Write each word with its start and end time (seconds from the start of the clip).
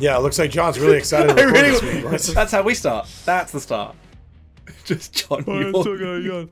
Yeah, 0.00 0.16
it 0.16 0.20
looks 0.20 0.38
like 0.38 0.50
John's 0.50 0.78
really 0.78 0.98
excited. 0.98 1.28
To 1.36 1.42
I 1.42 1.46
record 1.46 1.60
really- 1.60 1.70
this 1.70 1.82
week, 1.82 2.02
boys. 2.04 2.26
That's 2.34 2.52
how 2.52 2.62
we 2.62 2.74
start. 2.74 3.08
That's 3.24 3.52
the 3.52 3.60
start. 3.60 3.96
Just 4.84 5.12
John. 5.14 5.44
yawning. 5.46 6.24
yawn. 6.24 6.50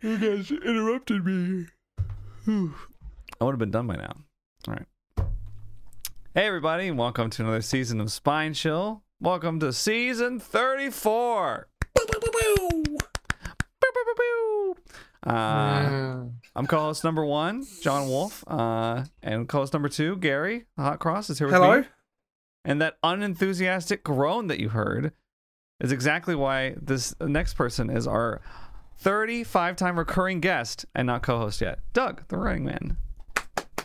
you 0.00 0.18
guys 0.18 0.50
interrupted 0.50 1.24
me. 1.24 1.66
I 3.40 3.44
would 3.44 3.52
have 3.52 3.58
been 3.58 3.70
done 3.70 3.86
by 3.86 3.96
now. 3.96 4.12
All 4.68 4.74
right. 4.74 4.86
Hey, 6.34 6.46
everybody. 6.46 6.88
and 6.88 6.98
Welcome 6.98 7.30
to 7.30 7.42
another 7.42 7.62
season 7.62 8.00
of 8.00 8.10
Spine 8.10 8.54
Chill. 8.54 9.02
Welcome 9.20 9.60
to 9.60 9.72
season 9.72 10.40
34. 10.40 11.68
Boo, 11.94 12.06
boo, 12.06 12.20
boo, 12.20 12.30
boo. 12.32 12.96
Uh, 15.30 16.24
I'm 16.56 16.66
co-host 16.66 17.04
number 17.04 17.24
one, 17.24 17.64
John 17.80 18.08
Wolfe, 18.08 18.42
uh, 18.48 19.04
and 19.22 19.48
co-host 19.48 19.72
number 19.72 19.88
two, 19.88 20.16
Gary 20.16 20.64
the 20.76 20.82
Hot 20.82 20.98
Cross, 20.98 21.30
is 21.30 21.38
here 21.38 21.46
with 21.46 21.54
Hello. 21.54 21.80
me. 21.80 21.86
And 22.64 22.80
that 22.82 22.96
unenthusiastic 23.02 24.02
groan 24.04 24.48
that 24.48 24.58
you 24.60 24.70
heard 24.70 25.12
is 25.80 25.92
exactly 25.92 26.34
why 26.34 26.74
this 26.80 27.14
next 27.20 27.54
person 27.54 27.88
is 27.88 28.06
our 28.06 28.42
35-time 29.02 29.98
recurring 29.98 30.40
guest 30.40 30.84
and 30.94 31.06
not 31.06 31.22
co-host 31.22 31.60
yet, 31.60 31.78
Doug, 31.92 32.26
the 32.28 32.36
Running 32.36 32.64
Man. 32.64 32.96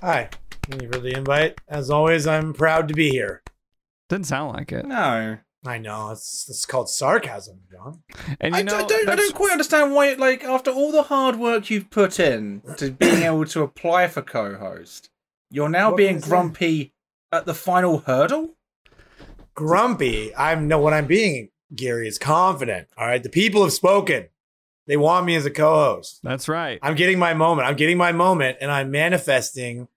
Hi. 0.02 0.30
Thank 0.64 0.82
you 0.82 0.92
for 0.92 1.00
the 1.00 1.16
invite. 1.16 1.60
As 1.68 1.90
always, 1.90 2.26
I'm 2.28 2.52
proud 2.54 2.88
to 2.88 2.94
be 2.94 3.12
here. 3.12 3.44
Didn't 4.10 4.26
sound 4.26 4.54
like 4.58 4.72
it. 4.72 4.86
No. 4.86 5.38
I 5.66 5.78
know 5.78 6.12
it's 6.12 6.46
it's 6.50 6.66
called 6.66 6.90
sarcasm, 6.90 7.60
John. 7.72 8.04
And 8.40 8.54
you 8.54 8.60
I, 8.60 8.64
know, 8.64 8.78
I 8.78 8.84
don't. 8.84 9.10
I 9.10 9.16
don't 9.16 9.34
quite 9.36 9.52
understand 9.52 9.94
why. 9.94 10.14
Like 10.14 10.44
after 10.44 10.72
all 10.72 10.92
the 10.92 11.04
hard 11.04 11.38
work 11.38 11.70
you've 11.70 11.90
put 11.90 12.20
in 12.20 12.62
to 12.78 12.92
being 13.00 13.24
able 13.24 13.46
to 13.46 13.62
apply 13.64 14.08
for 14.08 14.22
co-host, 14.22 15.10
you're 15.50 15.70
now 15.70 15.90
What 15.92 15.98
being 15.98 16.16
was 16.16 16.24
that? 16.24 16.30
grumpy 16.30 16.94
at 17.32 17.46
the 17.46 17.54
final 17.54 18.00
hurdle. 18.00 18.56
Grumpy. 19.56 20.36
I'm 20.36 20.68
no 20.68 20.80
what 20.80 20.94
I'm 20.94 21.08
being. 21.08 21.50
Gary 21.74 22.08
is 22.08 22.18
confident. 22.20 22.88
All 22.98 23.08
right, 23.08 23.22
the 23.24 23.30
people 23.30 23.64
have 23.64 23.74
spoken. 23.74 24.28
They 24.88 24.98
want 24.98 25.26
me 25.26 25.36
as 25.36 25.46
a 25.48 25.52
co-host. 25.52 26.20
That's 26.22 26.48
right. 26.48 26.78
I'm 26.84 26.96
getting 26.96 27.18
my 27.18 27.34
moment. 27.34 27.68
I'm 27.68 27.76
getting 27.76 27.98
my 27.98 28.12
moment, 28.12 28.58
and 28.62 28.70
I'm 28.72 28.92
manifesting 28.92 29.88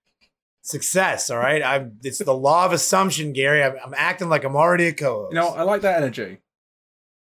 success. 0.69 1.31
All 1.31 1.39
right. 1.39 1.63
I'm. 1.63 1.99
It's 2.05 2.19
the 2.19 2.33
law 2.35 2.67
of 2.67 2.73
assumption, 2.73 3.33
Gary. 3.33 3.63
I'm, 3.63 3.77
I'm 3.85 3.95
acting 3.97 4.29
like 4.29 4.45
I'm 4.45 4.57
already 4.57 4.87
a 4.89 4.93
co-host. 4.93 5.33
You 5.33 5.41
know, 5.41 5.49
I 5.49 5.63
like 5.63 5.83
that 5.83 6.03
energy. 6.03 6.39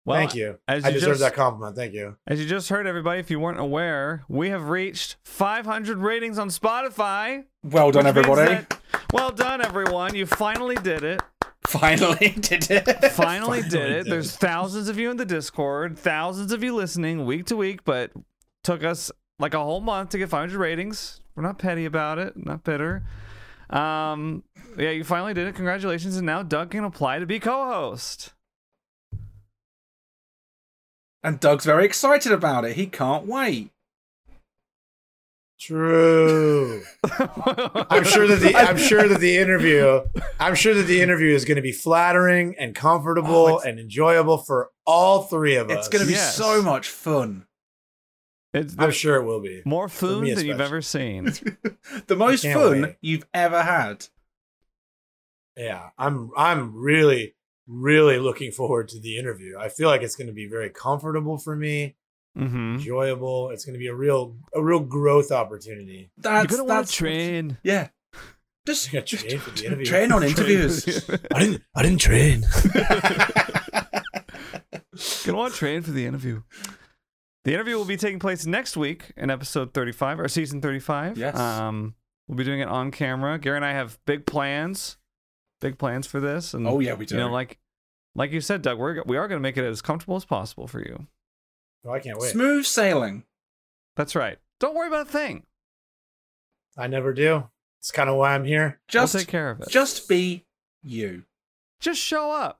Well, 0.06 0.16
Thank 0.18 0.34
you. 0.34 0.58
as 0.66 0.84
I 0.84 0.88
you 0.88 0.94
deserve 0.94 1.10
just- 1.10 1.20
that 1.20 1.34
compliment. 1.34 1.76
Thank 1.76 1.92
you. 1.92 2.16
As 2.26 2.40
you 2.40 2.46
just 2.46 2.68
heard, 2.70 2.86
everybody, 2.86 3.20
if 3.20 3.30
you 3.30 3.38
weren't 3.38 3.60
aware, 3.60 4.24
we 4.28 4.48
have 4.48 4.68
reached 4.70 5.16
500 5.24 5.98
ratings 5.98 6.38
on 6.38 6.48
Spotify. 6.48 7.44
Well 7.62 7.90
done, 7.92 8.06
everybody. 8.06 8.54
that- 8.54 8.78
well 9.12 9.30
done, 9.30 9.60
everyone. 9.60 10.14
You 10.14 10.24
finally 10.26 10.76
did 10.76 11.02
it. 11.04 11.20
Finally 11.66 12.30
did 12.40 12.70
it. 12.70 12.84
Finally, 12.86 13.10
Finally 13.10 13.62
did 13.62 13.70
did 13.70 13.90
it. 13.90 14.06
it. 14.06 14.10
There's 14.10 14.34
thousands 14.34 14.88
of 14.88 14.98
you 14.98 15.10
in 15.10 15.18
the 15.18 15.26
Discord, 15.26 15.98
thousands 15.98 16.50
of 16.52 16.64
you 16.64 16.74
listening 16.74 17.26
week 17.26 17.44
to 17.46 17.56
week, 17.56 17.84
but 17.84 18.10
took 18.64 18.82
us 18.82 19.12
like 19.38 19.52
a 19.54 19.58
whole 19.62 19.80
month 19.80 20.10
to 20.10 20.18
get 20.18 20.30
500 20.30 20.58
ratings. 20.58 21.20
We're 21.40 21.46
not 21.46 21.58
petty 21.58 21.86
about 21.86 22.18
it, 22.18 22.34
not 22.36 22.64
bitter. 22.64 23.02
Um, 23.70 24.44
yeah, 24.76 24.90
you 24.90 25.04
finally 25.04 25.32
did 25.32 25.46
it. 25.48 25.54
Congratulations. 25.54 26.18
And 26.18 26.26
now 26.26 26.42
Doug 26.42 26.70
can 26.72 26.84
apply 26.84 27.18
to 27.18 27.24
be 27.24 27.40
co 27.40 27.64
host. 27.64 28.34
And 31.22 31.40
Doug's 31.40 31.64
very 31.64 31.86
excited 31.86 32.30
about 32.30 32.66
it. 32.66 32.76
He 32.76 32.86
can't 32.86 33.24
wait. 33.26 33.70
True. 35.58 36.82
I'm 37.18 38.04
sure 38.04 38.26
that 38.26 38.40
the 38.42 38.52
I'm 38.54 38.76
sure 38.90 39.08
that 39.08 39.20
the 39.20 39.38
interview 39.38 40.02
I'm 40.38 40.54
sure 40.54 40.74
that 40.74 40.82
the 40.82 41.00
interview 41.00 41.34
is 41.34 41.46
going 41.46 41.56
to 41.56 41.62
be 41.62 41.72
flattering 41.72 42.54
and 42.58 42.76
Oh, 42.76 42.80
comfortable 42.80 43.46
it's- 43.48 43.64
and 43.64 43.78
enjoyable 43.78 44.36
for 44.36 44.68
all 44.86 45.22
three 45.22 45.56
of 45.56 45.70
us. 45.70 45.78
It's 45.78 45.88
going 45.88 46.02
to 46.02 46.06
be 46.06 46.12
Yes. 46.12 46.36
so 46.36 46.60
much 46.60 46.90
fun. 46.90 47.46
It's 48.52 48.74
I'm 48.78 48.90
sure 48.90 49.16
it 49.16 49.24
will 49.24 49.40
be. 49.40 49.62
more 49.64 49.86
me 49.86 49.90
food 49.90 50.36
than 50.36 50.46
you've 50.46 50.60
ever 50.60 50.82
seen. 50.82 51.32
The 52.06 52.16
most 52.16 52.44
fun 52.44 52.82
wait. 52.82 52.96
you've 53.00 53.26
ever 53.34 53.62
had. 53.62 54.06
Yeah, 55.56 55.90
I'm 55.98 56.30
I'm 56.36 56.74
really 56.74 57.34
really 57.66 58.18
looking 58.18 58.50
forward 58.52 58.88
to 58.88 59.00
the 59.00 59.16
interview. 59.18 59.56
I 59.58 59.68
feel 59.68 59.88
like 59.88 60.02
it's 60.02 60.16
going 60.16 60.26
to 60.28 60.32
be 60.32 60.46
very 60.46 60.70
comfortable 60.70 61.38
for 61.38 61.54
me, 61.56 61.96
Mm-hmm. 62.38 62.74
enjoyable. 62.76 63.50
It's 63.50 63.64
going 63.64 63.74
to 63.74 63.78
be 63.78 63.88
a 63.88 63.94
real 63.94 64.36
a 64.54 64.62
real 64.62 64.80
growth 64.80 65.30
opportunity. 65.32 66.10
That's 66.16 66.50
You're 66.50 66.58
gonna 66.58 66.68
want 66.68 66.80
that's 66.86 66.92
to 66.92 66.96
train. 66.98 67.58
Yeah. 67.62 67.88
Just, 68.66 68.92
You're 68.92 69.02
just 69.02 69.26
train 69.26 69.38
for 69.40 69.50
the 69.50 69.66
interview? 69.66 69.84
train 69.92 70.12
on 70.12 70.22
interviews. 70.22 70.86
I 71.34 71.40
didn't 71.40 71.62
I 71.74 71.82
didn't 71.82 72.00
train. 72.00 72.44
Gonna 75.24 75.38
want 75.38 75.52
to 75.54 75.58
train 75.58 75.82
for 75.82 75.90
the 75.92 76.04
interview. 76.06 76.42
The 77.44 77.54
interview 77.54 77.76
will 77.76 77.86
be 77.86 77.96
taking 77.96 78.18
place 78.18 78.44
next 78.44 78.76
week 78.76 79.12
in 79.16 79.30
episode 79.30 79.72
35 79.72 80.20
or 80.20 80.28
season 80.28 80.60
35. 80.60 81.16
Yes. 81.16 81.36
Um, 81.38 81.94
we'll 82.28 82.36
be 82.36 82.44
doing 82.44 82.60
it 82.60 82.68
on 82.68 82.90
camera. 82.90 83.38
Gary 83.38 83.56
and 83.56 83.64
I 83.64 83.72
have 83.72 83.98
big 84.04 84.26
plans, 84.26 84.98
big 85.60 85.78
plans 85.78 86.06
for 86.06 86.20
this. 86.20 86.52
And 86.52 86.66
oh 86.66 86.80
yeah, 86.80 86.94
we 86.94 87.06
do. 87.06 87.14
you 87.14 87.20
know, 87.20 87.30
like 87.30 87.58
like 88.14 88.32
you 88.32 88.40
said, 88.40 88.62
Doug, 88.62 88.78
we're 88.78 89.02
we 89.04 89.16
are 89.16 89.26
gonna 89.26 89.40
make 89.40 89.56
it 89.56 89.64
as 89.64 89.80
comfortable 89.80 90.16
as 90.16 90.24
possible 90.24 90.66
for 90.66 90.80
you. 90.80 91.06
Oh, 91.86 91.92
I 91.92 92.00
can't 92.00 92.18
wait. 92.18 92.30
Smooth 92.30 92.66
sailing. 92.66 93.24
That's 93.96 94.14
right. 94.14 94.38
Don't 94.58 94.74
worry 94.74 94.88
about 94.88 95.06
a 95.06 95.10
thing. 95.10 95.44
I 96.76 96.86
never 96.86 97.14
do. 97.14 97.48
It's 97.78 97.90
kind 97.90 98.10
of 98.10 98.16
why 98.16 98.34
I'm 98.34 98.44
here. 98.44 98.80
Just 98.86 99.14
we'll 99.14 99.22
take 99.22 99.28
care 99.28 99.50
of 99.50 99.60
it. 99.60 99.68
just 99.70 100.08
be 100.08 100.44
you. 100.82 101.24
just 101.80 102.00
show 102.00 102.30
up. 102.30 102.59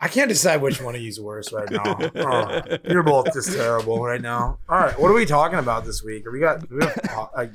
I 0.00 0.08
can't 0.08 0.28
decide 0.28 0.62
which 0.62 0.80
one 0.80 0.94
of 0.94 1.00
you's 1.00 1.20
worse 1.20 1.52
right 1.52 1.70
now. 1.70 1.98
Oh, 2.14 2.62
you're 2.88 3.02
both 3.02 3.32
just 3.32 3.52
terrible 3.52 4.02
right 4.04 4.20
now. 4.20 4.58
All 4.68 4.78
right, 4.78 4.98
what 4.98 5.10
are 5.10 5.14
we 5.14 5.26
talking 5.26 5.58
about 5.58 5.84
this 5.84 6.02
week? 6.04 6.26
Are 6.26 6.30
we 6.30 6.40
got 6.40 6.70
we 6.70 6.84
have 6.84 7.00
uh, 7.12 7.26
like 7.36 7.52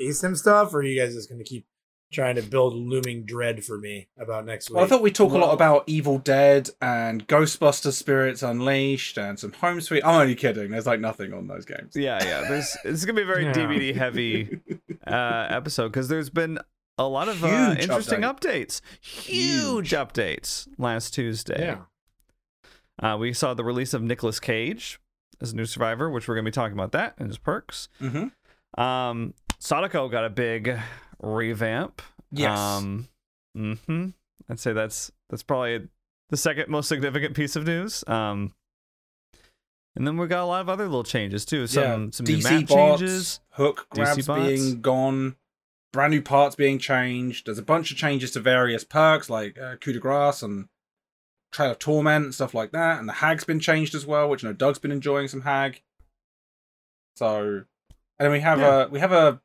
asym 0.00 0.36
stuff, 0.36 0.72
or 0.74 0.78
are 0.78 0.82
you 0.82 0.98
guys 1.00 1.14
just 1.14 1.28
going 1.28 1.38
to 1.38 1.44
keep 1.44 1.66
trying 2.12 2.36
to 2.36 2.42
build 2.42 2.74
looming 2.74 3.24
dread 3.24 3.64
for 3.64 3.78
me 3.78 4.08
about 4.18 4.44
next 4.46 4.68
week? 4.70 4.76
Well, 4.76 4.84
I 4.84 4.88
thought 4.88 5.02
we'd 5.02 5.14
talk 5.14 5.32
a 5.32 5.38
lot 5.38 5.52
about 5.52 5.84
Evil 5.86 6.18
Dead 6.18 6.70
and 6.80 7.26
Ghostbusters 7.26 7.92
Spirits 7.94 8.42
Unleashed 8.42 9.18
and 9.18 9.38
some 9.38 9.52
Home 9.52 9.80
Sweet. 9.80 10.04
I'm 10.04 10.20
only 10.20 10.34
kidding. 10.34 10.70
There's 10.70 10.86
like 10.86 11.00
nothing 11.00 11.32
on 11.34 11.46
those 11.46 11.64
games. 11.64 11.94
Yeah, 11.94 12.22
yeah. 12.24 12.48
There's 12.48 12.76
is 12.84 13.04
gonna 13.04 13.16
be 13.16 13.22
a 13.22 13.26
very 13.26 13.44
Yeah. 13.44 13.52
DBD 13.52 13.94
heavy 13.94 14.60
uh, 15.06 15.46
episode 15.50 15.88
because 15.88 16.08
there's 16.08 16.30
been 16.30 16.58
a 16.98 17.04
lot 17.04 17.28
of 17.28 17.42
uh, 17.44 17.74
interesting 17.78 18.20
update. 18.20 18.66
updates. 18.66 18.80
Huge, 19.00 19.90
updates 19.90 20.68
last 20.78 21.14
Tuesday. 21.14 21.64
yeah. 21.66 21.78
Uh, 23.02 23.16
we 23.16 23.32
saw 23.32 23.54
the 23.54 23.64
release 23.64 23.94
of 23.94 24.02
Nicolas 24.02 24.38
Cage 24.38 25.00
as 25.40 25.52
a 25.52 25.56
new 25.56 25.64
survivor, 25.64 26.10
which 26.10 26.28
we're 26.28 26.34
gonna 26.34 26.44
be 26.44 26.50
talking 26.50 26.74
about 26.74 26.92
that 26.92 27.14
and 27.18 27.28
his 27.28 27.38
perks. 27.38 27.88
Mm-hmm. 28.00 28.80
Um, 28.80 29.34
Sadako 29.58 30.08
got 30.08 30.24
a 30.24 30.30
big 30.30 30.78
revamp. 31.20 32.02
Yes. 32.30 32.58
Um, 32.58 33.08
hmm 33.54 34.06
I'd 34.48 34.60
say 34.60 34.72
that's 34.72 35.10
that's 35.30 35.42
probably 35.42 35.88
the 36.30 36.36
second 36.36 36.68
most 36.68 36.88
significant 36.88 37.34
piece 37.34 37.56
of 37.56 37.64
news. 37.66 38.04
Um, 38.06 38.52
and 39.94 40.06
then 40.06 40.16
we 40.16 40.26
got 40.26 40.42
a 40.42 40.46
lot 40.46 40.60
of 40.62 40.68
other 40.68 40.84
little 40.84 41.04
changes 41.04 41.44
too. 41.44 41.66
Some 41.66 42.12
some 42.12 42.24
new 42.24 42.38
map 42.42 42.66
bots, 42.66 43.00
changes. 43.00 43.40
hook 43.50 43.86
DC 43.94 43.94
grabs 43.94 44.26
being 44.26 44.80
gone, 44.80 45.36
brand 45.92 46.12
new 46.12 46.22
parts 46.22 46.56
being 46.56 46.78
changed. 46.78 47.46
There's 47.46 47.58
a 47.58 47.62
bunch 47.62 47.90
of 47.90 47.96
changes 47.96 48.30
to 48.32 48.40
various 48.40 48.84
perks 48.84 49.28
like 49.30 49.58
uh, 49.58 49.76
coup 49.76 49.92
de 49.92 49.98
grace 49.98 50.42
and 50.42 50.68
trail 51.52 51.70
of 51.72 51.78
torment 51.78 52.24
and 52.24 52.34
stuff 52.34 52.54
like 52.54 52.72
that. 52.72 52.98
And 52.98 53.08
the 53.08 53.12
hag's 53.14 53.44
been 53.44 53.60
changed 53.60 53.94
as 53.94 54.06
well, 54.06 54.28
which 54.28 54.44
I 54.44 54.48
know 54.48 54.54
Doug's 54.54 54.78
been 54.78 54.92
enjoying 54.92 55.28
some 55.28 55.42
hag. 55.42 55.82
So, 57.16 57.44
and 57.44 57.64
then 58.18 58.32
we 58.32 58.40
have 58.40 58.58
Yeah. 58.58 58.84
a 58.84 58.88
we 58.88 59.00
have 59.00 59.12
a 59.12 59.40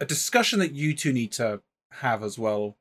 a 0.00 0.04
discussion 0.06 0.58
that 0.58 0.72
you 0.72 0.94
two 0.94 1.12
need 1.12 1.32
to 1.32 1.62
have 1.92 2.22
as 2.22 2.38
well. 2.38 2.76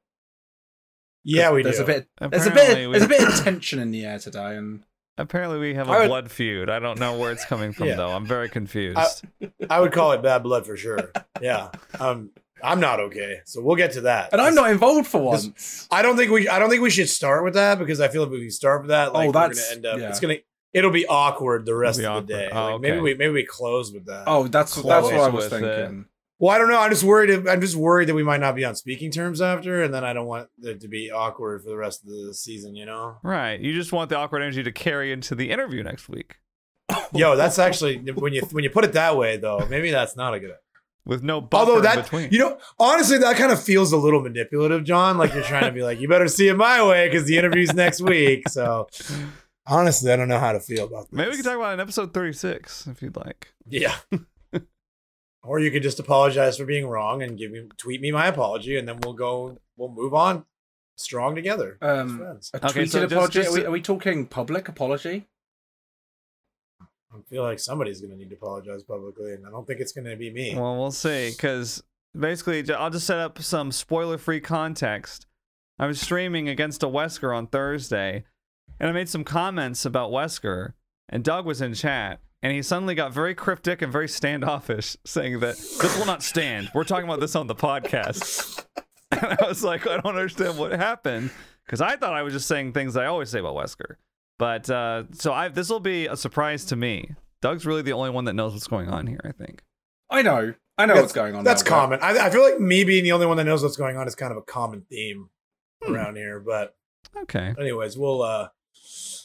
Yeah, 1.24 1.52
we 1.52 1.62
there's 1.62 1.78
do. 1.78 1.84
a 1.84 1.86
bit 1.86 2.08
there's 2.20 2.48
a 2.48 2.52
bit 2.52 2.88
we- 2.88 2.92
there's 2.98 3.04
a 3.06 3.08
bit 3.08 3.22
of 3.28 3.44
tension 3.44 3.78
in 3.80 3.92
the 3.92 4.06
air 4.06 4.18
today, 4.20 4.56
and 4.58 4.84
Apparently, 5.18 5.60
we 5.60 5.76
have 5.76 5.88
a 5.88 5.92
would- 5.92 6.08
blood 6.08 6.32
feud. 6.32 6.68
I 6.70 6.80
don't 6.80 6.98
know 6.98 7.20
where 7.20 7.32
it's 7.32 7.46
coming 7.46 7.74
from 7.74 7.88
Yeah. 7.88 7.96
though. 7.98 8.10
I'm 8.10 8.26
very 8.26 8.50
confused. 8.50 9.24
I 9.70 9.80
would 9.80 9.92
call 9.92 10.14
it 10.14 10.24
bad 10.24 10.42
blood 10.42 10.66
for 10.66 10.76
sure. 10.78 11.12
Yeah. 11.40 11.70
Um, 12.00 12.32
I'm 12.64 12.80
not 12.80 13.00
okay, 13.00 13.38
so 13.46 13.62
we'll 13.62 13.76
get 13.76 13.94
to 13.94 14.02
that. 14.02 14.30
and 14.32 14.42
I'm 14.42 14.56
not 14.56 14.72
involved 14.72 15.08
for 15.08 15.34
This- 15.34 15.46
once. 15.48 15.88
I 15.92 16.02
don't 16.02 16.18
think 16.18 16.32
we. 16.32 16.48
I 16.48 16.60
don't 16.60 16.70
think 16.70 16.82
we 16.82 16.90
should 16.90 17.10
start 17.10 17.44
with 17.44 17.54
that 17.56 17.80
because 17.80 18.00
I 18.02 18.08
feel 18.08 18.24
if 18.24 18.30
we 18.30 18.40
can 18.42 18.52
start 18.52 18.82
with 18.82 18.90
that, 18.90 19.10
oh, 19.10 19.14
like 19.14 19.24
Oh, 19.24 19.28
we're 19.28 19.34
that's- 19.34 19.64
gonna 19.70 19.76
end 19.76 19.86
up. 19.86 20.00
yeah. 20.00 20.10
It's 20.10 20.20
gonna. 20.20 20.36
It'll 20.74 20.92
be 20.92 21.06
awkward 21.06 21.66
the 21.66 21.76
rest 21.76 22.00
of 22.00 22.04
the 22.04 22.10
awkward. 22.10 22.28
day. 22.28 22.50
Oh, 22.52 22.72
Like, 22.74 22.82
Maybe 22.82 23.00
we 23.00 23.14
maybe 23.16 23.34
we 23.34 23.46
close 23.46 23.92
with 23.92 24.06
that. 24.06 24.24
Oh, 24.28 24.48
that's 24.48 24.74
Close 24.76 24.86
that's 24.86 25.06
what 25.06 25.16
I 25.16 25.28
was 25.28 25.46
with 25.52 25.54
it. 25.64 25.76
thinking. 25.76 26.06
Well, 26.40 26.50
I 26.56 26.58
don't 26.58 26.70
know. 26.70 26.80
I'm 26.80 26.90
just 26.90 27.04
worried. 27.04 27.48
I'm 27.48 27.62
just 27.62 27.76
worried 27.76 28.08
that 28.10 28.16
we 28.16 28.24
might 28.24 28.40
not 28.40 28.56
be 28.56 28.66
on 28.66 28.74
speaking 28.76 29.12
terms 29.12 29.42
after, 29.42 29.84
and 29.84 29.94
then 29.94 30.04
I 30.04 30.14
don't 30.14 30.26
want 30.26 30.48
it 30.64 30.80
to 30.82 30.88
be 30.88 31.12
awkward 31.12 31.62
for 31.62 31.70
the 31.70 31.78
rest 31.78 32.02
of 32.04 32.10
the 32.10 32.34
season. 32.34 32.76
You 32.76 32.86
know? 32.88 33.18
right. 33.22 33.60
You 33.60 33.74
just 33.74 33.92
want 33.92 34.10
the 34.10 34.16
awkward 34.16 34.42
energy 34.42 34.64
to 34.64 34.72
carry 34.72 35.12
into 35.12 35.36
the 35.36 35.52
interview 35.52 35.84
next 35.84 36.10
week. 36.10 36.38
Yo, 37.14 37.36
that's 37.36 37.60
actually 37.60 37.98
when 38.16 38.34
you 38.34 38.42
when 38.52 38.64
you 38.64 38.70
put 38.70 38.84
it 38.86 38.94
that 38.94 39.16
way, 39.18 39.38
though. 39.38 39.66
Maybe 39.70 39.92
that's 39.92 40.16
not 40.16 40.34
a 40.34 40.40
good. 40.40 40.56
With 41.06 41.24
no 41.24 41.42
buffer 41.42 41.72
Although 41.72 41.90
in 41.90 42.02
between. 42.02 42.30
you 42.32 42.40
know, 42.40 42.58
honestly, 42.80 43.18
that 43.18 43.36
kind 43.36 43.52
of 43.52 43.62
feels 43.62 43.92
a 43.92 43.98
little 43.98 44.22
manipulative, 44.22 44.84
John. 44.84 45.18
Like 45.18 45.34
you're 45.34 45.44
trying 45.44 45.66
to 45.66 45.72
be 45.72 45.82
like, 45.84 46.00
you 46.00 46.08
better 46.08 46.28
see 46.28 46.48
it 46.48 46.56
my 46.56 46.86
way 46.88 47.08
because 47.10 47.26
the 47.28 47.38
interview's 47.38 47.74
next 47.74 48.02
week. 48.02 48.48
So 48.50 48.88
honestly, 49.66 50.12
I 50.12 50.16
don't 50.16 50.28
know 50.28 50.40
how 50.40 50.52
to 50.52 50.60
feel 50.60 50.86
about 50.86 51.06
this. 51.10 51.14
Maybe 51.14 51.30
we 51.32 51.36
can 51.38 51.46
talk 51.46 51.56
about 51.56 51.72
it 51.72 51.74
in 51.74 51.80
episode 51.80 52.14
36 52.14 52.88
if 52.88 53.02
you'd 53.02 53.16
like. 53.16 53.54
Yeah. 53.68 53.96
or 55.44 55.60
you 55.60 55.72
could 55.72 55.84
just 55.84 56.00
apologize 56.00 56.58
for 56.58 56.66
being 56.66 56.88
wrong 56.88 57.24
and 57.24 57.38
give 57.38 57.52
me 57.52 57.68
tweet 57.78 58.00
me 58.02 58.12
my 58.12 58.28
apology, 58.28 58.78
and 58.78 58.88
then 58.88 59.00
we'll 59.02 59.14
go. 59.14 59.58
We'll 59.78 59.90
move 59.90 60.14
on 60.14 60.46
strong 60.98 61.34
together. 61.36 61.78
Um. 61.82 62.22
A 62.22 62.58
Okay, 62.58 62.82
tweeted 62.84 62.90
so 62.90 63.00
just- 63.02 63.12
apology. 63.14 63.40
just 63.40 63.50
are, 63.50 63.54
we, 63.60 63.66
are 63.66 63.72
we 63.72 63.82
talking 63.82 64.28
public 64.28 64.68
apology? 64.68 65.28
I 67.14 67.18
feel 67.30 67.44
like 67.44 67.60
somebody's 67.60 68.00
going 68.00 68.12
to 68.12 68.18
need 68.18 68.30
to 68.30 68.36
apologize 68.36 68.84
publicly, 68.84 69.34
and 69.34 69.46
I 69.46 69.50
don't 69.50 69.68
think 69.68 69.80
it's 69.80 69.92
going 69.92 70.06
to 70.06 70.16
be 70.16 70.32
me. 70.32 70.56
Well, 70.56 70.78
we'll 70.78 70.92
see. 70.92 71.32
Because 71.32 71.84
basically, 72.18 72.72
I'll 72.74 72.90
just 72.90 73.08
set 73.08 73.20
up 73.20 73.42
some 73.42 73.72
spoiler 73.72 74.18
free 74.18 74.40
context. 74.40 75.28
I 75.78 75.88
was 75.88 76.00
streaming 76.00 76.48
against 76.48 76.84
a 76.84 76.88
Wesker 76.88 77.36
on 77.36 77.48
Thursday, 77.48 78.24
and 78.80 78.90
I 78.90 78.94
made 78.94 79.10
some 79.10 79.24
comments 79.24 79.84
about 79.86 80.12
Wesker, 80.12 80.74
and 81.10 81.24
Doug 81.24 81.46
was 81.46 81.62
in 81.62 81.74
chat. 81.74 82.22
And 82.44 82.52
he 82.54 82.64
suddenly 82.64 82.96
got 82.96 83.14
very 83.14 83.36
cryptic 83.36 83.84
and 83.84 83.92
very 83.92 84.08
standoffish, 84.08 84.98
saying 85.06 85.42
that 85.42 85.58
this 85.58 85.98
will 85.98 86.08
not 86.08 86.24
stand. 86.24 86.72
We're 86.74 86.86
talking 86.86 87.06
about 87.06 87.20
this 87.20 87.36
on 87.36 87.48
the 87.48 87.56
podcast. 87.56 88.66
And 89.14 89.38
I 89.42 89.46
was 89.46 89.62
like, 89.62 89.86
I 89.86 89.98
don't 89.98 90.16
understand 90.16 90.58
what 90.58 90.72
happened 90.72 91.32
because 91.66 91.82
I 91.82 91.98
thought 91.98 92.14
I 92.14 92.24
was 92.24 92.32
just 92.32 92.48
saying 92.48 92.72
things 92.72 92.96
I 92.96 93.08
always 93.08 93.30
say 93.30 93.40
about 93.40 93.56
Wesker. 93.56 93.96
But 94.42 94.68
uh, 94.72 95.04
so 95.12 95.34
I 95.34 95.50
this 95.50 95.70
will 95.70 95.80
be 95.80 96.08
a 96.08 96.18
surprise 96.18 96.66
to 96.66 96.76
me. 96.76 97.12
Doug's 97.44 97.64
really 97.64 97.84
the 97.84 97.94
only 97.94 98.10
one 98.10 98.26
that 98.26 98.34
knows 98.34 98.54
what's 98.54 98.66
going 98.68 98.90
on 98.90 99.06
here. 99.06 99.20
I 99.24 99.32
think. 99.34 99.62
I 100.10 100.24
know. 100.24 100.56
I 100.80 100.88
know 100.88 100.96
That's- 100.96 101.02
what's 101.04 101.14
going 101.14 101.36
on. 101.36 101.44
That's 101.44 101.64
now, 101.64 101.70
common. 101.70 102.00
I, 102.02 102.18
I 102.26 102.30
feel 102.32 102.42
like 102.42 102.60
me 102.60 102.84
being 102.84 103.04
the 103.04 103.12
only 103.12 103.28
one 103.28 103.38
that 103.38 103.44
knows 103.44 103.62
what's 103.62 103.78
going 103.78 103.98
on 103.98 104.08
is 104.08 104.16
kind 104.16 104.32
of 104.32 104.38
a 104.38 104.42
common 104.42 104.82
theme 104.90 105.30
Hmm. 105.84 105.94
around 105.94 106.16
here. 106.16 106.40
But 106.40 106.76
Okay. 107.24 107.54
anyways, 107.60 108.00
we'll. 108.00 108.24
uh 108.24 108.48
cry- 108.74 109.21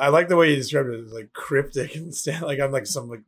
I 0.00 0.08
like 0.08 0.28
the 0.28 0.36
way 0.36 0.50
you 0.50 0.56
described 0.56 0.88
it. 0.90 1.00
It's 1.00 1.12
like 1.12 1.32
cryptic 1.32 1.94
and 1.94 2.14
stand 2.14 2.42
like 2.42 2.60
I'm 2.60 2.72
like 2.72 2.86
some 2.86 3.08
like 3.08 3.20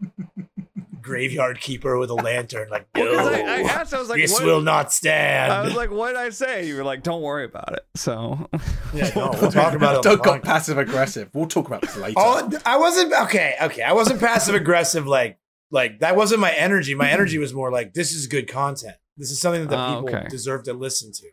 graveyard 1.01 1.61
keeper 1.61 1.99
with 1.99 2.11
a 2.11 2.15
lantern. 2.15 2.69
Like, 2.69 2.87
Well, 2.95 3.17
'cause 3.17 3.27
I, 3.27 3.41
I 3.41 3.63
"No, 3.63 3.69
asked, 3.69 3.95
I 3.95 3.99
was 3.99 4.09
like, 4.09 4.21
this 4.21 4.33
what? 4.33 4.45
will 4.45 4.61
not 4.61 4.93
stand. 4.93 5.53
I 5.53 5.63
was 5.65 5.75
like, 5.75 5.91
what 5.91 6.09
did 6.09 6.17
I 6.17 6.31
say? 6.31 6.67
You 6.67 6.77
were 6.77 6.85
like, 6.85 7.03
don't 7.03 7.23
worry 7.23 7.45
about 7.45 7.73
it. 7.73 7.87
So, 7.97 8.49
yeah, 8.95 9.11
no, 9.17 9.31
we'll 9.41 9.51
talk 9.51 9.75
about 9.75 9.95
it. 9.95 9.99
on 9.99 10.03
the 10.03 10.03
Doug 10.03 10.23
got 10.23 10.41
podcast. 10.41 10.45
passive 10.45 10.79
aggressive. 10.79 11.31
We'll 11.33 11.47
talk 11.47 11.67
about 11.67 11.83
this 11.83 11.97
later. 11.97 12.15
Oh, 12.19 12.51
I 12.67 12.77
wasn't 12.77 13.13
okay. 13.23 13.55
Okay, 13.63 13.83
I 13.83 13.93
wasn't 13.93 14.21
passive 14.21 14.55
aggressive. 14.55 15.07
Like, 15.07 15.39
like 15.71 16.01
that 16.01 16.17
wasn't 16.17 16.41
my 16.41 16.53
energy. 16.53 16.95
My 16.95 17.11
energy 17.11 17.39
was 17.39 17.55
more 17.55 17.71
like 17.73 17.95
this 17.95 18.13
is 18.13 18.27
good 18.27 18.49
content. 18.49 18.97
This 19.17 19.31
is 19.31 19.41
something 19.41 19.63
that 19.63 19.71
the 19.71 19.79
Oh, 19.83 20.03
people 20.03 20.17
okay. 20.19 20.29
deserve 20.29 20.65
to 20.65 20.73
listen 20.75 21.13
to. 21.13 21.27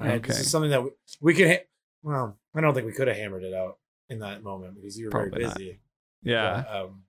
Right? 0.00 0.22
This 0.22 0.40
is 0.40 0.50
something 0.50 0.70
that 0.70 0.82
we, 0.82 0.90
we 1.20 1.34
could. 1.34 1.48
Ha- 1.48 1.64
well, 2.02 2.36
I 2.54 2.60
don't 2.60 2.74
think 2.74 2.86
we 2.86 2.92
could 2.92 3.08
have 3.08 3.16
hammered 3.16 3.42
it 3.42 3.54
out 3.54 3.78
in 4.08 4.18
that 4.20 4.42
moment 4.42 4.74
because 4.76 4.98
you 4.98 5.06
were 5.06 5.10
Probably 5.10 5.30
very 5.30 5.44
not. 5.44 5.56
busy. 5.56 5.80
yeah. 6.22 6.64
But, 6.66 6.76
um, 6.76 7.02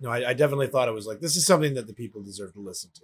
no, 0.00 0.10
I, 0.10 0.30
I 0.30 0.34
definitely 0.34 0.66
thought 0.68 0.88
it 0.88 0.94
was 0.94 1.06
like 1.06 1.20
this 1.20 1.36
is 1.36 1.46
something 1.46 1.74
that 1.74 1.86
the 1.86 1.94
people 1.94 2.22
deserve 2.22 2.52
to 2.54 2.60
listen 2.60 2.90
to. 2.94 3.02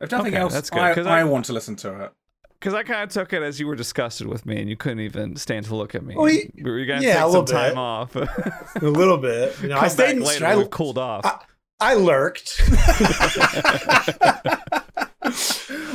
if 0.00 0.10
nothing 0.10 0.34
Okay, 0.34 0.42
else, 0.42 0.52
that's 0.52 0.70
good, 0.70 0.80
I, 0.82 0.94
'cause 0.94 1.06
I, 1.06 1.20
I- 1.20 1.24
want 1.24 1.44
to 1.46 1.52
listen 1.52 1.76
to 1.76 2.04
it. 2.04 2.12
Because 2.58 2.72
I 2.72 2.84
kind 2.84 3.02
of 3.02 3.10
took 3.10 3.34
it 3.34 3.42
as 3.42 3.60
you 3.60 3.66
were 3.66 3.76
disgusted 3.76 4.26
with 4.28 4.46
me 4.46 4.58
and 4.58 4.70
you 4.70 4.76
couldn't 4.78 5.00
even 5.00 5.36
stand 5.36 5.66
to 5.66 5.76
look 5.76 5.94
at 5.94 6.02
me. 6.02 6.14
Well, 6.16 6.24
he- 6.24 6.50
we 6.56 6.70
were 6.70 6.86
going 6.86 7.02
to 7.02 7.06
yeah, 7.06 7.12
a 7.12 7.14
take 7.14 7.22
some 7.22 7.30
little 7.32 7.44
time 7.44 7.76
off. 7.78 8.16
A 8.16 8.26
little 8.80 9.18
bit, 9.18 9.54
you 9.60 9.68
know. 9.68 9.76
I 9.78 9.88
stayed 9.88 10.06
back 10.06 10.14
in. 10.16 10.22
later. 10.22 10.46
I, 10.46 10.56
We've 10.56 10.70
cooled 10.70 10.96
off. 10.98 11.24
I- 11.26 11.40
I 11.78 11.94
lurked. 11.94 12.58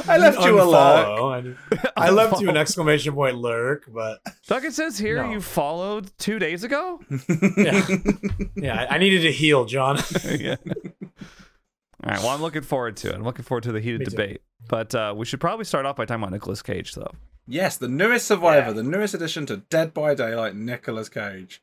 I 0.07 0.18
left 0.18 0.42
you 0.44 0.62
a 0.62 0.63
lurk. 0.63 1.57
I, 1.74 2.07
I 2.07 2.10
left 2.12 2.42
you 2.42 2.50
an 2.50 2.57
exclamation 2.57 3.13
point 3.13 3.38
lurk, 3.38 3.86
but 3.94 4.19
Doug, 4.48 4.66
it 4.66 4.74
says 4.74 4.98
here 4.98 5.24
No. 5.24 5.31
you 5.31 5.42
followed 5.42 6.12
two 6.18 6.38
days 6.39 6.63
ago. 6.63 7.00
yeah, 7.57 7.88
yeah, 8.56 8.81
I- 8.89 8.95
I 8.95 8.98
needed 8.98 9.22
to 9.22 9.31
heal, 9.31 9.66
John. 9.66 9.98
yeah. 10.25 10.56
All 10.63 12.10
right. 12.12 12.19
Well, 12.19 12.30
I'm 12.30 12.42
looking 12.42 12.62
forward 12.63 12.98
to 12.98 13.10
it. 13.10 13.16
I'm 13.16 13.24
looking 13.24 13.44
forward 13.45 13.63
to 13.63 13.72
the 13.72 13.80
heated 13.80 14.00
Me 14.00 14.06
too. 14.06 14.12
debate. 14.12 14.42
But 14.68 14.94
uh, 14.95 15.13
we 15.16 15.25
should 15.25 15.39
probably 15.39 15.66
start 15.66 15.86
off 15.86 15.95
by 15.95 16.06
talking 16.06 16.24
about 16.24 16.34
Nicolas 16.34 16.62
Cage, 16.62 16.94
though. 16.95 17.12
yes, 17.48 17.77
the 17.77 17.88
newest 17.88 18.25
Survivor, 18.27 18.68
Yeah. 18.68 18.74
the 18.74 18.84
newest 18.84 19.13
addition 19.13 19.45
to 19.48 19.57
Dead 19.57 19.94
by 19.94 20.13
Daylight, 20.16 20.56
Nicolas 20.56 21.10
Cage. 21.10 21.62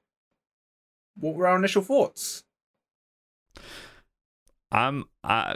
What 1.17 1.35
were 1.35 1.47
our 1.49 1.57
initial 1.59 1.83
thoughts? 1.83 2.45
I'm 4.71 5.05
I 5.25 5.55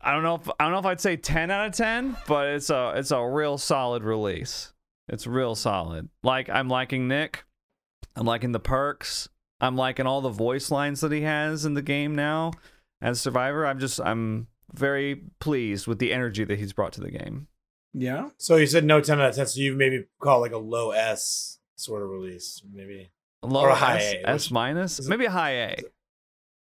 I 0.00 0.12
don't 0.12 0.22
know 0.22 0.36
if 0.36 0.48
I 0.58 0.64
don't 0.64 0.72
know 0.72 0.78
if 0.78 0.86
I'd 0.86 1.00
say 1.00 1.16
10 1.16 1.50
out 1.50 1.66
of 1.66 1.74
10, 1.74 2.16
but 2.26 2.48
it's 2.48 2.70
a 2.70 2.94
it's 2.96 3.10
a 3.10 3.22
real 3.26 3.58
solid 3.58 4.02
release. 4.02 4.72
It's 5.08 5.26
real 5.26 5.54
solid. 5.54 6.08
Like 6.22 6.48
I'm 6.48 6.68
liking 6.68 7.08
Nick. 7.08 7.44
I'm 8.16 8.26
liking 8.26 8.52
the 8.52 8.60
perks. 8.60 9.28
I'm 9.60 9.76
liking 9.76 10.06
all 10.06 10.20
the 10.20 10.30
voice 10.30 10.70
lines 10.70 11.00
that 11.00 11.12
he 11.12 11.20
has 11.22 11.64
in 11.64 11.74
the 11.74 11.82
game 11.82 12.14
now 12.14 12.52
as 13.02 13.20
Survivor. 13.20 13.66
I'm 13.66 13.78
just 13.78 14.00
I'm 14.00 14.46
very 14.72 15.22
pleased 15.38 15.86
with 15.86 15.98
the 15.98 16.12
energy 16.12 16.44
that 16.44 16.58
he's 16.58 16.72
brought 16.72 16.92
to 16.94 17.00
the 17.00 17.10
game. 17.10 17.48
Yeah. 17.92 18.30
So 18.38 18.56
you 18.56 18.66
said 18.66 18.84
no 18.84 19.00
ten 19.00 19.20
out 19.20 19.30
of 19.30 19.36
ten. 19.36 19.46
So 19.46 19.60
you 19.60 19.74
maybe 19.74 20.06
call 20.20 20.38
it 20.38 20.40
like 20.40 20.52
a 20.52 20.58
low 20.58 20.92
S 20.92 21.58
sort 21.76 22.02
of 22.02 22.08
release, 22.08 22.62
maybe. 22.72 23.10
Low 23.42 23.62
Or 23.62 23.70
a 23.70 23.74
high 23.74 23.96
S, 23.96 24.12
A, 24.12 24.28
S 24.30 24.50
minus, 24.50 25.08
maybe 25.08 25.24
a 25.24 25.30
high 25.30 25.52
A. 25.52 25.76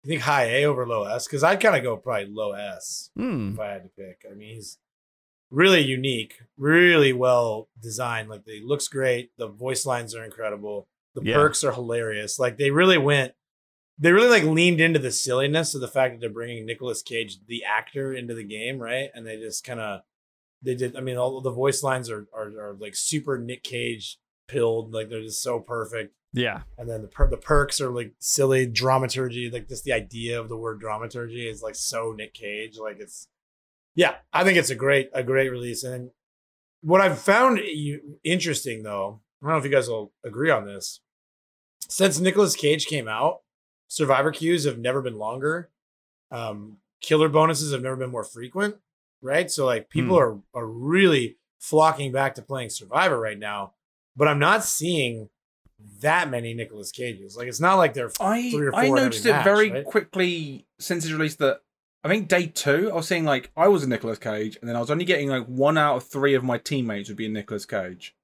You 0.03 0.09
think 0.11 0.23
high 0.23 0.45
A 0.47 0.65
over 0.65 0.87
low 0.87 1.05
S? 1.05 1.27
Because 1.27 1.45
I'd 1.45 1.61
kind 1.61 1.77
of 1.77 1.83
go 1.83 1.97
probably 1.97 2.27
low 2.27 2.53
S 2.53 3.11
Hmm. 3.17 3.53
if 3.55 3.61
I 3.61 3.69
had 3.69 3.83
to 3.85 3.89
pick. 3.91 4.25
I 4.31 4.35
mean, 4.35 4.57
he's 4.57 4.79
really 5.51 5.81
unique, 5.81 6.41
really 6.57 7.13
well 7.13 7.69
designed. 7.81 8.29
Like, 8.29 8.43
he 8.47 8.61
looks 8.65 8.89
great. 8.89 9.31
The 9.37 9.49
voice 9.49 9.87
lines 9.87 10.15
are 10.15 10.25
incredible. 10.25 10.89
The 11.15 11.23
Yeah. 11.25 11.35
perks 11.35 11.63
are 11.63 11.73
hilarious. 11.73 12.39
Like, 12.39 12.57
they 12.59 12.71
really 12.71 12.99
went. 12.99 13.35
They 13.99 14.11
really 14.11 14.31
like 14.31 14.43
leaned 14.45 14.81
into 14.81 14.99
the 14.99 15.13
silliness 15.13 15.75
of 15.75 15.81
the 15.83 15.87
fact 15.89 16.15
that 16.15 16.21
they're 16.21 16.31
bringing 16.31 16.65
Nicolas 16.67 17.03
Cage, 17.03 17.39
the 17.47 17.63
actor, 17.63 18.13
into 18.13 18.35
the 18.35 18.43
game, 18.43 18.79
right? 18.79 19.11
And 19.15 19.25
they 19.27 19.37
just 19.37 19.63
kind 19.63 19.79
of, 19.79 20.01
they 20.63 20.75
did. 20.75 20.97
I 20.97 21.01
mean, 21.01 21.17
all 21.19 21.41
the 21.41 21.51
voice 21.51 21.83
lines 21.83 22.11
are, 22.11 22.27
are 22.33 22.49
are 22.59 22.73
like 22.81 22.97
super 22.97 23.39
Nick 23.39 23.63
Cage 23.63 24.19
pilled. 24.49 24.93
Like 24.93 25.11
they're 25.11 25.21
just 25.21 25.43
so 25.43 25.61
perfect 25.61 26.15
Yeah. 26.33 26.63
and 26.79 26.89
then 26.89 27.03
the 27.03 27.09
per- 27.09 27.29
the 27.31 27.37
perks 27.37 27.81
are 27.81 27.91
like 27.91 28.13
silly 28.19 28.67
dramaturgy 28.67 29.51
like 29.51 29.69
just 29.69 29.85
the 29.85 29.93
idea 29.93 30.41
of 30.41 30.49
the 30.49 30.57
word 30.57 30.81
dramaturgy 30.81 31.49
is 31.49 31.63
like 31.63 31.75
so 31.75 32.13
nick 32.17 32.33
cage 32.35 32.79
like 32.79 32.99
it's 33.01 33.29
yeah 33.95 34.15
i 34.33 34.43
think 34.43 34.57
it's 34.57 34.71
a 34.71 34.75
great 34.75 35.11
a 35.13 35.23
great 35.23 35.51
release 35.51 35.85
and 35.85 36.11
what 36.81 37.01
i've 37.03 37.19
found 37.19 37.61
interesting 38.25 38.83
though 38.83 39.21
i 39.43 39.47
don't 39.47 39.53
know 39.53 39.59
if 39.59 39.65
you 39.65 39.71
guys 39.71 39.89
will 39.89 40.13
agree 40.25 40.51
on 40.51 40.65
this 40.65 41.01
since 41.89 42.19
Nicolas 42.19 42.57
cage 42.57 42.87
came 42.87 43.09
out 43.09 43.41
survivor 43.89 44.33
queues 44.33 44.65
have 44.65 44.79
never 44.79 45.03
been 45.03 45.19
longer 45.19 45.69
um 46.31 46.79
killer 47.03 47.29
bonuses 47.29 47.73
have 47.73 47.83
never 47.83 47.97
been 47.97 48.11
more 48.11 48.25
frequent 48.25 48.77
right 49.21 49.51
so 49.51 49.67
like 49.67 49.91
people 49.91 50.17
Hmm. 50.17 50.23
are 50.23 50.39
are 50.63 50.67
really 50.67 51.37
flocking 51.61 52.11
back 52.11 52.35
to 52.37 52.43
playing 52.43 52.71
survivor 52.71 53.21
right 53.21 53.39
now 53.39 53.75
but 54.17 54.29
i'm 54.29 54.39
not 54.39 54.65
seeing 54.65 55.29
that 56.01 56.31
many 56.31 56.55
Nicolas 56.55 56.91
Cages. 56.91 57.37
Like 57.37 57.49
it's 57.49 57.61
not 57.61 57.77
like 57.77 57.95
they're 57.95 58.11
I 58.21 58.51
three 58.51 58.67
or 58.67 58.75
I 58.75 58.87
four 58.87 58.97
in 58.99 59.03
noticed 59.05 59.27
every 59.27 59.31
it 59.31 59.35
match, 59.35 59.45
very 59.45 59.71
right? 59.71 59.85
quickly 59.85 60.67
since 60.79 61.05
his 61.05 61.13
release 61.13 61.37
that 61.37 61.61
I 62.05 62.09
think 62.09 62.29
day 62.29 62.47
two 62.47 62.91
I 62.91 62.95
was 62.97 63.07
seeing 63.09 63.25
like 63.25 63.51
I 63.57 63.69
was 63.69 63.85
a 63.85 63.89
Nicolas 63.89 64.19
Cage 64.19 64.57
and 64.61 64.69
then 64.69 64.77
I 64.77 64.81
was 64.81 64.91
only 64.91 65.05
getting 65.05 65.29
like 65.29 65.47
one 65.47 65.79
out 65.79 65.97
of 65.97 66.05
three 66.05 66.35
of 66.35 66.43
my 66.45 66.59
teammates 66.59 67.09
would 67.09 67.17
be 67.17 67.27
a 67.27 67.31
Nicolas 67.31 67.65
Cage. 67.67 68.15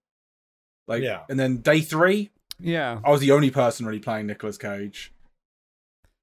Like 0.86 1.02
Yeah. 1.02 1.22
and 1.28 1.38
then 1.38 1.58
day 1.58 1.80
three 1.80 2.30
Yeah. 2.58 3.00
I 3.04 3.10
was 3.10 3.20
the 3.20 3.30
only 3.32 3.50
person 3.50 3.86
really 3.86 4.00
playing 4.00 4.26
Nicolas 4.26 4.58
Cage. 4.58 5.12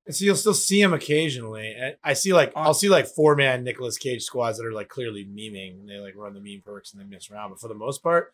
And 0.08 0.16
so 0.16 0.24
you'll 0.26 0.36
still 0.36 0.54
see 0.54 0.80
him 0.82 0.94
occasionally. 0.94 1.76
I 2.04 2.14
see 2.14 2.32
like 2.34 2.52
I'll 2.56 2.74
see 2.76 2.90
like 2.90 3.08
four 3.08 3.36
man 3.36 3.64
Nicolas 3.64 3.98
Cage 3.98 4.24
squads 4.24 4.58
that 4.60 4.66
are 4.66 4.72
like 4.74 4.88
clearly 4.90 5.26
memeing. 5.26 5.80
And 5.80 5.90
they 5.90 5.98
like 5.98 6.16
run 6.16 6.34
the 6.34 6.40
meme 6.42 6.62
perks 6.64 6.94
and 6.94 7.02
they 7.02 7.06
mess 7.08 7.32
around. 7.32 7.50
But 7.50 7.60
for 7.60 7.68
the 7.70 7.74
most 7.74 8.04
part, 8.04 8.34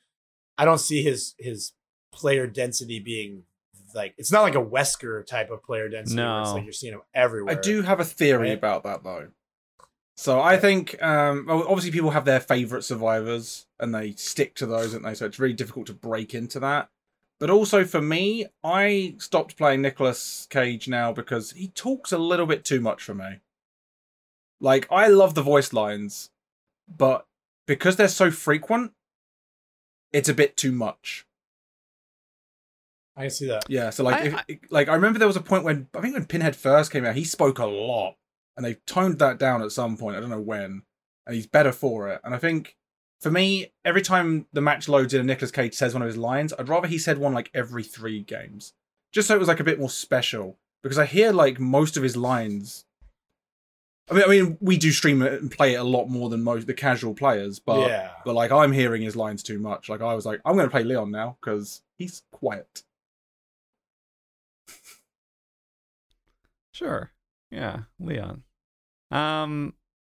I 0.58 0.65
don't 0.65 0.79
see 0.79 1.01
his 1.01 1.34
his 1.39 1.72
player 2.12 2.48
density 2.48 3.00
being 3.00 3.44
like 3.94 4.13
it's 4.18 4.32
not 4.32 4.41
like 4.44 4.56
a 4.56 4.63
Wesker 4.63 5.25
type 5.25 5.50
of 5.51 5.63
player 5.63 5.89
density. 5.89 6.22
where 6.22 6.39
it's 6.41 6.50
No. 6.50 6.56
like 6.56 6.63
you're 6.63 6.74
seeing 6.74 6.94
them 6.94 7.01
everywhere. 7.13 7.58
I 7.58 7.60
do 7.62 7.82
have 7.82 8.00
a 8.00 8.06
theory 8.06 8.50
Right. 8.50 8.58
about 8.58 8.84
that 8.84 9.03
though. 9.03 9.30
So 10.18 10.39
I 10.41 10.58
think 10.58 11.01
um 11.03 11.48
obviously 11.50 11.91
people 11.91 12.12
have 12.12 12.25
their 12.25 12.39
favorite 12.39 12.84
survivors 12.84 13.65
and 13.80 13.94
they 13.94 14.12
stick 14.13 14.56
to 14.56 14.65
those, 14.65 14.94
don't 14.94 15.01
they? 15.03 15.13
So 15.15 15.25
it's 15.25 15.39
really 15.39 15.53
difficult 15.53 15.88
to 15.88 15.94
break 15.94 16.34
into 16.34 16.60
that. 16.60 16.89
But 17.39 17.50
also 17.50 17.86
for 17.86 18.01
me, 18.01 18.46
I 18.63 19.15
stopped 19.18 19.58
playing 19.58 19.82
Nicolas 19.82 20.48
Cage 20.50 20.88
now 20.88 21.12
because 21.12 21.51
he 21.51 21.70
talks 21.70 22.12
a 22.12 22.18
little 22.18 22.46
bit 22.46 22.63
too 22.63 22.80
much 22.80 23.01
for 23.03 23.15
me. 23.15 23.39
Like 24.60 24.88
I 24.91 25.08
love 25.08 25.34
the 25.34 25.41
voice 25.41 25.74
lines, 25.74 26.30
but 26.88 27.25
because 27.65 27.96
they're 27.96 28.08
so 28.08 28.30
frequent, 28.32 28.94
it's 30.13 30.30
a 30.30 30.34
bit 30.36 30.56
too 30.56 30.72
much. 30.72 31.25
I 33.15 33.22
can 33.22 33.30
see 33.30 33.48
that. 33.48 33.65
Yeah, 33.68 33.89
so 33.89 34.03
like, 34.03 34.34
I- 34.34 34.44
if, 34.48 34.60
like 34.70 34.88
I 34.88 34.96
remember 34.96 35.20
there 35.20 35.27
was 35.27 35.38
a 35.38 35.41
point 35.41 35.63
when 35.63 35.88
I 35.96 36.01
think 36.01 36.13
when 36.13 36.25
Pinhead 36.25 36.56
first 36.56 36.91
came 36.91 37.06
out, 37.06 37.15
he 37.15 37.24
spoke 37.24 37.60
a 37.60 37.65
lot, 37.65 38.15
and 38.56 38.65
they 38.65 38.75
toned 38.88 39.20
that 39.20 39.38
down 39.38 39.62
at 39.62 39.72
some 39.72 39.98
point. 39.98 40.15
I 40.15 40.20
don't 40.20 40.30
know 40.30 40.39
when, 40.39 40.84
and 41.25 41.36
he's 41.36 41.48
better 41.48 41.72
for 41.72 42.10
it. 42.10 42.22
And 42.24 42.34
I 42.34 42.38
think 42.38 42.77
for 43.20 43.30
me, 43.32 43.72
every 43.86 44.01
time 44.01 44.48
the 44.53 44.62
match 44.62 44.89
loads 44.89 45.13
in 45.13 45.20
and 45.20 45.27
Nicolas 45.27 45.51
Cage 45.51 45.74
says 45.74 45.94
one 45.94 46.01
of 46.01 46.08
his 46.08 46.18
lines, 46.18 46.53
I'd 46.58 46.70
rather 46.70 46.88
he 46.88 46.98
said 46.98 47.18
one 47.18 47.34
like 47.34 47.51
every 47.53 47.84
three 47.84 48.22
games, 48.22 48.74
just 49.12 49.27
so 49.27 49.36
it 49.36 49.39
was 49.39 49.48
like 49.48 49.60
a 49.60 49.65
bit 49.65 49.80
more 49.80 49.89
special. 49.89 50.58
Because 50.84 50.98
I 50.98 51.06
hear 51.06 51.32
like 51.32 51.60
most 51.60 51.98
of 51.98 52.03
his 52.03 52.18
lines. 52.18 52.86
I 54.10 54.15
mean, 54.15 54.24
I 54.24 54.27
mean, 54.27 54.58
we 54.60 54.77
do 54.77 54.91
stream 54.91 55.22
it 55.22 55.39
and 55.41 55.51
play 55.51 55.75
it 55.75 55.80
a 55.80 55.84
lot 55.84 56.08
more 56.10 56.30
than 56.30 56.44
most 56.44 56.65
the 56.65 56.74
casual 56.74 57.13
players, 57.13 57.60
but 57.60 57.88
yeah. 57.88 58.10
but 58.25 58.34
like 58.34 58.51
I'm 58.51 58.72
hearing 58.72 59.03
his 59.03 59.15
lines 59.15 59.44
too 59.44 59.60
much. 59.60 59.89
Like 59.89 60.01
I 60.01 60.13
was 60.15 60.25
like, 60.25 60.41
I'm 60.44 60.56
going 60.56 60.65
to 60.65 60.72
play 60.72 60.84
Leon 60.84 61.12
now 61.12 61.38
because 61.39 61.82
he's 61.98 62.24
quiet. 62.32 62.84
Sure. 66.82 67.12
Yeah, 67.52 67.82
Leon. 68.00 68.44
Um, 69.12 69.76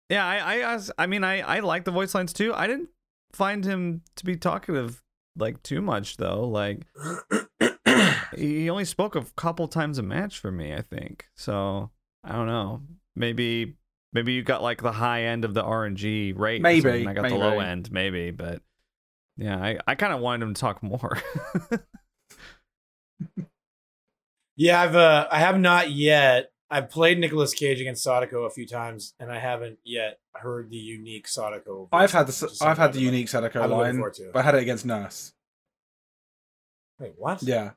yeah, 0.09 0.25
I, 0.25 0.75
I, 0.75 0.79
I 0.97 1.07
mean, 1.07 1.23
I, 1.23 1.41
I 1.41 1.59
like 1.59 1.83
the 1.83 1.91
voice 1.91 2.15
lines 2.15 2.31
too. 2.31 2.53
I 2.53 2.67
didn't 2.67 2.89
find 3.33 3.65
him 3.65 4.01
to 4.15 4.25
be 4.25 4.37
talkative 4.37 5.01
like 5.35 5.61
too 5.63 5.81
much 5.81 6.17
though. 6.17 6.47
Like 6.47 6.85
he 8.35 8.69
only 8.69 8.85
spoke 8.85 9.15
a 9.15 9.25
couple 9.35 9.67
times 9.67 9.97
a 9.97 10.03
match 10.03 10.39
for 10.39 10.51
me, 10.51 10.73
I 10.73 10.81
think. 10.81 11.25
So 11.35 11.89
I 12.23 12.33
don't 12.33 12.47
know. 12.47 12.81
Maybe, 13.15 13.75
maybe 14.13 14.33
you 14.33 14.43
got 14.43 14.63
like 14.63 14.81
the 14.81 14.91
high 14.91 15.23
end 15.23 15.43
of 15.43 15.53
the 15.53 15.63
RNG 15.63 16.37
rate. 16.37 16.61
or 16.61 16.63
Maybe, 16.63 16.81
something. 16.81 17.07
I 17.07 17.13
got 17.13 17.29
the 17.29 17.35
low 17.35 17.59
end, 17.59 17.91
maybe. 17.91 18.31
But 18.31 18.61
yeah, 19.35 19.57
I, 19.57 19.79
I 19.85 19.95
kind 19.95 20.13
of 20.13 20.21
wanted 20.21 20.45
him 20.45 20.53
to 20.53 20.61
talk 20.61 20.81
more. 20.81 21.17
Yeah, 24.55 24.81
I've 24.81 24.95
uh, 24.95 25.27
I 25.31 25.39
have 25.39 25.59
not 25.59 25.91
yet. 25.91 26.51
I've 26.73 26.89
played 26.89 27.19
Nicolas 27.19 27.53
Cage 27.53 27.79
against 27.79 28.03
Sadako 28.03 28.43
a 28.45 28.49
few 28.49 28.65
times, 28.67 29.13
and 29.19 29.31
I 29.31 29.39
haven't 29.39 29.77
yet 29.83 30.19
heard 30.33 30.69
the 30.69 30.75
unique 30.77 31.27
Sadako. 31.27 31.87
I've 31.91 32.11
had 32.11 32.27
the 32.27 32.57
I've 32.61 32.77
had 32.77 32.93
the 32.93 32.99
unique 32.99 33.29
Sadako 33.29 33.61
I'm 33.61 33.69
looking 33.69 33.81
line, 33.83 33.95
forward 33.95 34.13
to. 34.15 34.29
but 34.33 34.39
I 34.39 34.41
had 34.43 34.55
it 34.55 34.61
against 34.63 34.85
Nurse. 34.85 35.33
Wait, 36.99 37.13
what? 37.17 37.43
Yeah, 37.43 37.71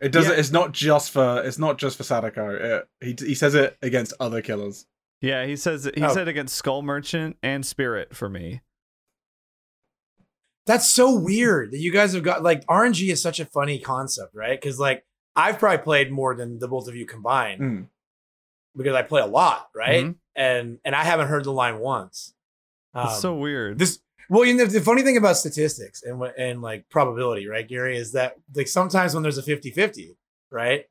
it 0.00 0.12
does. 0.12 0.26
Yeah. 0.28 0.34
It's 0.34 0.50
not 0.52 0.72
just 0.72 1.10
for 1.10 1.42
it's 1.42 1.58
not 1.58 1.78
just 1.78 1.96
for 1.96 2.02
Sadako. 2.04 2.84
It, 3.00 3.16
he 3.20 3.26
he 3.28 3.34
says 3.34 3.54
it 3.54 3.76
against 3.82 4.12
other 4.20 4.42
killers. 4.42 4.86
yeah, 5.20 5.44
he 5.46 5.56
says 5.56 5.90
he 5.94 6.02
Oh. 6.04 6.12
said 6.14 6.28
against 6.28 6.54
Skull 6.54 6.82
Merchant 6.82 7.36
and 7.42 7.64
Spirit 7.66 8.14
for 8.14 8.28
me. 8.28 8.60
That's 10.66 10.88
so 10.90 11.14
weird 11.16 11.70
that 11.72 11.78
you 11.78 11.92
guys 11.92 12.12
have 12.12 12.24
got 12.24 12.42
like 12.42 12.66
RNG 12.66 13.10
is 13.12 13.22
such 13.22 13.38
a 13.38 13.44
funny 13.44 13.78
concept, 13.78 14.34
right? 14.34 14.60
Because 14.60 14.80
like 14.80 15.04
I've 15.36 15.58
probably 15.58 15.78
played 15.78 16.10
more 16.10 16.34
than 16.34 16.58
the 16.58 16.66
both 16.68 16.88
of 16.88 16.96
you 16.96 17.06
combined 17.06 17.60
Mm. 17.60 17.86
Because 18.76 18.94
I 18.94 19.02
play 19.02 19.22
a 19.22 19.26
lot, 19.26 19.68
right? 19.74 20.04
Mhm. 20.06 20.14
And 20.34 20.78
and 20.84 20.94
I 20.94 21.04
haven't 21.04 21.28
heard 21.28 21.44
the 21.44 21.52
line 21.52 21.78
once. 21.78 22.34
It's 22.94 23.14
Um, 23.14 23.20
so 23.20 23.34
weird. 23.36 23.78
this 23.78 23.98
well 24.30 24.44
you 24.44 24.54
know 24.54 24.64
the 24.66 24.80
funny 24.80 25.02
thing 25.02 25.16
about 25.16 25.36
statistics 25.36 26.02
and 26.02 26.22
and 26.38 26.60
like 26.62 26.88
probability 26.88 27.46
right 27.46 27.68
gary 27.68 27.96
is 27.96 28.12
that 28.12 28.36
like 28.54 28.66
sometimes 28.68 29.14
when 29.14 29.22
there's 29.22 29.38
a 29.38 29.42
50-50 29.42 30.16
right 30.50 30.86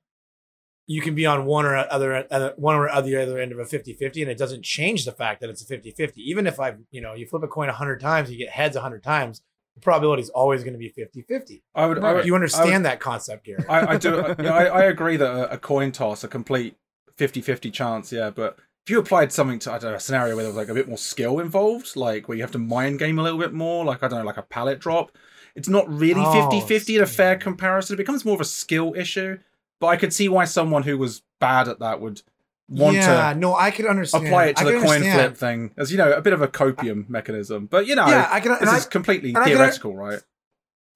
you 0.87 1.01
can 1.01 1.15
be 1.15 1.25
on 1.25 1.45
one 1.45 1.65
or 1.65 1.75
other 1.75 2.25
other- 2.31 2.53
one 2.57 2.75
or 2.75 2.87
other 2.87 3.19
other 3.19 3.39
end 3.39 3.51
of 3.51 3.59
a 3.59 3.65
50-50 3.65 4.21
and 4.21 4.31
it 4.31 4.37
doesn't 4.37 4.63
change 4.63 5.03
the 5.03 5.11
fact 5.11 5.41
that 5.41 5.49
it's 5.49 5.61
a 5.61 5.65
50-50 5.65 6.13
even 6.17 6.47
if 6.47 6.59
i 6.59 6.75
you 6.91 7.01
know 7.01 7.13
you 7.13 7.25
flip 7.27 7.43
a 7.43 7.47
coin 7.47 7.67
100 7.67 7.99
times 7.99 8.31
you 8.31 8.37
get 8.37 8.49
heads 8.49 8.75
100 8.75 9.03
times 9.03 9.41
the 9.73 9.81
probability 9.81 10.21
is 10.21 10.29
always 10.29 10.63
going 10.63 10.73
to 10.73 10.79
be 10.79 10.89
50-50 10.97 11.61
I 11.73 11.87
would. 11.87 11.99
I 11.99 12.13
would 12.13 12.25
you 12.25 12.35
understand 12.35 12.85
that 12.85 12.99
concept 12.99 13.45
gary 13.45 13.65
I, 13.67 13.93
I 13.93 13.97
do. 13.97 14.19
I, 14.19 14.33
I, 14.43 14.63
I 14.65 14.83
agree 14.83 15.17
that 15.17 15.29
a, 15.29 15.53
a 15.53 15.57
coin 15.57 15.91
toss, 15.91 16.23
a 16.23 16.27
complete 16.29 16.75
50-50 17.17 17.71
chance, 17.73 18.11
yeah. 18.11 18.29
But 18.29 18.57
if 18.85 18.89
you 18.89 18.99
applied 18.99 19.31
something 19.31 19.59
to 19.59 19.71
I 19.71 19.79
don't 19.79 19.91
know 19.91 19.97
a 19.97 19.99
scenario 19.99 20.35
where 20.35 20.43
there 20.43 20.53
was 20.53 20.57
like 20.57 20.69
a 20.69 20.73
bit 20.73 20.87
more 20.87 20.97
skill 20.97 21.39
involved, 21.39 21.95
like 21.95 22.27
where 22.27 22.35
you 22.37 22.43
have 22.43 22.51
to 22.51 22.59
mind 22.59 22.99
game 22.99 23.19
a 23.19 23.23
little 23.23 23.39
bit 23.39 23.53
more, 23.53 23.83
like 23.85 24.03
I 24.03 24.07
don't 24.07 24.19
know, 24.19 24.25
like 24.25 24.37
a 24.37 24.43
pallet 24.43 24.79
drop, 24.79 25.11
it's 25.55 25.69
not 25.69 25.89
really 25.89 26.21
Oh, 26.23 26.49
50-50 26.51 26.97
in 26.97 27.01
a 27.01 27.05
fair 27.05 27.37
comparison. 27.37 27.95
It 27.95 27.97
becomes 27.97 28.25
more 28.25 28.35
of 28.35 28.41
a 28.41 28.45
skill 28.45 28.93
issue. 28.95 29.39
But 29.79 29.87
I 29.87 29.97
could 29.97 30.13
see 30.13 30.29
why 30.29 30.45
someone 30.45 30.83
who 30.83 30.97
was 30.97 31.21
bad 31.39 31.67
at 31.67 31.79
that 31.79 31.99
would 31.99 32.21
want 32.67 32.95
yeah 32.95 33.31
to 33.31 33.39
no 33.39 33.55
i 33.55 33.69
could 33.69 33.85
understand 33.85 34.25
apply 34.25 34.45
it 34.45 34.55
to 34.55 34.63
I 34.63 34.65
the 34.65 34.71
coin 34.71 34.81
understand. 34.81 35.19
flip 35.19 35.37
thing 35.37 35.71
as 35.77 35.91
you 35.91 35.99
know 35.99 36.11
a 36.13 36.21
bit 36.21 36.33
of 36.33 36.41
a 36.41 36.47
copium 36.47 37.07
mechanism. 37.07 37.67
But 37.67 37.85
you 37.85 37.93
know, 37.95 38.07
yeah 38.07 38.27
i 38.31 38.39
can 38.39 38.57
this 38.59 38.69
I, 38.69 38.77
is 38.77 38.85
completely 38.87 39.35
I 39.35 39.45
theoretical, 39.45 39.95
right? 39.95 40.19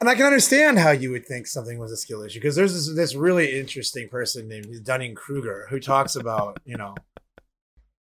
And 0.01 0.09
I 0.09 0.15
can 0.15 0.25
understand 0.25 0.79
how 0.79 0.91
you 0.91 1.11
would 1.11 1.25
think 1.25 1.45
something 1.45 1.77
was 1.77 1.91
a 1.91 1.97
skill 1.97 2.21
issue 2.23 2.39
because 2.39 2.55
there's 2.55 2.73
this, 2.73 2.95
this 2.95 3.15
really 3.15 3.59
interesting 3.59 4.07
person 4.07 4.47
named 4.47 4.67
Dunning 4.85 5.13
Kruger 5.13 5.67
who 5.69 5.79
talks 5.79 6.15
about, 6.15 6.57
you 6.63 6.77
know, 6.77 6.95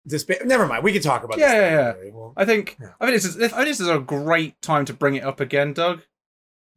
this. 0.05 0.25
Never 0.45 0.67
mind. 0.67 0.85
We 0.85 0.93
can 0.93 1.03
talk 1.03 1.25
about 1.25 1.39
Yeah, 1.39 1.49
this. 1.49 1.55
yeah, 1.73 1.87
later. 1.89 2.05
yeah. 2.05 2.11
Well, 2.15 2.33
I 2.37 2.45
think 2.45 2.77
Yeah. 2.81 2.91
I 3.01 3.07
think 3.07 3.17
this 3.21 3.25
is 3.25 3.37
I 3.43 3.49
think 3.49 3.67
this 3.67 3.81
is 3.81 3.89
a 3.89 3.99
great 3.99 4.63
time 4.63 4.85
to 4.85 4.95
bring 4.95 5.17
it 5.17 5.25
up 5.25 5.41
again, 5.41 5.73
Doug. 5.73 6.03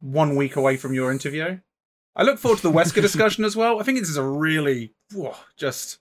One 0.00 0.34
week 0.34 0.56
away 0.56 0.76
from 0.76 0.92
your 0.92 1.12
interview. 1.12 1.60
I 2.16 2.24
look 2.24 2.38
forward 2.40 2.56
to 2.58 2.62
the 2.64 2.72
Wesker 2.72 3.00
discussion 3.00 3.44
as 3.44 3.54
well. 3.54 3.78
I 3.80 3.84
think 3.84 4.00
this 4.00 4.08
is 4.10 4.16
a 4.16 4.24
really 4.24 4.92
whoa, 5.14 5.36
just 5.56 5.98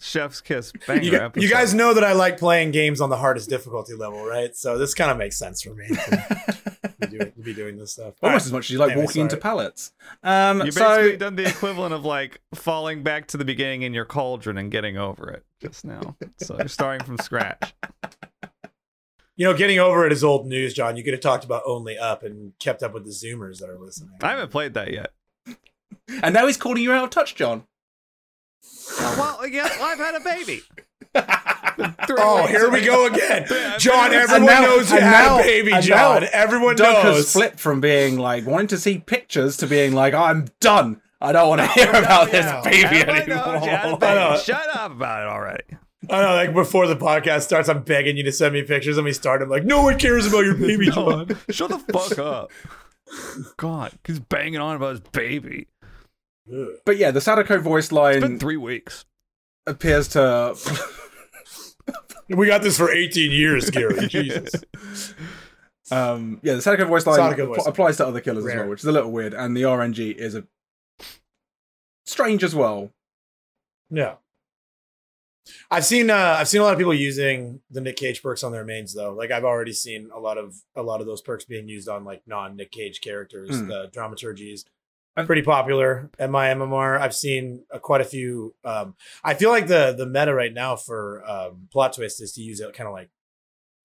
Chef's 0.00 0.40
kiss. 0.40 0.72
Banger 0.86 1.02
you, 1.02 1.10
gu- 1.12 1.40
you 1.40 1.48
guys 1.48 1.72
know 1.72 1.94
that 1.94 2.04
I 2.04 2.12
like 2.12 2.36
playing 2.38 2.72
games 2.72 3.00
on 3.00 3.08
the 3.10 3.16
hardest 3.16 3.48
difficulty 3.48 3.94
level, 3.94 4.26
right? 4.26 4.54
So 4.56 4.76
this 4.76 4.92
kind 4.92 5.10
of 5.10 5.16
makes 5.16 5.38
sense 5.38 5.62
for 5.62 5.74
me 5.74 5.86
to 5.88 6.75
be, 7.08 7.18
doing, 7.18 7.32
to 7.32 7.40
be 7.40 7.54
doing 7.54 7.76
this 7.76 7.92
stuff. 7.92 8.14
almost 8.22 8.46
as 8.46 8.52
much 8.52 8.66
as 8.66 8.70
you 8.70 8.78
like 8.78 8.90
Anyway, 8.92 9.04
walking 9.06 9.22
into 9.22 9.36
pallets. 9.36 9.92
Um, 10.22 10.62
You 10.62 10.70
so 10.72 10.80
basically 10.80 11.16
done 11.18 11.36
the 11.36 11.48
equivalent 11.48 11.94
of 11.94 12.04
like 12.04 12.40
falling 12.54 13.02
back 13.02 13.26
to 13.28 13.36
the 13.36 13.44
beginning 13.44 13.82
in 13.82 13.94
your 13.94 14.04
cauldron 14.04 14.58
and 14.58 14.70
getting 14.70 14.96
over 14.96 15.30
it 15.30 15.44
just 15.60 15.84
now. 15.84 16.16
So 16.38 16.56
you're 16.58 16.68
starting 16.68 17.04
from 17.06 17.18
scratch. 17.18 17.74
You 19.38 19.44
know, 19.44 19.54
getting 19.54 19.78
over 19.78 20.06
it 20.06 20.12
is 20.12 20.24
old 20.24 20.46
news, 20.46 20.72
John. 20.72 20.96
You 20.96 21.04
could 21.04 21.12
have 21.12 21.20
talked 21.20 21.44
about 21.44 21.62
only 21.66 21.98
up 21.98 22.22
and 22.22 22.52
kept 22.58 22.82
up 22.82 22.94
with 22.94 23.04
the 23.04 23.10
Zoomers 23.10 23.58
that 23.58 23.68
are 23.68 23.78
listening. 23.78 24.12
I 24.22 24.30
haven't 24.30 24.50
played 24.50 24.72
that 24.74 24.92
yet. 24.92 25.12
and 26.22 26.32
now 26.32 26.46
he's 26.46 26.56
calling 26.56 26.82
you 26.82 26.92
out 26.92 27.04
of 27.04 27.10
touch, 27.10 27.34
John. 27.34 27.64
Well, 28.98 29.46
yeah, 29.46 29.68
I've 29.80 29.98
had 29.98 30.14
a 30.14 30.20
baby. 30.20 30.62
Oh, 32.18 32.46
here 32.46 32.70
we 32.70 32.80
go 32.82 33.06
again, 33.06 33.46
John. 33.78 34.12
Everyone 34.12 34.46
now- 34.46 34.60
knows 34.62 34.90
you 34.90 34.96
and 34.96 35.04
had 35.06 35.26
now- 35.26 35.38
a 35.38 35.42
baby, 35.42 35.70
John. 35.82 36.22
now 36.22 36.28
Everyone 36.32 36.76
Doug 36.76 36.96
has 36.96 37.04
knows. 37.16 37.32
flipped 37.32 37.60
from 37.60 37.80
being 37.80 38.16
like 38.18 38.46
wanting 38.46 38.68
to 38.68 38.78
see 38.78 38.98
pictures 38.98 39.56
to 39.58 39.66
being 39.66 39.92
like, 39.92 40.14
I'm 40.14 40.46
done. 40.60 41.02
I 41.20 41.32
don't 41.32 41.48
want 41.48 41.60
to 41.62 41.66
hear 41.68 41.90
about 41.90 42.30
this 42.30 42.44
yeah. 42.46 42.60
baby 42.62 42.84
Everybody 43.00 43.26
knows 43.26 43.64
you 43.64 43.70
had 43.70 43.80
a 43.80 43.82
anymore. 43.88 43.98
baby. 43.98 44.38
Shut 44.42 44.76
up 44.76 44.92
about 44.92 45.22
it 45.22 45.28
already. 45.28 45.64
I 46.08 46.22
know, 46.22 46.34
like 46.34 46.54
before 46.54 46.86
the 46.86 46.96
podcast 46.96 47.42
starts, 47.42 47.68
I'm 47.68 47.82
begging 47.82 48.16
you 48.16 48.22
to 48.24 48.32
send 48.32 48.54
me 48.54 48.62
pictures. 48.62 48.96
Let 48.96 49.04
me 49.04 49.12
start. 49.12 49.42
I'm 49.42 49.48
like, 49.48 49.64
no 49.64 49.82
one 49.82 49.98
cares 49.98 50.26
about 50.26 50.44
your 50.44 50.54
baby, 50.54 50.86
John. 50.90 51.26
No, 51.28 51.36
shut 51.50 51.70
the 51.70 51.78
fuck 51.78 52.18
up. 52.18 52.50
God, 53.56 53.92
he's 54.04 54.20
banging 54.20 54.60
on 54.60 54.76
about 54.76 54.90
his 54.92 55.00
baby. 55.00 55.68
But 56.84 56.96
yeah, 56.96 57.10
the 57.10 57.20
Sadako 57.20 57.60
voice 57.60 57.90
It's 57.90 58.20
been 58.20 58.38
three 58.38 58.56
weeks. 58.56 59.04
appears 59.66 60.06
to 60.08 60.54
We 62.28 62.46
got 62.46 62.62
this 62.62 62.76
for 62.76 62.90
18 62.90 63.30
years, 63.30 63.70
Gary. 63.70 64.06
Jesus. 64.08 64.64
Um, 65.90 66.40
yeah, 66.42 66.54
the 66.54 66.62
Sadako 66.62 66.86
voice 66.86 67.06
line 67.06 67.16
Sadako 67.16 67.46
voice 67.46 67.60
app- 67.60 67.66
applies 67.68 67.96
to 67.98 68.06
other 68.06 68.20
killers 68.20 68.46
as 68.46 68.54
well, 68.54 68.68
which 68.68 68.80
is 68.80 68.86
a 68.86 68.92
little 68.92 69.12
weird. 69.12 69.34
And 69.34 69.56
the 69.56 69.62
RNG 69.62 70.16
is 70.16 70.34
a 70.34 70.44
strange 72.04 72.42
as 72.42 72.54
well. 72.54 72.90
Yeah. 73.90 74.14
I've 75.70 75.84
seen 75.84 76.10
uh 76.10 76.36
I've 76.40 76.48
seen 76.48 76.60
a 76.60 76.64
lot 76.64 76.72
of 76.72 76.78
people 76.78 76.92
using 76.94 77.60
the 77.70 77.80
Nick 77.80 77.96
Cage 77.96 78.20
perks 78.20 78.42
on 78.42 78.50
their 78.50 78.64
mains 78.64 78.92
though. 78.94 79.12
Like 79.14 79.30
I've 79.30 79.44
already 79.44 79.72
seen 79.72 80.10
a 80.12 80.18
lot 80.18 80.38
of 80.38 80.56
a 80.74 80.82
lot 80.82 81.00
of 81.00 81.06
those 81.06 81.22
perks 81.22 81.44
being 81.44 81.68
used 81.68 81.88
on 81.88 82.04
like 82.04 82.22
non 82.26 82.56
Nick 82.56 82.72
Cage 82.72 83.00
characters, 83.00 83.50
Hmm. 83.60 83.68
the 83.68 83.88
dramaturgies. 83.94 84.64
I've- 85.16 85.26
Pretty 85.26 85.42
popular 85.42 86.10
at 86.18 86.28
my 86.30 86.48
MMR. 86.48 87.00
I've 87.00 87.14
seen 87.14 87.64
uh, 87.72 87.78
quite 87.78 88.00
a 88.00 88.04
few. 88.04 88.54
Um, 88.64 88.94
I 89.24 89.34
feel 89.34 89.50
like 89.50 89.66
the 89.66 89.94
the 89.96 90.06
meta 90.06 90.34
right 90.34 90.52
now 90.52 90.76
for 90.76 91.24
um, 91.28 91.68
plot 91.72 91.94
twist 91.94 92.20
is 92.20 92.32
to 92.32 92.42
use 92.42 92.60
it 92.60 92.72
kind 92.74 92.86
of 92.86 92.92
like 92.92 93.08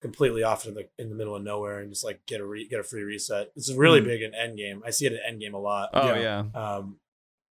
completely 0.02 0.42
off 0.42 0.66
in 0.66 0.74
the 0.74 0.88
in 0.98 1.08
the 1.10 1.14
middle 1.14 1.34
of 1.36 1.42
nowhere 1.42 1.78
and 1.78 1.90
just 1.90 2.04
like 2.04 2.20
get 2.26 2.40
a 2.40 2.44
re- 2.44 2.68
get 2.68 2.80
a 2.80 2.82
free 2.84 3.02
reset. 3.02 3.50
It's 3.56 3.72
really 3.72 4.00
Hmm. 4.00 4.06
big 4.06 4.22
in 4.22 4.32
endgame. 4.32 4.80
I 4.84 4.90
see 4.90 5.06
it 5.06 5.12
in 5.14 5.38
endgame 5.38 5.54
a 5.54 5.58
lot. 5.58 5.90
Oh 5.94 6.14
Yeah. 6.14 6.44
yeah. 6.54 6.60
Um, 6.60 6.98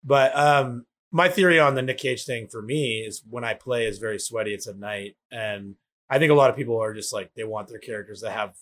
but 0.05 0.37
um, 0.37 0.85
my 1.11 1.29
theory 1.29 1.59
on 1.59 1.75
the 1.75 1.83
Nick 1.83 1.99
Cage 1.99 2.25
thing 2.25 2.49
for 2.49 2.61
me 2.61 3.01
is 3.01 3.23
when 3.31 3.45
I 3.45 3.55
play 3.55 3.87
is 3.87 3.99
very 3.99 4.19
sweaty. 4.19 4.53
It's 4.55 4.67
at 4.67 4.77
night, 4.79 5.17
and 5.31 5.77
I 6.11 6.19
think 6.19 6.31
a 6.31 6.35
lot 6.35 6.51
of 6.51 6.57
people 6.57 6.79
are 6.83 6.93
just 6.93 7.13
like 7.13 7.31
they 7.35 7.45
want 7.45 7.69
their 7.69 7.79
characters 7.79 8.21
to 8.23 8.31
have 8.31 8.55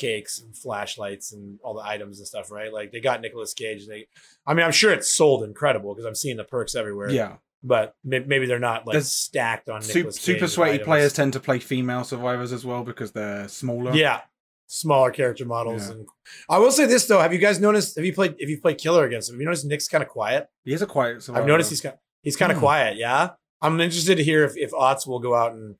cakes 0.00 0.40
and 0.40 0.56
flashlights 0.56 1.32
and 1.32 1.58
all 1.62 1.74
the 1.74 1.82
items 1.84 2.18
and 2.18 2.26
stuff, 2.26 2.50
right? 2.50 2.72
Like 2.72 2.90
they 2.92 3.00
got 3.00 3.20
Nicolas 3.20 3.54
Cage. 3.54 3.86
They, 3.86 4.06
I 4.46 4.54
mean, 4.54 4.64
I'm 4.64 4.72
sure 4.72 4.92
it's 4.92 5.12
sold 5.12 5.44
incredible 5.44 5.94
because 5.94 6.06
I'm 6.06 6.14
seeing 6.14 6.36
the 6.36 6.44
perks 6.44 6.74
everywhere. 6.74 7.10
Yeah. 7.10 7.36
but 7.62 7.94
may- 8.02 8.20
maybe 8.32 8.46
they're 8.46 8.58
not 8.58 8.86
like 8.86 8.94
There's 8.94 9.12
stacked 9.12 9.68
on 9.68 9.82
Super, 9.82 10.12
super 10.12 10.48
sweaty 10.48 10.72
items. 10.74 10.86
players 10.86 11.12
tend 11.12 11.32
to 11.34 11.40
play 11.40 11.58
female 11.58 12.04
survivors 12.04 12.52
as 12.52 12.64
well 12.64 12.82
because 12.84 13.12
they're 13.12 13.46
smaller. 13.48 13.92
Yeah, 13.94 14.22
smaller 14.66 15.10
character 15.10 15.44
models. 15.44 15.86
Yeah. 15.88 15.94
And 15.96 16.08
I 16.48 16.58
will 16.58 16.72
say 16.72 16.86
this 16.86 17.06
though: 17.06 17.20
Have 17.20 17.32
you 17.34 17.38
guys 17.38 17.60
noticed? 17.60 17.96
Have 17.96 18.04
you 18.06 18.14
played? 18.14 18.34
If 18.38 18.48
you 18.48 18.60
played 18.60 18.78
Killer 18.78 19.04
against 19.04 19.28
him, 19.28 19.34
have 19.34 19.40
you 19.40 19.46
noticed 19.46 19.66
Nick's 19.66 19.88
kind 19.88 20.02
of 20.02 20.08
quiet? 20.08 20.48
He 20.64 20.72
is 20.72 20.80
a 20.82 20.86
quiet 20.86 21.22
survivor. 21.22 21.42
I've 21.42 21.48
noticed 21.48 21.70
he's 21.70 21.80
kind 21.82 21.96
he's 22.22 22.36
kind 22.36 22.50
of 22.52 22.56
Hmm. 22.58 22.62
quiet. 22.64 22.96
Yeah, 22.96 23.30
I'm 23.60 23.78
interested 23.80 24.16
to 24.16 24.24
hear 24.24 24.44
if 24.44 24.56
if 24.56 24.72
Otz 24.72 25.06
will 25.06 25.20
go 25.20 25.34
out 25.34 25.52
and 25.52 25.74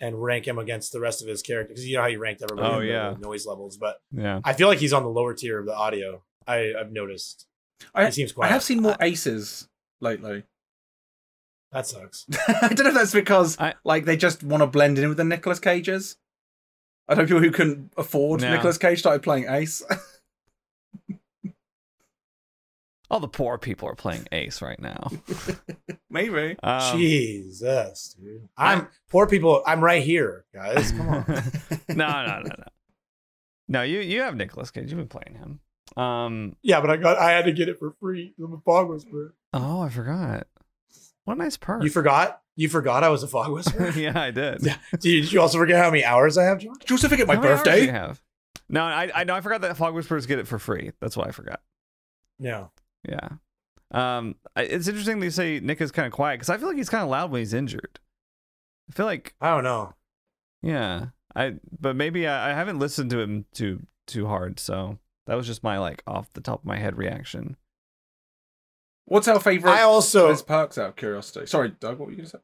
and 0.00 0.22
rank 0.22 0.46
him 0.46 0.58
against 0.58 0.92
the 0.92 1.00
rest 1.00 1.22
of 1.22 1.28
his 1.28 1.42
character 1.42 1.68
because 1.74 1.86
you 1.86 1.96
know 1.96 2.02
how 2.02 2.08
he 2.08 2.16
ranked 2.16 2.42
everybody. 2.42 2.68
Oh, 2.68 2.80
in 2.80 2.86
the 2.86 2.92
yeah. 2.92 3.14
noise 3.18 3.46
levels. 3.46 3.76
But 3.76 4.00
Yeah. 4.12 4.40
I 4.44 4.52
feel 4.52 4.68
like 4.68 4.78
he's 4.78 4.92
on 4.92 5.02
the 5.02 5.08
lower 5.08 5.34
tier 5.34 5.58
of 5.58 5.66
the 5.66 5.74
audio. 5.74 6.22
I, 6.46 6.72
I've 6.78 6.92
noticed. 6.92 7.46
I, 7.94 8.06
he 8.06 8.10
seems 8.12 8.32
I 8.40 8.46
have 8.48 8.62
seen 8.62 8.80
more 8.82 8.96
aces 9.00 9.68
lately. 10.00 10.44
That 11.72 11.86
sucks. 11.86 12.26
I 12.62 12.68
don't 12.68 12.84
know 12.84 12.88
if 12.90 12.94
that's 12.94 13.12
because 13.12 13.58
I- 13.58 13.74
like 13.84 14.04
they 14.04 14.16
just 14.16 14.42
want 14.42 14.62
to 14.62 14.66
blend 14.66 14.98
in 14.98 15.08
with 15.08 15.18
the 15.18 15.24
Nicolas 15.24 15.58
Cages. 15.60 16.16
I 17.08 17.14
know 17.14 17.24
people 17.24 17.40
who 17.40 17.50
couldn't 17.50 17.92
afford 17.96 18.40
No. 18.42 18.50
Nicolas 18.52 18.78
Cage 18.78 18.98
started 19.00 19.22
playing 19.22 19.46
Ace. 19.48 19.82
All 23.10 23.20
the 23.20 23.28
poor 23.28 23.56
people 23.56 23.88
are 23.88 23.94
playing 23.94 24.26
Ace 24.32 24.60
right 24.60 24.78
now. 24.78 25.10
Maybe. 26.10 26.56
Um, 26.62 26.98
Jesus, 26.98 28.14
dude. 28.20 28.48
I'm 28.56 28.88
poor 29.08 29.26
people. 29.26 29.62
I'm 29.66 29.82
right 29.82 30.02
here, 30.02 30.44
guys. 30.52 30.92
Come 30.92 31.08
on. 31.08 31.24
no, 31.88 32.26
no, 32.26 32.40
no, 32.40 32.42
no. 32.42 32.64
No, 33.68 33.82
you 33.82 34.00
you 34.00 34.20
have 34.20 34.36
Nicolas 34.36 34.70
Cage. 34.70 34.90
You've 34.90 34.98
been 34.98 35.08
playing 35.08 35.38
him. 35.38 35.60
Um. 36.02 36.56
yeah, 36.62 36.80
but 36.80 36.90
I 36.90 36.96
got. 36.96 37.16
I 37.18 37.30
had 37.32 37.46
to 37.46 37.52
get 37.52 37.68
it 37.68 37.78
for 37.78 37.94
free. 38.00 38.34
I'm 38.42 38.52
a 38.52 38.58
fog 38.58 38.88
whisperer. 38.90 39.34
Oh, 39.54 39.80
I 39.80 39.88
forgot. 39.88 40.46
What 41.24 41.36
a 41.38 41.42
nice 41.42 41.56
perk. 41.56 41.82
You 41.82 41.90
forgot. 41.90 42.42
You 42.56 42.68
forgot 42.68 43.04
I 43.04 43.08
was 43.08 43.22
a 43.22 43.28
fog 43.28 43.52
whisperer. 43.52 43.90
yeah, 43.96 44.18
I 44.18 44.30
did. 44.30 44.62
Yeah. 44.62 44.76
Did 45.00 45.30
you 45.32 45.40
also 45.40 45.58
forget 45.58 45.76
how 45.82 45.90
many 45.90 46.04
hours 46.04 46.36
I 46.36 46.44
have, 46.44 46.58
John? 46.58 46.74
Did 46.78 46.90
you 46.90 46.94
also 46.94 47.08
forget 47.08 47.26
my 47.26 47.36
How 47.36 47.40
many 47.40 47.52
hours 47.54 47.62
do 47.62 47.70
you 47.70 47.76
birthday? 47.76 47.92
have? 47.92 48.20
No, 48.68 48.82
I 48.82 49.10
I 49.14 49.24
know 49.24 49.34
I 49.34 49.40
forgot 49.40 49.62
that 49.62 49.76
Fog 49.76 49.94
Whisperers 49.94 50.26
get 50.26 50.38
it 50.38 50.46
for 50.46 50.58
free. 50.58 50.92
That's 51.00 51.16
why 51.16 51.24
I 51.24 51.30
forgot. 51.30 51.60
No. 52.38 52.70
Yeah. 53.06 53.28
Um, 53.90 54.36
I- 54.56 54.62
it's 54.62 54.88
interesting 54.88 55.20
they 55.20 55.30
say 55.30 55.60
Nick 55.60 55.80
is 55.80 55.92
kind 55.92 56.06
of 56.06 56.12
quiet 56.12 56.36
because 56.36 56.50
I 56.50 56.58
feel 56.58 56.68
like 56.68 56.76
he's 56.76 56.90
kind 56.90 57.02
of 57.04 57.10
loud 57.10 57.30
when 57.30 57.40
he's 57.40 57.54
injured. 57.54 58.00
I 58.90 58.94
feel 58.94 59.06
like 59.06 59.34
I 59.40 59.50
don't 59.54 59.64
know. 59.64 59.94
yeah, 60.62 61.06
I 61.36 61.54
but 61.78 61.94
maybe 61.96 62.26
I, 62.26 62.50
I 62.50 62.54
haven't 62.54 62.78
listened 62.78 63.10
to 63.10 63.20
him 63.20 63.44
too 63.52 63.86
too 64.06 64.26
hard, 64.26 64.58
so 64.58 64.98
that 65.26 65.34
was 65.36 65.46
just 65.46 65.62
my 65.62 65.78
like 65.78 66.02
off 66.06 66.32
the 66.32 66.40
top 66.40 66.60
of 66.60 66.64
my 66.66 66.76
head 66.78 66.96
reaction. 66.98 67.56
What's 69.06 69.28
our 69.28 69.40
favorite? 69.40 69.70
I 69.70 69.82
also. 69.82 70.28
His 70.28 70.42
perks 70.42 70.76
out 70.78 70.90
of 70.90 70.96
curiosity. 70.96 71.46
Sorry, 71.46 71.70
Doug. 71.80 71.98
What 71.98 72.06
were 72.06 72.10
you 72.12 72.18
gonna 72.18 72.28
say? 72.28 72.38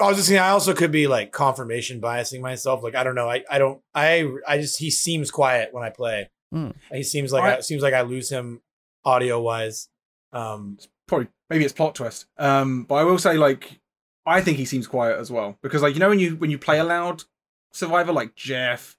I 0.00 0.08
was 0.08 0.16
just 0.16 0.28
saying. 0.28 0.40
I 0.40 0.48
also 0.50 0.74
could 0.74 0.90
be 0.90 1.06
like 1.06 1.30
confirmation 1.30 2.00
biasing 2.00 2.40
myself. 2.40 2.82
Like 2.82 2.96
I 2.96 3.04
don't 3.04 3.14
know. 3.14 3.28
I 3.30 3.44
I 3.48 3.58
don't. 3.58 3.80
I 3.94 4.28
I 4.46 4.58
just 4.58 4.78
he 4.80 4.90
seems 4.90 5.30
quiet 5.30 5.68
when 5.72 5.84
I 5.84 5.90
play. 5.90 6.30
Hmm. 6.52 6.70
He 6.92 7.02
seems 7.04 7.32
like 7.32 7.44
I- 7.44 7.56
I, 7.58 7.60
seems 7.60 7.82
like 7.82 7.94
I 7.94 8.02
lose 8.02 8.28
him 8.30 8.60
audio 9.04 9.40
wise. 9.40 9.88
Um. 10.32 10.78
Probably 11.06 11.28
maybe 11.50 11.64
it's 11.64 11.74
plot 11.74 11.94
twist. 11.94 12.26
Um, 12.38 12.84
but 12.84 12.94
I 12.94 13.04
will 13.04 13.18
say 13.18 13.36
like 13.36 13.78
I 14.24 14.40
think 14.40 14.56
he 14.56 14.64
seems 14.64 14.86
quiet 14.86 15.18
as 15.18 15.30
well 15.30 15.58
because 15.62 15.82
like 15.82 15.92
you 15.94 16.00
know 16.00 16.08
when 16.08 16.18
you 16.18 16.36
when 16.36 16.50
you 16.50 16.58
play 16.58 16.78
a 16.78 16.84
loud 16.84 17.24
survivor 17.72 18.10
like 18.12 18.34
Jeff, 18.34 18.96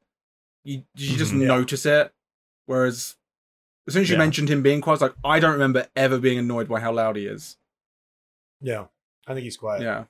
you 0.63 0.83
you 0.95 1.17
just 1.17 1.33
Mhm. 1.33 1.41
Yeah. 1.41 1.47
notice 1.47 1.85
it. 1.85 2.13
Whereas 2.67 3.15
as 3.87 3.93
soon 3.95 4.03
as 4.03 4.09
you 4.09 4.15
Yeah. 4.15 4.19
mentioned 4.19 4.49
him 4.49 4.61
being 4.61 4.81
quiet, 4.81 4.95
it's 4.95 5.01
like 5.01 5.15
I 5.23 5.39
don't 5.39 5.53
remember 5.53 5.87
ever 5.95 6.19
being 6.19 6.37
annoyed 6.37 6.67
by 6.69 6.79
how 6.79 6.91
loud 6.93 7.15
he 7.15 7.25
is. 7.25 7.57
Yeah. 8.61 8.85
I 9.25 9.33
think 9.33 9.43
he's 9.45 9.57
quiet. 9.57 9.81
Yeah. 9.81 10.03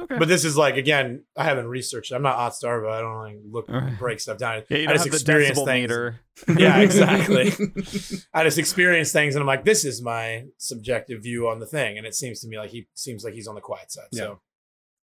Okay, 0.00 0.16
But 0.18 0.26
this 0.28 0.44
is 0.46 0.56
like 0.56 0.76
again. 0.78 1.24
I 1.36 1.44
haven't 1.44 1.66
researched. 1.68 2.12
I'm 2.12 2.22
not 2.22 2.38
Otzdarva. 2.38 2.90
I 2.90 3.00
don't 3.02 3.18
like 3.18 3.36
look 3.44 3.68
Alright. 3.68 3.98
break 3.98 4.20
stuff 4.20 4.38
down. 4.38 4.62
yeah, 4.70 4.78
you 4.78 4.82
I 4.84 4.86
don't 4.86 4.94
just 4.94 5.04
have 5.04 5.12
the 5.12 5.16
experience 5.18 5.58
decibel 5.58 5.64
things. 5.66 5.82
meter. 5.82 6.20
Yeah, 6.58 6.78
exactly. 6.80 7.52
I 8.32 8.44
just 8.44 8.56
experience 8.58 9.12
things 9.12 9.34
and 9.34 9.42
I'm 9.42 9.46
like, 9.46 9.64
this 9.66 9.84
is 9.84 10.00
my 10.00 10.46
subjective 10.56 11.22
view 11.22 11.46
on 11.48 11.58
the 11.58 11.66
thing. 11.66 11.98
And 11.98 12.06
it 12.06 12.14
seems 12.14 12.40
to 12.40 12.48
me 12.48 12.56
like 12.58 12.70
he 12.70 12.88
seems 12.94 13.22
like 13.22 13.34
he's 13.34 13.46
on 13.46 13.54
the 13.54 13.60
quiet 13.60 13.92
side. 13.92 14.06
So 14.14 14.40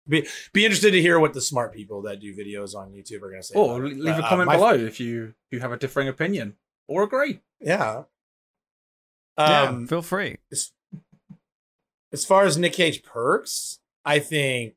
be 0.09 0.27
be 0.55 0.65
interested 0.65 0.93
to 0.93 1.03
hear 1.03 1.21
what 1.21 1.35
the 1.35 1.43
smart 1.43 1.75
people 1.75 2.01
that 2.03 2.19
do 2.21 2.35
videos 2.35 2.75
on 2.75 2.91
YouTube 2.93 3.21
are 3.23 3.31
gonna 3.31 3.43
say. 3.43 3.55
Or 3.57 3.77
about 3.85 3.93
it. 3.93 3.99
leave 3.99 4.15
a 4.15 4.19
But, 4.21 4.25
uh, 4.25 4.29
comment 4.31 4.47
my- 4.47 4.57
below 4.57 4.73
if 4.75 4.99
you 5.01 5.35
if 5.51 5.53
you 5.53 5.61
have 5.61 5.73
a 5.73 5.77
differing 5.77 6.09
opinion 6.09 6.55
or 6.87 7.03
agree. 7.03 7.41
Yeah. 7.61 8.05
yeah, 9.37 9.63
Um 9.65 9.87
feel 9.87 10.01
free. 10.01 10.39
as, 10.51 10.73
as 12.11 12.25
far 12.25 12.45
as 12.45 12.57
Nick 12.57 12.73
Cage 12.73 13.03
perks, 13.03 13.81
I 14.05 14.19
think 14.19 14.77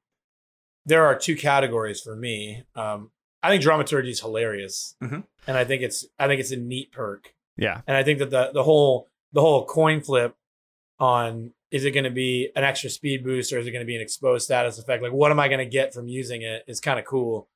there 0.86 1.06
are 1.06 1.16
two 1.16 1.36
categories 1.36 2.02
for 2.02 2.16
me. 2.16 2.64
Um 2.76 3.12
I 3.44 3.50
think 3.50 3.64
dramaturgy 3.64 4.12
is 4.12 4.22
hilarious. 4.22 4.96
Mhm. 5.02 5.24
And 5.48 5.58
I 5.58 5.64
think 5.66 5.82
it's 5.82 6.06
I 6.20 6.28
think 6.28 6.40
it's 6.40 6.52
a 6.52 6.58
neat 6.58 6.92
perk. 6.92 7.34
Yeah, 7.58 7.82
And 7.88 7.98
I 7.98 8.04
think 8.04 8.20
that 8.20 8.30
the 8.32 8.52
the 8.54 8.64
whole 8.64 9.08
the 9.34 9.42
whole 9.42 9.66
coin 9.66 10.02
flip 10.02 10.36
on 11.00 11.54
is 11.72 11.86
it 11.86 11.92
going 11.92 12.04
to 12.04 12.10
be 12.12 12.50
an 12.56 12.64
extra 12.64 12.90
speed 12.90 13.24
boost 13.24 13.54
or 13.54 13.60
is 13.60 13.66
it 13.68 13.72
going 13.72 13.82
to 13.82 13.88
be 13.88 13.96
an 13.96 14.02
exposed 14.02 14.44
status 14.46 14.78
effect? 14.78 15.02
Like, 15.02 15.14
what 15.14 15.32
am 15.32 15.40
I 15.40 15.48
going 15.48 15.60
to 15.60 15.66
get 15.66 15.94
from 15.94 16.08
using 16.08 16.42
it? 16.42 16.64
Is 16.68 16.82
kind 16.82 17.00
of 17.00 17.06
cool. 17.06 17.48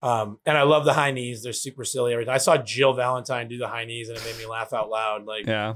Um, 0.00 0.38
and 0.46 0.56
I 0.56 0.62
love 0.62 0.84
the 0.84 0.94
high 0.94 1.10
knees; 1.10 1.42
they're 1.42 1.52
super 1.52 1.84
silly. 1.84 2.12
Every 2.12 2.24
time 2.24 2.34
I 2.34 2.38
saw 2.38 2.56
Jill 2.56 2.92
Valentine 2.94 3.48
do 3.48 3.58
the 3.58 3.68
high 3.68 3.84
knees, 3.84 4.08
and 4.08 4.16
it 4.16 4.24
made 4.24 4.38
me 4.38 4.46
laugh 4.46 4.72
out 4.72 4.88
loud. 4.88 5.26
Like, 5.26 5.46
yeah, 5.46 5.74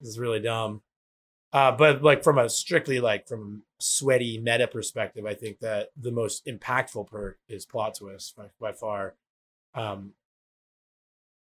this 0.00 0.10
is 0.10 0.18
really 0.18 0.40
dumb. 0.40 0.82
Uh, 1.52 1.72
but 1.72 2.02
like 2.02 2.22
from 2.22 2.38
a 2.38 2.48
strictly 2.48 3.00
like 3.00 3.26
from 3.26 3.62
sweaty 3.78 4.38
meta 4.38 4.68
perspective, 4.68 5.26
I 5.26 5.34
think 5.34 5.58
that 5.60 5.88
the 6.00 6.12
most 6.12 6.46
impactful 6.46 7.08
perk 7.08 7.38
is 7.48 7.66
plot 7.66 7.96
twist 7.96 8.36
by, 8.36 8.44
by 8.60 8.72
far. 8.72 9.14
Um, 9.74 10.12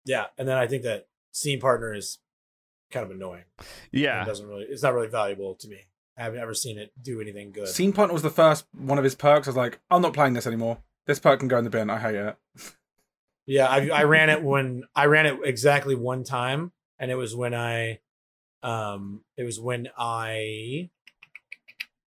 yeah, 0.05 0.27
and 0.37 0.47
then 0.47 0.57
I 0.59 0.67
think 0.67 0.83
that 0.83 1.07
scene 1.33 1.61
partner 1.61 1.95
is 1.95 2.19
kind 2.91 3.05
of 3.05 3.11
annoying. 3.11 3.45
Yeah, 3.59 3.65
It 3.91 4.01
yeah. 4.01 4.25
doesn't 4.25 4.47
really. 4.47 4.65
It's 4.65 4.83
not 4.83 4.95
really 4.95 5.09
valuable 5.09 5.55
to 5.57 5.69
me. 5.69 5.79
I 6.19 6.23
haven't 6.25 6.41
ever 6.41 6.55
seen 6.55 6.79
it 6.79 6.93
do 7.01 7.21
anything 7.21 7.53
good. 7.53 7.69
Scene 7.69 7.93
partner 7.93 8.13
was 8.15 8.23
the 8.23 8.31
first 8.31 8.67
one 8.77 8.99
of 8.99 9.05
his 9.05 9.15
perks. 9.15 9.49
I 9.49 9.51
was 9.51 9.57
like, 9.57 9.81
I'm 9.91 10.01
not 10.03 10.15
playing 10.15 10.33
this 10.35 10.47
anymore. 10.47 10.79
This 11.07 11.19
perk 11.19 11.39
can 11.41 11.49
go 11.49 11.59
in 11.59 11.65
the 11.65 11.71
bin. 11.71 11.91
I 11.91 11.99
hate 11.99 12.15
it. 12.15 12.37
Yeah, 13.47 13.67
I, 13.69 13.89
I 13.89 14.05
ran 14.05 14.29
it 14.31 14.43
when 14.43 14.85
I 14.95 15.07
ran 15.07 15.27
it 15.27 15.39
exactly 15.45 15.95
one 15.95 16.25
time, 16.25 16.73
and 16.99 17.11
it 17.11 17.17
was 17.17 17.35
when 17.37 17.55
I, 17.55 18.01
um, 18.67 19.21
it 19.37 19.45
was 19.45 19.61
when 19.61 19.89
I 19.97 20.91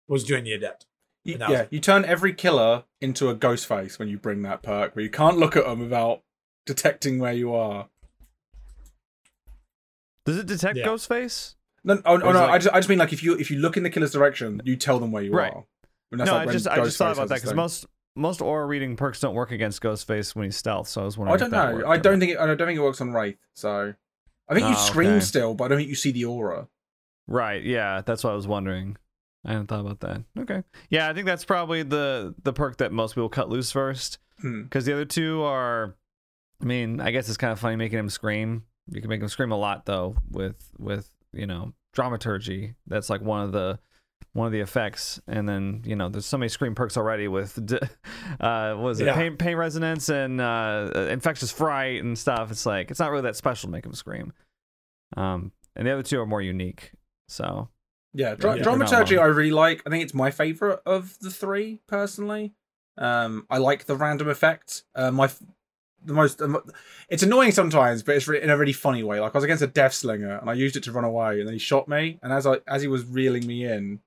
was 0.07 0.23
doing 0.23 0.43
the 0.43 0.53
adept. 0.53 0.85
You, 1.23 1.33
And 1.35 1.41
was- 1.43 1.51
yeah, 1.51 1.65
you 1.69 1.79
turn 1.79 2.05
every 2.05 2.33
killer 2.33 2.85
into 3.01 3.29
a 3.29 3.35
ghost 3.35 3.67
face 3.67 3.99
when 3.99 4.07
you 4.07 4.17
bring 4.17 4.41
that 4.43 4.63
perk, 4.63 4.95
where 4.95 5.03
you 5.03 5.11
can't 5.11 5.37
look 5.37 5.55
at 5.55 5.65
them 5.65 5.79
without 5.79 6.23
detecting 6.65 7.19
where 7.19 7.33
you 7.33 7.53
are. 7.53 7.89
Does 10.25 10.37
it 10.37 10.45
detect 10.45 10.77
Yeah. 10.77 10.87
Ghostface? 10.87 11.55
No, 11.83 12.01
oh, 12.05 12.17
no, 12.17 12.31
no. 12.31 12.39
like- 12.41 12.49
I 12.49 12.57
just, 12.57 12.75
I 12.75 12.79
just 12.79 12.89
mean 12.89 12.99
like 12.99 13.13
if 13.13 13.23
you 13.23 13.37
if 13.37 13.49
you 13.49 13.59
look 13.59 13.77
in 13.77 13.83
the 13.83 13.89
killer's 13.89 14.11
direction, 14.11 14.61
you 14.65 14.75
tell 14.75 14.99
them 14.99 15.11
where 15.11 15.23
you 15.23 15.31
Right. 15.33 15.53
are. 15.53 15.65
And 16.11 16.19
that's 16.19 16.29
no, 16.29 16.35
like 16.37 16.49
I 16.49 16.51
just 16.51 16.67
I 16.67 16.75
just 16.83 16.97
thought 16.97 17.13
about 17.13 17.29
that 17.29 17.35
because 17.41 17.53
most 17.53 17.85
most 18.15 18.41
aura 18.41 18.65
reading 18.65 18.95
perks 18.95 19.19
don't 19.19 19.35
work 19.35 19.51
against 19.51 19.81
Ghostface 19.81 20.35
when 20.35 20.45
he's 20.45 20.57
stealth. 20.57 20.87
So 20.87 21.01
I 21.01 21.05
was 21.05 21.17
wondering. 21.17 21.39
I 21.39 21.43
wondering. 21.43 21.51
don't 21.51 21.69
if 21.75 21.77
that 21.81 21.85
know. 21.85 21.91
I 21.91 21.97
don't 21.97 22.13
not. 22.13 22.19
think 22.19 22.31
it, 22.31 22.37
I 22.39 22.45
don't 22.47 22.57
think 22.57 22.77
it 22.79 22.81
works 22.81 22.99
on 23.01 23.13
Wraith. 23.13 23.37
So 23.53 23.93
I 24.49 24.53
think 24.53 24.67
you 24.67 24.75
Oh, 24.75 24.85
scream 24.85 25.09
okay. 25.11 25.19
still, 25.19 25.53
but 25.53 25.65
I 25.65 25.67
don't 25.69 25.77
think 25.79 25.89
you 25.89 25.95
see 25.95 26.11
the 26.11 26.25
aura. 26.25 26.67
Right. 27.27 27.61
Yeah, 27.63 28.01
that's 28.05 28.23
what 28.23 28.31
I 28.31 28.35
was 28.35 28.47
wondering. 28.47 28.95
I 29.45 29.51
hadn't 29.51 29.67
thought 29.67 29.81
about 29.81 29.99
that. 30.01 30.23
Okay. 30.39 30.63
Yeah, 30.89 31.09
I 31.09 31.13
think 31.13 31.25
that's 31.25 31.45
probably 31.45 31.83
the 31.83 32.35
the 32.43 32.53
perk 32.53 32.77
that 32.77 32.91
most 32.91 33.13
people 33.15 33.29
cut 33.29 33.49
loose 33.49 33.71
first 33.71 34.17
Hmm. 34.41 34.63
because 34.63 34.85
the 34.85 34.93
other 34.93 35.05
two 35.05 35.41
are. 35.43 35.95
I 36.61 36.65
mean, 36.65 36.99
I 37.01 37.11
guess 37.11 37.27
it's 37.27 37.37
kind 37.37 37.51
of 37.53 37.59
funny 37.59 37.75
making 37.75 37.99
him 37.99 38.09
scream. 38.09 38.63
You 38.89 38.99
can 39.01 39.09
make 39.09 39.21
him 39.21 39.27
scream 39.27 39.51
a 39.51 39.57
lot 39.57 39.85
though 39.85 40.15
with 40.31 40.71
with 40.79 41.09
you 41.33 41.45
know 41.45 41.73
dramaturgy. 41.93 42.75
That's 42.87 43.09
like 43.09 43.21
one 43.21 43.41
of 43.41 43.51
the 43.51 43.79
one 44.37 44.45
of 44.45 44.53
the 44.53 44.59
effects. 44.59 45.19
And 45.27 45.49
then 45.49 45.81
you 45.85 45.95
know 45.95 46.09
there's 46.09 46.25
so 46.27 46.37
many 46.37 46.49
scream 46.49 46.75
perks 46.75 46.95
already 46.95 47.27
with 47.27 47.57
uh 48.39 48.75
was 48.77 48.99
it 49.01 49.05
Yeah. 49.07 49.15
pain 49.15 49.35
pain 49.35 49.57
resonance 49.57 50.09
and 50.09 50.39
uh 50.39 51.07
infectious 51.09 51.51
fright 51.51 52.03
and 52.03 52.17
stuff. 52.17 52.51
It's 52.51 52.65
like 52.65 52.91
it's 52.91 52.99
not 52.99 53.09
really 53.11 53.23
that 53.23 53.35
special 53.35 53.67
to 53.67 53.71
make 53.71 53.85
him 53.85 53.93
scream. 53.93 54.33
Um, 55.15 55.51
and 55.75 55.87
the 55.87 55.91
other 55.91 56.03
two 56.03 56.19
are 56.19 56.25
more 56.25 56.41
unique. 56.41 56.91
So 57.27 57.69
Yeah, 58.13 58.35
dra- 58.35 58.57
Yeah. 58.57 58.63
dramaturgy 58.63 59.17
I 59.17 59.25
really 59.25 59.51
like. 59.51 59.81
I 59.85 59.89
think 59.89 60.03
it's 60.03 60.13
my 60.13 60.31
favorite 60.31 60.81
of 60.85 61.17
the 61.19 61.31
three 61.31 61.81
personally. 61.87 62.53
Um, 62.97 63.45
I 63.49 63.57
like 63.57 63.85
the 63.85 63.95
random 63.95 64.27
effect. 64.29 64.83
Uh, 64.95 65.11
my 65.11 65.25
f- 65.25 65.41
the 66.03 66.13
most 66.13 66.41
um, 66.41 66.57
it's 67.09 67.23
annoying 67.23 67.51
sometimes, 67.51 68.03
but 68.03 68.15
it's 68.15 68.27
re- 68.27 68.41
in 68.41 68.49
a 68.49 68.57
really 68.57 68.73
funny 68.73 69.03
way. 69.03 69.19
Like 69.19 69.33
I 69.35 69.37
was 69.37 69.43
against 69.43 69.63
a 69.63 69.67
death 69.67 69.93
slinger 69.93 70.37
and 70.37 70.49
I 70.49 70.53
used 70.53 70.75
it 70.75 70.83
to 70.83 70.91
run 70.91 71.03
away, 71.03 71.39
and 71.39 71.47
then 71.47 71.53
he 71.53 71.59
shot 71.59 71.87
me. 71.87 72.19
And 72.21 72.31
as 72.31 72.45
I 72.47 72.59
as 72.67 72.81
he 72.81 72.87
was 72.87 73.03
reeling 73.05 73.45
me 73.47 73.65
in, 73.65 73.99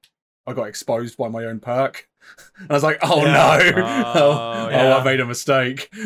I 0.51 0.55
got 0.55 0.69
exposed 0.69 1.17
by 1.17 1.29
my 1.29 1.45
own 1.45 1.61
perk. 1.61 2.07
And 2.59 2.71
I 2.71 2.75
was 2.75 2.83
like, 2.83 2.99
"Oh 3.03 3.25
Yeah. 3.25 3.33
no! 3.33 3.83
Oh, 3.83 4.67
oh, 4.67 4.69
yeah. 4.71 4.97
I 4.97 5.03
made 5.03 5.21
a 5.21 5.27
mistake." 5.27 5.89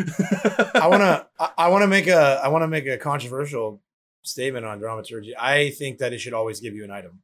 I 0.75 0.87
want 0.87 1.03
to. 1.03 1.27
I, 1.39 1.51
I 1.59 1.69
want 1.69 1.83
to 1.83 1.89
make 1.89 2.07
a. 2.07 2.41
I 2.43 2.49
want 2.49 2.63
to 2.63 2.69
make 2.69 2.87
a 2.87 2.97
controversial 2.97 3.83
statement 4.23 4.65
on 4.65 4.79
dramaturgy. 4.79 5.35
I 5.37 5.71
think 5.71 5.99
that 5.99 6.13
it 6.13 6.21
should 6.21 6.33
always 6.33 6.61
give 6.61 6.75
you 6.75 6.85
an 6.85 6.91
item, 6.93 7.23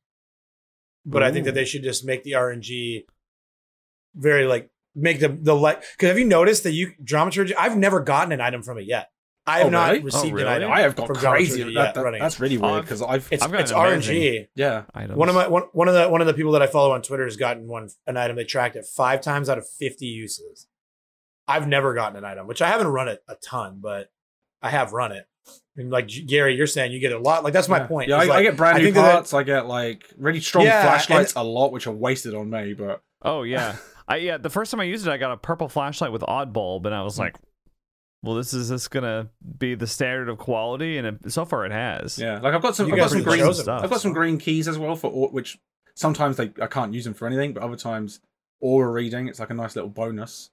but 1.07 1.23
I 1.23 1.31
think 1.31 1.45
that 1.47 1.55
they 1.55 1.65
should 1.65 1.85
just 1.85 2.05
make 2.05 2.25
the 2.25 2.33
RNG 2.33 3.05
very 4.17 4.45
like 4.45 4.71
make 4.95 5.21
the 5.21 5.29
the 5.29 5.55
like. 5.55 5.83
Because 5.93 6.09
have 6.09 6.19
you 6.19 6.25
noticed 6.27 6.65
that 6.65 6.73
you 6.73 6.93
dramaturgy? 7.03 7.55
I've 7.55 7.77
never 7.77 8.01
gotten 8.01 8.33
an 8.33 8.41
item 8.41 8.63
from 8.63 8.77
it 8.79 8.87
yet. 8.87 9.11
I 9.47 9.59
have 9.59 9.67
Oh, 9.69 9.71
not 9.71 9.91
really? 9.91 10.05
received 10.05 10.25
Oh, 10.25 10.29
an 10.29 10.35
really? 10.35 10.49
item. 10.49 10.73
I 10.73 10.81
have 10.81 10.95
got 10.97 11.09
crazy. 11.09 11.63
Tree 11.63 11.75
that- 11.75 11.95
that- 11.95 12.19
that's 12.19 12.39
really 12.41 12.59
weird 12.59 12.83
because 12.83 13.03
I've 13.03 13.27
it's 13.33 13.43
I've 13.43 13.51
got 13.51 13.61
it's 13.63 13.71
an 13.71 13.79
RNG. 13.79 14.49
yeah. 14.55 14.85
Items. 14.95 15.17
One 15.19 15.29
of 15.29 15.35
my 15.35 15.49
one, 15.49 15.65
one 15.73 15.89
of 15.89 15.95
the 15.95 16.09
one 16.09 16.21
of 16.21 16.27
the 16.27 16.35
people 16.35 16.53
that 16.53 16.63
I 16.63 16.67
follow 16.67 16.93
on 16.93 17.03
Twitter 17.03 17.25
has 17.25 17.37
gotten 17.37 17.67
one 17.67 17.89
an 18.07 18.17
item. 18.17 18.37
They 18.37 18.45
tracked 18.45 18.77
it 18.77 18.85
five 18.85 19.21
times 19.23 19.49
out 19.49 19.59
of 19.59 19.69
fifty 19.69 20.07
uses. 20.07 20.67
I've 21.49 21.67
never 21.67 21.95
gotten 21.95 22.17
an 22.17 22.25
item, 22.25 22.47
which 22.47 22.63
I 22.63 22.69
haven't 22.69 22.89
run 22.89 23.09
it 23.09 23.23
a 23.29 23.35
ton, 23.35 23.81
but 23.83 24.11
I 24.63 24.71
have 24.71 24.93
run 24.93 25.11
it. 25.11 25.27
And 25.77 25.91
like 25.91 26.09
Gary, 26.27 26.55
you're 26.55 26.67
saying 26.67 26.93
you 26.93 27.01
get 27.01 27.13
a 27.13 27.19
lot. 27.19 27.43
Like 27.43 27.53
that's 27.53 27.69
my 27.69 27.79
yeah. 27.79 27.87
point. 27.87 28.09
Yeah, 28.09 28.17
I, 28.17 28.25
like, 28.25 28.39
I 28.39 28.43
get 28.43 28.57
brand 28.57 28.77
I 28.77 28.79
new 28.79 28.85
think 28.85 28.97
that- 28.97 29.13
parts. 29.13 29.35
I 29.35 29.43
get 29.43 29.67
like 29.67 30.05
really 30.17 30.41
strong 30.41 30.65
Yeah, 30.65 30.83
flashlights 30.83 31.33
a 31.35 31.43
lot, 31.43 31.73
which 31.73 31.87
are 31.87 31.93
wasted 31.93 32.35
on 32.35 32.51
me. 32.51 32.75
But 32.75 33.03
Oh 33.23 33.43
yeah, 33.43 33.77
I 34.09 34.17
yeah. 34.17 34.37
The 34.37 34.51
first 34.51 34.71
time 34.71 34.81
I 34.81 34.85
used 34.85 35.07
it, 35.07 35.11
I 35.11 35.17
got 35.17 35.33
a 35.33 35.37
purple 35.39 35.69
flashlight 35.69 36.13
with 36.13 36.23
odd 36.29 36.53
bulb, 36.53 36.87
and 36.87 36.95
I 36.95 37.03
was 37.03 37.17
hmm. 37.17 37.23
like, 37.23 37.37
"Well, 38.23 38.35
this 38.35 38.53
is 38.55 38.69
this 38.69 38.89
gonna 38.89 39.31
be 39.59 39.75
the 39.75 39.87
standard 39.87 40.29
of 40.29 40.39
quality?" 40.39 40.99
And 40.99 41.07
it, 41.07 41.33
so 41.33 41.45
far, 41.45 41.67
it 41.67 41.73
has. 41.73 42.19
yeah, 42.19 42.41
like 42.41 42.55
I've 42.55 42.63
got 42.63 42.77
some. 42.77 42.87
You 42.87 42.95
I've 42.95 43.01
got 43.01 43.11
some 43.11 43.23
green. 43.23 43.55
stuff. 43.55 43.83
I've 43.83 43.91
got 43.91 44.01
some 44.01 44.13
green 44.13 44.39
keys 44.39 44.69
as 44.69 44.79
well 44.79 44.97
for 44.97 45.31
which 45.31 45.59
sometimes 45.95 46.37
they 46.37 46.53
I 46.61 46.67
can't 46.67 46.95
use 46.95 47.05
them 47.05 47.15
for 47.15 47.27
anything, 47.27 47.53
but 47.53 47.63
other 47.63 47.77
times 47.77 48.21
aura 48.61 48.91
reading. 48.91 49.29
It's 49.29 49.41
like 49.41 49.51
a 49.51 49.55
nice 49.55 49.77
little 49.77 49.91
bonus. 49.91 50.51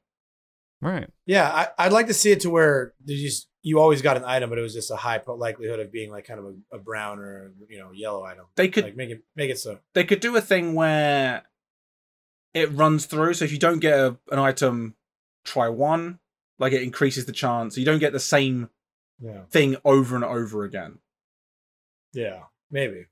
Right. 0.82 1.10
Yeah, 1.26 1.50
I, 1.50 1.86
I'd 1.86 1.92
like 1.92 2.08
to 2.08 2.14
see 2.14 2.32
it 2.32 2.42
to 2.42 2.50
where 2.50 2.94
you 3.06 3.18
just 3.26 3.48
you 3.64 3.80
always 3.80 4.02
got 4.02 4.16
an 4.16 4.24
item, 4.24 4.50
but 4.50 4.60
it 4.60 4.62
was 4.62 4.74
just 4.74 4.92
a 4.92 4.96
high 4.96 5.18
po- 5.18 5.36
likelihood 5.36 5.80
of 5.80 5.92
being 5.92 6.12
like 6.12 6.26
kind 6.26 6.40
of 6.40 6.46
a, 6.46 6.76
a 6.76 6.80
brown 6.80 7.20
or 7.20 7.52
you 7.68 7.80
know 7.80 7.92
yellow 7.92 8.24
item. 8.24 8.46
They 8.56 8.70
could 8.70 8.84
like 8.84 8.96
make 8.96 9.10
it 9.10 9.24
make 9.36 9.50
it 9.50 9.58
so. 9.58 9.80
they 9.94 10.04
could 10.04 10.20
do 10.20 10.36
a 10.36 10.42
thing 10.42 10.76
where 10.76 11.44
it 12.54 12.72
runs 12.72 13.06
through. 13.06 13.34
So 13.34 13.46
if 13.46 13.52
you 13.52 13.58
don't 13.60 13.80
get 13.80 13.98
a, 13.98 14.18
an 14.32 14.40
item, 14.40 14.96
try 15.44 15.68
one. 15.70 16.20
Like 16.60 16.74
it 16.74 16.82
increases 16.84 17.26
the 17.26 17.32
chance. 17.32 17.78
You 17.78 17.86
don't 17.86 18.00
get 18.00 18.14
the 18.14 18.20
same 18.20 18.70
Yeah, 19.20 19.44
thing 19.52 19.78
over 19.86 20.16
and 20.16 20.24
over 20.26 20.64
again. 20.64 21.00
yeah, 22.14 22.44
maybe. 22.72 23.06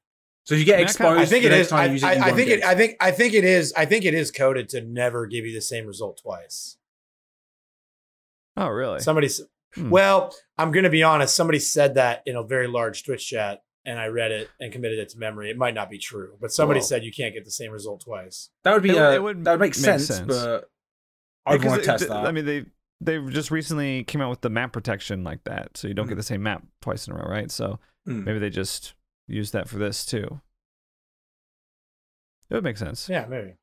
So 0.46 0.54
if 0.54 0.60
you 0.60 0.66
get 0.66 0.76
I 0.76 0.78
mean, 0.78 0.88
kinda- 0.88 0.92
exposed, 0.92 1.22
I 1.22 1.26
think 1.26 1.42
the 1.44 1.48
it 1.48 1.52
next 1.52 1.62
is. 1.66 1.70
time 1.70 1.80
I, 1.80 1.86
you 1.86 1.92
use 1.94 2.04
it, 2.04 2.06
I- 2.06 2.14
you 2.14 2.22
I 2.22 2.32
think 2.34 2.50
it. 2.50 2.64
I 2.64 2.76
think. 2.76 2.98
I 3.02 3.12
think 3.12 3.34
it 3.34 3.44
is. 3.44 3.74
I 3.76 3.86
think 3.86 4.06
it 4.06 4.14
is 4.14 4.30
coded 4.32 4.70
to 4.70 4.82
never 4.82 5.26
give 5.26 5.46
you 5.46 5.54
the 5.54 5.62
same 5.62 5.86
result 5.88 6.20
twice. 6.22 6.78
Oh 8.58 8.68
really? 8.70 9.00
Somebody. 9.00 9.30
Hmm. 9.74 9.90
Well, 9.90 10.34
I'm 10.58 10.72
gonna 10.72 10.90
be 10.90 11.04
honest. 11.04 11.36
Somebody 11.36 11.60
said 11.60 11.96
that 11.96 12.24
in 12.26 12.36
a 12.36 12.44
very 12.44 12.68
large 12.68 13.04
Twitch 13.04 13.28
chat, 13.28 13.64
and 13.86 14.00
I 14.00 14.08
read 14.08 14.32
it 14.32 14.50
and 14.60 14.72
committed 14.72 15.00
it 15.00 15.10
to 15.10 15.18
memory. 15.18 15.50
It 15.50 15.58
might 15.58 15.74
not 15.74 15.90
be 15.90 15.98
true, 15.98 16.38
but 16.40 16.52
somebody 16.52 16.80
Whoa. 16.80 16.86
said 16.86 17.04
you 17.04 17.12
can't 17.12 17.34
get 17.34 17.44
the 17.44 17.52
same 17.52 17.72
result 17.72 18.02
twice. 18.06 18.50
that 18.64 18.74
would 18.74 18.84
be 18.84 18.90
It 18.90 18.94
would- 18.94 19.02
uh, 19.02 19.12
it 19.12 19.24
would 19.24 19.46
that 19.46 19.52
would 19.52 19.60
make, 19.60 19.70
make 19.72 19.74
sense, 19.76 20.08
sense. 20.08 20.28
but 20.28 20.70
I'd 21.46 21.54
Because 21.60 21.70
want 21.70 21.82
to 21.82 21.86
test 21.86 22.00
th- 22.04 22.10
that. 22.12 22.26
I 22.26 22.32
mean, 22.32 22.46
they 22.46 22.66
they 23.02 23.20
just 23.30 23.52
recently 23.52 24.04
came 24.04 24.22
out 24.22 24.30
with 24.30 24.42
the 24.42 24.50
map 24.50 24.72
protection 24.74 25.24
like 25.24 25.44
that, 25.44 25.78
so 25.78 25.88
you 25.88 25.94
don't 25.94 26.08
get 26.08 26.14
Mhm. 26.16 26.18
the 26.18 26.24
same 26.24 26.44
map 26.44 26.64
twice 26.82 27.08
in 27.08 27.14
a 27.14 27.18
row, 27.18 27.26
right? 27.30 27.52
So 27.52 27.80
Hmm. 28.06 28.24
maybe 28.24 28.40
they 28.40 28.50
just 28.50 28.94
use 29.28 29.52
that 29.52 29.68
for 29.68 29.78
this 29.78 30.06
too. 30.06 30.42
It 32.50 32.54
would 32.54 32.64
make 32.64 32.78
sense. 32.78 33.10
Yeah, 33.10 33.26
maybe. 33.26 33.56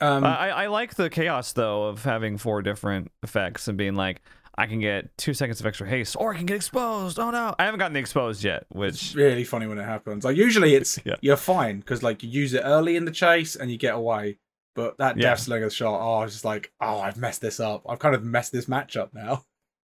um, 0.00 0.24
Uh, 0.24 0.28
I, 0.28 0.48
I 0.48 0.66
like 0.68 0.94
the 0.94 1.10
chaos 1.10 1.52
though 1.52 1.84
of 1.84 2.04
having 2.04 2.38
four 2.38 2.62
different 2.62 3.10
effects 3.22 3.68
and 3.68 3.76
being 3.76 3.94
like, 3.94 4.22
I 4.56 4.66
can 4.66 4.80
get 4.80 5.16
two 5.18 5.32
seconds 5.34 5.60
of 5.60 5.66
extra 5.66 5.88
haste, 5.88 6.16
or 6.18 6.32
I 6.34 6.36
can 6.36 6.46
get 6.46 6.56
exposed. 6.56 7.18
Oh 7.18 7.30
no, 7.30 7.54
I 7.58 7.64
haven't 7.64 7.78
gotten 7.78 7.92
the 7.94 8.00
exposed 8.00 8.42
yet, 8.44 8.62
it's 8.70 8.74
which 8.76 9.14
really 9.14 9.44
funny 9.44 9.66
when 9.66 9.78
it 9.78 9.84
happens. 9.84 10.24
Like 10.24 10.36
usually 10.36 10.74
it's 10.74 10.98
Yeah. 11.04 11.16
you're 11.20 11.36
fine 11.36 11.80
because 11.80 12.02
like 12.02 12.22
you 12.22 12.28
use 12.30 12.54
it 12.54 12.62
early 12.64 12.96
in 12.96 13.04
the 13.04 13.10
chase 13.10 13.56
and 13.56 13.70
you 13.70 13.76
get 13.76 13.94
away. 13.94 14.38
But 14.74 14.98
that 14.98 15.16
Yeah. 15.16 15.30
death 15.30 15.40
slinger 15.40 15.70
shot, 15.70 16.00
oh, 16.00 16.18
I 16.20 16.24
was 16.24 16.32
just 16.32 16.44
like, 16.44 16.72
oh, 16.80 17.00
I've 17.00 17.16
messed 17.16 17.40
this 17.40 17.58
up. 17.60 17.84
I've 17.88 17.98
kind 17.98 18.14
of 18.14 18.22
messed 18.24 18.52
this 18.52 18.66
matchup 18.66 19.10
now. 19.12 19.44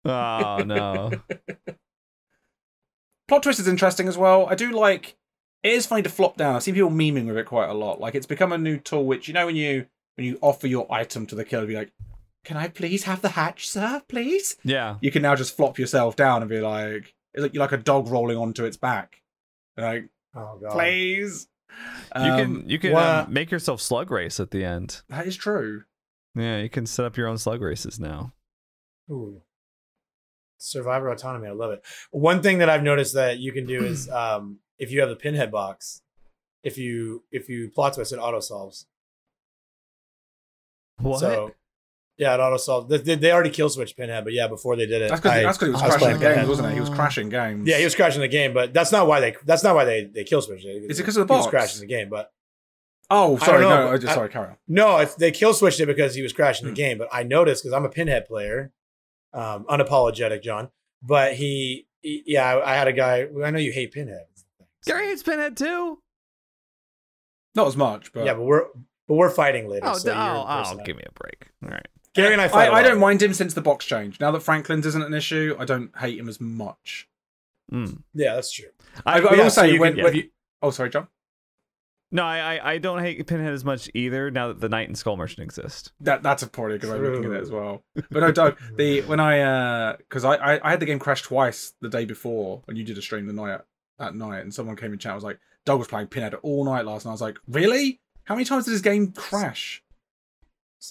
oh 0.06 0.64
no, 0.64 1.12
Plot 3.28 3.44
twist 3.44 3.60
is 3.60 3.68
interesting 3.68 4.08
as 4.08 4.18
well. 4.18 4.46
I 4.48 4.56
do 4.56 4.72
like. 4.72 5.16
It 5.64 5.74
is 5.74 5.86
funny 5.86 6.02
to 6.02 6.10
flop 6.10 6.38
down. 6.38 6.56
I've 6.56 6.64
seen 6.64 6.74
people 6.74 6.90
memeing 6.90 7.28
with 7.28 7.38
it 7.38 7.46
quite 7.46 7.70
a 7.70 7.74
lot. 7.74 8.00
Like 8.00 8.16
it's 8.16 8.26
become 8.26 8.52
a 8.52 8.58
new 8.58 8.78
tool, 8.78 9.06
which 9.06 9.28
you 9.28 9.34
know 9.34 9.46
when 9.46 9.56
you 9.56 9.86
when 10.16 10.26
you 10.26 10.38
offer 10.42 10.68
your 10.68 10.92
item 10.92 11.26
to 11.28 11.36
the 11.36 11.46
killer, 11.46 11.66
be 11.68 11.76
like, 11.76 11.92
"Can 12.44 12.58
I 12.58 12.68
please 12.68 13.04
have 13.04 13.22
the 13.22 13.30
hatch, 13.30 13.70
sir? 13.70 14.02
Please." 14.10 14.58
yeah, 14.64 14.98
You 15.02 15.12
can 15.12 15.22
now 15.22 15.36
just 15.36 15.56
flop 15.56 15.78
yourself 15.80 16.16
down 16.16 16.42
and 16.42 16.50
be 16.50 16.60
like, 16.60 17.14
it's 17.34 17.44
like 17.44 17.54
you're 17.54 17.62
like 17.64 17.72
a 17.72 17.78
dog 17.78 18.08
rolling 18.10 18.38
onto 18.38 18.66
its 18.66 18.76
back. 18.78 19.22
Like, 19.78 20.10
Oh 20.36 20.58
god. 20.62 20.72
please. 20.72 21.48
You 22.16 22.22
Um, 22.32 22.38
can 22.38 22.70
you 22.70 22.80
can 22.80 22.92
what- 22.94 23.06
um, 23.28 23.34
make 23.34 23.52
yourself 23.52 23.82
slug 23.82 24.12
race 24.12 24.40
at 24.40 24.52
the 24.52 24.64
end. 24.64 25.02
That 25.10 25.26
is 25.28 25.36
true. 25.36 25.84
Yeah, 26.36 26.60
you 26.60 26.70
can 26.70 26.86
set 26.86 27.06
up 27.06 27.18
your 27.18 27.28
own 27.28 27.38
slug 27.38 27.62
races 27.62 28.00
now. 28.00 28.34
Ooh. 29.10 29.42
Survivor 30.58 31.10
autonomy. 31.10 31.48
I 31.48 31.52
love 31.52 31.72
it. 31.72 31.84
One 32.12 32.42
thing 32.42 32.60
that 32.60 32.70
I've 32.70 32.84
noticed 32.84 33.14
that 33.16 33.40
you 33.40 33.52
can 33.52 33.66
do 33.66 33.84
is 33.84 34.10
um, 34.12 34.60
if 34.78 34.92
you 34.92 35.00
have 35.02 35.10
the 35.10 35.16
pinhead 35.16 35.52
box, 35.52 36.02
if 36.64 36.78
you 36.78 37.24
if 37.32 37.50
you 37.50 37.70
plot 37.70 37.94
twist, 37.96 38.14
it 38.14 38.18
auto 38.18 38.40
solves. 38.40 38.86
What? 40.98 41.20
So 41.20 41.52
yeah, 42.22 42.36
it 42.36 42.40
auto 42.40 42.58
solves. 42.58 42.88
They, 42.90 42.98
they- 42.98 43.16
they 43.16 43.32
already 43.32 43.50
kill 43.50 43.68
switch 43.70 43.98
pinhead, 43.98 44.24
but 44.24 44.32
yeah, 44.34 44.48
before 44.48 44.76
they 44.76 44.86
did 44.86 45.02
it, 45.02 45.10
That's 45.10 45.20
because 45.22 45.38
I- 45.38 45.44
that's 45.44 45.58
because 45.58 45.68
he 45.70 45.72
was 45.74 45.82
I 45.82 45.86
was 45.88 45.96
crashing 45.96 46.14
the 46.14 46.20
playing 46.20 46.20
games, 46.22 46.34
Pinhead. 46.36 46.48
wasn't 46.50 46.68
it? 46.70 46.74
He 46.76 46.80
was 46.80 46.90
crashing 46.90 47.30
games. 47.30 47.68
Yeah, 47.68 47.78
he 47.80 47.84
was 47.84 47.96
crashing 47.96 48.22
the 48.22 48.28
game, 48.28 48.54
but 48.54 48.74
that's 48.74 48.92
not 48.92 49.08
why 49.08 49.20
they 49.20 49.36
that's 49.46 49.64
not 49.64 49.76
why 49.76 49.86
they 49.86 50.04
they 50.06 50.24
kill 50.24 50.42
switch. 50.42 50.64
Is 50.64 51.00
it 51.00 51.04
'cause 51.04 51.18
of 51.18 51.28
the 51.28 51.34
He 51.34 51.38
was 51.38 51.46
box? 51.48 51.50
crashing 51.50 51.82
the 51.82 51.88
game, 51.88 52.10
but 52.10 52.32
Oh, 53.10 53.36
I 53.42 53.46
sorry. 53.46 53.62
don't 53.62 53.70
know, 53.72 53.82
No, 53.82 53.88
I 53.88 53.92
but 53.92 54.02
just, 54.02 54.12
I- 54.12 54.16
sorry. 54.16 54.30
Carry 54.30 54.48
on. 54.48 54.58
No, 54.70 54.98
if 55.00 55.18
they 55.18 55.32
kill 55.32 55.54
switched 55.54 55.80
it 55.82 55.86
because 55.88 56.16
he 56.16 56.22
was 56.22 56.32
crashing 56.32 56.66
Hmm. 56.68 56.74
the 56.74 56.78
game, 56.78 56.98
but 56.98 57.10
I 57.12 57.24
noticed 57.24 57.64
because 57.64 57.74
I'm 57.74 57.84
a 57.84 57.90
pinhead 57.90 58.26
player, 58.26 58.72
um, 59.34 59.66
unapologetic, 59.66 60.44
John. 60.44 60.70
But 61.04 61.34
he, 61.34 61.88
he- 62.02 62.24
yeah, 62.28 62.46
I, 62.56 62.72
I 62.72 62.76
had 62.76 62.88
a 62.88 62.94
guy. 62.94 63.28
I 63.44 63.50
know 63.52 63.58
you 63.60 63.72
hate 63.74 63.92
pinhead. 63.92 64.26
Gary 64.86 65.08
hates 65.08 65.24
Pinhead 65.24 65.58
too. 65.58 66.00
Not 67.54 67.68
as 67.68 67.76
much, 67.76 68.14
but 68.14 68.26
yeah, 68.26 68.34
but 68.34 68.44
we're 68.44 68.66
but 69.08 69.16
we're 69.16 69.30
fighting 69.30 69.68
later. 69.68 69.86
Oh, 69.88 69.94
so 69.98 70.10
d- 70.10 70.16
you're 70.16 70.24
oh, 70.26 70.46
oh, 70.48 70.58
personal. 70.64 70.86
give 70.86 70.96
me 70.96 71.04
a 71.06 71.12
break. 71.20 71.48
All 71.64 71.70
right. 71.70 71.88
Gary 72.14 72.34
and 72.34 72.42
I 72.42 72.46
I, 72.46 72.48
fight. 72.50 72.68
a 72.68 72.72
I 72.72 72.82
lot. 72.82 72.84
don't 72.84 73.00
mind 73.00 73.22
him 73.22 73.34
since 73.34 73.54
the 73.54 73.62
box 73.62 73.86
change. 73.86 74.20
Now 74.20 74.32
that 74.32 74.42
Franklin's 74.42 74.86
isn't 74.86 75.04
an 75.04 75.14
issue, 75.14 75.56
I 75.58 75.66
don't 75.66 75.92
hate 75.98 76.20
him 76.20 76.28
as 76.30 76.42
much. 76.42 77.08
Mm. 77.72 78.02
Yeah, 78.14 78.36
that's 78.36 78.52
true. 78.52 78.66
I, 79.06 79.20
I 79.20 79.22
yeah, 79.36 79.44
will 79.44 79.50
so 79.50 79.62
say 79.62 79.74
you 79.74 79.80
when, 79.80 79.96
can- 79.96 80.04
when 80.04 80.16
yeah. 80.16 80.22
you. 80.24 80.30
Oh, 80.62 80.72
sorry, 80.72 80.90
John. 80.90 81.08
No, 82.14 82.24
I, 82.24 82.58
I 82.58 82.72
I 82.74 82.78
don't 82.78 83.00
hate 83.00 83.26
Pinhead 83.26 83.54
as 83.54 83.64
much 83.64 83.90
either. 83.94 84.30
Now 84.30 84.50
that 84.50 84.60
the 84.60 84.68
Knight 84.68 84.90
and 84.90 84.98
Skull 84.98 85.16
Merchant 85.16 85.40
exist. 85.46 85.94
That 86.02 86.22
that's 86.22 86.44
a 86.44 86.48
probably 86.48 86.76
a 86.76 86.78
good 86.80 86.90
way 86.92 86.98
of 86.98 87.04
looking 87.04 87.32
at 87.32 87.38
it 87.38 87.42
as 87.42 87.50
well. 87.52 87.84
But 88.12 88.20
no, 88.20 88.32
Doug, 88.34 88.58
the 88.76 89.02
when 89.04 89.22
I 89.22 89.40
uh, 89.40 89.96
because 89.98 90.26
I, 90.26 90.36
I 90.36 90.68
I 90.68 90.72
had 90.72 90.82
the 90.82 90.86
game 90.86 91.00
crash 91.00 91.22
twice 91.22 91.74
the 91.80 91.88
day 91.88 92.04
before 92.04 92.64
when 92.66 92.76
you 92.76 92.84
did 92.84 92.98
a 92.98 93.02
stream 93.02 93.28
the 93.28 93.34
night 93.34 93.62
at 93.98 94.14
night, 94.14 94.40
and 94.42 94.54
someone 94.54 94.76
came 94.76 94.92
in 94.92 95.00
chat 95.00 95.12
and 95.12 95.16
was 95.16 95.24
like, 95.24 95.40
Doug 95.66 95.80
was 95.80 95.88
playing 95.88 96.08
Pinhead 96.08 96.34
all 96.44 96.66
night 96.66 96.84
last 96.86 97.06
night. 97.06 97.12
I 97.12 97.14
was 97.14 97.22
like, 97.22 97.38
really? 97.48 98.02
How 98.26 98.36
many 98.36 98.44
times 98.44 98.66
did 98.66 98.72
this 98.74 98.82
game 98.82 99.14
crash? 99.14 99.82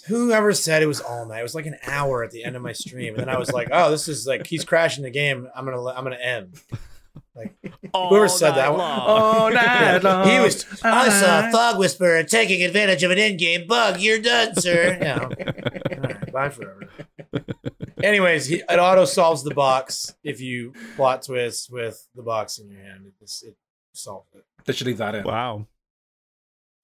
Whoever 0.07 0.53
said 0.53 0.83
it 0.83 0.87
was 0.87 1.01
all 1.01 1.27
night? 1.27 1.41
It 1.41 1.43
was 1.43 1.55
like 1.55 1.67
an 1.67 1.77
hour 1.87 2.23
at 2.23 2.31
the 2.31 2.45
end 2.45 2.57
of 2.57 2.63
my 2.63 2.73
stream, 2.73 3.15
and 3.15 3.23
then 3.23 3.29
I 3.29 3.39
was 3.39 3.51
like, 3.53 3.69
"Oh, 3.73 3.91
this 3.91 4.07
is 4.09 4.27
like 4.27 4.47
he's 4.47 4.65
crashing 4.65 5.03
the 5.05 5.11
game. 5.11 5.49
I'm 5.55 5.65
gonna 5.65 5.85
I'm 5.87 6.05
gonna 6.05 6.17
end." 6.17 6.61
Like 7.35 7.55
Whoever 7.95 8.29
said 8.29 8.53
that 8.53 8.73
one- 8.73 8.81
Oh, 8.83 9.49
night 9.55 10.03
long. 10.03 10.29
he 10.29 10.39
was. 10.41 10.65
I 10.83 11.09
saw 11.09 11.41
night. 11.43 11.53
Fog 11.53 11.79
Whisperer 11.79 12.23
taking 12.25 12.63
advantage 12.63 13.03
of 13.03 13.11
an 13.11 13.19
in-game 13.19 13.67
bug. 13.67 14.01
You're 14.01 14.21
done, 14.21 14.55
sir. 14.57 14.97
Yeah. 15.01 15.19
All 15.25 15.29
right, 16.01 16.33
bye 16.33 16.49
forever. 16.51 16.89
Anyways, 18.03 18.47
he, 18.47 18.57
it 18.57 18.79
auto 18.79 19.05
solves 19.05 19.43
the 19.43 19.55
box 19.55 20.15
if 20.25 20.41
you 20.41 20.73
plot 20.97 21.23
twist 21.23 21.71
with 21.73 22.07
the 22.15 22.23
box 22.23 22.59
in 22.59 22.69
your 22.71 22.81
hand. 22.81 23.07
It, 23.07 23.13
just, 23.21 23.45
it 23.45 23.57
solves 23.93 24.29
it. 24.35 24.45
They 24.65 24.73
should 24.73 24.87
leave 24.87 24.99
that 24.99 25.15
in. 25.15 25.25
Wow. 25.25 25.67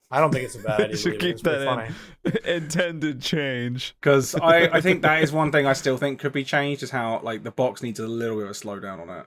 I 0.09 0.19
don't 0.19 0.31
think 0.31 0.45
it's 0.45 0.55
a 0.55 0.59
bad 0.59 0.81
idea. 0.81 0.97
Should 0.97 1.19
keep 1.19 1.39
that 1.39 1.93
in. 2.23 2.35
Intended 2.45 3.21
change. 3.21 3.95
Because 3.99 4.35
I, 4.41 4.67
I 4.67 4.81
think 4.81 5.01
that 5.01 5.21
is 5.23 5.31
one 5.31 5.51
thing 5.51 5.65
I 5.65 5.73
still 5.73 5.97
think 5.97 6.19
could 6.19 6.33
be 6.33 6.43
changed 6.43 6.83
is 6.83 6.91
how 6.91 7.19
like 7.23 7.43
the 7.43 7.51
box 7.51 7.81
needs 7.81 7.99
a 7.99 8.07
little 8.07 8.37
bit 8.37 8.45
of 8.45 8.51
a 8.51 8.53
slowdown 8.53 9.01
on 9.01 9.09
it. 9.09 9.25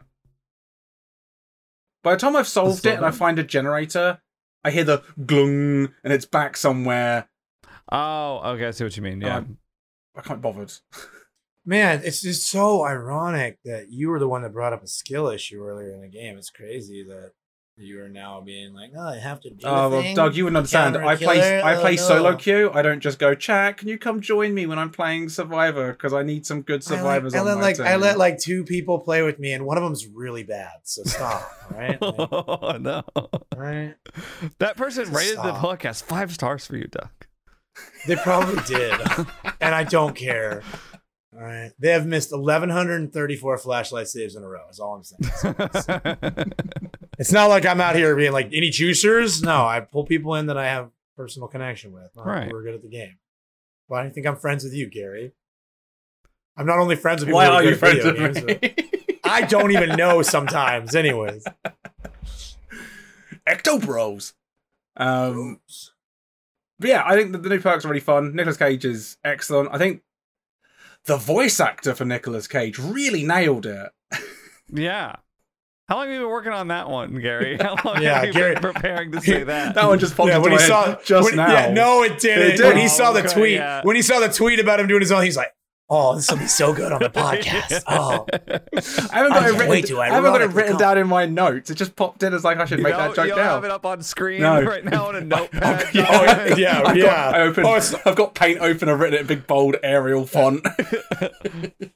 By 2.02 2.12
the 2.12 2.18
time 2.18 2.34
I've 2.34 2.48
solved 2.48 2.86
it 2.86 2.96
and 2.96 3.04
I 3.04 3.10
find 3.10 3.38
a 3.38 3.44
generator, 3.44 4.22
I 4.64 4.70
hear 4.70 4.84
the 4.84 5.02
glung 5.20 5.92
and 6.02 6.12
it's 6.12 6.24
back 6.24 6.56
somewhere. 6.56 7.28
Oh, 7.92 8.40
okay. 8.44 8.68
I 8.68 8.70
see 8.70 8.84
what 8.84 8.96
you 8.96 9.02
mean. 9.02 9.20
Yeah. 9.20 9.38
Um, 9.38 9.58
I 10.16 10.22
can't 10.22 10.40
be 10.40 10.48
bothered. 10.48 10.72
Man, 11.66 12.00
it's 12.04 12.22
just 12.22 12.48
so 12.48 12.86
ironic 12.86 13.58
that 13.66 13.90
you 13.90 14.08
were 14.08 14.18
the 14.18 14.28
one 14.28 14.40
that 14.42 14.54
brought 14.54 14.72
up 14.72 14.82
a 14.82 14.86
skill 14.86 15.28
issue 15.28 15.62
earlier 15.62 15.92
in 15.92 16.00
the 16.00 16.08
game. 16.08 16.38
It's 16.38 16.48
crazy 16.48 17.04
that 17.04 17.32
you 17.80 18.02
are 18.02 18.08
now 18.08 18.40
being 18.40 18.72
like, 18.74 18.92
"Oh, 18.96 19.08
I 19.08 19.18
have 19.18 19.40
to 19.42 19.50
do." 19.50 19.66
Oh 19.66 19.86
a 19.86 19.88
well, 19.90 20.02
thing. 20.02 20.14
Doug, 20.16 20.36
you 20.36 20.44
wouldn't 20.44 20.58
understand. 20.58 20.94
Counter 20.94 21.08
I 21.08 21.16
play 21.16 21.40
killer? 21.40 21.62
I 21.64 21.76
Oh, 21.76 21.80
play 21.80 21.96
no. 21.96 22.02
solo 22.02 22.36
queue. 22.36 22.70
I 22.72 22.82
don't 22.82 23.00
just 23.00 23.18
go, 23.18 23.34
chat. 23.34 23.76
Can 23.76 23.88
you 23.88 23.98
come 23.98 24.20
join 24.20 24.54
me 24.54 24.66
when 24.66 24.78
I'm 24.78 24.90
playing 24.90 25.28
Survivor? 25.28 25.92
Because 25.92 26.12
I 26.12 26.22
need 26.22 26.46
some 26.46 26.62
good 26.62 26.82
I, 26.86 26.90
like, 26.90 26.98
survivors 26.98 27.34
I 27.34 27.38
on 27.38 27.46
let 27.46 27.54
my 27.56 27.62
like 27.62 27.76
team. 27.76 27.86
I 27.86 27.96
let 27.96 28.18
like 28.18 28.38
two 28.38 28.64
people 28.64 28.98
play 29.00 29.22
with 29.22 29.38
me, 29.38 29.52
and 29.52 29.64
one 29.64 29.76
of 29.76 29.82
them's 29.82 30.06
really 30.06 30.42
bad. 30.42 30.72
So 30.84 31.02
stop. 31.04 31.50
All 31.72 31.78
right. 31.78 32.00
Like, 32.00 32.14
oh 32.18 32.76
no. 32.78 33.02
right. 33.56 33.94
That 34.58 34.76
person 34.76 35.12
rated 35.12 35.38
the 35.38 35.56
Stop. 35.58 35.80
podcast 35.80 36.02
five 36.02 36.32
stars 36.32 36.66
for 36.66 36.76
you, 36.76 36.86
Doug. 36.86 37.08
They 38.06 38.16
probably 38.16 38.62
did, 38.66 38.92
and 39.60 39.74
I 39.74 39.84
don't 39.84 40.14
care. 40.14 40.62
All 41.32 41.42
right. 41.42 41.70
They 41.78 41.90
have 41.90 42.06
missed 42.06 42.32
1,134 42.32 43.58
flashlight 43.58 44.08
saves 44.08 44.34
in 44.34 44.42
a 44.42 44.48
row, 44.48 44.68
is 44.68 44.80
all 44.80 44.96
I'm 44.96 45.04
saying. 45.04 45.54
It's, 45.58 45.86
it's 47.18 47.32
not 47.32 47.48
like 47.48 47.64
I'm 47.64 47.80
out 47.80 47.94
here 47.94 48.16
being 48.16 48.32
like, 48.32 48.46
any 48.46 48.70
juicers? 48.70 49.42
No, 49.42 49.64
I 49.64 49.80
pull 49.80 50.04
people 50.04 50.34
in 50.34 50.46
that 50.46 50.58
I 50.58 50.66
have 50.66 50.90
personal 51.16 51.48
connection 51.48 51.92
with. 51.92 52.10
not 52.16 52.26
Right. 52.26 52.50
Who 52.50 52.56
are 52.56 52.62
good 52.62 52.74
at 52.74 52.82
the 52.82 52.88
game. 52.88 53.18
Why 53.86 54.02
do 54.02 54.08
you 54.08 54.14
think 54.14 54.26
I'm 54.26 54.36
friends 54.36 54.64
with 54.64 54.72
you, 54.74 54.88
Gary? 54.88 55.32
I'm 56.56 56.66
not 56.66 56.78
only 56.78 56.96
friends 56.96 57.20
with 57.20 57.28
people 57.28 57.36
Why 57.38 57.46
are 57.46 57.62
you 57.62 57.76
friends 57.76 58.04
with 58.04 58.16
games, 58.16 58.42
me? 58.42 58.54
but 58.54 58.84
I 59.24 59.42
don't 59.42 59.70
even 59.70 59.90
know 59.96 60.22
sometimes, 60.22 60.94
anyways. 60.94 61.44
Ecto 63.48 63.84
Bros. 63.84 64.34
Um, 64.96 65.60
but 66.78 66.88
yeah, 66.88 67.02
I 67.06 67.14
think 67.16 67.32
the, 67.32 67.38
the 67.38 67.48
new 67.48 67.60
perks 67.60 67.84
are 67.84 67.88
really 67.88 68.00
fun. 68.00 68.34
Nicolas 68.34 68.56
Cage 68.56 68.84
is 68.84 69.16
excellent. 69.24 69.70
I 69.72 69.78
think 69.78 70.02
the 71.06 71.16
voice 71.16 71.60
actor 71.60 71.94
for 71.94 72.04
Nicolas 72.04 72.46
Cage 72.46 72.78
really 72.78 73.24
nailed 73.24 73.66
it. 73.66 73.90
yeah. 74.72 75.16
How 75.88 75.96
long 75.96 76.06
have 76.06 76.14
you 76.14 76.20
been 76.20 76.28
working 76.30 76.52
on 76.52 76.68
that 76.68 76.88
one, 76.88 77.18
Gary? 77.20 77.56
How 77.60 77.74
long 77.84 78.00
Yeah, 78.00 78.18
have 78.20 78.26
you 78.26 78.32
Gary- 78.32 78.54
been 78.54 78.62
preparing 78.62 79.10
to 79.12 79.20
say 79.20 79.42
that? 79.44 79.74
That 79.74 79.88
one 79.88 79.98
just 79.98 80.16
popped 80.16 80.28
Yeah, 80.28 80.36
into 80.36 80.50
when 80.50 80.58
he 80.60 80.64
saw 80.64 80.94
just 81.04 81.24
when- 81.30 81.36
now. 81.36 81.52
Yeah, 81.52 81.72
no, 81.72 82.02
it 82.04 82.20
didn't. 82.20 82.46
It 82.52 82.56
did. 82.58 82.66
When 82.66 82.76
he 82.76 82.86
saw 82.86 83.10
the 83.12 83.20
Oh, 83.22 83.24
okay, 83.24 83.34
tweet, 83.34 83.52
yeah. 83.54 83.80
when 83.82 83.96
he 83.96 84.02
saw 84.02 84.20
the 84.20 84.28
tweet 84.28 84.60
about 84.60 84.78
him 84.78 84.86
doing 84.86 85.00
his 85.00 85.10
own, 85.10 85.24
he's 85.24 85.36
like, 85.36 85.52
"Oh, 85.90 86.14
this 86.16 86.30
will 86.30 86.38
be 86.38 86.46
so 86.46 86.72
good 86.72 86.92
on 86.92 87.00
the 87.00 87.10
podcast." 87.10 87.82
Oh, 87.86 88.24
I 89.12 89.16
haven't 89.18 89.32
got 89.32 89.42
I 89.42 89.48
it 89.48 89.58
written. 89.58 89.96
I 89.98 90.06
haven't 90.08 90.32
got 90.32 90.40
it 90.40 90.50
written 90.52 90.76
down 90.78 90.96
in 90.98 91.08
my 91.08 91.26
notes. 91.26 91.68
It 91.70 91.74
just 91.74 91.96
popped 91.96 92.22
in 92.22 92.32
as 92.32 92.44
like 92.44 92.58
I 92.58 92.64
should 92.64 92.78
You 92.78 92.84
make 92.84 92.92
don't, 92.94 93.08
that 93.08 93.16
joke 93.16 93.24
you 93.26 93.30
don't 93.30 93.38
now. 93.44 93.54
have 93.56 93.64
it 93.64 93.70
up 93.70 93.84
on 93.84 94.02
screen 94.02 94.40
No. 94.42 94.62
right 94.62 94.84
now 94.84 95.08
on 95.08 95.16
a 95.16 95.20
notepad. 95.22 95.84
I've 95.86 95.94
yeah, 96.58 96.82
I've 96.86 96.96
yeah. 96.96 97.04
Got, 97.04 97.34
I 97.34 97.40
opened. 97.42 97.66
Oh, 97.66 97.76
it's- 97.76 97.94
I've 98.06 98.16
got 98.16 98.34
paint 98.34 98.60
open. 98.60 98.88
I've 98.88 99.00
written 99.00 99.14
it 99.18 99.20
in 99.22 99.26
big 99.26 99.46
bold 99.46 99.76
Arial 99.82 100.26
font. 100.26 100.64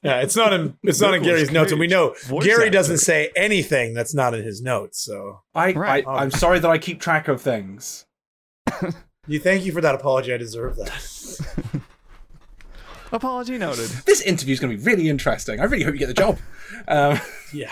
yeah, 0.03 0.21
it's 0.21 0.35
not 0.35 0.53
in 0.53 0.77
it's 0.83 0.99
not 1.01 1.13
in 1.13 1.21
Nicolas 1.21 1.37
Gary's 1.39 1.51
notes, 1.51 1.71
and 1.71 1.79
we 1.79 1.87
know 1.87 2.13
voice 2.25 2.45
Gary 2.45 2.65
actor. 2.65 2.71
doesn't 2.71 2.97
say 2.99 3.31
anything 3.35 3.93
that's 3.93 4.13
not 4.13 4.33
in 4.33 4.43
his 4.43 4.61
notes. 4.61 4.99
So, 5.03 5.41
I, 5.53 5.71
Right. 5.73 6.05
I 6.07 6.15
I'm 6.23 6.27
oh. 6.33 6.37
sorry 6.37 6.59
that 6.59 6.69
I 6.69 6.77
keep 6.77 6.99
track 6.99 7.27
of 7.27 7.41
things. 7.41 8.05
you 9.27 9.39
thank 9.39 9.63
you 9.65 9.71
for 9.71 9.81
that 9.81 9.95
apology. 9.95 10.33
I 10.33 10.37
deserve 10.37 10.75
that. 10.77 11.81
Apology 13.15 13.57
noted. 13.57 13.89
This 14.05 14.21
interview's 14.21 14.59
going 14.59 14.71
to 14.71 14.77
be 14.77 14.83
really 14.83 15.09
interesting. 15.09 15.59
I 15.59 15.63
really 15.63 15.83
hope 15.83 15.93
you 15.93 15.99
get 15.99 16.07
the 16.07 16.13
job. 16.13 16.37
Um, 16.87 17.19
Yeah, 17.53 17.71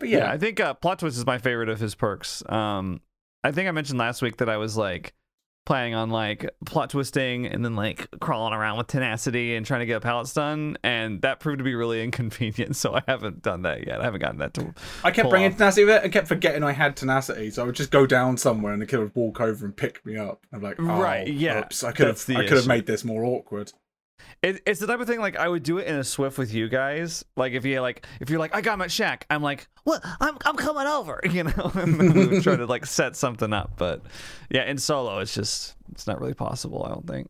but 0.00 0.08
Yeah, 0.08 0.18
yeah, 0.18 0.32
I 0.32 0.38
think 0.38 0.58
uh, 0.58 0.74
plot 0.74 0.98
twist 0.98 1.16
is 1.16 1.26
my 1.26 1.38
favorite 1.38 1.68
of 1.68 1.78
his 1.78 1.94
perks. 1.94 2.42
Um, 2.48 3.00
I 3.44 3.52
think 3.52 3.68
I 3.68 3.72
mentioned 3.72 3.98
last 3.98 4.22
week 4.22 4.38
that 4.38 4.48
I 4.48 4.56
was 4.56 4.76
like 4.76 5.12
planning 5.64 5.94
on 5.94 6.10
like 6.10 6.50
plot 6.66 6.90
twisting 6.90 7.46
and 7.46 7.64
then 7.64 7.76
like 7.76 8.08
crawling 8.20 8.52
around 8.52 8.78
with 8.78 8.88
tenacity 8.88 9.54
and 9.54 9.64
trying 9.64 9.80
to 9.80 9.86
get 9.86 9.96
a 9.96 10.00
pallet 10.00 10.26
stun, 10.26 10.76
and 10.82 11.22
that 11.22 11.40
proved 11.40 11.58
to 11.58 11.64
be 11.64 11.74
really 11.74 12.02
inconvenient. 12.04 12.76
So 12.76 12.94
I 12.94 13.02
haven't 13.06 13.42
done 13.42 13.62
that 13.62 13.86
yet. 13.86 14.00
I 14.00 14.04
haven't 14.04 14.20
gotten 14.20 14.38
that 14.38 14.54
to. 14.54 14.74
I 15.04 15.10
kept 15.10 15.30
bringing 15.30 15.52
off. 15.52 15.58
tenacity 15.58 15.84
with 15.84 15.96
it. 15.96 16.04
I 16.04 16.08
kept 16.08 16.28
forgetting 16.28 16.62
I 16.62 16.72
had 16.72 16.96
tenacity, 16.96 17.50
so 17.50 17.62
I 17.62 17.66
would 17.66 17.76
just 17.76 17.90
go 17.90 18.06
down 18.06 18.36
somewhere 18.36 18.72
and 18.72 18.82
the 18.82 18.86
kid 18.86 18.98
would 18.98 19.14
walk 19.14 19.40
over 19.40 19.64
and 19.64 19.76
pick 19.76 20.04
me 20.04 20.16
up. 20.16 20.46
I'm 20.52 20.62
like, 20.62 20.76
oh, 20.78 20.84
Right, 20.84 21.28
yeah, 21.28 21.60
Oops, 21.60 21.84
I 21.84 21.92
could 21.92 22.06
have. 22.06 22.24
I 22.30 22.46
could 22.46 22.56
have 22.58 22.66
made 22.66 22.86
this 22.86 23.04
more 23.04 23.24
awkward. 23.24 23.72
It, 24.42 24.60
it's 24.66 24.80
the 24.80 24.86
type 24.88 24.98
of 25.00 25.06
thing 25.06 25.20
like 25.20 25.36
I 25.36 25.48
would 25.48 25.62
do 25.62 25.78
it 25.78 25.86
in 25.86 25.94
a 25.96 26.00
SWF 26.00 26.36
with 26.36 26.52
you 26.52 26.68
guys. 26.68 27.24
Like 27.36 27.52
if 27.52 27.64
you 27.64 27.80
like 27.80 28.06
if 28.20 28.28
you're 28.28 28.40
like 28.40 28.54
I 28.54 28.60
got 28.60 28.76
my 28.78 28.88
shack, 28.88 29.24
I'm 29.30 29.42
like 29.42 29.68
what 29.84 30.00
I'm 30.20 30.36
I'm 30.44 30.56
coming 30.56 30.86
over, 30.86 31.20
you 31.30 31.44
know, 31.44 31.70
and 31.74 31.98
then 32.00 32.12
we 32.12 32.26
would 32.26 32.42
try 32.42 32.56
to 32.56 32.66
like 32.66 32.86
set 32.86 33.14
something 33.14 33.52
up. 33.52 33.74
But 33.76 34.02
yeah, 34.50 34.64
in 34.64 34.78
solo, 34.78 35.18
it's 35.20 35.34
just 35.34 35.76
it's 35.92 36.06
not 36.06 36.20
really 36.20 36.34
possible. 36.34 36.84
I 36.84 36.88
don't 36.88 37.06
think. 37.06 37.28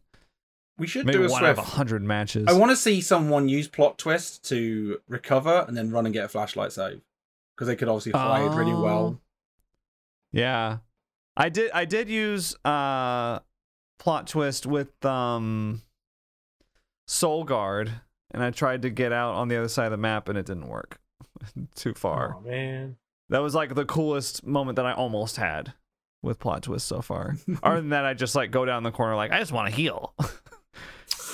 We 0.79 0.87
should 0.87 1.05
Maybe 1.05 1.19
do 1.19 1.27
a 1.27 1.31
one 1.31 1.45
out 1.45 1.51
of 1.51 1.59
a 1.59 1.63
hundred 1.63 2.03
matches. 2.03 2.47
I 2.49 2.55
want 2.55 2.71
to 2.71 2.77
see 2.77 3.03
someone 3.03 3.47
use 3.49 3.69
plot 3.69 3.99
twist 3.99 4.49
to 4.49 4.99
recover 5.07 5.67
and 5.69 5.77
then 5.77 5.91
run 5.91 6.07
and 6.07 6.15
get 6.15 6.25
a 6.25 6.29
flashlight 6.29 6.73
save 6.73 7.03
because 7.55 7.69
they 7.69 7.77
could 7.77 7.89
obviously 7.89 8.13
really 8.13 8.73
Oh. 8.73 8.83
well. 8.83 9.21
Yeah, 10.33 10.79
I 11.37 11.51
did. 11.51 11.71
I 11.73 11.85
did 11.85 12.09
use 12.09 12.57
uh 12.65 13.41
plot 13.99 14.27
twist 14.27 14.65
with 14.65 15.05
um 15.05 15.83
Soul 17.07 17.45
Guard, 17.45 17.91
and 18.31 18.43
I 18.43 18.51
tried 18.51 18.83
to 18.83 18.91
get 18.91 19.13
out 19.13 19.35
on 19.35 19.49
the 19.49 19.57
other 19.57 19.69
side 19.69 19.87
of 19.87 19.91
the 19.93 19.97
map, 19.97 20.29
and 20.29 20.39
it 20.39 20.47
didn't 20.47 20.69
work. 20.69 20.99
Too 21.75 21.95
far. 21.95 22.37
oh 22.39 22.41
man. 22.49 22.97
That 23.29 23.39
was 23.41 23.55
like 23.55 23.75
the 23.75 23.85
coolest 23.87 24.47
moment 24.47 24.77
that 24.77 24.85
I 24.87 24.93
almost 24.93 25.37
had 25.37 25.73
with 26.23 26.39
plot 26.39 26.65
twist 26.65 26.87
so 26.87 27.01
far. 27.01 27.37
Other 27.63 27.77
than 27.81 27.89
that, 27.91 28.05
I 28.05 28.13
just 28.15 28.35
like 28.35 28.51
go 28.51 28.65
down 28.67 28.83
the 28.83 28.91
corner 28.91 29.17
like 29.17 29.33
I 29.33 29.39
just 29.39 29.53
want 29.53 29.71
to 29.71 29.75
heal. 29.75 30.15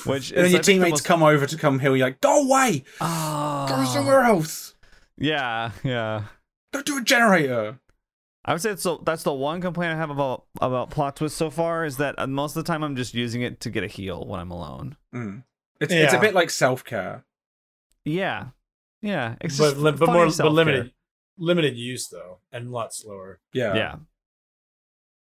Which 0.07 0.31
And 0.31 0.45
then 0.45 0.51
your 0.53 0.63
think, 0.63 0.65
the 0.65 0.73
teammates 0.73 0.91
most- 0.93 1.05
come 1.05 1.23
over 1.25 1.45
to 1.47 1.57
come 1.57 1.79
heal. 1.81 1.97
You're 1.97 2.07
like, 2.07 2.21
go 2.21 2.45
away, 2.47 2.79
go 2.79 2.85
Ah. 3.01 3.91
somewhere 3.93 4.21
else, 4.23 4.75
Yeah, 5.17 5.73
yeah. 5.83 6.25
go 6.73 6.83
do 6.83 6.99
a 6.99 7.03
generator. 7.03 7.81
I 8.45 8.53
would 8.53 8.63
say 8.63 8.71
it's 8.71 8.85
the, 8.85 8.99
that's 9.05 9.25
the 9.25 9.33
one 9.35 9.61
complaint 9.61 9.93
I 9.93 9.97
have 9.97 10.11
about 10.11 10.45
about 10.61 10.91
plot 10.91 11.17
twist 11.17 11.37
so 11.37 11.51
far 11.51 11.85
is 11.85 11.97
that 11.99 12.15
uh, 12.17 12.27
most 12.29 12.57
of 12.57 12.65
the 12.65 12.69
time 12.73 12.83
I'm 12.85 12.95
just 12.97 13.13
using 13.13 13.43
it 13.43 13.61
to 13.61 13.71
get 13.71 13.83
a 13.83 13.89
heal 13.89 14.25
when 14.25 14.39
I'm 14.41 14.51
alone. 14.53 14.97
Mm. 15.15 15.43
It's 15.81 15.93
it's 15.93 16.13
a 16.15 16.19
bit 16.21 16.35
like 16.35 16.51
self 16.51 16.85
care. 16.85 17.25
Yeah, 18.05 18.49
yeah. 19.03 19.37
It's 19.41 19.59
But, 19.59 19.77
li- 19.77 19.93
but 19.93 20.07
more 20.11 20.27
but 20.27 20.33
self-care. 20.35 20.53
limited 20.55 20.93
limited 21.37 21.77
use 21.77 22.09
though, 22.09 22.41
and 22.53 22.69
a 22.69 22.71
lot 22.71 22.93
slower. 22.95 23.41
Yeah. 23.53 23.75
Yeah, 23.77 23.97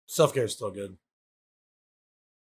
Self 0.06 0.32
care 0.32 0.44
is 0.44 0.52
still 0.54 0.70
good. 0.70 0.96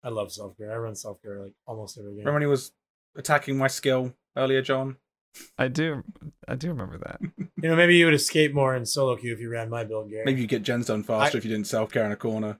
I 0.02 0.08
love 0.08 0.32
self 0.32 0.56
care. 0.56 0.72
I 0.72 0.76
run 0.76 0.96
self 0.96 1.22
care 1.22 1.40
like 1.40 1.52
almost 1.66 1.96
every 1.98 2.10
game. 2.12 2.18
Remember 2.20 2.32
when 2.34 2.42
he 2.42 2.46
was 2.46 2.72
attacking 3.16 3.56
my 3.56 3.68
skill 3.68 4.14
earlier, 4.36 4.62
John? 4.62 4.96
I 5.56 5.68
do. 5.68 6.02
I 6.48 6.56
do 6.56 6.68
remember 6.68 6.98
that. 6.98 7.20
You 7.62 7.68
know, 7.68 7.76
maybe 7.76 7.94
you 7.94 8.06
would 8.06 8.14
escape 8.14 8.52
more 8.52 8.74
in 8.74 8.84
solo 8.84 9.14
queue 9.14 9.32
if 9.32 9.38
you 9.38 9.48
ran 9.48 9.70
my 9.70 9.84
build, 9.84 10.10
Gary. 10.10 10.24
Maybe 10.26 10.40
you 10.40 10.48
get 10.48 10.64
gens 10.64 10.86
done 10.86 11.04
faster 11.04 11.36
I- 11.36 11.38
if 11.38 11.44
you 11.44 11.50
didn't 11.52 11.68
self 11.68 11.92
care 11.92 12.04
in 12.04 12.10
a 12.10 12.16
corner. 12.16 12.58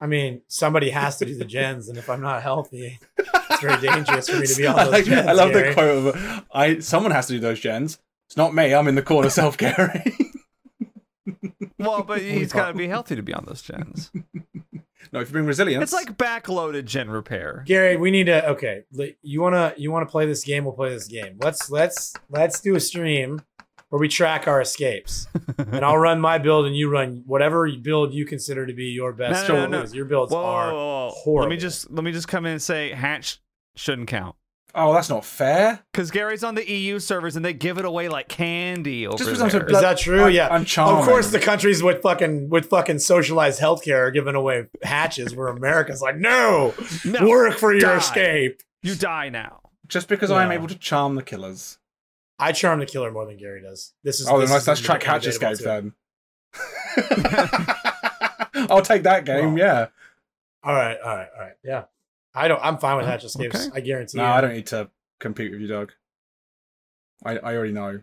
I 0.00 0.06
mean, 0.06 0.42
somebody 0.48 0.90
has 0.90 1.16
to 1.18 1.24
do 1.24 1.34
the 1.36 1.44
gens, 1.46 1.88
and 1.88 1.96
if 1.96 2.10
I'm 2.10 2.20
not 2.20 2.42
healthy, 2.42 2.98
it's 3.18 3.60
very 3.62 3.80
dangerous 3.80 4.28
for 4.28 4.38
me 4.38 4.46
to 4.46 4.54
be 4.56 4.66
on 4.66 4.78
I 4.78 4.84
those 4.84 4.92
like- 4.92 5.04
gens. 5.06 5.26
I 5.26 5.32
love 5.32 5.52
Gary. 5.52 5.68
the 5.68 5.74
quote 5.74 6.14
of 6.16 6.44
I. 6.52 6.78
Someone 6.80 7.12
has 7.12 7.26
to 7.28 7.32
do 7.34 7.40
those 7.40 7.60
gens. 7.60 7.98
It's 8.28 8.36
not 8.36 8.54
me. 8.54 8.74
I'm 8.74 8.88
in 8.88 8.94
the 8.94 9.02
corner 9.02 9.30
self 9.40 9.56
caring. 9.56 10.34
Well, 11.78 12.02
but 12.02 12.20
he's 12.22 12.52
got 12.52 12.68
to 12.68 12.74
be 12.74 12.88
healthy 12.88 13.16
to 13.16 13.22
be 13.22 13.32
on 13.34 13.44
those 13.46 13.62
gens. 13.62 14.10
no, 15.12 15.20
if 15.20 15.28
you 15.28 15.32
bring 15.32 15.46
resilience, 15.46 15.82
It's 15.84 15.92
like 15.92 16.16
backloaded 16.16 16.84
gen 16.84 17.08
repair. 17.10 17.62
Gary, 17.66 17.96
we 17.96 18.10
need 18.10 18.24
to. 18.26 18.48
Okay, 18.50 18.84
you 19.22 19.40
wanna 19.40 19.72
you 19.76 19.90
wanna 19.90 20.06
play 20.06 20.26
this 20.26 20.44
game? 20.44 20.64
We'll 20.64 20.74
play 20.74 20.90
this 20.90 21.06
game. 21.08 21.38
Let's 21.40 21.70
let's 21.70 22.12
let's 22.30 22.60
do 22.60 22.74
a 22.76 22.80
stream 22.80 23.42
where 23.88 24.00
we 24.00 24.08
track 24.08 24.46
our 24.48 24.60
escapes, 24.60 25.26
and 25.58 25.84
I'll 25.84 25.98
run 25.98 26.20
my 26.20 26.38
build, 26.38 26.66
and 26.66 26.76
you 26.76 26.90
run 26.90 27.22
whatever 27.26 27.68
build 27.70 28.12
you 28.14 28.26
consider 28.26 28.66
to 28.66 28.72
be 28.72 28.86
your 28.86 29.12
best. 29.12 29.48
No, 29.48 29.54
no, 29.54 29.66
no, 29.66 29.82
no. 29.84 29.88
Your 29.92 30.04
builds 30.06 30.32
Whoa, 30.32 30.42
whoa, 30.42 30.46
are. 30.48 30.72
whoa, 30.72 30.76
whoa. 30.76 31.06
Let 31.06 31.14
horrible. 31.24 31.50
me 31.50 31.56
just 31.56 31.90
let 31.90 32.04
me 32.04 32.12
just 32.12 32.28
come 32.28 32.46
in 32.46 32.52
and 32.52 32.62
say 32.62 32.90
hatch 32.92 33.40
shouldn't 33.76 34.08
count 34.08 34.36
oh, 34.76 34.92
that's 34.92 35.08
not 35.08 35.24
fair. 35.24 35.80
because 35.92 36.10
Gary's 36.10 36.44
on 36.44 36.54
the 36.54 36.70
EU 36.70 36.98
servers 36.98 37.34
and 37.34 37.44
they 37.44 37.52
give 37.54 37.78
it 37.78 37.84
away 37.84 38.08
like 38.08 38.28
candy 38.28 39.06
over 39.06 39.16
Just 39.16 39.30
because 39.30 39.40
I'm 39.42 39.50
so 39.50 39.58
there. 39.60 39.70
Is 39.70 39.80
that 39.80 39.98
true? 39.98 40.24
I'm- 40.24 40.32
yeah. 40.32 40.48
I'm 40.48 40.64
charming. 40.64 41.00
Of 41.00 41.06
course, 41.06 41.30
the 41.30 41.40
countries 41.40 41.82
with 41.82 42.02
fucking 42.02 42.50
with 42.50 42.66
fucking 42.66 42.98
socialized 43.00 43.60
healthcare 43.60 44.06
are 44.06 44.10
giving 44.10 44.34
away 44.34 44.66
hatches, 44.82 45.34
where 45.34 45.48
America's 45.48 46.02
like, 46.02 46.16
no, 46.16 46.74
No, 47.04 47.26
work 47.26 47.54
for 47.54 47.74
your 47.74 47.96
escape. 47.96 48.60
you 48.82 48.94
die 48.94 49.30
now. 49.30 49.60
Just 49.88 50.08
because 50.08 50.30
I 50.30 50.44
am 50.44 50.52
able 50.52 50.68
to 50.68 50.78
charm 50.78 51.14
the 51.14 51.22
killers. 51.22 51.78
I 52.38 52.52
charm 52.52 52.80
the 52.80 52.86
killer 52.86 53.10
more 53.10 53.24
than 53.26 53.36
Gary 53.38 53.62
does. 53.62 53.92
This 54.04 54.20
is 54.20 54.28
Oh, 54.28 54.32
then 54.32 54.40
this 54.42 54.50
let's, 54.50 54.62
is 54.64 54.68
let's 54.68 54.80
track 54.80 55.00
debatable 55.00 55.48
hatch 55.48 55.58
then. 55.58 55.92
I'll 58.70 58.82
take 58.82 59.04
that 59.04 59.24
game. 59.24 59.54
Well, 59.54 59.58
yeah. 59.58 59.86
All 60.62 60.74
right, 60.74 60.98
all 61.00 61.16
right, 61.16 61.28
all 61.34 61.40
right. 61.42 61.52
Yeah, 61.62 61.84
I 62.34 62.48
don't. 62.48 62.60
I'm 62.62 62.78
fine 62.78 62.96
with 62.96 63.06
Oh, 63.06 63.08
hatch 63.08 63.24
escapes. 63.24 63.54
okay. 63.68 63.70
I 63.76 63.80
guarantee. 63.80 64.18
You. 64.18 64.22
No, 64.24 64.28
you. 64.28 64.34
I 64.34 64.40
don't 64.40 64.52
need 64.54 64.66
to 64.68 64.90
compete 65.20 65.52
with 65.52 65.60
you, 65.60 65.66
Doug. 65.68 65.92
I, 67.24 67.38
I 67.38 67.54
already 67.56 67.72
know. 67.72 68.00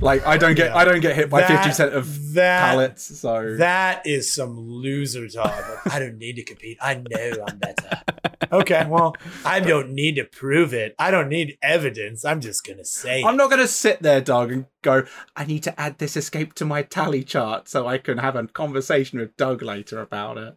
Like 0.00 0.26
I 0.26 0.36
don't 0.36 0.54
get 0.54 0.70
Yeah. 0.70 0.76
I 0.76 0.84
don't 0.84 1.00
get 1.00 1.16
hit 1.16 1.30
by 1.30 1.42
fifty 1.46 1.68
percent 1.68 1.94
of 1.94 2.34
that 2.34 2.70
pallets. 2.72 3.18
So 3.20 3.56
that 3.56 4.06
is 4.06 4.32
some 4.32 4.58
loser 4.58 5.28
talk. 5.28 5.46
Like, 5.84 5.94
I 5.94 5.98
don't 5.98 6.18
need 6.18 6.36
to 6.36 6.44
compete. 6.44 6.78
I 6.80 6.94
know 6.94 7.44
I'm 7.48 7.58
better. 7.58 8.00
okay, 8.52 8.86
well, 8.88 9.16
I 9.44 9.60
don't 9.60 9.90
need 9.90 10.16
to 10.16 10.24
prove 10.24 10.72
it. 10.74 10.94
I 10.98 11.10
don't 11.10 11.28
need 11.28 11.58
evidence. 11.62 12.24
I'm 12.24 12.40
just 12.40 12.66
gonna 12.66 12.84
say. 12.84 13.22
I'm 13.22 13.34
it. 13.34 13.38
not 13.38 13.50
gonna 13.50 13.66
sit 13.68 14.02
there, 14.02 14.20
Doug, 14.20 14.52
and 14.52 14.66
go. 14.82 15.04
I 15.34 15.44
need 15.44 15.62
to 15.64 15.80
add 15.80 15.98
this 15.98 16.16
escape 16.16 16.54
to 16.54 16.64
my 16.64 16.82
tally 16.82 17.24
chart 17.24 17.68
so 17.68 17.86
I 17.86 17.98
can 17.98 18.18
have 18.18 18.36
a 18.36 18.46
conversation 18.46 19.18
with 19.18 19.36
Doug 19.36 19.62
later 19.62 20.00
about 20.00 20.38
it. 20.38 20.54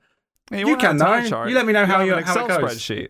Hey, 0.50 0.60
You 0.60 0.68
want 0.70 0.80
can 0.82 0.96
a 0.96 1.00
time 1.00 1.24
know. 1.24 1.30
chart? 1.30 1.50
You 1.50 1.56
let 1.56 1.66
me 1.66 1.74
know 1.74 1.86
how 1.86 2.00
have 2.00 2.08
you- 2.08 2.16
an 2.16 2.24
how 2.24 2.40
it 2.40 2.46
Excel 2.46 2.60
goes. 2.62 2.76
spreadsheet. 2.78 3.10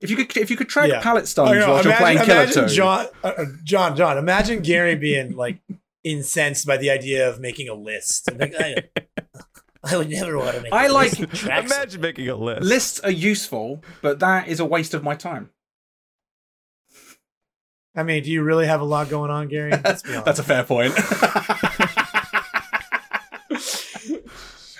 If 0.00 0.10
you 0.10 0.16
could, 0.16 0.36
if 0.36 0.50
you 0.50 0.56
could 0.56 0.68
track 0.68 0.90
Yeah. 0.90 1.00
pallet 1.00 1.26
stuns 1.28 1.50
Oh, 1.50 1.54
no, 1.54 1.68
while 1.72 1.82
you're 1.84 1.94
playing 1.94 2.16
imagine, 2.18 2.26
Killer 2.34 2.42
imagine 2.44 2.68
Two, 2.68 2.74
John, 2.74 3.06
uh, 3.22 3.26
uh, 3.38 3.44
John, 3.62 3.96
John. 3.96 4.18
Imagine 4.18 4.60
Gary 4.60 4.96
being 4.96 5.34
like 5.34 5.60
incensed 6.02 6.66
by 6.66 6.76
the 6.76 6.90
idea 6.90 7.26
of 7.28 7.40
making 7.40 7.68
a 7.70 7.74
list. 7.74 8.28
And 8.28 8.38
like, 8.40 8.90
I, 9.84 9.94
I 9.94 9.96
would 9.98 10.10
never 10.10 10.38
want 10.38 10.56
to 10.56 10.62
make. 10.62 10.72
I 10.72 10.86
a 10.86 10.92
like- 10.92 11.18
list. 11.18 11.44
Imagine 11.46 12.00
making 12.00 12.28
a 12.28 12.36
list. 12.36 12.62
Lists 12.62 13.00
are 13.00 13.10
useful, 13.10 13.82
but 14.02 14.18
that 14.20 14.48
is 14.48 14.60
a 14.60 14.64
waste 14.64 14.94
of 14.94 15.02
my 15.04 15.14
time. 15.14 15.50
I 17.96 18.02
mean, 18.02 18.22
do 18.24 18.30
you 18.32 18.42
really 18.42 18.66
have 18.66 18.80
a 18.80 18.84
lot 18.84 19.08
going 19.08 19.30
on, 19.30 19.46
Gary? 19.48 19.70
Let's 19.84 20.02
be. 20.02 20.10
That's 20.12 20.40
a 20.40 20.42
fair 20.42 20.64
point. 20.64 20.92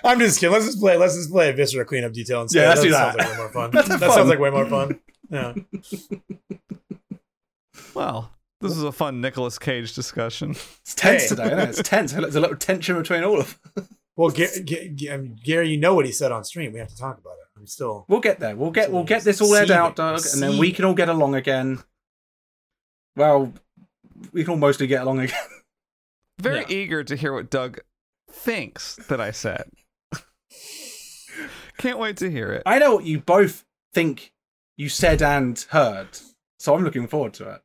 I'm 0.06 0.18
just 0.18 0.38
kidding. 0.38 0.52
Let's 0.52 0.66
just 0.66 0.80
play. 0.80 0.96
Let's 0.98 1.14
just 1.16 1.30
play 1.30 1.48
a 1.48 1.52
Viscera 1.54 1.84
cleanup 1.84 2.12
detail 2.12 2.42
instead. 2.42 2.60
Yeah, 2.62 2.68
let's 2.68 2.82
do 2.82 2.90
Sounds 2.90 3.16
that. 3.16 3.18
like 3.26 3.30
way 3.30 3.36
more 3.38 3.48
fun. 3.50 3.70
That 3.70 3.86
fun. 3.86 3.98
sounds 4.00 4.28
like 4.28 4.38
way 4.38 4.50
more 4.50 4.66
fun. 4.66 5.00
Yeah. 5.30 5.54
Well, 7.94 8.30
this 8.60 8.72
is 8.72 8.82
a 8.82 8.92
fun 8.92 9.20
Nicolas 9.22 9.58
Cage 9.58 9.94
discussion. 9.94 10.50
it's 10.50 10.94
tense 10.94 11.22
Hey. 11.22 11.28
today, 11.28 11.46
isn't 11.46 11.58
it? 11.58 11.68
It's 11.70 11.88
tense. 11.88 12.12
There's 12.12 12.36
a 12.36 12.40
little 12.40 12.56
tension 12.56 12.96
between 12.96 13.24
all 13.24 13.40
of 13.40 13.58
them. 13.74 13.88
Well, 14.16 14.31
Ga- 14.31 14.62
Ga- 14.64 14.88
Ga- 14.88 15.29
Gary, 15.44 15.70
you 15.70 15.77
know 15.77 15.94
what 15.94 16.07
he 16.07 16.12
said 16.12 16.31
on 16.31 16.44
stream. 16.44 16.72
We 16.72 16.79
have 16.79 16.88
to 16.88 16.96
talk 16.96 17.18
about 17.18 17.33
it. 17.33 17.48
I'm 17.59 17.66
still. 17.66 18.05
We'll 18.09 18.20
get 18.20 18.38
there. 18.40 18.55
We'll 18.57 18.70
get 18.70 18.92
we'll 18.92 19.05
get 19.05 19.22
this 19.24 19.40
all 19.40 19.55
aired 19.55 19.70
out, 19.70 19.96
Doug, 19.96 20.20
and 20.33 20.42
then 20.42 20.59
we 20.59 20.72
can 20.72 20.85
all 20.85 20.94
get 20.94 21.09
along 21.09 21.35
again. 21.35 21.83
Well, 23.16 23.53
we 24.33 24.42
can 24.44 24.53
all 24.53 24.57
mostly 24.59 24.87
get 24.87 25.03
along 25.03 25.20
again. 25.20 25.37
Very 26.40 26.61
Yeah. 26.61 26.66
eager 26.68 27.05
to 27.05 27.16
hear 27.16 27.33
what 27.33 27.50
Doug 27.50 27.79
thinks 28.31 28.96
that 29.09 29.20
I 29.20 29.31
said. 29.31 29.70
Can't 31.79 31.98
wait 31.98 32.16
to 32.18 32.31
hear 32.31 32.53
it. 32.53 32.62
I 32.66 32.79
know 32.79 32.94
what 32.96 33.05
you 33.05 33.20
both 33.20 33.64
think 33.92 34.33
you 34.77 34.88
said 34.88 35.22
and 35.22 35.59
heard, 35.70 36.09
so 36.59 36.74
I'm 36.74 36.85
looking 36.85 37.07
forward 37.09 37.35
to 37.35 37.50
it. 37.50 37.61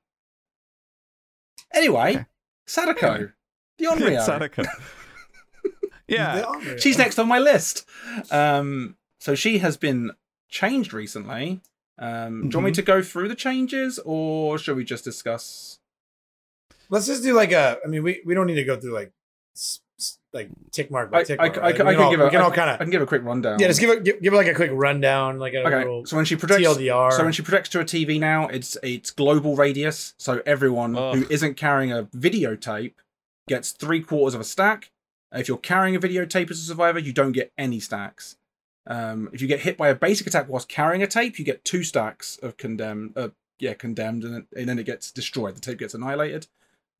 Anyway, 1.73 2.11
Okay. 2.15 2.25
Sadako, 2.67 3.31
the 3.77 3.85
Onryo. 3.85 4.21
Sadako. 4.25 4.63
Yeah. 6.09 6.75
She's 6.77 6.97
next 6.97 7.19
on 7.19 7.27
my 7.27 7.39
list. 7.39 7.85
Um, 8.31 8.95
so 9.19 9.35
she 9.35 9.59
has 9.59 9.77
been 9.77 10.11
changed 10.49 10.93
recently. 10.93 11.61
Um, 11.97 12.43
Do 12.49 12.53
you 12.55 12.57
want 12.59 12.65
me 12.65 12.71
Mhm. 12.71 12.75
to 12.75 12.81
go 12.81 13.01
through 13.01 13.27
the 13.27 13.35
changes, 13.35 13.99
or 14.05 14.57
should 14.57 14.75
we 14.77 14.83
just 14.85 15.03
discuss? 15.03 15.79
Let's 16.89 17.07
just 17.07 17.23
do 17.23 17.33
like 17.33 17.51
a. 17.51 17.77
I 17.83 17.87
mean, 17.87 18.03
we, 18.03 18.21
we 18.25 18.33
don't 18.33 18.47
need 18.47 18.55
to 18.55 18.63
go 18.63 18.79
through 18.79 18.93
like 18.93 19.11
like 20.31 20.49
tick 20.71 20.89
mark 20.91 21.11
by 21.11 21.19
I, 21.19 21.23
tick 21.23 21.39
I, 21.39 21.45
mark. 21.47 21.57
I, 21.57 21.61
right? 21.61 21.81
I 21.81 21.83
We 21.83 21.95
can 21.95 22.03
all, 22.03 22.11
give 22.11 22.19
a, 22.21 22.29
can 22.29 22.41
all 22.41 22.51
I- 22.51 22.55
kind 22.55 22.69
I 22.69 22.77
can 22.77 22.89
give 22.89 23.01
a 23.01 23.05
quick 23.05 23.23
rundown. 23.23 23.59
yeah. 23.59 23.67
Just 23.67 23.79
give 23.81 23.89
it 23.89 24.03
give, 24.03 24.21
give 24.21 24.33
like 24.33 24.47
a 24.47 24.53
quick 24.53 24.71
rundown, 24.73 25.39
like 25.39 25.53
a 25.53 25.59
Okay, 25.65 25.77
little 25.79 26.05
so 26.05 26.15
when 26.15 26.25
she 26.25 26.35
projects, 26.35 26.61
TLDR. 26.61 27.11
so 27.11 27.23
when 27.23 27.33
she 27.33 27.41
projects 27.41 27.69
to 27.69 27.79
a 27.81 27.83
TV 27.85 28.19
now, 28.19 28.47
it's 28.47 28.77
it's 28.81 29.11
global 29.11 29.55
radius. 29.55 30.13
So 30.17 30.41
everyone 30.45 30.95
Ugh. 30.95 31.15
who 31.17 31.25
isn't 31.29 31.55
carrying 31.57 31.91
a 31.91 32.03
videotape 32.03 32.93
gets 33.47 33.71
three 33.71 34.01
quarters 34.01 34.35
of 34.35 34.41
a 34.41 34.45
stack. 34.45 34.91
If 35.31 35.47
you're 35.47 35.57
carrying 35.57 35.95
a 35.95 35.99
videotape 35.99 36.49
as 36.49 36.59
a 36.59 36.63
survivor, 36.63 36.99
you 36.99 37.13
don't 37.13 37.33
get 37.33 37.51
any 37.57 37.79
stacks. 37.79 38.37
Um, 38.87 39.29
if 39.31 39.41
you 39.41 39.47
get 39.47 39.61
hit 39.61 39.77
by 39.77 39.89
a 39.89 39.95
basic 39.95 40.25
attack 40.25 40.49
whilst 40.49 40.67
carrying 40.67 41.03
a 41.03 41.07
tape, 41.07 41.37
you 41.37 41.45
get 41.45 41.63
two 41.63 41.83
stacks 41.83 42.37
of 42.37 42.57
condemned. 42.57 43.13
Uh, 43.15 43.29
yeah, 43.59 43.73
condemned, 43.73 44.23
and, 44.23 44.45
and 44.55 44.69
then 44.69 44.79
it 44.79 44.85
gets 44.85 45.11
destroyed. 45.11 45.55
The 45.55 45.61
tape 45.61 45.79
gets 45.79 45.93
annihilated. 45.93 46.47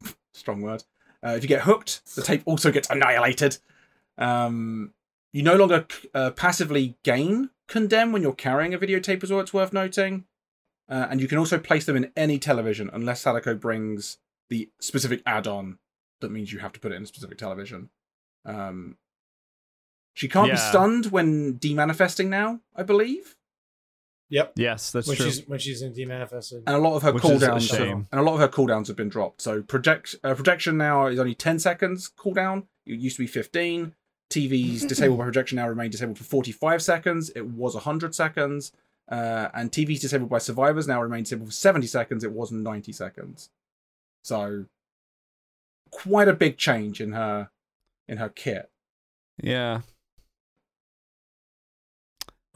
Strong 0.33 0.61
word. 0.61 0.83
Uh, 1.25 1.31
if 1.31 1.43
you 1.43 1.49
get 1.49 1.61
hooked, 1.61 2.15
the 2.15 2.21
tape 2.21 2.43
also 2.45 2.71
gets 2.71 2.89
annihilated. 2.89 3.57
Um, 4.17 4.93
you 5.33 5.41
no 5.41 5.55
longer 5.55 5.87
uh, 6.13 6.31
passively 6.31 6.97
gain 7.03 7.49
condemn 7.67 8.11
when 8.11 8.21
you're 8.21 8.33
carrying 8.33 8.73
a 8.73 8.79
videotape 8.79 9.23
as 9.23 9.31
well. 9.31 9.39
It's 9.39 9.53
worth 9.53 9.73
noting, 9.73 10.25
uh, 10.89 11.07
and 11.09 11.21
you 11.21 11.27
can 11.27 11.37
also 11.37 11.57
place 11.57 11.85
them 11.85 11.95
in 11.95 12.11
any 12.15 12.39
television 12.39 12.89
unless 12.91 13.21
Sadako 13.21 13.55
brings 13.55 14.17
the 14.49 14.69
specific 14.79 15.21
add-on 15.25 15.77
that 16.21 16.31
means 16.31 16.51
you 16.51 16.59
have 16.59 16.73
to 16.73 16.79
put 16.79 16.91
it 16.91 16.95
in 16.95 17.03
a 17.03 17.07
specific 17.07 17.37
television. 17.37 17.89
Um, 18.45 18.97
she 20.13 20.27
can't 20.27 20.51
be 20.51 20.57
stunned 20.57 21.07
when 21.07 21.59
demanifesting 21.59 22.27
now, 22.27 22.59
I 22.75 22.83
believe, 22.83 23.35
Yep. 24.31 24.53
Yes, 24.57 24.91
that's 24.91 25.07
when 25.07 25.17
true. 25.17 25.25
she's 25.25 25.47
when 25.47 25.57
she's 25.59 25.81
in 25.81 25.91
demanifested. 25.93 26.61
and 26.67 26.75
a 26.75 26.77
lot 26.77 26.95
of 26.95 27.01
her 27.01 27.11
Which 27.13 27.25
is 27.25 27.41
a 27.41 27.47
cooldowns 27.47 27.67
shame. 27.75 28.07
and 28.11 28.21
a 28.21 28.23
lot 28.23 28.35
of 28.35 28.39
her 28.41 28.47
cooldowns 28.47 28.85
have 28.87 28.95
been 28.95 29.09
dropped. 29.09 29.41
So 29.41 29.63
project 29.63 30.15
uh, 30.23 30.35
projection 30.35 30.77
now 30.77 31.07
is 31.07 31.19
only 31.19 31.33
ten 31.33 31.57
seconds 31.57 32.11
cooldown. 32.15 32.67
It 32.85 32.99
used 32.99 33.15
to 33.17 33.23
be 33.23 33.27
fifteen. 33.27 33.95
TVs 34.29 34.87
disabled 34.87 35.17
by 35.17 35.23
projection 35.31 35.55
now 35.55 35.67
remain 35.67 35.89
disabled 35.89 36.19
for 36.19 36.25
forty 36.25 36.51
five 36.51 36.83
seconds. 36.83 37.31
It 37.35 37.47
was 37.47 37.73
hundred 37.75 38.13
seconds. 38.13 38.71
Uh, 39.11 39.49
and 39.55 39.71
TVs 39.71 40.01
disabled 40.01 40.29
by 40.29 40.37
survivors 40.37 40.87
now 40.87 41.01
remain 41.01 41.23
disabled 41.23 41.49
for 41.49 41.53
seventy 41.53 41.87
seconds. 41.87 42.23
It 42.23 42.31
was 42.31 42.51
ninety 42.51 42.91
seconds. 42.91 43.49
So 44.23 44.65
quite 45.89 46.27
a 46.27 46.33
big 46.33 46.57
change 46.57 47.01
in 47.01 47.13
her 47.13 47.49
in 48.09 48.17
her 48.17 48.27
kit. 48.27 48.69
Yeah. 49.41 49.81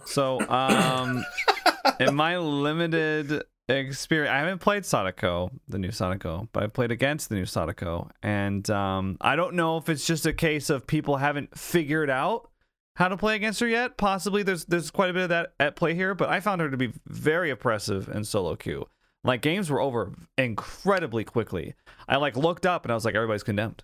So, 0.05 0.41
um, 0.49 1.23
in 1.99 2.15
my 2.15 2.37
limited 2.37 3.43
experience, 3.69 4.31
I 4.31 4.39
haven't 4.39 4.59
played 4.59 4.85
Sadako, 4.85 5.51
the 5.69 5.77
new 5.77 5.91
Sadako, 5.91 6.49
but 6.51 6.63
I 6.63 6.67
played 6.67 6.91
against 6.91 7.29
the 7.29 7.35
new 7.35 7.45
Sadako, 7.45 8.09
and 8.21 8.69
um, 8.69 9.17
I 9.21 9.37
don't 9.37 9.55
know 9.55 9.77
if 9.77 9.87
it's 9.87 10.05
just 10.05 10.25
a 10.25 10.33
case 10.33 10.69
of 10.69 10.85
people 10.87 11.17
haven't 11.17 11.57
figured 11.57 12.09
out 12.09 12.49
how 12.95 13.07
to 13.07 13.15
play 13.15 13.35
against 13.35 13.61
her 13.61 13.67
yet. 13.67 13.95
Possibly, 13.95 14.43
there's 14.43 14.65
there's 14.65 14.91
quite 14.91 15.09
a 15.09 15.13
bit 15.13 15.23
of 15.23 15.29
that 15.29 15.53
at 15.59 15.77
play 15.77 15.93
here, 15.93 16.15
but 16.15 16.29
I 16.29 16.41
found 16.41 16.59
her 16.59 16.69
to 16.69 16.77
be 16.77 16.91
very 17.07 17.49
oppressive 17.49 18.09
in 18.09 18.25
solo 18.25 18.55
queue. 18.55 18.87
Like 19.23 19.41
games 19.41 19.69
were 19.69 19.79
over 19.79 20.13
incredibly 20.37 21.23
quickly. 21.23 21.75
I 22.09 22.17
like 22.17 22.35
looked 22.35 22.65
up 22.65 22.83
and 22.83 22.91
I 22.91 22.95
was 22.95 23.05
like, 23.05 23.15
everybody's 23.15 23.43
condemned. 23.43 23.83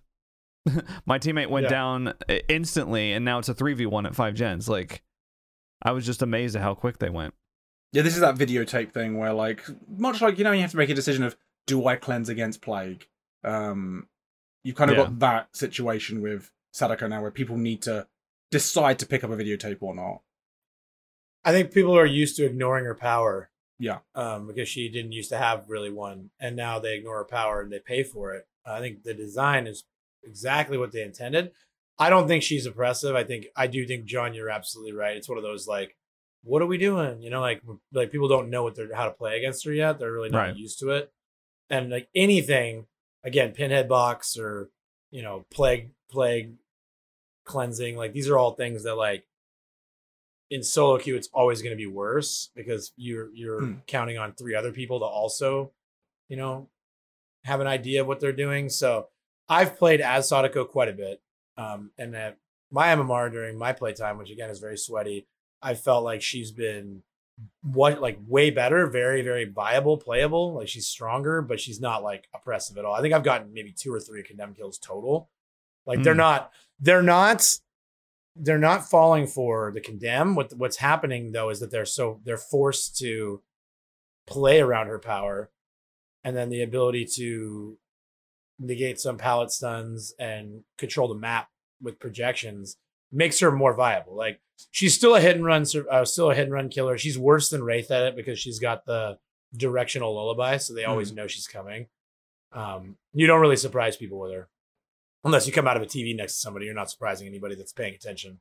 My 1.05 1.17
teammate 1.19 1.49
went 1.49 1.65
Yeah. 1.65 1.69
down 1.69 2.13
instantly, 2.47 3.13
and 3.13 3.23
now 3.25 3.39
it's 3.39 3.49
a 3.49 3.53
three 3.53 3.73
v 3.73 3.85
one 3.85 4.05
at 4.05 4.15
five 4.15 4.33
gens. 4.35 4.67
Like, 4.69 5.01
I 5.81 5.91
was 5.91 6.05
just 6.05 6.21
amazed 6.21 6.55
at 6.55 6.61
how 6.61 6.75
quick 6.75 6.99
they 6.99 7.09
went. 7.09 7.33
Yeah, 7.91 8.03
this 8.03 8.13
is 8.13 8.19
that 8.21 8.35
videotape 8.35 8.91
thing 8.91 9.17
where, 9.17 9.33
like, 9.33 9.63
much 9.87 10.21
like 10.21 10.37
you 10.37 10.43
know, 10.43 10.51
you 10.51 10.61
have 10.61 10.71
to 10.71 10.77
make 10.77 10.89
a 10.89 10.93
decision 10.95 11.23
of 11.23 11.35
do 11.65 11.85
I 11.87 11.95
cleanse 11.95 12.29
against 12.29 12.61
plague. 12.61 13.07
Um, 13.43 14.07
you've 14.63 14.75
kind 14.75 14.91
of 14.91 14.97
Yeah. 14.97 15.03
got 15.05 15.19
that 15.19 15.55
situation 15.55 16.21
with 16.21 16.51
Sadako 16.71 17.07
now, 17.07 17.21
where 17.21 17.31
people 17.31 17.57
need 17.57 17.81
to 17.83 18.07
decide 18.51 18.99
to 18.99 19.05
pick 19.07 19.23
up 19.23 19.31
a 19.31 19.37
videotape 19.37 19.77
or 19.81 19.95
not. 19.95 20.21
I 21.45 21.51
think 21.51 21.71
people 21.73 21.97
are 21.97 22.05
used 22.05 22.35
to 22.35 22.45
ignoring 22.45 22.85
her 22.85 22.95
power. 22.95 23.49
Yeah. 23.79 23.99
Um, 24.13 24.45
because 24.47 24.67
she 24.67 24.89
didn't 24.89 25.13
used 25.13 25.29
to 25.29 25.37
have 25.37 25.69
really 25.69 25.89
one, 25.89 26.31
and 26.39 26.55
now 26.55 26.79
they 26.79 26.95
ignore 26.97 27.17
her 27.19 27.23
power 27.25 27.61
and 27.61 27.71
they 27.71 27.79
pay 27.79 28.03
for 28.03 28.33
it. 28.35 28.47
I 28.65 28.79
think 28.81 29.03
the 29.03 29.13
design 29.13 29.65
is 29.67 29.85
exactly 30.23 30.77
what 30.77 30.91
they 30.91 31.01
intended. 31.03 31.51
I 31.97 32.09
don't 32.09 32.27
think 32.27 32.43
she's 32.43 32.65
oppressive. 32.65 33.15
I 33.15 33.23
think 33.23 33.47
I 33.55 33.67
do 33.67 33.85
think 33.85 34.05
John, 34.05 34.33
you're 34.33 34.49
absolutely 34.49 34.93
right. 34.93 35.17
It's 35.17 35.27
one 35.29 35.37
of 35.37 35.43
those 35.43 35.67
like, 35.67 35.97
what 36.43 36.61
are 36.61 36.65
we 36.67 36.77
doing? 36.77 37.21
You 37.21 37.29
know, 37.29 37.41
like 37.41 37.61
like 37.91 38.11
people 38.11 38.27
don't 38.29 38.49
know 38.49 38.63
what 38.63 38.75
they're 38.75 38.93
how 38.95 39.05
to 39.05 39.11
play 39.11 39.37
against 39.37 39.65
her 39.65 39.73
yet. 39.73 39.99
They're 39.99 40.11
really 40.11 40.29
not 40.29 40.39
Right. 40.39 40.55
used 40.55 40.79
to 40.79 40.91
it. 40.91 41.11
And 41.69 41.89
like 41.89 42.07
anything, 42.15 42.85
again, 43.23 43.51
pinhead 43.51 43.89
box 43.89 44.37
or 44.37 44.69
you 45.11 45.21
know, 45.21 45.45
plague 45.51 45.91
plague 46.09 46.53
cleansing, 47.45 47.97
like 47.97 48.13
these 48.13 48.29
are 48.29 48.37
all 48.37 48.53
things 48.53 48.83
that 48.83 48.95
like 48.95 49.25
in 50.49 50.63
solo 50.63 50.97
queue 50.97 51.15
it's 51.15 51.29
always 51.33 51.61
going 51.61 51.71
to 51.73 51.77
be 51.77 51.85
worse 51.87 52.49
because 52.55 52.91
you're 52.95 53.29
you're 53.33 53.61
Hmm. 53.61 53.73
counting 53.87 54.17
on 54.17 54.33
three 54.33 54.55
other 54.55 54.71
people 54.71 54.99
to 54.99 55.05
also 55.05 55.71
you 56.27 56.37
know 56.37 56.69
have 57.43 57.59
an 57.61 57.67
idea 57.67 58.01
of 58.01 58.07
what 58.07 58.19
they're 58.19 58.33
doing 58.33 58.69
so 58.69 59.09
i've 59.49 59.77
played 59.77 60.01
as 60.01 60.29
sadako 60.29 60.65
quite 60.65 60.89
a 60.89 60.93
bit 60.93 61.21
um 61.57 61.91
and 61.97 62.15
at 62.15 62.37
my 62.71 62.87
mmr 62.95 63.31
during 63.31 63.57
my 63.57 63.73
playtime 63.73 64.17
which 64.17 64.31
again 64.31 64.49
is 64.49 64.59
very 64.59 64.77
sweaty 64.77 65.27
i 65.61 65.73
felt 65.73 66.03
like 66.03 66.21
she's 66.21 66.51
been 66.51 67.01
what 67.63 68.01
like 68.01 68.19
way 68.27 68.49
better 68.49 68.87
very 68.87 69.21
very 69.21 69.45
viable 69.45 69.97
playable 69.97 70.53
like 70.53 70.67
she's 70.67 70.87
stronger 70.87 71.41
but 71.41 71.59
she's 71.59 71.79
not 71.79 72.03
like 72.03 72.27
oppressive 72.35 72.77
at 72.77 72.83
all 72.85 72.93
i 72.93 73.01
think 73.01 73.13
i've 73.13 73.23
gotten 73.23 73.53
maybe 73.53 73.71
two 73.71 73.93
or 73.93 73.99
three 73.99 74.23
condemned 74.23 74.57
kills 74.57 74.77
total 74.77 75.29
like 75.85 76.03
they're 76.03 76.13
Hmm. 76.13 76.17
not 76.19 76.51
they're 76.79 77.01
not 77.01 77.59
they're 78.35 78.57
not 78.57 78.89
falling 78.89 79.27
for 79.27 79.71
the 79.73 79.81
condemn. 79.81 80.33
What 80.35 80.53
what's 80.53 80.77
happening 80.77 81.31
though 81.31 81.49
is 81.49 81.59
that 81.59 81.71
they're 81.71 81.85
so 81.85 82.21
they're 82.23 82.37
forced 82.37 82.97
to 82.99 83.41
play 84.27 84.61
around 84.61 84.87
her 84.87 84.99
power, 84.99 85.49
and 86.23 86.37
then 86.37 86.49
the 86.49 86.61
ability 86.61 87.05
to 87.15 87.77
negate 88.59 88.99
some 88.99 89.17
pallet 89.17 89.51
stuns 89.51 90.13
and 90.19 90.63
control 90.77 91.07
the 91.07 91.15
map 91.15 91.47
with 91.81 91.99
projections 91.99 92.77
makes 93.11 93.39
her 93.39 93.51
more 93.51 93.73
viable. 93.73 94.15
Like 94.15 94.39
she's 94.71 94.95
still 94.95 95.15
a 95.15 95.21
hit 95.21 95.35
and 95.35 95.45
run, 95.45 95.65
uh, 95.89 96.05
still 96.05 96.31
a 96.31 96.35
hit 96.35 96.43
and 96.43 96.53
run 96.53 96.69
killer. 96.69 96.97
She's 96.97 97.17
worse 97.17 97.49
than 97.49 97.63
Wraith 97.63 97.91
at 97.91 98.03
it 98.03 98.15
because 98.15 98.39
she's 98.39 98.59
got 98.59 98.85
the 98.85 99.17
directional 99.55 100.13
lullaby, 100.13 100.57
so 100.57 100.73
they 100.73 100.85
always 100.85 101.11
know 101.11 101.27
she's 101.27 101.47
coming. 101.47 101.87
Um, 102.51 102.97
you 103.13 103.27
don't 103.27 103.41
really 103.41 103.55
surprise 103.55 103.95
people 103.95 104.19
with 104.19 104.31
her 104.33 104.49
unless 105.23 105.45
you 105.47 105.53
come 105.53 105.67
out 105.67 105.77
of 105.77 105.83
a 105.83 105.87
TV 105.87 106.15
next 106.15 106.35
to 106.35 106.39
somebody. 106.39 106.65
You're 106.65 106.75
not 106.75 106.89
surprising 106.89 107.27
anybody 107.27 107.55
that's 107.55 107.73
paying 107.73 107.93
attention. 107.93 108.39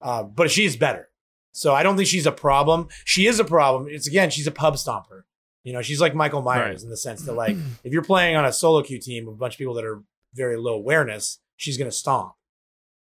Uh, 0.00 0.22
but 0.22 0.50
she's 0.50 0.76
better, 0.76 1.08
so 1.52 1.74
I 1.74 1.82
don't 1.82 1.96
think 1.96 2.08
she's 2.08 2.26
a 2.26 2.32
problem. 2.32 2.88
She 3.04 3.26
is 3.26 3.40
a 3.40 3.44
problem. 3.44 3.88
It's 3.88 4.06
again, 4.06 4.30
she's 4.30 4.46
a 4.46 4.52
pub 4.52 4.74
stomper. 4.74 5.22
You 5.64 5.72
know, 5.72 5.82
she's 5.82 6.00
like 6.00 6.14
Michael 6.14 6.42
Myers 6.42 6.80
Right. 6.80 6.84
in 6.84 6.90
the 6.90 6.96
sense 6.96 7.22
that 7.22 7.32
like 7.44 7.56
if 7.82 7.92
you're 7.92 8.02
playing 8.04 8.36
on 8.36 8.44
a 8.44 8.52
solo 8.52 8.82
queue 8.82 8.98
team 9.00 9.26
with 9.26 9.34
a 9.34 9.38
bunch 9.38 9.54
of 9.54 9.58
people 9.58 9.74
that 9.74 9.84
are 9.84 10.02
very 10.34 10.56
low 10.56 10.74
awareness, 10.74 11.40
she's 11.56 11.76
gonna 11.78 11.90
stomp. 11.90 12.34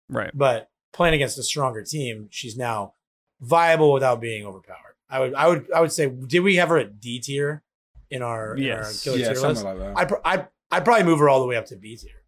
Right. 0.09 0.32
But 0.34 0.70
playing 0.93 1.16
against 1.16 1.38
a 1.38 1.43
stronger 1.43 1.84
team, 1.84 2.28
she's 2.32 2.55
now 2.57 2.93
viable 3.39 3.91
without 3.93 4.22
being 4.22 4.45
overpowered. 4.45 4.95
I 5.09 5.20
would 5.20 5.34
I 5.34 5.47
would 5.47 5.72
I 5.74 5.82
would 5.82 5.91
say 5.91 6.07
did 6.09 6.39
we 6.41 6.55
have 6.57 6.70
her 6.70 6.78
at 6.78 6.99
D 6.99 7.20
tier 7.20 7.64
in 8.09 8.22
our, 8.22 8.55
in 8.55 8.72
our 8.72 8.91
killer 9.03 9.18
yeah, 9.18 9.28
tier 9.28 9.36
something 9.36 9.64
list? 9.64 9.66
like 9.66 9.78
that. 9.80 9.97
I 9.97 10.05
pr- 10.05 10.22
I 10.26 10.47
I'd 10.72 10.86
probably 10.86 11.03
move 11.03 11.20
her 11.20 11.28
all 11.30 11.41
the 11.41 11.47
way 11.47 11.55
up 11.57 11.66
to 11.68 11.76
B 11.76 11.95
tier 11.97 12.24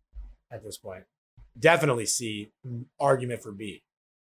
at 0.51 0.63
this 0.63 0.77
point. 0.77 1.03
Definitely 1.59 2.05
C 2.07 2.51
argument 2.99 3.43
for 3.43 3.51
B 3.51 3.83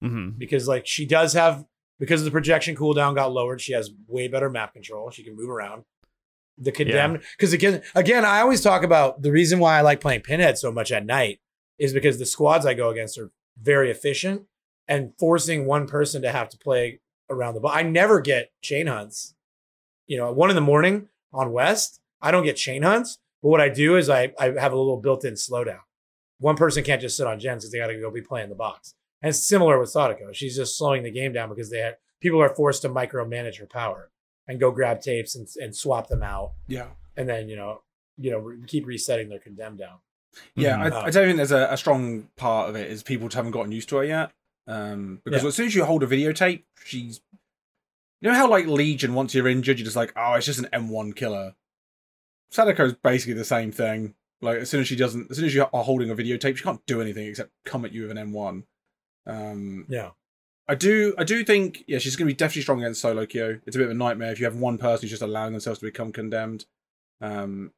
hmm 0.02 0.30
because 0.38 0.68
like 0.68 0.86
she 0.88 1.06
does 1.06 1.32
have 1.34 1.66
because 2.00 2.24
the 2.24 2.32
projection 2.32 2.76
cooldown 2.76 3.16
got 3.16 3.32
lowered. 3.32 3.62
She 3.62 3.74
has 3.74 3.92
way 4.08 4.28
better 4.28 4.50
map 4.50 4.74
control. 4.74 5.10
She 5.12 5.24
can 5.24 5.36
move 5.36 5.50
around. 5.50 5.84
The 6.58 6.72
condemned 6.72 7.24
because 7.36 7.52
again 7.52 7.82
again 7.96 8.24
I 8.24 8.42
always 8.42 8.62
talk 8.62 8.84
about 8.84 9.24
the 9.24 9.32
reason 9.32 9.58
why 9.58 9.76
I 9.76 9.82
like 9.82 10.00
playing 10.00 10.22
Pinhead 10.22 10.60
so 10.60 10.72
much 10.72 10.92
at 10.92 11.04
night 11.04 11.40
is 11.80 11.94
because 11.94 12.20
the 12.20 12.28
squads 12.28 12.64
I 12.68 12.76
go 12.76 12.90
against 12.90 13.18
are 13.18 13.32
very 13.60 13.90
efficient 13.90 14.44
and 14.88 15.14
forcing 15.18 15.66
one 15.66 15.88
person 15.88 16.22
to 16.22 16.32
have 16.32 16.50
to 16.50 16.58
play 16.58 17.00
around 17.30 17.56
the 17.56 17.60
ball. 17.60 17.72
I 17.74 17.82
never 17.82 18.22
get 18.22 18.52
chain 18.62 18.88
hunts. 18.88 19.34
You 20.06 20.18
know, 20.18 20.30
at 20.30 20.36
one 20.36 20.50
in 20.50 20.56
the 20.56 20.62
morning 20.62 21.08
on 21.34 21.52
West, 21.52 22.00
I 22.22 22.32
don't 22.32 22.44
get 22.44 22.56
chain 22.58 22.84
hunts. 22.84 23.18
But 23.42 23.50
what 23.50 23.62
I 23.62 23.70
do 23.70 23.98
is 23.98 24.10
I, 24.10 24.34
I 24.40 24.52
have 24.60 24.74
a 24.74 24.78
little 24.78 25.02
built-in 25.02 25.34
slowdown. 25.34 25.80
One 26.40 26.56
person 26.56 26.84
can't 26.84 27.02
just 27.02 27.18
sit 27.18 27.28
on 27.28 27.40
gens 27.40 27.64
because 27.64 27.72
they 27.72 27.80
got 27.80 27.88
to 27.88 28.00
go 28.00 28.12
be 28.12 28.22
playing 28.22 28.50
the 28.50 28.56
box. 28.56 28.96
And 29.24 29.30
it's 29.30 29.40
similar 29.42 29.80
with 29.80 29.90
Sadako. 29.90 30.34
She's 30.34 30.56
just 30.56 30.78
slowing 30.78 31.02
the 31.04 31.10
game 31.12 31.32
down 31.34 31.50
because 31.50 31.70
they 31.72 31.80
had 31.80 31.96
people 32.20 32.42
are 32.42 32.54
forced 32.54 32.82
to 32.84 32.90
micromanage 32.90 33.58
her 33.60 33.66
power 33.66 34.12
and 34.48 34.60
go 34.60 34.70
grab 34.70 35.00
tapes 35.02 35.36
and, 35.36 35.48
and 35.62 35.74
swap 35.76 36.10
them 36.10 36.22
out, 36.22 36.52
yeah. 36.68 36.88
and 37.18 37.28
then 37.30 37.48
you 37.50 37.56
know, 37.56 37.82
you 38.18 38.30
know, 38.32 38.40
re- 38.40 38.58
keep 38.68 38.86
resetting 38.86 39.30
their 39.30 39.40
condemn 39.40 39.78
down. 39.78 40.00
Yeah, 40.56 40.78
Mhm. 40.78 40.92
I, 40.92 41.00
I 41.06 41.10
don't 41.10 41.26
think 41.28 41.38
there's 41.38 41.52
a, 41.54 41.68
a 41.72 41.78
strong 41.78 42.28
part 42.36 42.70
of 42.70 42.76
it 42.76 42.92
is 42.92 43.02
people 43.04 43.30
haven't 43.30 43.52
gotten 43.52 43.72
used 43.72 43.88
to 43.90 43.98
her 43.98 44.04
yet. 44.04 44.32
Um, 44.68 45.22
because 45.24 45.42
Yeah. 45.44 45.48
as 45.48 45.56
soon 45.56 45.66
as 45.68 45.76
you 45.76 45.86
hold 45.86 46.04
a 46.04 46.08
videotape, 46.08 46.64
she's. 46.84 47.22
You 48.20 48.30
know 48.30 48.36
how 48.36 48.50
like 48.50 48.66
Legion, 48.68 49.14
once 49.14 49.34
you're 49.36 49.48
injured, 49.50 49.78
you're 49.80 49.84
just 49.86 49.96
like, 49.98 50.12
oh, 50.16 50.34
it's 50.34 50.46
just 50.46 50.60
an 50.60 50.70
M1 50.74 51.14
killer. 51.16 51.56
Sadako's 52.52 52.94
basically 52.94 53.34
the 53.34 53.46
same 53.46 53.72
thing. 53.72 54.16
Like 54.42 54.58
as 54.60 54.70
soon 54.70 54.82
as 54.82 54.88
she 54.88 54.96
doesn't, 54.96 55.30
as 55.32 55.38
soon 55.38 55.46
as 55.46 55.54
you 55.56 55.66
are 55.72 55.84
holding 55.84 56.10
a 56.10 56.16
videotape, 56.16 56.58
she 56.58 56.64
can't 56.64 56.86
do 56.86 57.02
anything 57.02 57.28
except 57.28 57.52
come 57.66 57.86
at 57.86 57.92
you 57.94 58.04
with 58.04 58.12
an 58.12 58.18
M1. 58.32 58.64
Um, 59.26 59.86
Yeah, 59.90 60.12
I 60.68 60.76
do, 60.76 61.14
I 61.18 61.24
do 61.24 61.44
think, 61.44 61.84
yeah, 61.88 61.98
she's 62.00 62.16
going 62.16 62.28
to 62.28 62.34
be 62.34 62.38
definitely 62.38 62.62
strong 62.64 62.82
against 62.82 63.02
solo 63.02 63.26
queue. 63.26 63.62
It's 63.66 63.76
a 63.76 63.80
bit 63.80 63.86
of 63.86 63.92
a 63.92 63.96
nightmare 63.96 64.32
if 64.32 64.40
you 64.40 64.46
have 64.46 64.56
one 64.56 64.78
person 64.78 65.02
who's 65.02 65.12
just 65.12 65.22
allowing 65.22 65.52
themselves 65.54 65.80
to 65.80 65.86
become 65.86 66.12
condemned. 66.12 66.66
Um, 67.22 67.72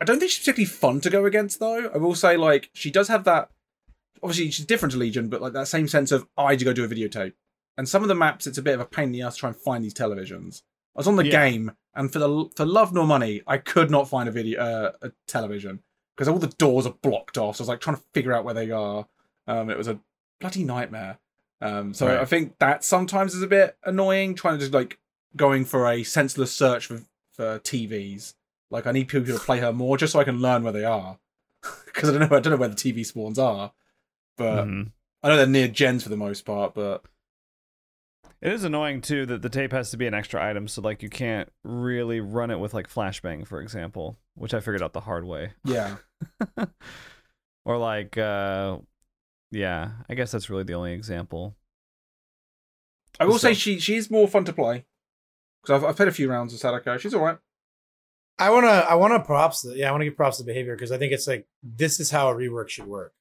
I 0.00 0.04
don't 0.04 0.18
think 0.18 0.30
she's 0.30 0.40
particularly 0.40 0.66
fun 0.66 1.00
to 1.00 1.10
go 1.10 1.24
against, 1.24 1.60
though. 1.60 1.90
I 1.92 1.98
will 1.98 2.14
say, 2.14 2.36
like, 2.36 2.70
she 2.72 2.90
does 2.90 3.08
have 3.08 3.24
that. 3.24 3.50
Obviously, 4.22 4.50
she's 4.50 4.66
different 4.66 4.92
to 4.92 4.98
Legion, 4.98 5.28
but 5.28 5.40
like 5.40 5.52
that 5.52 5.68
same 5.68 5.88
sense 5.88 6.10
of 6.12 6.26
I 6.36 6.50
had 6.50 6.58
to 6.60 6.64
go 6.64 6.72
do 6.72 6.84
a 6.84 6.88
videotape. 6.88 7.34
And 7.76 7.88
some 7.88 8.02
of 8.02 8.08
the 8.08 8.14
maps, 8.14 8.46
it's 8.46 8.58
a 8.58 8.62
bit 8.62 8.74
of 8.74 8.80
a 8.80 8.84
pain 8.84 9.04
in 9.06 9.12
the 9.12 9.22
ass 9.22 9.34
to 9.34 9.40
try 9.40 9.48
and 9.48 9.56
find 9.56 9.84
these 9.84 9.94
televisions. 9.94 10.62
I 10.96 11.00
was 11.00 11.06
on 11.08 11.16
the 11.16 11.24
Yeah. 11.24 11.30
game, 11.30 11.72
and 11.94 12.12
for 12.12 12.18
the 12.18 12.48
for 12.56 12.64
love 12.66 12.92
nor 12.92 13.06
money, 13.06 13.42
I 13.46 13.58
could 13.58 13.90
not 13.90 14.08
find 14.08 14.28
a 14.28 14.32
video, 14.32 14.60
uh, 14.60 14.92
a 15.02 15.12
television, 15.28 15.82
because 16.16 16.26
all 16.28 16.38
the 16.38 16.48
doors 16.48 16.86
are 16.86 16.94
blocked 17.02 17.38
off. 17.38 17.56
So 17.56 17.62
I 17.62 17.64
was 17.64 17.68
like 17.68 17.80
trying 17.80 17.96
to 17.96 18.02
figure 18.12 18.32
out 18.32 18.44
where 18.44 18.54
they 18.54 18.70
are. 18.72 19.06
Um, 19.46 19.70
it 19.70 19.78
was 19.78 19.86
a 19.88 20.00
bloody 20.40 20.64
nightmare. 20.64 21.18
Um, 21.60 21.92
so 21.94 22.06
Right. 22.06 22.18
I 22.18 22.24
think 22.24 22.58
that 22.58 22.84
sometimes 22.84 23.34
is 23.34 23.42
a 23.42 23.46
bit 23.48 23.76
annoying, 23.84 24.34
trying 24.34 24.54
to 24.54 24.60
just 24.60 24.72
like 24.72 24.98
going 25.36 25.64
for 25.64 25.86
a 25.88 26.02
senseless 26.04 26.52
search 26.52 26.86
for 26.86 27.02
for 27.32 27.58
TVs. 27.60 28.34
Like 28.70 28.86
I 28.86 28.92
need 28.92 29.08
people 29.08 29.26
to 29.32 29.38
play 29.44 29.58
her 29.60 29.72
more 29.72 29.96
just 29.96 30.12
so 30.12 30.20
I 30.20 30.24
can 30.24 30.40
learn 30.40 30.62
where 30.62 30.72
they 30.72 30.84
are, 30.84 31.18
because 31.86 32.08
I 32.10 32.18
don't 32.18 32.30
know 32.30 32.36
I 32.36 32.40
don't 32.40 32.52
know 32.52 32.56
where 32.56 32.68
the 32.68 32.74
TV 32.76 33.04
spawns 33.04 33.38
are, 33.38 33.72
but 34.36 34.64
Mhm. 34.66 34.92
I 35.22 35.28
know 35.28 35.36
they're 35.36 35.46
near 35.46 35.68
gens 35.68 36.02
for 36.04 36.08
the 36.10 36.16
most 36.16 36.42
part. 36.44 36.74
But 36.74 37.04
It 38.40 38.52
is 38.52 38.62
annoying 38.62 39.00
too 39.00 39.26
that 39.26 39.42
the 39.42 39.48
tape 39.48 39.72
has 39.72 39.90
to 39.90 39.96
be 39.96 40.06
an 40.06 40.14
extra 40.14 40.44
item, 40.44 40.68
so 40.68 40.80
like 40.80 41.02
you 41.02 41.10
can't 41.10 41.50
really 41.64 42.20
run 42.20 42.52
it 42.52 42.60
with 42.60 42.72
like 42.72 42.88
flashbang, 42.88 43.44
for 43.48 43.60
example, 43.60 44.16
which 44.36 44.54
I 44.54 44.60
figured 44.60 44.82
out 44.82 44.92
the 44.92 45.00
hard 45.00 45.24
way. 45.24 45.54
yeah, 45.64 45.96
or 47.64 47.78
like, 47.78 48.16
uh, 48.16 48.78
yeah, 49.50 49.90
I 50.08 50.14
guess 50.14 50.30
that's 50.32 50.50
really 50.50 50.64
the 50.64 50.74
only 50.74 50.92
example. 50.92 51.56
I 53.20 53.24
will 53.24 53.38
say 53.38 53.54
So- 53.54 53.58
she 53.58 53.78
she 53.80 53.96
is 53.96 54.10
more 54.10 54.28
fun 54.28 54.44
to 54.44 54.52
play 54.52 54.84
because 55.62 55.82
I've 55.82 55.88
I've 55.88 55.96
played 55.96 56.08
a 56.08 56.12
few 56.12 56.30
rounds 56.30 56.52
of 56.54 56.60
Sadako. 56.60 56.98
She's 56.98 57.14
all 57.14 57.24
right. 57.24 57.38
I 58.38 58.50
wanna 58.50 58.68
I 58.68 58.94
wanna 58.94 59.20
props. 59.20 59.62
The, 59.62 59.76
yeah, 59.76 59.88
I 59.88 59.92
wanna 59.92 60.04
give 60.04 60.16
props 60.16 60.38
to 60.38 60.44
behavior 60.44 60.74
because 60.76 60.92
I 60.92 60.98
think 60.98 61.12
it's 61.12 61.26
like 61.26 61.46
this 61.62 61.98
is 61.98 62.10
how 62.10 62.30
a 62.30 62.34
rework 62.34 62.68
should 62.68 62.86
work. 62.86 63.12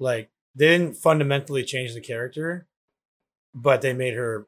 Like 0.00 0.30
they 0.56 0.66
didn't 0.68 0.94
fundamentally 0.96 1.62
change 1.64 1.94
the 1.94 2.00
character, 2.00 2.66
but 3.54 3.80
they 3.82 3.92
made 3.92 4.14
her 4.14 4.46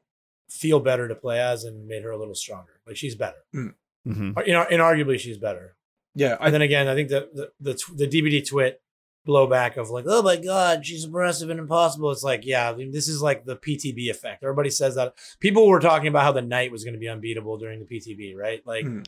feel 0.49 0.79
better 0.79 1.07
to 1.07 1.15
play 1.15 1.39
as 1.39 1.63
and 1.63 1.87
made 1.87 2.03
her 2.03 2.11
a 2.11 2.17
little 2.17 2.35
stronger. 2.35 2.81
Like 2.85 2.97
she's 2.97 3.15
better. 3.15 3.45
hmm 3.53 3.69
You 4.05 4.53
know, 4.53 4.65
inarguably 4.69 5.19
she's 5.19 5.37
better. 5.37 5.75
Yeah, 6.15 6.35
I 6.39 6.45
And 6.47 6.53
then 6.53 6.61
again, 6.61 6.87
I 6.89 6.95
think 6.95 7.07
the 7.09 7.29
the 7.33 7.51
the, 7.59 7.73
tw- 7.75 7.95
the 7.97 8.07
DBD 8.07 8.45
twit 8.49 8.81
blowback 9.27 9.77
of 9.77 9.89
like, 9.89 10.05
oh 10.07 10.21
my 10.21 10.37
god, 10.37 10.85
she's 10.85 11.03
aggressive 11.05 11.49
and 11.49 11.59
impossible. 11.59 12.11
It's 12.11 12.23
like, 12.23 12.45
yeah, 12.45 12.69
I 12.69 12.75
mean, 12.75 12.91
this 12.91 13.07
is 13.07 13.21
like 13.21 13.45
the 13.45 13.55
PTB 13.57 14.09
effect. 14.09 14.43
Everybody 14.43 14.69
says 14.69 14.95
that. 14.95 15.13
People 15.39 15.67
were 15.67 15.79
talking 15.79 16.07
about 16.07 16.23
how 16.23 16.31
the 16.31 16.41
knight 16.41 16.71
was 16.71 16.83
going 16.83 16.93
to 16.93 16.99
be 16.99 17.09
unbeatable 17.09 17.57
during 17.57 17.79
the 17.79 17.85
PTB, 17.85 18.35
right? 18.35 18.65
Like 18.65 18.85
Hmm. 18.85 19.01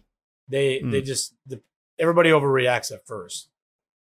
they 0.48 0.80
Hmm. 0.80 0.92
they 0.92 1.02
just 1.02 1.34
the, 1.48 1.62
everybody 1.98 2.30
overreacts 2.30 2.92
at 2.92 3.06
first 3.08 3.50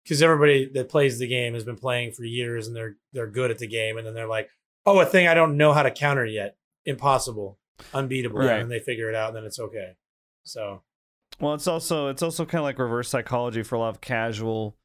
because 0.05 0.21
everybody 0.23 0.69
that 0.75 0.89
plays 0.89 1.19
the 1.19 1.27
game 1.29 1.55
has 1.55 1.65
been 1.65 1.77
playing 1.77 2.13
for 2.13 2.25
years 2.25 2.67
and 2.67 2.75
they're 2.77 2.97
they're 3.13 3.27
good 3.31 3.51
at 3.51 3.59
the 3.59 3.67
game, 3.69 3.97
and 3.97 4.07
then 4.07 4.15
they're 4.15 4.27
like, 4.29 4.51
oh, 4.87 5.01
a 5.01 5.07
thing 5.07 5.27
I 5.29 5.35
don't 5.35 5.57
know 5.57 5.73
how 5.73 5.83
to 5.83 5.91
counter 5.91 6.25
yet, 6.27 6.57
impossible, 6.85 7.59
unbeatable, 7.95 8.39
Right. 8.41 8.61
and 8.61 8.71
they 8.71 8.81
figure 8.81 9.09
it 9.09 9.15
out, 9.15 9.29
and 9.29 9.37
then 9.37 9.45
it's 9.45 9.59
okay. 9.59 9.93
So 10.45 10.83
Well, 11.41 11.55
it's 11.55 11.67
also 11.67 12.09
it's 12.09 12.23
also 12.23 12.45
kind 12.45 12.61
of 12.61 12.65
like 12.65 12.79
reverse 12.79 13.09
psychology 13.09 13.63
for 13.63 13.77
a 13.77 13.79
lot 13.79 13.89
of 13.91 14.01
casual 14.01 14.77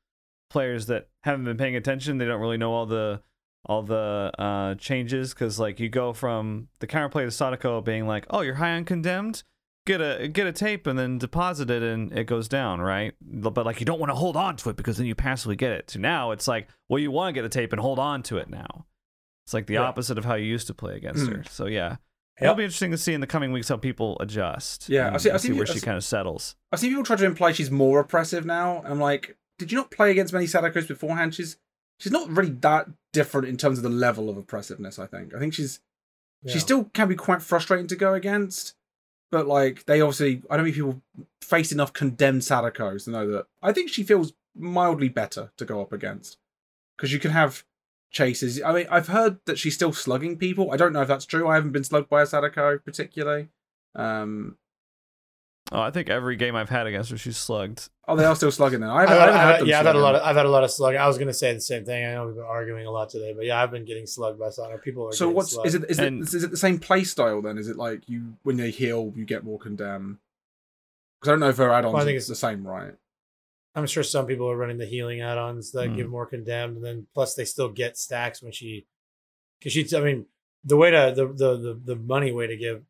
players 0.49 0.85
that 0.87 1.09
haven't 1.23 1.45
been 1.45 1.57
paying 1.57 1.75
attention. 1.75 2.17
They 2.17 2.25
don't 2.25 2.41
really 2.41 2.57
know 2.57 2.73
all 2.73 2.85
the 2.85 3.21
all 3.65 3.81
the 3.83 4.31
uh, 4.39 4.75
changes 4.75 5.33
because 5.33 5.59
like 5.59 5.79
you 5.79 5.89
go 5.89 6.13
from 6.13 6.69
the 6.79 6.87
counterplay 6.87 7.25
to 7.25 7.31
Sadako 7.31 7.81
being 7.81 8.07
like, 8.07 8.25
oh, 8.29 8.41
you're 8.41 8.55
high 8.55 8.71
on 8.75 8.85
condemned. 8.85 9.43
Get 9.85 10.01
a 10.01 10.27
get 10.27 10.47
a 10.47 10.51
tape 10.51 10.85
and 10.87 10.97
then 10.99 11.17
deposit 11.17 11.69
it 11.69 11.81
and 11.83 12.11
it 12.17 12.25
goes 12.25 12.47
down, 12.47 12.81
right? 12.81 13.13
But 13.21 13.65
like 13.65 13.79
you 13.79 13.85
don't 13.85 13.99
want 13.99 14.09
to 14.09 14.15
hold 14.15 14.35
on 14.37 14.55
to 14.57 14.69
it 14.69 14.75
because 14.75 14.97
then 14.97 15.05
you 15.05 15.15
passively 15.15 15.55
get 15.55 15.71
it. 15.71 15.87
To 15.89 15.99
now 15.99 16.31
it's 16.31 16.47
like, 16.47 16.67
well, 16.89 16.99
you 16.99 17.09
want 17.11 17.29
to 17.29 17.33
get 17.33 17.43
the 17.43 17.49
tape 17.49 17.71
and 17.73 17.81
hold 17.81 17.99
on 17.99 18.21
to 18.23 18.37
it 18.37 18.49
now. 18.49 18.85
It's 19.45 19.53
like 19.53 19.65
the 19.67 19.75
Yeah. 19.75 19.81
opposite 19.83 20.17
of 20.17 20.25
how 20.25 20.35
you 20.35 20.45
used 20.45 20.67
to 20.67 20.73
play 20.73 20.95
against 20.97 21.25
Mm. 21.25 21.37
her. 21.37 21.43
So 21.49 21.67
yeah, 21.67 21.89
Yep. 21.91 21.99
it'll 22.41 22.55
be 22.55 22.63
interesting 22.65 22.91
to 22.91 22.97
see 22.97 23.13
in 23.13 23.21
the 23.21 23.27
coming 23.27 23.53
weeks 23.53 23.69
how 23.69 23.77
people 23.77 24.17
adjust. 24.19 24.89
Yeah, 24.89 25.13
I 25.13 25.17
see- 25.17 25.31
I 25.31 25.37
see 25.37 25.47
see 25.49 25.53
where 25.53 25.65
she 25.65 25.79
kind 25.79 25.95
of 25.97 26.03
settles. 26.03 26.55
I 26.71 26.75
see 26.75 26.89
people 26.89 27.03
try 27.05 27.15
to 27.15 27.25
imply 27.25 27.53
she's 27.53 27.71
more 27.71 28.01
oppressive 28.01 28.45
now. 28.45 28.81
I'm 28.85 28.99
like, 28.99 29.37
did 29.58 29.72
you 29.72 29.78
not 29.78 29.91
play 29.91 30.12
against 30.12 30.34
many 30.34 30.45
Sadakos 30.45 30.88
beforehand? 30.88 31.36
She's 31.36 31.58
she's 31.99 32.12
not 32.12 32.30
really 32.30 32.51
that 32.62 32.88
different 33.14 33.47
in 33.47 33.58
terms 33.58 33.80
of 33.80 33.84
the 33.84 33.89
level 33.89 34.30
of 34.30 34.38
oppressiveness. 34.38 34.99
I 34.99 35.08
think. 35.08 35.34
I 35.34 35.39
think 35.39 35.53
she's 35.53 35.80
yeah. 36.43 36.53
she 36.53 36.60
still 36.60 36.86
can 36.93 37.08
be 37.08 37.16
quite 37.16 37.41
frustrating 37.41 37.88
to 37.88 37.95
go 37.95 38.14
against, 38.14 38.76
but 39.32 39.47
like 39.47 39.86
they 39.86 40.01
obviously, 40.01 40.41
I 40.49 40.58
don't 40.58 40.66
think 40.66 40.76
people 40.76 41.01
face 41.41 41.72
enough 41.72 41.93
condemned 41.93 42.41
Sadakos 42.41 43.05
to 43.05 43.12
know 43.12 43.32
that. 43.32 43.47
I 43.62 43.74
think 43.74 43.89
she 43.89 44.03
feels 44.03 44.34
mildly 44.55 45.10
better 45.10 45.51
to 45.58 45.66
go 45.66 45.82
up 45.82 45.91
against 45.91 46.38
because 46.95 47.14
you 47.14 47.20
can 47.20 47.32
have 47.32 47.64
chases. 48.12 48.62
I 48.62 48.74
mean, 48.74 48.88
I've 48.89 49.08
heard 49.08 49.39
that 49.45 49.60
she's 49.60 49.76
still 49.76 49.93
slugging 49.93 50.38
people. 50.38 50.72
I 50.72 50.78
don't 50.78 50.93
know 50.93 51.01
if 51.01 51.08
that's 51.08 51.26
true. 51.26 51.47
I 51.47 51.55
haven't 51.55 51.72
been 51.72 51.84
slugged 51.84 52.10
by 52.10 52.22
a 52.22 52.26
Sadako 52.26 52.80
particularly. 52.80 53.49
Um, 53.95 54.58
Oh, 55.72 55.82
I 55.82 55.91
think 55.91 56.09
every 56.09 56.38
game 56.38 56.55
I've 56.55 56.70
had 56.70 56.88
against 56.88 57.11
her, 57.11 57.18
she's 57.18 57.36
slugged. 57.38 57.89
oh, 58.07 58.15
they 58.15 58.24
are 58.24 58.36
still 58.38 58.51
slugging 58.51 58.80
now. 58.80 58.95
I 58.95 59.03
I've 59.03 59.09
haven't, 59.09 59.24
I 59.24 59.26
had, 59.26 59.28
haven't 59.28 59.36
I've 59.36 59.43
heard 59.45 59.51
had- 59.51 59.61
them 59.61 59.68
yeah, 59.68 59.80
I've 59.80 59.86
had 59.86 59.95
a 59.95 59.99
lot 59.99 60.15
of 60.15 60.22
I've 60.22 60.36
had 60.38 60.45
a 60.45 60.49
lot 60.49 60.63
of 60.63 60.72
slugging. 60.72 60.99
I 60.99 61.07
was 61.07 61.18
gonna 61.18 61.34
say 61.34 61.53
the 61.53 61.59
same 61.59 61.84
thing. 61.84 62.05
I 62.05 62.13
know 62.13 62.26
we've 62.28 62.36
been 62.36 62.43
arguing 62.45 62.86
a 62.86 62.91
lot 62.91 63.09
today, 63.09 63.34
but 63.34 63.45
yeah, 63.45 63.61
I've 63.61 63.72
been 63.72 63.84
getting 63.86 64.05
slugged 64.07 64.39
by 64.39 64.49
Sonic. 64.49 64.82
People 64.84 65.07
are 65.07 65.11
So 65.13 65.30
what's 65.30 65.51
slugged. 65.51 65.68
is 65.68 65.76
it? 65.76 65.84
Is 65.89 65.99
And- 65.99 66.22
it 66.22 66.34
is 66.34 66.43
it 66.43 66.51
the 66.51 66.57
same 66.57 66.80
play 66.80 67.03
style 67.03 67.41
then? 67.41 67.57
Is 67.57 67.68
it 67.68 67.76
like 67.76 68.07
you 68.07 68.36
when 68.43 68.55
they 68.57 68.70
heal 68.72 69.11
you 69.15 69.26
get 69.26 69.43
more 69.43 69.59
condemn? 69.59 70.20
Because 71.20 71.30
I 71.30 71.32
don't 71.34 71.39
know 71.41 71.49
if 71.49 71.57
her 71.57 71.72
add-ons 71.74 71.93
Well, 71.93 72.01
I 72.01 72.05
think 72.05 72.15
it's- 72.15 72.28
the 72.28 72.36
same, 72.36 72.65
right? 72.65 72.93
I'm 73.76 73.88
sure 73.88 74.03
some 74.03 74.26
people 74.26 74.49
are 74.49 74.55
running 74.57 74.78
the 74.78 74.86
healing 74.86 75.22
add-ons 75.22 75.72
that 75.74 75.89
Hmm. 75.89 75.95
give 75.97 76.09
more 76.09 76.26
condemned, 76.26 76.78
and 76.78 76.86
then 76.86 77.07
plus 77.13 77.36
they 77.36 77.45
still 77.45 77.70
get 77.70 77.97
stacks 77.97 78.41
when 78.41 78.51
she, 78.51 78.86
because 79.59 79.74
she. 79.74 79.86
I 79.95 79.99
mean, 79.99 80.26
the 80.63 80.78
way 80.78 80.91
to 80.91 81.13
the 81.15 81.28
the 81.28 81.57
the, 81.57 81.80
the 81.84 81.95
money 81.95 82.32
way 82.32 82.47
to 82.47 82.55
give 82.57 82.84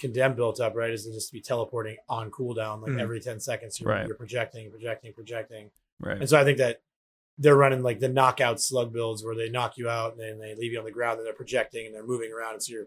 condemn 0.00 0.34
built 0.34 0.58
up 0.60 0.74
right 0.74 0.90
is 0.90 1.04
to 1.04 1.12
just 1.12 1.28
to 1.28 1.32
be 1.32 1.40
teleporting 1.40 1.96
on 2.08 2.30
cooldown 2.30 2.82
like 2.82 2.92
Mhm. 2.92 3.00
every 3.00 3.20
10 3.20 3.38
seconds 3.40 3.78
you're, 3.80 3.90
Right. 3.90 4.06
you're 4.06 4.16
projecting 4.16 4.70
projecting 4.70 5.12
projecting 5.12 5.70
Right. 6.00 6.18
and 6.18 6.28
so 6.28 6.38
i 6.38 6.44
think 6.44 6.58
that 6.58 6.80
they're 7.38 7.56
running 7.56 7.82
like 7.82 8.00
the 8.00 8.08
knockout 8.08 8.60
slug 8.60 8.92
builds 8.92 9.22
where 9.24 9.34
they 9.34 9.48
knock 9.48 9.78
you 9.78 9.88
out 9.88 10.12
and 10.12 10.20
then 10.20 10.38
they 10.38 10.54
leave 10.54 10.72
you 10.72 10.78
on 10.78 10.84
the 10.84 10.90
ground 10.90 11.18
and 11.18 11.26
they're 11.26 11.32
projecting 11.34 11.86
and 11.86 11.94
they're 11.94 12.02
moving 12.06 12.32
around 12.32 12.54
and 12.54 12.62
so 12.62 12.72
you're 12.72 12.86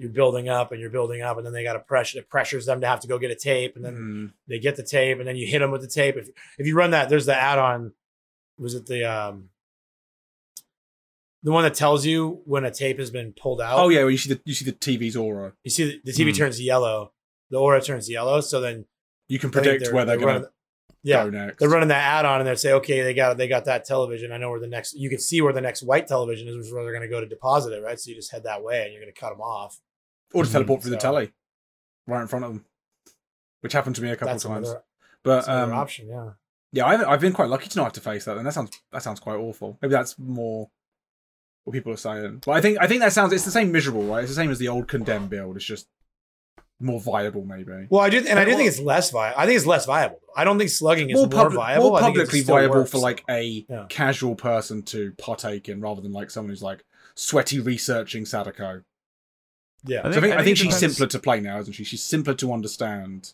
you're 0.00 0.10
building 0.10 0.48
up 0.48 0.70
and 0.70 0.80
you're 0.80 0.90
building 0.90 1.22
up 1.22 1.36
and 1.38 1.44
then 1.44 1.52
they 1.52 1.64
got 1.64 1.72
to 1.72 1.80
pressure 1.80 2.18
it 2.20 2.28
pressures 2.28 2.66
them 2.66 2.80
to 2.80 2.86
have 2.86 3.00
to 3.00 3.08
go 3.08 3.18
get 3.18 3.32
a 3.32 3.34
tape 3.34 3.74
and 3.74 3.84
then 3.84 3.94
Mm. 3.96 4.32
they 4.46 4.58
get 4.60 4.76
the 4.76 4.82
tape 4.84 5.18
and 5.18 5.26
then 5.26 5.34
you 5.36 5.44
hit 5.46 5.58
them 5.58 5.72
with 5.72 5.80
the 5.80 5.88
tape. 5.88 6.16
If 6.16 6.28
if 6.58 6.66
you 6.68 6.76
run 6.76 6.92
that, 6.92 7.08
there's 7.08 7.26
the 7.26 7.34
add-on. 7.34 7.92
Was 8.58 8.74
it 8.74 8.86
the 8.86 9.04
um? 9.04 9.50
The 11.42 11.52
one 11.52 11.62
that 11.64 11.74
tells 11.74 12.04
you 12.04 12.42
when 12.44 12.64
a 12.64 12.70
tape 12.70 12.98
has 12.98 13.10
been 13.10 13.32
pulled 13.32 13.60
out. 13.60 13.78
Oh 13.78 13.88
yeah, 13.88 14.00
well, 14.00 14.10
you 14.10 14.18
see 14.18 14.32
the 14.34 14.40
you 14.44 14.54
see 14.54 14.64
the 14.64 14.72
TV's 14.72 15.16
aura. 15.16 15.52
You 15.64 15.70
see 15.70 15.84
the, 15.84 16.00
the 16.04 16.12
TV 16.12 16.30
Hmm. 16.32 16.38
turns 16.38 16.60
yellow, 16.60 17.12
the 17.50 17.58
aura 17.58 17.80
turns 17.82 18.08
yellow. 18.10 18.40
So 18.40 18.60
then 18.60 18.86
You 19.28 19.38
can 19.38 19.50
predict 19.50 19.92
where 19.92 20.04
they're, 20.04 20.16
gonna 20.16 20.26
running, 20.32 20.48
yeah, 21.02 21.24
go 21.24 21.30
next. 21.30 21.58
they're 21.60 21.68
running 21.68 21.88
that 21.88 22.02
ad 22.02 22.24
on 22.24 22.40
and 22.40 22.48
they 22.48 22.54
say, 22.56 22.72
okay, 22.72 23.02
they 23.02 23.14
got 23.14 23.36
they 23.36 23.46
got 23.48 23.66
that 23.66 23.84
television. 23.84 24.32
I 24.32 24.38
know 24.38 24.50
where 24.50 24.60
the 24.60 24.66
next. 24.66 24.94
You 24.94 25.08
can 25.10 25.20
see 25.20 25.40
where 25.40 25.52
the 25.52 25.60
next 25.60 25.82
white 25.82 26.06
television 26.08 26.48
is, 26.48 26.56
which 26.56 26.66
is 26.66 26.72
where 26.72 26.82
they're 26.82 26.92
going 26.92 27.02
to 27.08 27.08
go 27.08 27.20
to 27.20 27.26
deposit 27.26 27.72
it, 27.72 27.82
right? 27.82 27.98
So 28.00 28.08
you 28.10 28.16
just 28.16 28.32
head 28.32 28.44
that 28.44 28.62
way 28.62 28.82
and 28.84 28.92
you're 28.92 29.02
going 29.02 29.12
to 29.14 29.20
cut 29.20 29.30
them 29.30 29.40
off. 29.40 29.80
or 30.34 30.42
just 30.42 30.50
Mhm. 30.50 30.58
teleport 30.58 30.82
through 30.82 30.90
the 30.90 30.96
telly, 30.98 31.32
right 32.06 32.20
in 32.20 32.26
front 32.28 32.44
of 32.44 32.50
them, 32.52 32.64
which 33.60 33.72
happened 33.72 33.96
to 33.96 34.02
me 34.02 34.10
a 34.10 34.16
couple 34.16 34.34
That's 34.34 34.44
times. 34.44 34.68
another, 34.68 34.84
But 35.22 35.34
that's 35.36 35.48
um, 35.48 35.72
option. 35.72 36.08
Yeah. 36.08 36.30
yeah, 36.72 36.84
I've, 36.86 37.00
I've 37.08 37.20
been 37.20 37.32
quite 37.32 37.48
lucky 37.48 37.68
to 37.68 37.76
not 37.78 37.84
have 37.84 37.92
to 37.94 38.00
face 38.00 38.24
that, 38.26 38.36
and 38.36 38.46
that 38.46 38.52
sounds 38.54 38.70
that 38.92 39.02
sounds 39.02 39.20
quite 39.20 39.36
awful. 39.36 39.78
Maybe 39.80 39.92
that's 39.92 40.18
more 40.18 40.70
what 41.68 41.74
people 41.74 41.92
are 41.92 41.96
saying. 41.96 42.42
But 42.44 42.52
I 42.52 42.60
think 42.60 42.78
I 42.80 42.86
think 42.86 43.00
that 43.00 43.12
sounds 43.12 43.32
it's 43.32 43.44
the 43.44 43.50
same 43.50 43.70
miserable, 43.72 44.02
right? 44.04 44.20
It's 44.22 44.30
the 44.30 44.34
same 44.36 44.50
as 44.50 44.58
the 44.58 44.68
old 44.68 44.88
condemned 44.88 45.30
build. 45.30 45.56
It's 45.56 45.64
just 45.64 45.86
more 46.80 47.00
viable, 47.00 47.44
maybe. 47.44 47.86
Well, 47.90 48.02
I 48.02 48.08
do, 48.08 48.18
and 48.28 48.38
I 48.38 48.44
do 48.44 48.54
think 48.56 48.68
it's 48.68 48.78
less 48.80 49.10
viable. 49.10 49.40
I 49.40 49.46
think 49.46 49.56
it's 49.56 49.66
less 49.66 49.84
viable. 49.86 50.20
I 50.36 50.44
don't 50.44 50.58
think 50.58 50.70
slugging 50.70 51.10
is 51.10 51.16
more, 51.16 51.26
more, 51.26 51.50
viable. 51.50 51.88
more 51.90 51.98
I 51.98 52.02
think 52.02 52.16
publicly 52.16 52.42
viable 52.42 52.74
works. 52.76 52.90
for 52.92 52.98
like 52.98 53.24
a 53.28 53.64
Yeah. 53.68 53.86
casual 53.88 54.34
person 54.36 54.82
to 54.84 55.12
partake 55.18 55.68
in, 55.68 55.80
rather 55.80 56.00
than 56.00 56.12
like 56.12 56.30
someone 56.30 56.50
who's 56.50 56.62
like 56.62 56.84
sweaty 57.16 57.58
researching 57.58 58.24
Sadako. 58.24 58.82
yeah. 59.84 60.00
I 60.04 60.12
So 60.12 60.18
I 60.18 60.20
think, 60.20 60.34
I 60.36 60.44
think, 60.44 60.56
she's 60.56 60.74
depends- 60.74 60.96
simpler 60.96 61.06
to 61.08 61.18
play 61.18 61.40
now, 61.40 61.58
isn't 61.58 61.72
she? 61.72 61.82
She's 61.84 62.02
simpler 62.04 62.34
to 62.34 62.52
understand. 62.52 63.32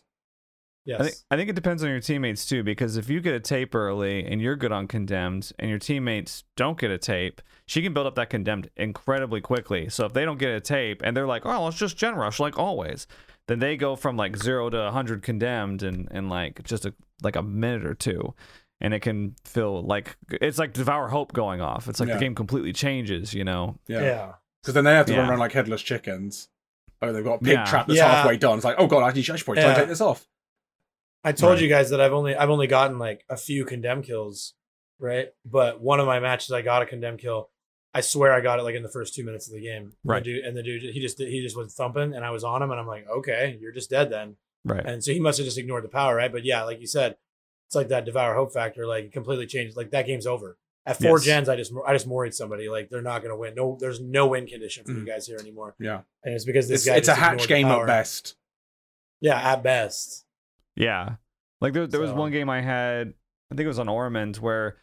Yes. 0.85 0.99
I 0.99 1.03
think 1.03 1.15
I 1.31 1.35
think 1.37 1.49
it 1.49 1.55
depends 1.55 1.83
on 1.83 1.89
your 1.89 1.99
teammates 1.99 2.45
too, 2.45 2.61
because 2.63 2.95
if 2.95 3.09
you 3.09 3.19
get 3.19 3.33
a 3.33 3.39
tape 3.39 3.73
early 3.73 4.23
and 4.25 4.39
you're 4.39 4.55
good 4.55 4.71
on 4.71 4.87
condemned, 4.87 5.51
and 5.57 5.69
your 5.69 5.79
teammates 5.79 6.43
don't 6.55 6.77
get 6.79 6.91
a 6.91 6.97
tape, 6.99 7.41
she 7.65 7.81
can 7.81 7.91
build 7.93 8.05
up 8.05 8.15
that 8.15 8.29
condemned 8.29 8.69
incredibly 8.77 9.41
quickly. 9.41 9.89
So 9.89 10.05
if 10.05 10.13
they 10.13 10.25
don't 10.25 10.37
get 10.37 10.51
a 10.51 10.61
tape 10.61 11.01
and 11.03 11.17
they're 11.17 11.25
like, 11.25 11.43
"Oh, 11.45 11.65
let's 11.65 11.77
just 11.77 11.97
gen 11.97 12.13
rush 12.15 12.39
like 12.39 12.59
always," 12.59 13.07
then 13.47 13.57
they 13.59 13.77
go 13.77 13.95
from 13.95 14.15
like 14.15 14.37
zero 14.37 14.69
to 14.69 14.91
hundred 14.91 15.23
condemned 15.23 15.81
in 15.81 16.07
in 16.11 16.29
like 16.29 16.63
just 16.63 16.85
a 16.85 16.93
like 17.23 17.35
a 17.35 17.41
minute 17.41 17.85
or 17.85 17.95
two, 17.95 18.35
and 18.79 18.93
it 18.93 18.99
can 18.99 19.35
feel 19.43 19.81
like 19.81 20.15
it's 20.29 20.59
like 20.59 20.73
Devour 20.73 21.07
Hope 21.07 21.33
going 21.33 21.61
off. 21.61 21.87
It's 21.89 21.99
like 21.99 22.09
Yeah. 22.09 22.15
the 22.15 22.19
game 22.19 22.35
completely 22.35 22.73
changes, 22.73 23.33
you 23.33 23.43
know. 23.43 23.79
Yeah. 23.87 24.01
yeah. 24.01 24.31
Because 24.61 24.75
then 24.75 24.83
they 24.83 24.93
have 24.93 25.07
to 25.07 25.17
run 25.17 25.29
around 25.29 25.39
like 25.39 25.53
headless 25.53 25.81
chickens. 25.81 26.49
Oh, 27.01 27.11
they've 27.11 27.23
got 27.23 27.35
a 27.35 27.39
pig 27.39 27.53
Yeah. 27.53 27.65
trap 27.65 27.87
that's 27.87 27.97
Yeah. 27.97 28.11
halfway 28.17 28.37
done. 28.37 28.57
It's 28.57 28.65
like, 28.65 28.75
oh 28.77 28.85
god, 28.87 29.01
I 29.03 29.13
should, 29.19 29.33
I 29.33 29.37
should 29.37 29.45
probably 29.45 29.61
try 29.63 29.69
and 29.71 29.77
Yeah. 29.77 29.81
take 29.81 29.89
this 29.89 30.01
off. 30.01 30.27
I 31.25 31.31
told 31.31 31.53
Right. 31.53 31.61
you 31.63 31.67
guys 31.69 31.89
that 31.89 31.99
I've 31.99 32.13
only 32.13 32.35
I've 32.35 32.49
only 32.49 32.67
gotten 32.67 32.99
like 32.99 33.25
a 33.29 33.35
few 33.37 33.65
condemn 33.65 34.01
kills, 34.03 34.53
right? 34.99 35.29
But 35.43 35.81
one 35.81 35.99
of 35.99 36.05
my 36.05 36.19
matches 36.19 36.51
I 36.51 36.61
got 36.61 36.81
a 36.81 36.85
condemn 36.85 37.17
kill. 37.17 37.49
I 37.93 38.01
swear 38.01 38.31
I 38.33 38.41
got 38.41 38.59
it 38.59 38.63
like 38.63 38.75
in 38.75 38.83
the 38.83 38.89
first 38.89 39.15
two 39.15 39.23
minutes 39.25 39.47
of 39.47 39.53
the 39.55 39.61
game. 39.61 39.93
Right. 40.03 40.23
The 40.23 40.33
dude, 40.33 40.45
and 40.45 40.55
the 40.57 40.63
dude 40.63 40.83
he 40.83 40.99
just 41.01 41.17
he 41.17 41.41
just 41.41 41.57
was 41.57 41.73
thumping 41.73 42.13
and 42.13 42.23
I 42.23 42.29
was 42.31 42.43
on 42.43 42.61
him 42.61 42.71
and 42.71 42.79
I'm 42.79 42.87
like, 42.87 43.07
okay, 43.09 43.57
you're 43.59 43.71
just 43.71 43.89
dead 43.89 44.09
then. 44.11 44.35
Right. 44.63 44.85
And 44.85 45.03
so 45.03 45.11
he 45.13 45.19
must 45.19 45.37
have 45.37 45.45
just 45.45 45.57
ignored 45.57 45.83
the 45.83 45.89
power, 45.89 46.15
right? 46.15 46.31
But 46.31 46.43
yeah, 46.45 46.63
like 46.63 46.79
you 46.81 46.87
said, 46.87 47.15
it's 47.67 47.75
like 47.75 47.87
that 47.89 48.05
devour 48.05 48.35
hope 48.35 48.53
factor, 48.53 48.85
like 48.85 49.05
it 49.05 49.11
completely 49.13 49.47
changed. 49.47 49.75
Like 49.77 49.91
that 49.91 50.05
game's 50.05 50.27
over. 50.27 50.57
At 50.87 50.97
four 51.01 51.17
Yes. 51.17 51.23
gens, 51.23 51.49
I 51.49 51.55
just 51.55 51.73
I 51.87 51.93
just 51.93 52.07
moried 52.07 52.33
somebody. 52.35 52.69
Like 52.69 52.89
they're 52.89 53.01
not 53.01 53.23
gonna 53.23 53.37
win. 53.37 53.55
No, 53.55 53.77
there's 53.79 53.99
no 53.99 54.27
win 54.27 54.45
condition 54.45 54.83
for 54.85 54.91
you 54.91 54.99
Mm. 54.99 55.07
guys 55.07 55.25
here 55.25 55.37
anymore. 55.39 55.75
Yeah. 55.79 56.01
And 56.23 56.35
it's 56.35 56.45
because 56.45 56.67
this 56.67 56.81
It's, 56.81 56.85
guy 56.89 56.97
it's 56.97 57.07
a 57.07 57.15
hatch 57.15 57.47
game 57.47 57.65
at 57.67 57.87
best. 57.87 58.35
Yeah, 59.21 59.39
at 59.53 59.63
best. 59.63 60.24
Yeah. 60.75 61.15
Like 61.61 61.73
there, 61.73 61.87
there 61.87 62.01
was 62.01 62.11
one 62.11 62.31
game 62.31 62.49
I 62.49 62.61
had, 62.61 63.13
I 63.51 63.55
think 63.55 63.65
it 63.65 63.67
was 63.67 63.79
on 63.79 63.87
Ormond, 63.87 64.37
where 64.37 64.77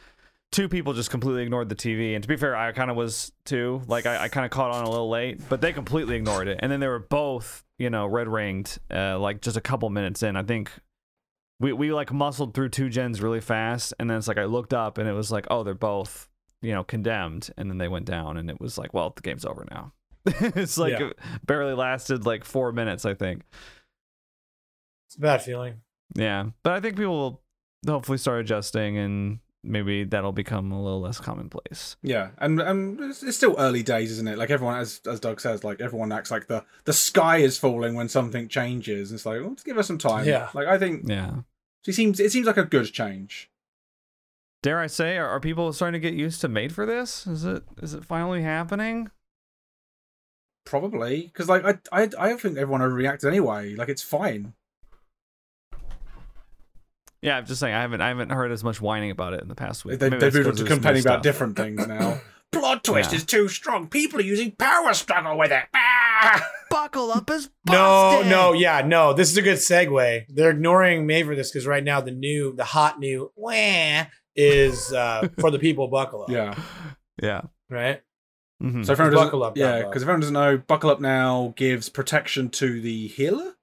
two 0.51 0.67
people 0.67 0.93
just 0.93 1.09
completely 1.09 1.43
ignored 1.43 1.69
the 1.69 1.75
TV. 1.75 2.15
And 2.15 2.21
to 2.23 2.27
be 2.27 2.35
fair, 2.35 2.55
I 2.55 2.71
kind 2.71 2.89
of 2.91 2.97
was 2.97 3.31
too. 3.45 3.81
Like 3.87 4.05
I, 4.05 4.23
I 4.23 4.27
kind 4.27 4.45
of 4.45 4.51
caught 4.51 4.71
on 4.71 4.83
a 4.83 4.89
little 4.89 5.09
late, 5.09 5.41
but 5.49 5.61
they 5.61 5.71
completely 5.73 6.15
ignored 6.15 6.47
it. 6.47 6.59
And 6.61 6.71
then 6.71 6.79
they 6.79 6.87
were 6.87 6.99
both, 6.99 7.63
you 7.77 7.89
know, 7.89 8.05
red 8.07 8.27
ringed, 8.27 8.77
uh, 8.91 9.19
like 9.19 9.41
just 9.41 9.57
a 9.57 9.61
couple 9.61 9.89
minutes 9.89 10.23
in. 10.23 10.35
I 10.35 10.43
think 10.43 10.71
we, 11.59 11.73
we 11.73 11.93
like 11.93 12.11
muscled 12.11 12.53
through 12.53 12.69
two 12.69 12.89
gens 12.89 13.21
really 13.21 13.41
fast. 13.41 13.93
And 13.99 14.09
then 14.09 14.17
it's 14.17 14.27
like 14.27 14.37
I 14.37 14.45
looked 14.45 14.73
up 14.73 14.97
and 14.97 15.07
it 15.07 15.13
was 15.13 15.31
like, 15.31 15.45
oh, 15.51 15.63
they're 15.63 15.73
both, 15.73 16.27
you 16.61 16.71
know, 16.73 16.83
condemned. 16.83 17.49
And 17.57 17.69
then 17.69 17.77
they 17.77 17.87
went 17.87 18.05
down 18.05 18.37
and 18.37 18.49
it 18.49 18.59
was 18.59 18.77
like, 18.77 18.93
well, 18.93 19.11
the 19.15 19.21
game's 19.21 19.45
over 19.45 19.65
now. 19.69 19.93
it's 20.25 20.77
like 20.77 20.93
Yeah. 20.99 21.07
it 21.09 21.19
barely 21.45 21.73
lasted 21.73 22.25
like 22.25 22.43
four 22.45 22.71
minutes, 22.71 23.05
I 23.05 23.13
think. 23.13 23.43
It's 25.13 25.17
a 25.19 25.21
bad 25.21 25.43
feeling. 25.43 25.75
Yeah, 26.15 26.45
but 26.63 26.73
I 26.73 26.79
think 26.79 26.95
people 26.97 27.15
will 27.19 27.41
hopefully 27.93 28.17
start 28.17 28.39
adjusting, 28.41 28.97
and 28.97 29.39
maybe 29.63 30.05
that'll 30.05 30.31
become 30.31 30.71
a 30.71 30.81
little 30.81 31.01
less 31.01 31.19
commonplace. 31.19 31.97
Yeah, 32.01 32.31
and 32.39 32.59
and 32.59 32.99
it's, 32.99 33.21
it's 33.21 33.37
still 33.37 33.55
early 33.59 33.83
days, 33.83 34.11
isn't 34.13 34.27
it? 34.27 34.39
Like 34.39 34.49
everyone, 34.49 34.79
as 34.79 35.01
as 35.05 35.19
Doug 35.19 35.39
says, 35.39 35.63
like 35.63 35.81
everyone 35.81 36.11
acts 36.11 36.31
like 36.31 36.47
the 36.47 36.65
the 36.85 36.93
sky 36.93 37.37
is 37.37 37.59
falling 37.59 37.93
when 37.93 38.09
something 38.09 38.47
changes. 38.47 39.11
It's 39.11 39.23
like, 39.25 39.39
well, 39.39 39.49
let's 39.49 39.61
give 39.63 39.77
us 39.77 39.85
some 39.85 39.99
time. 39.99 40.25
Yeah. 40.25 40.49
Like 40.55 40.67
I 40.67 40.79
think 40.79 41.03
Yeah. 41.07 41.41
it 41.85 41.93
seems 41.93 42.19
it 42.19 42.31
seems 42.31 42.47
like 42.47 42.57
a 42.57 42.65
good 42.65 42.91
change. 42.91 43.51
Dare 44.63 44.79
I 44.79 44.87
say, 44.87 45.17
are, 45.17 45.27
are 45.27 45.39
people 45.39 45.71
starting 45.73 46.01
to 46.01 46.09
get 46.09 46.17
used 46.17 46.41
to 46.41 46.47
made 46.47 46.73
for 46.73 46.87
this? 46.87 47.27
Is 47.27 47.45
it 47.45 47.63
is 47.83 47.93
it 47.93 48.03
finally 48.03 48.41
happening? 48.41 49.11
Probably 50.65 51.23
because 51.23 51.49
like 51.49 51.65
I 51.65 51.77
I 51.91 52.03
I 52.17 52.29
don't 52.29 52.39
think 52.41 52.57
everyone 52.57 52.81
overreacted 52.81 53.27
anyway. 53.27 53.75
Like 53.75 53.89
it's 53.89 54.01
fine. 54.01 54.53
Yeah, 57.23 57.37
I'm 57.37 57.45
just 57.45 57.59
saying 57.59 57.73
I 57.73 57.81
haven't 57.81 58.01
I 58.01 58.09
haven't 58.09 58.29
heard 58.31 58.51
as 58.51 58.63
much 58.63 58.81
whining 58.81 59.09
about 59.11 59.33
it 59.33 59.41
in 59.41 59.47
the 59.47 59.55
past 59.55 59.85
week. 59.85 59.99
They, 59.99 60.09
Maybe 60.09 60.19
they've 60.19 60.33
moved 60.33 60.45
on 60.47 60.51
'cause 60.53 60.59
to 60.61 60.65
complaining 60.67 61.01
about 61.03 61.13
stuff. 61.15 61.21
different 61.23 61.55
things 61.55 61.87
now. 61.87 62.19
Plot 62.51 62.83
twist 62.83 63.11
Yeah. 63.11 63.17
is 63.17 63.23
too 63.25 63.47
strong. 63.47 63.87
People 63.87 64.19
are 64.19 64.23
using 64.23 64.51
power 64.51 64.93
struggle 64.93 65.37
with 65.37 65.51
it. 65.51 65.63
Ah! 65.73 66.45
Buckle 66.69 67.11
up 67.11 67.29
is 67.31 67.49
No, 67.67 68.21
no, 68.23 68.53
yeah, 68.53 68.81
no. 68.85 69.13
This 69.13 69.31
is 69.31 69.37
a 69.37 69.41
good 69.41 69.57
segue. 69.57 70.25
They're 70.29 70.51
ignoring 70.51 71.07
made 71.07 71.25
for 71.25 71.35
this 71.35 71.49
because 71.51 71.65
right 71.65 71.83
now 71.83 72.01
the 72.01 72.11
new, 72.11 72.53
the 72.55 72.63
hot 72.65 72.99
new 72.99 73.31
wah 73.35 74.03
is 74.35 74.91
uh, 74.93 75.29
for 75.39 75.49
the 75.49 75.59
people 75.59 75.87
buckle 75.87 76.23
up. 76.23 76.29
Yeah. 76.29 76.53
Yeah. 77.21 77.41
Right? 77.69 78.01
Mhm. 78.61 78.85
So 78.85 78.91
if 78.93 78.99
everyone 78.99 79.13
doesn't, 79.13 79.25
Buckle 79.27 79.43
up, 79.43 79.57
yeah, 79.57 79.79
because 79.79 80.03
if 80.03 80.07
everyone 80.07 80.19
doesn't 80.21 80.33
know, 80.33 80.57
buckle 80.57 80.89
up 80.91 80.99
now 81.01 81.53
gives 81.57 81.89
protection 81.89 82.49
to 82.51 82.81
the 82.81 83.07
healer. 83.07 83.53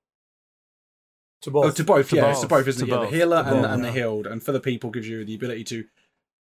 To 1.43 1.51
both. 1.51 1.65
Oh, 1.67 1.71
to 1.71 1.85
both, 1.85 2.11
To 2.11 2.17
yeah, 2.17 2.31
it's 2.31 2.41
to 2.41 2.47
both. 2.47 2.61
both, 2.61 2.69
isn't 2.69 2.87
To 2.87 2.93
it? 2.95 2.97
Yeah, 2.97 3.05
the 3.11 3.17
healer 3.17 3.43
To 3.43 3.49
and, 3.51 3.63
both, 3.63 3.71
and 3.71 3.85
the 3.85 3.93
healed. 3.93 4.27
And 4.27 4.43
for 4.43 4.53
the 4.53 4.61
people, 4.61 4.91
gives 4.91 5.09
you 5.09 5.25
the 5.25 5.35
ability 5.35 5.65
to 5.65 5.85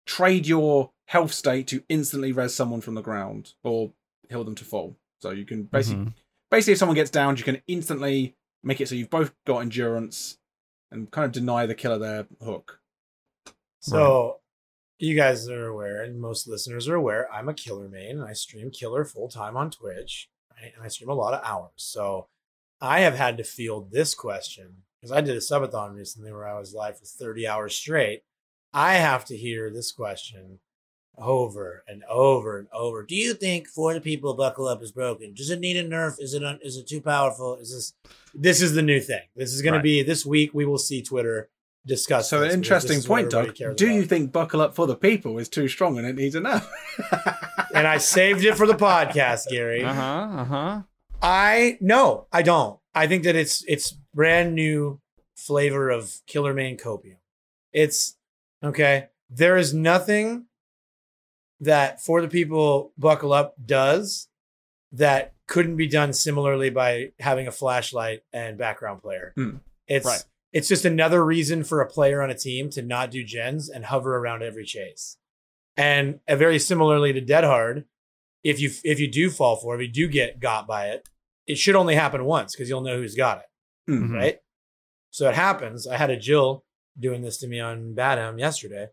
trade 0.06 0.46
your 0.46 0.90
health 1.06 1.32
state 1.32 1.66
to 1.68 1.82
instantly 1.88 2.32
res 2.32 2.54
someone 2.54 2.80
from 2.80 2.94
the 2.94 3.02
ground 3.02 3.54
or 3.62 3.92
heal 4.28 4.44
them 4.44 4.54
to 4.54 4.64
full. 4.64 4.96
So 5.20 5.30
you 5.30 5.44
can 5.44 5.64
basically, 5.64 6.04
Mhm. 6.04 6.14
basically, 6.50 6.72
if 6.74 6.78
someone 6.78 6.94
gets 6.94 7.10
downed, 7.10 7.38
you 7.38 7.44
can 7.44 7.62
instantly 7.66 8.36
make 8.62 8.80
it 8.80 8.88
so 8.88 8.94
you've 8.94 9.10
both 9.10 9.34
got 9.44 9.58
endurance 9.60 10.38
and 10.90 11.10
kind 11.10 11.24
of 11.24 11.32
deny 11.32 11.66
the 11.66 11.74
killer 11.74 11.98
their 11.98 12.26
hook. 12.42 12.80
So 13.80 14.40
you 14.98 15.16
guys 15.16 15.48
are 15.48 15.66
aware, 15.66 16.02
and 16.02 16.20
most 16.20 16.46
listeners 16.46 16.88
are 16.88 16.94
aware, 16.94 17.30
I'm 17.32 17.48
a 17.48 17.54
killer 17.54 17.88
main 17.88 18.18
and 18.20 18.24
I 18.28 18.32
stream 18.32 18.70
killer 18.70 19.04
full 19.04 19.28
time 19.28 19.56
on 19.56 19.70
Twitch. 19.70 20.30
Right? 20.52 20.72
And 20.74 20.84
I 20.84 20.88
stream 20.88 21.10
a 21.10 21.14
lot 21.14 21.34
of 21.34 21.40
hours. 21.44 21.72
So 21.76 22.28
I 22.80 23.00
have 23.00 23.14
had 23.16 23.36
to 23.38 23.44
field 23.44 23.90
this 23.92 24.14
question 24.14 24.82
because 25.00 25.12
I 25.12 25.20
did 25.20 25.36
a 25.36 25.40
subathon 25.40 25.94
recently 25.94 26.32
where 26.32 26.46
I 26.48 26.58
was 26.58 26.74
live 26.74 26.98
for 26.98 27.04
30 27.06 27.46
hours 27.48 27.74
straight. 27.76 28.22
I 28.72 28.94
have 28.94 29.24
to 29.26 29.36
hear 29.36 29.70
this 29.70 29.92
question 29.92 30.58
over 31.16 31.84
and 31.86 32.02
over 32.10 32.58
and 32.58 32.66
over. 32.72 33.04
Do 33.04 33.14
you 33.14 33.34
think 33.34 33.68
for 33.68 33.94
the 33.94 34.00
people 34.00 34.34
buckle 34.34 34.66
up 34.66 34.82
is 34.82 34.90
broken? 34.92 35.32
Does 35.32 35.50
it 35.50 35.60
need 35.60 35.76
a 35.76 35.84
nerf? 35.88 36.20
Is 36.20 36.34
it 36.34 36.42
un- 36.42 36.58
is 36.62 36.76
it 36.76 36.88
too 36.88 37.00
powerful? 37.00 37.56
Is 37.56 37.72
this 37.72 37.92
this 38.34 38.60
is 38.60 38.74
the 38.74 38.82
new 38.82 39.00
thing? 39.00 39.22
This 39.36 39.52
is 39.52 39.62
going 39.62 39.74
Right. 39.74 39.78
to 39.78 39.82
be 39.84 40.02
this 40.02 40.26
week. 40.26 40.52
We 40.52 40.64
will 40.66 40.78
see 40.78 41.02
Twitter 41.02 41.50
discuss. 41.86 42.28
So, 42.30 42.40
this 42.40 42.52
an 42.52 42.58
interesting 42.58 43.00
point, 43.02 43.30
Doug. 43.30 43.54
Do 43.54 43.66
about. 43.66 43.80
you 43.80 44.04
think 44.04 44.32
buckle 44.32 44.60
up 44.60 44.74
for 44.74 44.86
the 44.88 44.96
people 44.96 45.38
is 45.38 45.48
too 45.48 45.68
strong 45.68 45.98
and 45.98 46.06
it 46.06 46.16
needs 46.16 46.34
a 46.34 46.40
nerf? 46.40 46.66
and 47.74 47.86
I 47.86 47.98
saved 47.98 48.44
it 48.44 48.56
for 48.56 48.66
the 48.66 48.74
podcast, 48.88 49.48
Gary. 49.48 49.84
Uh-huh. 49.84 50.02
Uh-huh. 50.02 50.82
I 51.24 51.78
no, 51.80 52.26
I 52.30 52.42
don't. 52.42 52.78
I 52.94 53.06
think 53.06 53.24
that 53.24 53.34
it's 53.34 53.64
it's 53.66 53.92
brand 54.12 54.54
new 54.54 55.00
flavor 55.36 55.88
of 55.88 56.20
Killer 56.26 56.52
Main 56.52 56.76
Copium. 56.76 57.16
It's 57.72 58.16
okay. 58.62 59.08
There 59.30 59.56
is 59.56 59.72
nothing 59.72 60.46
that 61.60 62.02
for 62.02 62.20
the 62.20 62.28
people 62.28 62.92
buckle 62.98 63.32
up 63.32 63.54
does 63.64 64.28
that 64.92 65.32
couldn't 65.46 65.76
be 65.76 65.88
done 65.88 66.12
similarly 66.12 66.68
by 66.68 67.12
having 67.20 67.46
a 67.48 67.52
flashlight 67.52 68.20
and 68.32 68.58
background 68.58 69.00
player. 69.00 69.32
Hmm. 69.34 69.56
It's 69.88 70.06
Right. 70.06 70.24
it's 70.52 70.68
just 70.68 70.84
another 70.84 71.24
reason 71.24 71.64
for 71.64 71.80
a 71.80 71.88
player 71.88 72.22
on 72.22 72.30
a 72.30 72.34
team 72.34 72.68
to 72.70 72.82
not 72.82 73.10
do 73.10 73.24
gens 73.24 73.70
and 73.70 73.86
hover 73.86 74.16
around 74.18 74.42
every 74.42 74.64
chase. 74.64 75.16
And 75.74 76.20
very 76.28 76.58
similarly 76.58 77.14
to 77.14 77.20
Dead 77.22 77.44
Hard, 77.44 77.86
if 78.42 78.60
you 78.60 78.70
if 78.84 79.00
you 79.00 79.10
do 79.10 79.30
fall 79.30 79.56
for 79.56 79.74
it, 79.74 79.78
if 79.78 79.88
you 79.88 80.06
do 80.06 80.12
get 80.12 80.38
got 80.38 80.66
by 80.66 80.88
it, 80.88 81.08
it 81.46 81.58
should 81.58 81.74
only 81.76 81.94
happen 81.94 82.24
once 82.24 82.54
because 82.54 82.68
you'll 82.68 82.80
know 82.80 82.96
who's 82.96 83.14
got 83.14 83.38
it, 83.38 83.44
Hmm. 83.86 84.12
Mhm. 84.12 84.14
right? 84.14 84.38
So 85.10 85.28
it 85.28 85.34
happens. 85.34 85.86
I 85.86 85.96
had 85.96 86.10
a 86.10 86.16
Jill 86.16 86.64
doing 86.98 87.22
this 87.22 87.38
to 87.38 87.46
me 87.46 87.60
on 87.60 87.94
Badham 87.94 88.38
yesterday, 88.38 88.88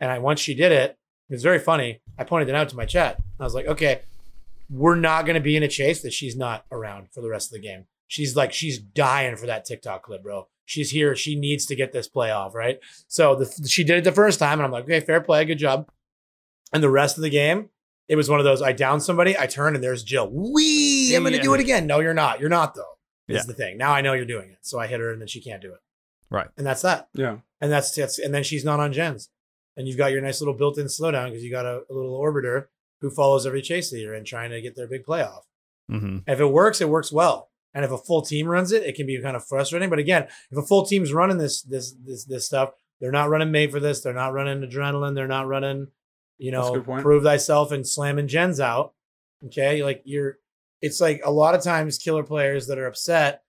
and 0.00 0.10
I 0.10 0.18
once 0.18 0.40
she 0.40 0.54
did 0.54 0.72
it, 0.72 0.98
it 1.30 1.34
was 1.34 1.42
very 1.42 1.58
funny. 1.58 2.00
I 2.18 2.24
pointed 2.24 2.48
it 2.48 2.54
out 2.54 2.68
to 2.70 2.76
my 2.76 2.84
chat. 2.84 3.18
I 3.40 3.44
was 3.44 3.54
like, 3.54 3.66
okay, 3.66 4.02
we're 4.70 4.96
not 4.96 5.24
going 5.26 5.34
to 5.34 5.40
be 5.40 5.56
in 5.56 5.62
a 5.62 5.68
chase 5.68 6.02
that 6.02 6.12
she's 6.12 6.36
not 6.36 6.64
around 6.70 7.08
for 7.12 7.20
the 7.20 7.28
rest 7.28 7.48
of 7.48 7.52
the 7.60 7.66
game. 7.66 7.86
She's 8.08 8.36
like, 8.36 8.52
she's 8.52 8.78
dying 8.78 9.36
for 9.36 9.46
that 9.46 9.64
TikTok 9.64 10.02
clip, 10.02 10.22
bro. 10.22 10.48
She's 10.66 10.90
here. 10.90 11.16
She 11.16 11.34
needs 11.38 11.66
to 11.66 11.74
get 11.74 11.92
this 11.92 12.08
play 12.08 12.30
off, 12.30 12.54
right? 12.54 12.78
So 13.08 13.34
the, 13.34 13.68
she 13.68 13.84
did 13.84 13.98
it 13.98 14.04
the 14.04 14.12
first 14.12 14.38
time, 14.38 14.58
and 14.58 14.62
I'm 14.66 14.70
like, 14.70 14.84
okay, 14.84 15.00
fair 15.00 15.20
play, 15.20 15.44
good 15.44 15.58
job. 15.58 15.88
And 16.72 16.82
the 16.82 16.90
rest 16.90 17.16
of 17.16 17.22
the 17.22 17.30
game, 17.30 17.70
it 18.08 18.16
was 18.16 18.28
one 18.28 18.38
of 18.38 18.44
those. 18.44 18.60
I 18.62 18.72
down 18.72 19.00
somebody, 19.00 19.36
I 19.38 19.46
turn, 19.46 19.74
and 19.74 19.82
there's 19.82 20.02
Jill. 20.04 20.30
Wee, 20.30 20.52
I'm 21.16 21.22
going 21.22 21.32
to 21.32 21.38
Yeah. 21.38 21.42
do 21.44 21.54
it 21.54 21.60
again. 21.60 21.86
No, 21.86 22.00
you're 22.00 22.14
not. 22.14 22.40
You're 22.40 22.48
not 22.48 22.74
though. 22.74 22.98
Is 23.28 23.36
Yeah. 23.36 23.42
the 23.46 23.54
thing. 23.54 23.78
Now 23.78 23.92
I 23.92 24.00
know 24.00 24.12
you're 24.14 24.24
doing 24.24 24.50
it. 24.50 24.58
So 24.62 24.78
I 24.78 24.86
hit 24.86 25.00
her, 25.00 25.10
and 25.12 25.20
then 25.20 25.28
she 25.28 25.40
can't 25.40 25.62
do 25.62 25.72
it. 25.72 25.80
Right. 26.30 26.48
And 26.56 26.66
that's 26.66 26.82
that. 26.82 27.08
Yeah. 27.14 27.38
And 27.60 27.70
that's, 27.70 27.94
that's 27.94 28.18
and 28.18 28.34
then 28.34 28.42
she's 28.42 28.64
not 28.64 28.80
on 28.80 28.92
gens. 28.92 29.28
And 29.76 29.86
you've 29.88 29.96
got 29.98 30.12
your 30.12 30.20
nice 30.20 30.40
little 30.40 30.54
built-in 30.54 30.86
slowdown 30.86 31.26
because 31.30 31.42
you 31.44 31.50
got 31.50 31.64
a, 31.66 31.82
a 31.88 31.92
little 31.92 32.18
orbiter 32.20 32.66
who 33.00 33.10
follows 33.10 33.46
every 33.46 33.62
chase 33.62 33.92
leader 33.92 34.12
and 34.14 34.26
trying 34.26 34.50
to 34.50 34.60
get 34.60 34.76
their 34.76 34.86
big 34.88 35.04
playoff. 35.04 35.42
hmm 35.88 36.18
If 36.26 36.40
it 36.40 36.46
works, 36.46 36.80
it 36.80 36.88
works 36.88 37.10
well. 37.12 37.50
And 37.74 37.84
if 37.84 37.90
a 37.90 37.96
full 37.98 38.20
team 38.22 38.48
runs 38.48 38.70
it, 38.72 38.82
it 38.82 38.96
can 38.96 39.06
be 39.06 39.20
kind 39.22 39.34
of 39.36 39.46
frustrating. 39.46 39.88
But 39.88 39.98
again, 39.98 40.24
if 40.50 40.58
a 40.58 40.62
full 40.62 40.84
team's 40.84 41.12
running 41.12 41.38
this 41.38 41.62
this 41.62 41.94
this 42.04 42.24
this 42.24 42.44
stuff, 42.46 42.72
they're 43.00 43.10
not 43.12 43.30
running 43.30 43.50
made 43.50 43.70
for 43.72 43.80
this. 43.80 44.00
They're 44.02 44.12
not 44.12 44.34
running 44.34 44.60
adrenaline. 44.68 45.14
They're 45.14 45.26
not 45.26 45.46
running, 45.48 45.88
you 46.38 46.50
know, 46.50 46.82
prove 46.82 47.22
thyself 47.22 47.72
and 47.72 47.86
slamming 47.86 48.28
gens 48.28 48.60
out. 48.60 48.92
Okay, 49.46 49.82
like 49.82 50.02
you're. 50.04 50.38
It's 50.82 51.00
like 51.00 51.22
a 51.24 51.30
lot 51.30 51.54
of 51.54 51.62
times 51.62 51.96
killer 51.96 52.22
players 52.24 52.66
that 52.66 52.78
are 52.78 52.86
upset 52.86 53.42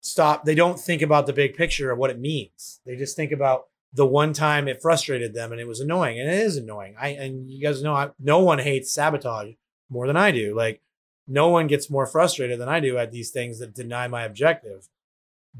stop. 0.00 0.44
They 0.44 0.54
don't 0.54 0.78
think 0.78 1.02
about 1.02 1.26
the 1.26 1.32
big 1.32 1.54
picture 1.54 1.90
of 1.90 1.98
what 1.98 2.10
it 2.10 2.18
means. 2.18 2.80
They 2.86 2.96
just 2.96 3.16
think 3.16 3.32
about 3.32 3.66
the 3.92 4.06
one 4.06 4.32
time 4.32 4.68
it 4.68 4.82
frustrated 4.82 5.34
them 5.34 5.50
and 5.50 5.60
it 5.60 5.66
was 5.66 5.80
annoying, 5.80 6.20
and 6.20 6.28
it 6.28 6.38
is 6.38 6.56
annoying. 6.56 6.94
I 6.98 7.08
and 7.08 7.50
you 7.50 7.60
guys 7.60 7.82
know, 7.82 7.94
I, 7.94 8.10
no 8.18 8.40
one 8.40 8.58
hates 8.58 8.90
sabotage 8.92 9.54
more 9.90 10.06
than 10.06 10.16
I 10.16 10.30
do. 10.30 10.54
Like 10.54 10.80
no 11.26 11.48
one 11.48 11.66
gets 11.66 11.90
more 11.90 12.06
frustrated 12.06 12.58
than 12.58 12.68
I 12.68 12.80
do 12.80 12.96
at 12.96 13.12
these 13.12 13.30
things 13.30 13.58
that 13.58 13.74
deny 13.74 14.08
my 14.08 14.22
objective. 14.22 14.88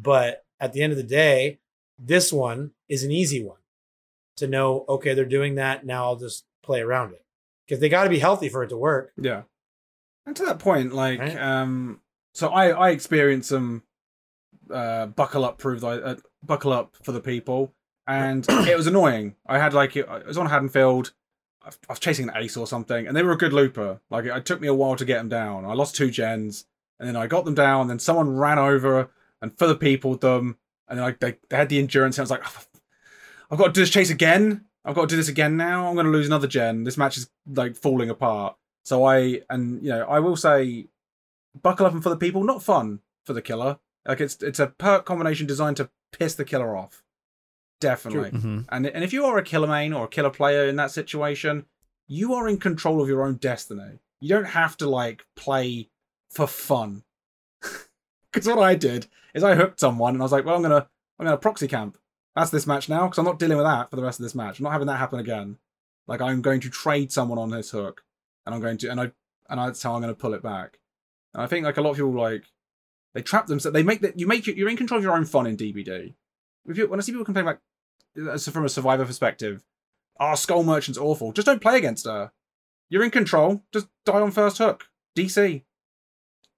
But 0.00 0.44
at 0.60 0.72
the 0.72 0.82
end 0.82 0.92
of 0.92 0.96
the 0.96 1.02
day, 1.02 1.58
this 1.98 2.32
one 2.32 2.72
is 2.88 3.04
an 3.04 3.10
easy 3.10 3.42
one 3.42 3.58
to 4.36 4.46
know, 4.46 4.84
okay, 4.88 5.14
they're 5.14 5.24
doing 5.24 5.56
that. 5.56 5.84
Now 5.84 6.04
I'll 6.04 6.16
just 6.16 6.44
play 6.62 6.80
around 6.80 7.12
it 7.12 7.24
because 7.66 7.80
they 7.80 7.88
got 7.88 8.04
to 8.04 8.10
be 8.10 8.18
healthy 8.18 8.48
for 8.48 8.62
it 8.62 8.68
to 8.68 8.76
work. 8.76 9.12
Yeah. 9.20 9.42
And 10.28 10.36
to 10.36 10.44
that 10.44 10.58
point, 10.58 10.92
like, 10.92 11.18
Right. 11.20 11.38
um, 11.38 12.02
so 12.34 12.50
I 12.50 12.68
I 12.68 12.90
experienced 12.90 13.48
some 13.48 13.82
uh 14.70 15.06
buckle 15.06 15.42
up 15.46 15.56
prove 15.56 15.82
uh, 15.82 16.16
buckle 16.42 16.70
up 16.70 16.96
for 17.02 17.12
the 17.12 17.20
people, 17.20 17.72
and 18.06 18.44
it 18.48 18.76
was 18.76 18.86
annoying. 18.86 19.36
I 19.46 19.58
had 19.58 19.72
like 19.72 19.96
it, 19.96 20.06
was 20.26 20.36
on 20.36 20.44
Haddonfield. 20.50 21.12
I 21.64 21.70
was 21.88 21.98
chasing 21.98 22.28
an 22.28 22.36
ace 22.36 22.58
or 22.58 22.66
something, 22.66 23.06
and 23.06 23.16
they 23.16 23.22
were 23.22 23.32
a 23.32 23.38
good 23.38 23.54
looper. 23.54 24.00
Like 24.10 24.26
it, 24.26 24.36
it 24.36 24.44
took 24.44 24.60
me 24.60 24.68
a 24.68 24.74
while 24.74 24.96
to 24.96 25.04
get 25.06 25.16
them 25.16 25.30
down. 25.30 25.64
I 25.64 25.72
lost 25.72 25.96
two 25.96 26.10
gens, 26.10 26.66
and 27.00 27.08
then 27.08 27.16
I 27.16 27.26
got 27.26 27.46
them 27.46 27.54
down. 27.54 27.82
And 27.82 27.90
then 27.90 27.98
someone 27.98 28.36
ran 28.36 28.58
over 28.58 29.08
and 29.40 29.56
for 29.58 29.66
the 29.66 29.76
people 29.76 30.14
them, 30.14 30.58
and 30.88 30.98
then 30.98 31.06
I 31.06 31.10
they, 31.18 31.38
they 31.48 31.56
had 31.56 31.70
the 31.70 31.78
endurance. 31.78 32.18
And 32.18 32.22
I 32.22 32.24
was 32.24 32.30
like, 32.30 32.42
"Oh, 32.44 32.64
I've 33.50 33.58
got 33.58 33.68
to 33.68 33.72
do 33.72 33.80
this 33.80 33.88
chase 33.88 34.10
again. 34.10 34.66
I've 34.84 34.94
got 34.94 35.08
to 35.08 35.14
do 35.14 35.16
this 35.16 35.28
again 35.28 35.56
now. 35.56 35.88
I'm 35.88 35.94
going 35.94 36.04
to 36.04 36.12
lose 36.12 36.26
another 36.26 36.46
gen. 36.48 36.84
This 36.84 36.98
match 36.98 37.16
is 37.16 37.30
like 37.46 37.76
falling 37.76 38.10
apart. 38.10 38.56
So 38.88 39.04
I 39.04 39.42
and 39.50 39.82
you 39.82 39.90
know 39.90 40.06
I 40.08 40.18
will 40.18 40.34
say, 40.34 40.86
buckle 41.60 41.84
up 41.84 41.92
and 41.92 42.02
for 42.02 42.08
the 42.08 42.16
people, 42.16 42.42
not 42.42 42.62
fun 42.62 43.00
for 43.26 43.34
the 43.34 43.42
killer. 43.42 43.78
Like 44.06 44.22
it's 44.22 44.42
it's 44.42 44.58
a 44.58 44.68
perk 44.68 45.04
combination 45.04 45.46
designed 45.46 45.76
to 45.76 45.90
piss 46.10 46.34
the 46.34 46.44
killer 46.46 46.74
off. 46.74 47.02
Definitely. 47.80 48.30
hmm 48.30 48.60
And 48.70 48.86
and 48.86 49.04
if 49.04 49.12
you 49.12 49.26
are 49.26 49.36
a 49.36 49.42
killer 49.42 49.68
main 49.68 49.92
or 49.92 50.06
a 50.06 50.08
killer 50.08 50.30
player 50.30 50.66
in 50.66 50.76
that 50.76 50.90
situation, 50.90 51.66
you 52.06 52.32
are 52.32 52.48
in 52.48 52.56
control 52.56 53.02
of 53.02 53.08
your 53.08 53.26
own 53.26 53.34
destiny. 53.34 53.98
You 54.20 54.30
don't 54.30 54.56
have 54.62 54.74
to 54.78 54.88
like 54.88 55.26
play 55.36 55.90
for 56.30 56.46
fun. 56.46 57.04
Because 58.32 58.46
what 58.46 58.58
I 58.58 58.74
did 58.74 59.06
is 59.34 59.42
I 59.42 59.54
hooked 59.54 59.80
someone 59.80 60.14
and 60.14 60.22
I 60.22 60.24
was 60.24 60.32
like, 60.32 60.44
well, 60.44 60.54
I'm 60.56 60.62
gonna 60.62 60.86
I'm 61.18 61.26
gonna 61.26 61.36
proxy 61.36 61.68
camp. 61.68 61.98
That's 62.36 62.50
this 62.50 62.66
match 62.66 62.88
now 62.88 63.04
because 63.04 63.18
I'm 63.18 63.24
not 63.24 63.38
dealing 63.38 63.56
with 63.56 63.66
that 63.66 63.90
for 63.90 63.96
the 63.96 64.02
rest 64.02 64.18
of 64.20 64.24
this 64.24 64.34
match. 64.34 64.58
I'm 64.58 64.64
not 64.64 64.72
having 64.72 64.86
that 64.86 64.98
happen 64.98 65.18
again. 65.18 65.58
Like 66.06 66.20
I'm 66.20 66.40
going 66.42 66.60
to 66.60 66.70
trade 66.70 67.10
someone 67.12 67.38
on 67.38 67.50
this 67.50 67.70
hook, 67.70 68.04
and 68.48 68.54
I'm 68.54 68.62
going 68.62 68.78
to 68.78 68.88
and 68.88 68.98
I 68.98 69.12
and 69.50 69.60
that's 69.60 69.82
how 69.82 69.94
I'm 69.94 70.00
going 70.00 70.12
to 70.12 70.18
pull 70.18 70.32
it 70.32 70.42
back. 70.42 70.78
And 71.34 71.42
I 71.42 71.46
think 71.46 71.66
like 71.66 71.76
a 71.76 71.82
lot 71.82 71.90
of 71.90 71.96
people 71.96 72.12
like 72.12 72.44
they 73.12 73.20
trap 73.20 73.46
themselves. 73.46 73.74
They 73.74 73.82
make 73.82 74.00
that 74.00 74.18
you 74.18 74.26
make 74.26 74.46
you're 74.46 74.70
in 74.70 74.76
control 74.76 74.96
of 74.96 75.04
your 75.04 75.14
own 75.14 75.26
fun 75.26 75.46
in 75.46 75.56
DBD. 75.56 76.14
You, 76.64 76.88
when 76.88 76.98
I 76.98 77.02
see 77.02 77.12
people 77.12 77.26
complain 77.26 77.44
like 77.44 77.60
as 78.32 78.48
uh, 78.48 78.50
from 78.50 78.64
a 78.64 78.70
survivor 78.70 79.04
perspective, 79.04 79.64
oh, 80.18 80.34
Skull 80.34 80.62
Merchant's 80.62 80.98
awful. 80.98 81.32
Just 81.32 81.44
don't 81.44 81.60
play 81.60 81.76
against 81.76 82.06
her. 82.06 82.32
You're 82.88 83.04
in 83.04 83.10
control. 83.10 83.62
Just 83.70 83.88
die 84.06 84.20
on 84.20 84.30
first 84.30 84.56
hook. 84.56 84.88
DC. 85.14 85.62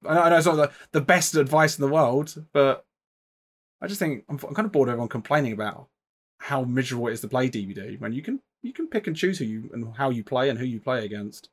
I 0.08 0.14
know, 0.14 0.22
I 0.22 0.28
know 0.30 0.36
it's 0.36 0.46
not 0.46 0.56
the, 0.56 0.70
the 0.92 1.00
best 1.00 1.34
advice 1.34 1.76
in 1.76 1.82
the 1.82 1.92
world, 1.92 2.44
but 2.52 2.86
I 3.82 3.88
just 3.88 3.98
think 3.98 4.24
I'm, 4.28 4.38
I'm 4.46 4.54
kind 4.54 4.66
of 4.66 4.72
bored 4.72 4.88
of 4.88 4.92
everyone 4.92 5.08
complaining 5.08 5.52
about 5.52 5.88
how 6.38 6.62
miserable 6.62 7.08
it 7.08 7.14
is 7.14 7.20
to 7.22 7.28
play 7.28 7.50
DBD 7.50 8.00
when 8.00 8.12
you 8.12 8.22
can 8.22 8.40
you 8.62 8.72
can 8.72 8.86
pick 8.86 9.06
and 9.08 9.16
choose 9.16 9.38
who 9.38 9.44
you 9.44 9.70
and 9.72 9.96
how 9.96 10.10
you 10.10 10.22
play 10.22 10.48
and 10.48 10.58
who 10.58 10.64
you 10.64 10.80
play 10.80 11.04
against. 11.04 11.50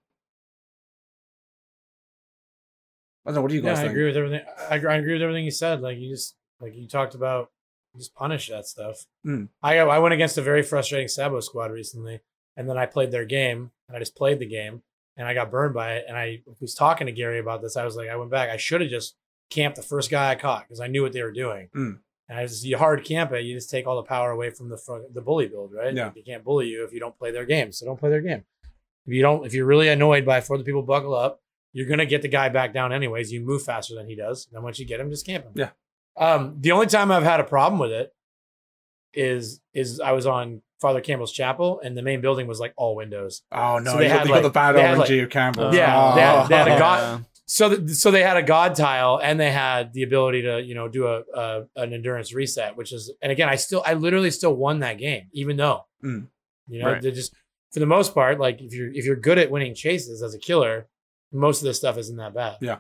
I 3.28 3.32
don't 3.32 3.36
know. 3.36 3.42
What 3.42 3.50
do 3.50 3.56
you 3.56 3.62
guys? 3.62 3.80
Yeah, 3.80 3.84
guys 3.84 3.90
I 3.90 3.92
agree 3.92 4.06
with 4.06 4.16
everything. 4.18 4.42
I, 4.70 4.76
agree- 4.76 4.90
I 4.90 4.96
agree 4.96 5.14
with 5.14 5.22
everything 5.22 5.44
you 5.44 5.52
said. 5.52 5.82
Like 5.82 5.98
you 5.98 6.10
just 6.10 6.36
like 6.62 6.76
you 6.76 6.88
talked 6.88 7.14
about, 7.14 7.52
just 7.98 8.16
punish 8.16 8.48
that 8.48 8.66
stuff. 8.66 9.06
Mm. 9.26 9.50
I 9.62 9.80
I 9.80 10.00
went 10.00 10.14
against 10.14 10.38
a 10.38 10.42
very 10.42 10.64
frustrating 10.64 11.10
Sabo 11.10 11.42
squad 11.42 11.72
recently, 11.72 12.22
and 12.56 12.70
then 12.70 12.78
I 12.78 12.86
played 12.86 13.12
their 13.12 13.26
game, 13.26 13.72
and 13.88 13.98
I 13.98 14.00
just 14.00 14.16
played 14.16 14.40
the 14.40 14.48
game, 14.48 14.82
and 15.18 15.28
I 15.28 15.34
got 15.34 15.52
burned 15.52 15.74
by 15.74 15.96
it. 15.96 16.06
And 16.08 16.16
I 16.16 16.42
was 16.62 16.74
talking 16.74 17.08
to 17.08 17.14
Gary 17.14 17.40
about 17.40 17.62
this. 17.62 17.76
I 17.76 17.84
was 17.84 17.98
like, 17.98 18.08
I 18.08 18.16
went 18.16 18.32
back. 18.32 18.50
I 18.50 18.58
should 18.58 18.80
have 18.80 18.90
just 18.90 19.16
camped 19.50 19.76
the 19.76 19.84
first 19.84 20.10
guy 20.10 20.32
I 20.32 20.36
caught 20.36 20.64
because 20.68 20.80
I 20.80 20.88
knew 20.88 21.02
what 21.02 21.12
they 21.12 21.22
were 21.24 21.32
doing. 21.34 21.68
Mm. 21.76 22.00
And 22.30 22.38
I 22.38 22.46
just 22.46 22.64
you 22.66 22.78
hard 22.78 23.04
camp 23.06 23.32
it, 23.34 23.44
you 23.46 23.56
just 23.56 23.70
take 23.70 23.88
all 23.88 23.96
the 23.98 24.04
power 24.04 24.32
away 24.32 24.52
from 24.52 24.70
the 24.70 24.78
front, 24.78 25.14
the 25.14 25.22
bully 25.22 25.48
build, 25.48 25.74
right? 25.74 25.94
Yeah. 25.94 26.12
They 26.14 26.22
can't 26.22 26.44
bully 26.44 26.68
you 26.68 26.84
if 26.84 26.94
you 26.94 27.00
don't 27.00 27.18
play 27.18 27.32
their 27.32 27.46
game. 27.46 27.72
So 27.72 27.86
don't 27.86 28.00
play 28.00 28.10
their 28.10 28.22
game. 28.22 28.44
If 29.06 29.14
you 29.14 29.22
don't, 29.22 29.46
if 29.46 29.54
you're 29.54 29.66
really 29.66 29.88
annoyed 29.88 30.26
by 30.26 30.42
for 30.42 30.58
the 30.58 30.66
people 30.66 30.82
buckle 30.82 31.16
up, 31.16 31.42
you're 31.78 31.88
gonna 31.88 32.06
get 32.06 32.22
the 32.24 32.28
guy 32.28 32.50
back 32.50 32.74
down 32.74 32.92
anyways. 32.92 33.32
You 33.32 33.42
move 33.46 33.62
faster 33.64 33.94
than 33.96 34.08
he 34.08 34.16
does. 34.16 34.48
Then 34.52 34.64
once 34.64 34.80
you 34.80 34.86
get 34.86 35.00
him, 35.00 35.10
just 35.10 35.26
camp 35.26 35.46
him. 35.46 35.54
Yeah. 35.56 35.70
Um, 36.18 36.58
the 36.60 36.72
only 36.72 36.88
time 36.88 37.12
I've 37.12 37.24
had 37.24 37.40
a 37.40 37.44
problem 37.44 37.80
with 37.80 37.92
it 37.92 38.12
is 39.14 39.60
is 39.74 40.00
I 40.00 40.12
was 40.12 40.26
on 40.26 40.62
Father 40.82 41.02
Campbell's 41.02 41.32
chapel 41.32 41.80
and 41.84 41.98
the 41.98 42.02
main 42.02 42.22
building 42.22 42.48
was 42.48 42.60
like 42.60 42.74
all 42.78 42.96
windows. 42.96 43.42
Oh 43.52 43.80
no, 43.80 43.92
So 43.92 43.98
they 43.98 44.04
you, 44.04 44.10
got, 44.10 44.20
had, 44.20 44.28
you 44.28 44.34
got 44.34 44.44
the 44.44 44.50
bad 44.50 44.72
they 44.74 44.82
had, 44.82 44.98
RNG 44.98 45.00
like- 45.00 45.22
of 45.24 45.30
Campbell. 45.30 45.74
Yeah, 45.76 46.14
they 46.16 46.22
had- 46.22 46.48
they 46.50 46.58
had 46.58 46.68
a 46.68 46.76
Oh. 46.76 46.80
god- 46.80 47.26
So 47.50 47.70
th- 47.76 47.90
so 47.92 48.12
they 48.12 48.24
had 48.24 48.36
a 48.38 48.44
god 48.44 48.76
tile 48.76 49.20
and 49.24 49.40
they 49.40 49.52
had 49.52 49.94
the 49.94 50.04
ability 50.04 50.42
to 50.44 50.62
you 50.62 50.76
know 50.76 50.88
do 50.90 51.08
a, 51.08 51.22
a 51.34 51.64
an 51.78 51.94
endurance 51.94 52.34
reset, 52.34 52.76
which 52.76 52.92
is 52.92 53.14
and 53.22 53.32
again 53.32 53.48
I 53.50 53.56
still 53.56 53.82
I 53.86 53.94
literally 53.94 54.32
still 54.32 54.54
won 54.56 54.80
that 54.80 54.98
game 54.98 55.28
even 55.34 55.56
though 55.58 55.86
Mm. 56.04 56.28
you 56.68 56.80
know 56.82 56.92
Right. 56.92 57.02
they 57.02 57.12
just 57.12 57.34
for 57.72 57.80
the 57.80 57.86
most 57.88 58.14
part 58.14 58.40
like 58.40 58.62
if 58.62 58.74
you're 58.74 58.92
if 58.94 59.06
you're 59.06 59.16
good 59.16 59.38
at 59.40 59.50
winning 59.50 59.74
chases 59.76 60.22
as 60.22 60.34
a 60.36 60.40
killer, 60.40 60.88
most 61.32 61.62
of 61.62 61.66
this 61.66 61.78
stuff 61.78 61.98
isn't 61.98 62.16
that 62.18 62.34
bad. 62.34 62.58
Yeah. 62.62 62.80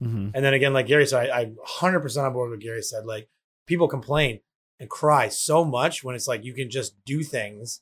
hmm 0.00 0.28
And 0.34 0.44
then 0.44 0.54
again, 0.54 0.72
like 0.72 0.86
Gary 0.86 1.06
said, 1.06 1.30
I, 1.30 1.40
I'm 1.42 1.56
100% 1.80 2.24
on 2.24 2.32
board 2.32 2.50
with 2.50 2.58
what 2.58 2.64
Gary 2.64 2.82
said. 2.82 3.04
Like, 3.06 3.28
people 3.66 3.88
complain 3.88 4.40
and 4.78 4.90
cry 4.90 5.28
so 5.28 5.64
much 5.64 6.04
when 6.04 6.14
it's 6.14 6.28
like 6.28 6.44
you 6.44 6.52
can 6.52 6.68
just 6.70 6.94
do 7.04 7.22
things 7.22 7.80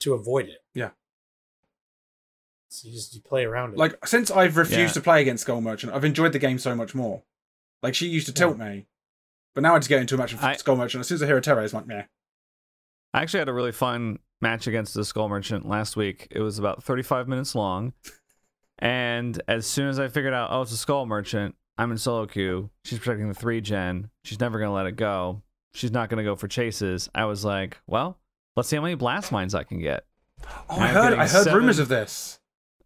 to 0.00 0.12
avoid 0.14 0.46
it. 0.46 0.58
Yeah. 0.74 0.90
So 2.68 2.88
you 2.88 2.94
just 2.94 3.14
you 3.14 3.20
play 3.20 3.44
around 3.44 3.72
it. 3.74 3.78
Like 3.78 4.06
since 4.06 4.30
I've 4.30 4.56
refused 4.56 4.78
Yeah. 4.96 5.00
to 5.00 5.00
play 5.02 5.20
against 5.22 5.42
Skull 5.42 5.60
Merchant, 5.60 5.92
I've 5.92 6.04
enjoyed 6.04 6.32
the 6.32 6.38
game 6.38 6.58
so 6.58 6.74
much 6.74 6.94
more. 6.94 7.22
Like 7.82 7.94
she 7.94 8.06
used 8.08 8.26
to 8.26 8.32
tilt 8.32 8.56
me, 8.58 8.86
but 9.54 9.60
now 9.62 9.74
I 9.74 9.78
just 9.78 9.88
get 9.88 10.00
into 10.00 10.14
a 10.14 10.18
match 10.18 10.32
with 10.32 10.42
I- 10.42 10.56
Skull 10.56 10.76
Merchant. 10.76 11.00
As 11.00 11.08
soon 11.08 11.16
as 11.16 11.22
I 11.22 11.26
hear 11.26 11.36
a 11.36 11.42
terror, 11.42 11.62
it's 11.62 11.74
like, 11.74 11.86
meh. 11.86 12.04
I 13.14 13.20
actually 13.22 13.40
had 13.40 13.48
a 13.48 13.52
really 13.52 13.72
fun 13.72 14.20
match 14.40 14.66
against 14.66 14.94
the 14.94 15.04
Skull 15.04 15.28
Merchant 15.28 15.68
last 15.68 15.96
week. 15.96 16.28
It 16.30 16.40
was 16.40 16.58
about 16.58 16.82
35 16.82 17.28
minutes 17.28 17.54
long. 17.54 17.92
And 18.82 19.40
as 19.46 19.64
soon 19.64 19.88
as 19.88 20.00
I 20.00 20.08
figured 20.08 20.34
out, 20.34 20.48
oh, 20.50 20.62
it's 20.62 20.72
a 20.72 20.76
Skull 20.76 21.06
Merchant, 21.06 21.54
I'm 21.78 21.92
in 21.92 21.98
solo 21.98 22.26
queue. 22.26 22.68
She's 22.84 22.98
protecting 22.98 23.28
the 23.28 23.34
three 23.34 23.60
gen. 23.60 24.10
She's 24.24 24.40
never 24.40 24.58
going 24.58 24.68
to 24.68 24.74
let 24.74 24.86
it 24.86 24.96
go. 24.96 25.40
She's 25.72 25.92
not 25.92 26.10
going 26.10 26.18
to 26.18 26.24
go 26.28 26.34
for 26.34 26.48
chases. 26.48 27.08
I 27.14 27.26
was 27.26 27.44
like, 27.44 27.80
well, 27.86 28.18
let's 28.56 28.68
see 28.68 28.74
how 28.74 28.82
many 28.82 28.96
blast 28.96 29.30
mines 29.30 29.54
I 29.54 29.62
can 29.62 29.78
get. 29.80 30.04
Oh, 30.68 30.80
I'm 30.80 30.92
heard. 30.94 31.12
I 31.14 31.28
heard 31.28 31.44
seven- 31.44 31.54
rumors 31.60 31.78
of 31.78 31.86
this. 31.88 32.40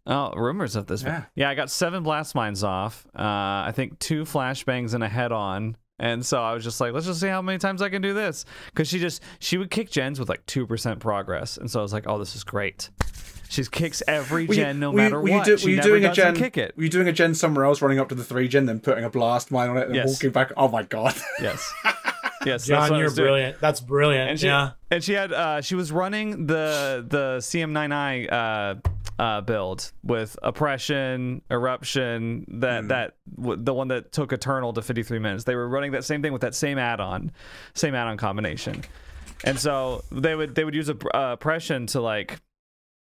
Oh, 0.05 0.31
rumors 0.35 0.75
of 0.75 0.85
this. 0.85 1.01
Yeah. 1.01 1.23
Yeah, 1.35 1.49
I 1.49 1.55
got 1.55 1.71
seven 1.71 2.03
blast 2.03 2.35
mines 2.35 2.63
off. 2.63 3.07
Uh, 3.13 3.23
I 3.65 3.73
think 3.75 3.97
two 3.97 4.23
flashbangs 4.23 4.93
and 4.93 5.03
a 5.03 5.09
head 5.09 5.31
on. 5.31 5.77
And 5.99 6.25
so 6.25 6.41
I 6.41 6.53
was 6.53 6.63
just 6.63 6.79
like, 6.79 6.93
let's 6.93 7.05
just 7.07 7.19
see 7.19 7.27
how 7.27 7.41
many 7.41 7.57
times 7.57 7.81
I 7.81 7.89
can 7.89 8.01
do 8.01 8.13
this. 8.13 8.45
Because 8.67 8.87
she 8.87 8.99
just, 8.99 9.21
she 9.39 9.57
would 9.57 9.71
kick 9.71 9.89
gens 9.89 10.19
with 10.19 10.29
like 10.29 10.45
2% 10.45 10.99
progress. 10.99 11.57
And 11.57 11.69
so 11.71 11.79
I 11.79 11.81
was 11.83 11.91
like, 11.93 12.03
oh, 12.07 12.19
this 12.19 12.35
is 12.35 12.43
great. 12.43 12.89
She 13.49 13.63
kicks 13.63 14.03
every 14.07 14.45
Were 14.45 14.53
you- 14.53 14.61
gen 14.61 14.79
no 14.79 14.91
were 14.91 14.97
you- 14.97 15.03
matter 15.03 15.21
were 15.21 15.27
you 15.29 15.35
what. 15.35 15.45
do- 15.45 15.53
were 15.63 15.69
you 15.69 15.81
doing 15.81 16.05
a 16.05 16.13
gen- 16.13 16.35
kick 16.35 16.57
it. 16.57 16.75
Were 16.75 16.83
you 16.83 16.89
doing 16.89 17.07
a 17.07 17.13
gen 17.13 17.33
somewhere 17.33 17.63
else, 17.65 17.81
running 17.81 17.97
up 17.97 18.09
to 18.09 18.15
the 18.15 18.23
three 18.23 18.47
gen, 18.49 18.65
then 18.65 18.79
putting 18.81 19.05
a 19.05 19.09
blast 19.09 19.51
mine 19.51 19.69
on 19.69 19.77
it 19.77 19.87
and 19.87 19.95
Yes. 19.95 20.09
walking 20.09 20.31
back? 20.31 20.51
Oh 20.57 20.67
my 20.67 20.83
god! 20.83 21.15
Yes. 21.41 21.73
Yes. 22.47 22.65
John, 22.65 22.89
what 22.89 22.97
you're 22.97 23.05
was 23.05 23.15
doing. 23.15 23.25
brilliant. 23.27 23.59
That's 23.61 23.79
brilliant. 23.81 24.29
And 24.31 24.39
she, 24.39 24.45
yeah. 24.47 24.71
and 24.91 25.03
she 25.03 25.13
had 25.13 25.31
uh 25.33 25.61
she 25.61 25.75
was 25.75 25.91
running 25.91 26.47
the 26.47 27.05
the 27.07 27.37
CM99 27.39 28.31
uh 28.31 28.75
uh, 29.19 29.41
build 29.41 29.91
with 30.03 30.37
oppression, 30.43 31.41
eruption, 31.49 32.45
that 32.59 32.81
Hmm. 32.81 32.87
that 32.89 33.15
w- 33.35 33.59
the 33.59 33.73
one 33.73 33.87
that 33.87 34.11
took 34.11 34.31
Eternal 34.31 34.73
to 34.73 34.81
53 34.83 35.17
minutes. 35.17 35.43
They 35.43 35.55
were 35.55 35.67
running 35.67 35.91
that 35.93 36.03
same 36.05 36.21
thing 36.21 36.33
with 36.33 36.41
that 36.43 36.53
same 36.53 36.77
add-on, 36.77 37.31
same 37.73 37.95
add-on 37.95 38.17
combination, 38.17 38.83
and 39.43 39.59
so 39.59 40.03
they 40.11 40.35
would 40.35 40.53
they 40.53 40.63
would 40.63 40.75
use 40.75 40.89
a, 40.89 40.93
uh, 41.17 41.33
oppression 41.33 41.87
to 41.87 42.01
like 42.01 42.39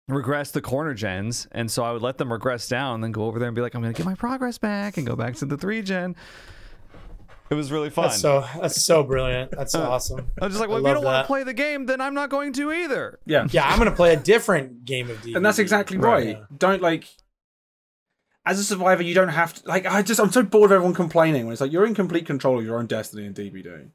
regress 0.09 0.53
the 0.53 0.63
corner 0.63 0.95
gens, 0.95 1.49
and 1.53 1.71
so 1.71 1.85
I 1.85 1.93
would 1.93 2.01
let 2.01 2.17
them 2.17 2.33
regress 2.33 2.67
down, 2.67 2.95
and 2.95 3.05
then 3.05 3.13
go 3.13 3.25
over 3.27 3.39
there 3.39 3.49
and 3.49 3.55
be 3.55 3.61
like, 3.61 3.75
I'm 3.75 3.83
gonna 3.83 3.93
get 3.93 4.07
my 4.07 4.15
progress 4.15 4.57
back 4.57 4.97
and 4.97 5.07
go 5.07 5.17
back 5.17 5.35
to 5.37 5.45
the 5.45 5.59
three 5.59 5.83
gen. 5.83 6.17
It 7.49 7.55
was 7.55 7.71
really 7.71 7.91
fun. 7.91 8.07
That's 8.09 8.21
so 8.21 8.45
that's 8.61 8.83
so 8.83 9.03
brilliant. 9.05 9.53
That's 9.53 9.75
awesome. 9.77 10.31
I 10.41 10.47
was 10.47 10.55
just 10.55 10.61
like, 10.61 10.69
I 10.69 10.73
well, 10.73 10.79
if 10.85 10.89
you 10.89 10.95
don't 10.95 11.05
want 11.05 11.25
to 11.25 11.27
play 11.27 11.45
the 11.45 11.55
game, 11.55 11.87
then 11.87 12.01
I'm 12.01 12.15
not 12.15 12.29
going 12.31 12.53
to 12.55 12.73
either. 12.73 13.19
Yeah. 13.25 13.47
Yeah, 13.51 13.69
I'm 13.69 13.79
gonna 13.79 13.93
play 13.93 14.13
a 14.13 14.17
different 14.17 14.85
game 14.85 15.09
of 15.11 15.23
D. 15.23 15.35
And 15.35 15.45
that's 15.47 15.59
exactly 15.59 15.97
Right. 15.99 16.37
right. 16.37 16.59
Don't 16.59 16.83
like 16.83 17.07
as 18.45 18.59
a 18.59 18.65
survivor, 18.65 19.03
you 19.03 19.15
don't 19.15 19.29
have 19.29 19.55
to 19.55 19.69
like 19.69 19.87
I 19.87 20.03
just 20.03 20.21
I'm 20.21 20.33
so 20.33 20.43
bored 20.43 20.71
of 20.71 20.77
everyone 20.77 20.95
complaining 20.95 21.45
when 21.47 21.53
it's 21.53 21.61
like 21.61 21.73
you're 21.73 21.87
in 21.87 21.95
complete 21.95 22.27
control 22.27 22.59
of 22.59 22.65
your 22.65 22.79
own 22.79 22.87
destiny 22.87 23.27
in 23.27 23.35
DBD. 23.35 23.91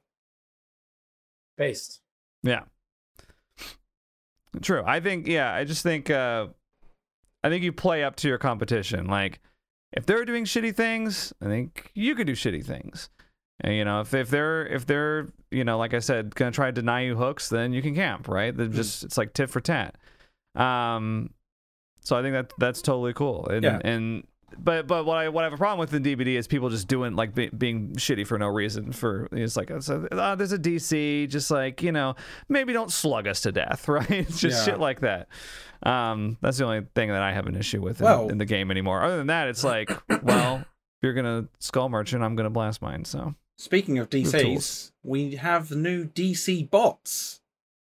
based. 1.58 2.02
Yeah. 2.43 2.64
True. 4.62 4.84
I 4.86 4.99
think 4.99 5.28
yeah, 5.28 5.54
I 5.54 5.64
just 5.64 5.84
think 5.84 6.10
uh 6.10 6.47
I 7.43 7.49
think 7.49 7.64
you 7.64 7.72
play 7.72 8.04
up 8.04 8.16
to 8.18 8.28
your 8.28 8.38
competition. 8.38 9.08
Like 9.08 9.39
if 9.93 10.06
they're 10.06 10.26
doing 10.26 10.45
shitty 10.45 10.76
things, 10.76 11.34
I 11.41 11.45
think 11.45 11.91
you 11.93 12.16
could 12.16 12.28
do 12.28 12.34
shitty 12.34 12.66
things. 12.66 13.10
You 13.64 13.86
know, 13.86 14.01
if 14.01 14.14
if 14.14 14.30
they're 14.30 14.66
if 14.68 14.86
they're, 14.86 15.28
you 15.51 15.64
know, 15.64 15.78
like 15.78 15.93
I 15.93 15.99
said, 15.99 16.34
gonna 16.36 16.51
try 16.51 16.68
to 16.68 16.72
deny 16.72 17.01
you 17.01 17.16
hooks, 17.16 17.49
then 17.49 17.74
you 17.74 17.82
can 17.82 17.93
camp, 17.95 18.28
right? 18.28 18.55
They're 18.55 18.68
just 18.68 19.03
it's 19.03 19.18
like 19.18 19.34
tit 19.34 19.49
for 19.49 19.59
tat. 19.62 19.95
Um 20.55 21.32
so 22.01 22.18
I 22.18 22.22
think 22.24 22.34
that 22.34 22.51
that's 22.57 22.82
totally 22.82 23.14
cool. 23.14 23.45
And 23.47 23.64
Yeah. 23.64 23.80
and 23.84 24.26
but 24.57 24.86
but 24.88 25.05
what 25.05 25.18
I 25.18 25.30
what 25.30 25.43
I 25.43 25.45
have 25.45 25.53
a 25.53 25.57
problem 25.57 25.80
with 25.80 25.93
in 25.93 26.03
DBD 26.03 26.36
is 26.38 26.47
people 26.47 26.70
just 26.70 26.88
doing 26.88 27.16
like 27.16 27.34
be, 27.36 27.47
being 27.49 27.93
shitty 27.93 28.26
for 28.28 28.38
no 28.38 28.47
reason. 28.47 28.91
For 28.91 29.30
it's 29.32 29.55
like 29.55 29.70
it's 29.70 29.88
a, 29.89 30.07
oh, 30.12 30.36
there's 30.36 30.51
a 30.51 30.57
DC, 30.59 31.30
just 31.30 31.51
like 31.51 31.82
you 31.84 31.91
know, 31.91 32.16
maybe 32.49 32.74
don't 32.74 32.91
slug 32.91 33.28
us 33.28 33.41
to 33.41 33.51
death, 33.51 33.88
right? 33.88 34.09
It's 34.09 34.39
just 34.39 34.66
Yeah. 34.66 34.74
shit 34.74 34.80
like 34.82 35.01
that. 35.01 35.28
Um, 35.84 36.38
that's 36.41 36.57
the 36.57 36.66
only 36.66 36.86
thing 36.95 37.09
that 37.09 37.22
I 37.22 37.32
have 37.34 37.47
an 37.47 37.55
issue 37.55 37.82
with 37.82 38.01
in, 38.01 38.05
Well- 38.05 38.30
in 38.30 38.39
the 38.39 38.45
game 38.45 38.72
anymore. 38.72 39.03
Other 39.03 39.18
than 39.18 39.28
that, 39.28 39.47
it's 39.47 39.64
like, 39.64 39.89
well, 40.24 40.57
if 40.57 40.66
you're 41.03 41.14
gonna 41.14 41.47
skull 41.59 41.88
merchant, 41.89 42.22
I'm 42.24 42.36
gonna 42.36 42.49
blast 42.49 42.82
mine. 42.82 43.05
So 43.05 43.34
Speaking 43.62 43.99
of 43.99 44.09
tools. 44.09 44.32
DCs, 44.34 44.91
we 45.03 45.36
have 45.36 45.70
new 45.70 46.05
DC 46.05 46.64
bots. 46.72 47.41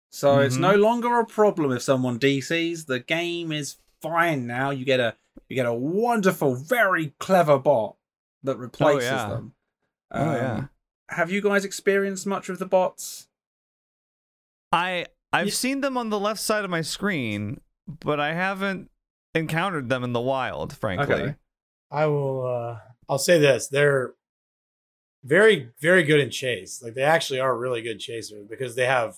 So 0.10 0.40
it's 0.40 0.56
Mhm. 0.56 0.62
no 0.62 0.76
longer 0.76 1.20
a 1.20 1.26
problem 1.26 1.74
if 1.74 1.82
someone 1.82 2.18
DCs. 2.18 2.86
The 2.86 3.02
game 3.02 3.52
is 3.52 3.76
fine 4.02 4.48
now. 4.48 4.70
You 4.70 4.86
get 4.86 5.02
a 5.02 5.18
you 5.50 5.56
get 5.56 5.66
a 5.66 5.74
wonderful, 5.74 6.56
very 6.56 7.14
clever 7.20 7.60
bot 7.60 7.98
that 8.42 8.56
replaces 8.58 9.04
yeah. 9.12 9.28
them. 9.30 9.54
Oh, 10.12 10.36
yeah. 10.36 10.54
Um, 10.54 10.70
Have 11.10 11.30
you 11.30 11.42
guys 11.42 11.66
experienced 11.66 12.26
much 12.26 12.48
of 12.48 12.58
the 12.58 12.66
bots? 12.66 13.28
I 14.72 15.08
I've 15.34 15.48
Ye- 15.48 15.52
seen 15.52 15.82
them 15.82 15.98
on 15.98 16.10
the 16.10 16.20
left 16.20 16.40
side 16.40 16.64
of 16.64 16.72
my 16.72 16.82
screen, 16.82 17.60
but 17.86 18.18
I 18.22 18.34
haven't 18.34 18.90
encountered 19.34 19.90
them 19.90 20.06
in 20.06 20.14
the 20.14 20.22
wild, 20.22 20.76
frankly. 20.78 21.14
Okay. 21.16 21.36
I 21.92 22.06
will. 22.06 22.48
uh 22.48 22.80
I'll 23.10 23.20
say 23.20 23.38
this: 23.40 23.68
they're 23.68 24.14
very, 25.26 25.70
very 25.82 26.04
good 26.04 26.20
in 26.20 26.30
chase. 26.30 26.82
Like 26.84 26.94
they 26.94 27.02
actually 27.02 27.40
are 27.40 27.58
really 27.58 27.82
good 27.82 28.00
chasers 28.00 28.46
because 28.50 28.76
they 28.76 28.86
have 28.86 29.16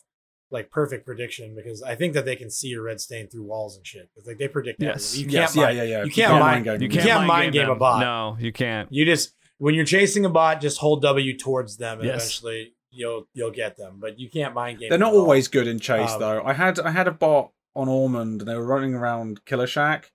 like 0.50 0.72
perfect 0.72 1.06
prediction. 1.06 1.54
Because 1.56 1.84
I 1.84 1.96
think 1.96 2.14
that 2.14 2.26
they 2.26 2.36
can 2.36 2.50
see 2.50 2.70
your 2.70 2.84
red 2.84 3.02
stain 3.02 3.28
through 3.28 3.44
walls 3.44 3.76
and 3.78 3.86
shit. 3.86 4.10
It's 4.16 4.26
like 4.26 4.38
they 4.38 4.48
predict. 4.48 4.82
Yes. 4.82 5.14
everything. 5.14 5.32
You 5.32 5.40
Yes, 5.40 5.54
can't. 5.54 5.56
yeah, 5.56 5.66
mind- 5.66 5.78
yeah, 5.78 5.84
yeah. 5.98 6.04
You 6.06 6.12
can't 6.12 6.40
mind. 6.40 6.64
game 6.66 6.82
You 6.82 6.90
them. 6.90 7.04
can't 7.06 7.28
mind 7.28 7.54
game 7.54 7.70
a 7.70 7.76
bot. 7.76 8.00
No, 8.00 8.38
you 8.40 8.52
can't. 8.54 8.92
You 8.92 9.06
just 9.06 9.34
when 9.60 9.74
you're 9.76 9.86
chasing 9.86 10.24
a 10.26 10.30
bot, 10.30 10.62
just 10.62 10.78
hold 10.78 11.02
W 11.02 11.38
towards 11.38 11.78
them, 11.78 12.00
and 12.00 12.08
Yes. 12.08 12.22
eventually 12.24 12.74
you'll 12.92 13.28
you'll 13.34 13.52
get 13.52 13.76
them. 13.78 13.98
But 14.00 14.18
you 14.20 14.30
can't 14.30 14.54
mind 14.54 14.80
game. 14.80 14.90
They're 14.90 14.98
not 14.98 15.10
at 15.10 15.16
all. 15.16 15.22
always 15.22 15.48
good 15.50 15.68
in 15.68 15.80
chase 15.80 16.12
Um, 16.12 16.20
though. 16.20 16.42
I 16.44 16.54
had 16.54 16.80
I 16.80 16.92
had 16.92 17.08
a 17.08 17.12
bot 17.12 17.52
on 17.76 17.88
Ormond 17.90 18.42
and 18.42 18.50
they 18.50 18.56
were 18.56 18.66
running 18.66 18.94
around 18.96 19.44
Killer 19.46 19.68
Shack, 19.68 20.12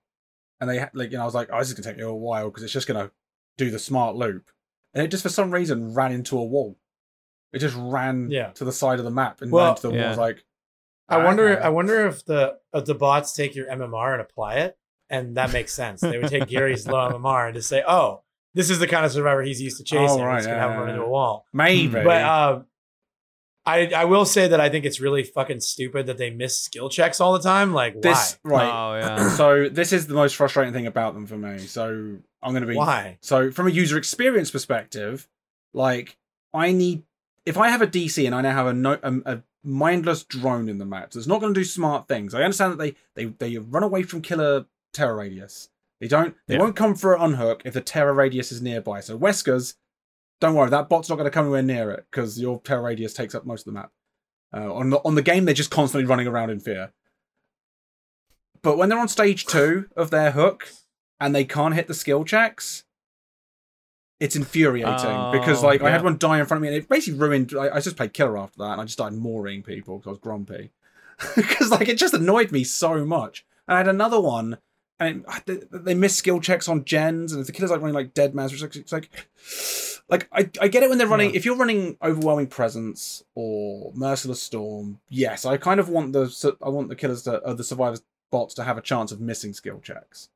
and 0.59 0.69
they 0.69 0.79
had 0.79 0.89
like 0.95 1.11
you 1.11 1.17
know 1.17 1.23
I 1.23 1.25
was 1.25 1.35
like, 1.35 1.49
oh, 1.53 1.59
this 1.59 1.67
is 1.69 1.73
gonna 1.75 1.83
take 1.87 1.97
me 1.97 2.03
a 2.03 2.11
while 2.13 2.49
because 2.49 2.63
it's 2.63 2.73
just 2.73 2.87
gonna 2.87 3.11
do 3.57 3.69
the 3.69 3.77
smart 3.79 4.15
loop, 4.15 4.49
and 4.93 5.03
it 5.03 5.09
just 5.09 5.23
for 5.23 5.29
some 5.29 5.51
reason 5.51 5.93
ran 5.93 6.11
into 6.11 6.37
a 6.37 6.43
wall. 6.43 6.77
It 7.51 7.59
just 7.59 7.75
ran 7.77 8.29
Yeah. 8.31 8.49
to 8.53 8.65
the 8.65 8.71
side 8.71 8.99
of 8.99 9.05
the 9.05 9.11
map 9.11 9.41
and 9.41 9.51
Well- 9.51 9.65
ran 9.67 9.75
to 9.75 9.81
the 9.83 9.89
wall. 9.89 9.97
Was 10.09 10.17
Yeah. 10.17 10.21
like, 10.21 10.43
I 11.09 11.23
wonder. 11.23 11.49
okay. 11.49 11.61
I 11.61 11.69
wonder 11.69 12.07
if 12.07 12.25
the 12.25 12.57
if 12.73 12.85
the 12.85 12.95
bots 12.95 13.33
take 13.33 13.55
your 13.55 13.67
MMR 13.69 14.13
and 14.13 14.21
apply 14.21 14.55
it, 14.55 14.77
and 15.09 15.35
that 15.37 15.51
makes 15.51 15.73
sense. 15.73 16.01
They 16.01 16.17
would 16.17 16.29
take 16.29 16.47
Gary's 16.47 16.87
low 16.87 17.09
MMR 17.09 17.47
and 17.47 17.55
just 17.55 17.67
say, 17.69 17.83
"Oh, 17.87 18.23
this 18.55 18.69
is 18.69 18.79
the 18.79 18.87
kind 18.87 19.05
of 19.05 19.11
survivor 19.11 19.43
he's 19.43 19.61
used 19.61 19.77
to 19.77 19.83
chasing. 19.83 20.21
Oh, 20.21 20.25
right, 20.25 20.37
He's 20.37 20.45
gonna 20.47 20.57
yeah, 20.57 20.61
have 20.63 20.71
him 20.71 20.79
run 20.79 20.89
into 20.89 21.03
a 21.03 21.09
wall." 21.09 21.45
maybe. 21.53 21.91
But 22.01 22.21
um, 22.23 22.65
I 23.65 23.87
I 23.95 24.05
will 24.05 24.25
say 24.25 24.47
that 24.47 24.59
I 24.59 24.69
think 24.69 24.83
it's 24.85 24.99
really 24.99 25.23
fucking 25.23 25.61
stupid 25.61 26.07
that 26.07 26.17
they 26.17 26.29
miss 26.29 26.59
skill 26.59 26.89
checks 26.89 27.21
all 27.21 27.33
the 27.33 27.39
time. 27.39 27.73
Like, 27.73 28.01
this 28.01 28.37
right. 28.43 28.69
Oh 28.69 28.95
yeah. 28.97 29.29
So 29.37 29.69
this 29.69 29.93
is 29.93 30.07
the 30.07 30.13
most 30.13 30.35
frustrating 30.35 30.73
thing 30.73 30.87
about 30.87 31.13
them 31.13 31.25
for 31.27 31.37
me. 31.37 31.59
So 31.59 32.17
I'm 32.41 32.53
gonna 32.53 32.65
be 32.65 32.75
why? 32.75 32.85
Why? 32.85 33.17
So 33.21 33.51
from 33.51 33.67
a 33.67 33.71
user 33.71 33.97
experience 33.97 34.51
perspective, 34.51 35.27
like 35.73 36.17
I 36.53 36.71
need 36.71 37.03
if 37.45 37.57
I 37.57 37.69
have 37.69 37.81
a 37.81 37.87
DC 37.87 38.25
and 38.25 38.35
I 38.35 38.41
now 38.41 38.51
have 38.53 38.67
a 38.67 38.73
no, 38.73 38.99
a, 39.01 39.13
a 39.25 39.43
mindless 39.63 40.23
drone 40.23 40.67
in 40.67 40.77
the 40.77 40.85
map 40.85 41.11
that's 41.11 41.27
not 41.27 41.39
going 41.39 41.53
to 41.53 41.59
do 41.59 41.63
smart 41.63 42.07
things. 42.07 42.33
I 42.33 42.43
understand 42.43 42.73
that 42.73 42.77
they 42.79 42.95
they 43.15 43.25
they 43.25 43.57
run 43.57 43.83
away 43.83 44.03
from 44.03 44.21
killer 44.21 44.65
terror 44.93 45.15
radius. 45.15 45.69
They 46.01 46.07
don't. 46.09 46.35
They 46.47 46.55
Yeah. 46.55 46.59
won't 46.59 46.75
come 46.75 46.95
for 46.95 47.15
an 47.15 47.21
unhook 47.21 47.61
if 47.63 47.73
the 47.73 47.81
terror 47.81 48.13
radius 48.13 48.51
is 48.51 48.61
nearby. 48.61 48.99
So 48.99 49.17
Wesker's, 49.17 49.75
don't 50.43 50.55
worry, 50.55 50.69
that 50.69 50.89
bot's 50.89 51.07
not 51.07 51.15
going 51.15 51.25
to 51.25 51.31
come 51.31 51.45
anywhere 51.45 51.61
near 51.61 51.89
it 51.91 52.05
because 52.11 52.37
your 52.37 52.59
terror 52.59 52.81
radius 52.83 53.13
takes 53.13 53.33
up 53.33 53.45
most 53.45 53.61
of 53.61 53.73
the 53.73 53.79
map. 53.79 53.91
Uh, 54.53 54.73
on 54.73 54.89
the 54.89 54.97
on 55.05 55.15
the 55.15 55.21
game, 55.21 55.45
they're 55.45 55.53
just 55.53 55.71
constantly 55.71 56.05
running 56.05 56.27
around 56.27 56.49
in 56.49 56.59
fear. 56.59 56.91
But 58.61 58.77
when 58.77 58.89
they're 58.89 58.99
on 58.99 59.07
stage 59.07 59.45
two 59.45 59.85
of 59.95 60.11
their 60.11 60.31
hook 60.31 60.67
and 61.17 61.33
they 61.33 61.45
can't 61.45 61.73
hit 61.73 61.87
the 61.87 61.93
skill 61.93 62.25
checks, 62.25 62.83
it's 64.19 64.35
infuriating 64.35 65.31
because 65.31 65.63
Oh, 65.63 65.67
like 65.67 65.81
I 65.81 65.89
had 65.89 66.03
one 66.03 66.17
die 66.17 66.41
in 66.41 66.45
front 66.45 66.57
of 66.57 66.61
me 66.63 66.67
and 66.67 66.75
it 66.75 66.89
basically 66.89 67.19
ruined. 67.19 67.53
I, 67.57 67.77
I 67.77 67.79
just 67.79 67.95
played 67.95 68.13
killer 68.13 68.37
after 68.37 68.57
that 68.59 68.73
and 68.73 68.81
I 68.81 68.83
just 68.83 68.93
started 68.93 69.17
mooring 69.17 69.63
people 69.63 69.97
because 69.97 70.07
I 70.07 70.11
was 70.11 70.19
grumpy 70.19 70.71
because 71.37 71.71
like 71.71 71.87
it 71.87 71.97
just 71.97 72.13
annoyed 72.13 72.51
me 72.51 72.65
so 72.65 73.05
much. 73.05 73.45
And 73.65 73.75
I 73.75 73.77
had 73.77 73.87
another 73.87 74.19
one 74.19 74.57
and 74.99 75.23
it, 75.47 75.71
they, 75.71 75.77
they 75.79 75.93
miss 75.93 76.17
skill 76.17 76.41
checks 76.41 76.67
on 76.67 76.83
gens 76.83 77.31
and 77.31 77.39
if 77.39 77.47
the 77.47 77.53
killer's 77.53 77.71
like 77.71 77.79
running 77.79 77.95
like 77.95 78.13
dead 78.13 78.35
man's, 78.35 78.61
it's 78.61 78.91
like, 78.91 79.09
like 80.13 80.27
like 80.31 80.57
I, 80.61 80.65
I 80.65 80.67
get 80.67 80.83
it 80.83 80.89
when 80.89 80.97
they're 80.97 81.07
running. 81.07 81.31
Yeah. 81.31 81.37
If 81.37 81.45
you're 81.45 81.57
running 81.57 81.97
overwhelming 82.01 82.47
presence 82.47 83.23
or 83.35 83.91
merciless 83.95 84.41
storm, 84.41 84.99
yes, 85.09 85.45
I 85.45 85.57
kind 85.57 85.79
of 85.79 85.89
want 85.89 86.13
the 86.13 86.55
I 86.61 86.69
want 86.69 86.89
the 86.89 86.95
killers 86.95 87.23
to 87.23 87.41
uh, 87.41 87.53
the 87.53 87.63
survivors 87.63 88.01
bots 88.31 88.53
to 88.55 88.63
have 88.63 88.77
a 88.77 88.81
chance 88.81 89.11
of 89.11 89.19
missing 89.21 89.53
skill 89.53 89.79
checks. 89.79 90.29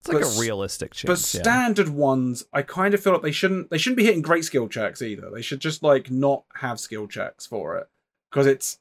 It's 0.00 0.08
like 0.12 0.22
a 0.22 0.26
a 0.26 0.28
s- 0.28 0.38
realistic 0.40 0.90
But 0.90 0.96
chance. 1.16 1.34
yeah. 1.34 1.42
standard 1.42 1.88
ones, 1.88 2.44
I 2.52 2.62
kind 2.62 2.92
of 2.94 3.02
feel 3.02 3.14
like 3.14 3.22
they 3.22 3.32
shouldn't 3.32 3.70
they 3.70 3.78
shouldn't 3.78 3.96
be 3.96 4.04
hitting 4.04 4.22
great 4.22 4.44
skill 4.44 4.68
checks 4.68 5.00
either. 5.02 5.30
They 5.30 5.42
should 5.42 5.60
just 5.60 5.82
like 5.82 6.10
not 6.10 6.44
have 6.56 6.78
skill 6.78 7.06
checks 7.06 7.46
for 7.46 7.76
it 7.78 7.88
because 8.30 8.46
it's 8.46 8.78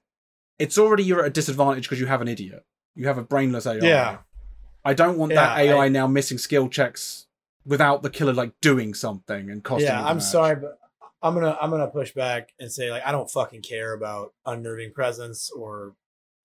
it's 0.60 0.78
already 0.78 1.04
you're 1.04 1.22
at 1.22 1.28
a 1.28 1.30
disadvantage 1.30 1.86
because 1.86 2.00
you 2.00 2.08
have 2.08 2.22
an 2.22 2.28
idiot. 2.28 2.66
You 2.96 3.08
have 3.08 3.18
a 3.18 3.24
brainless 3.24 3.66
AI. 3.66 3.80
Yeah. 3.86 4.18
I 4.86 4.94
don't 4.94 5.18
want 5.18 5.34
that 5.34 5.58
AI 5.58 5.86
I- 5.86 5.90
now 5.90 6.08
missing 6.08 6.38
skill 6.38 6.68
checks 6.68 7.28
without 7.66 8.02
the 8.04 8.10
killer 8.10 8.34
like 8.34 8.54
doing 8.62 8.94
something 8.94 9.50
and 9.50 9.64
costing. 9.64 9.88
Yeah, 9.88 10.04
I'm 10.06 10.18
match. 10.18 10.26
sorry, 10.26 10.56
but 10.58 10.78
I'm 11.22 11.34
gonna 11.34 11.58
I'm 11.62 11.70
gonna 11.70 11.88
push 11.88 12.12
back 12.14 12.50
and 12.60 12.72
say 12.72 12.92
like 12.92 13.06
I 13.06 13.12
don't 13.12 13.30
fucking 13.30 13.62
care 13.62 13.94
about 13.94 14.34
unnerving 14.46 14.92
presence 14.94 15.50
or 15.52 15.96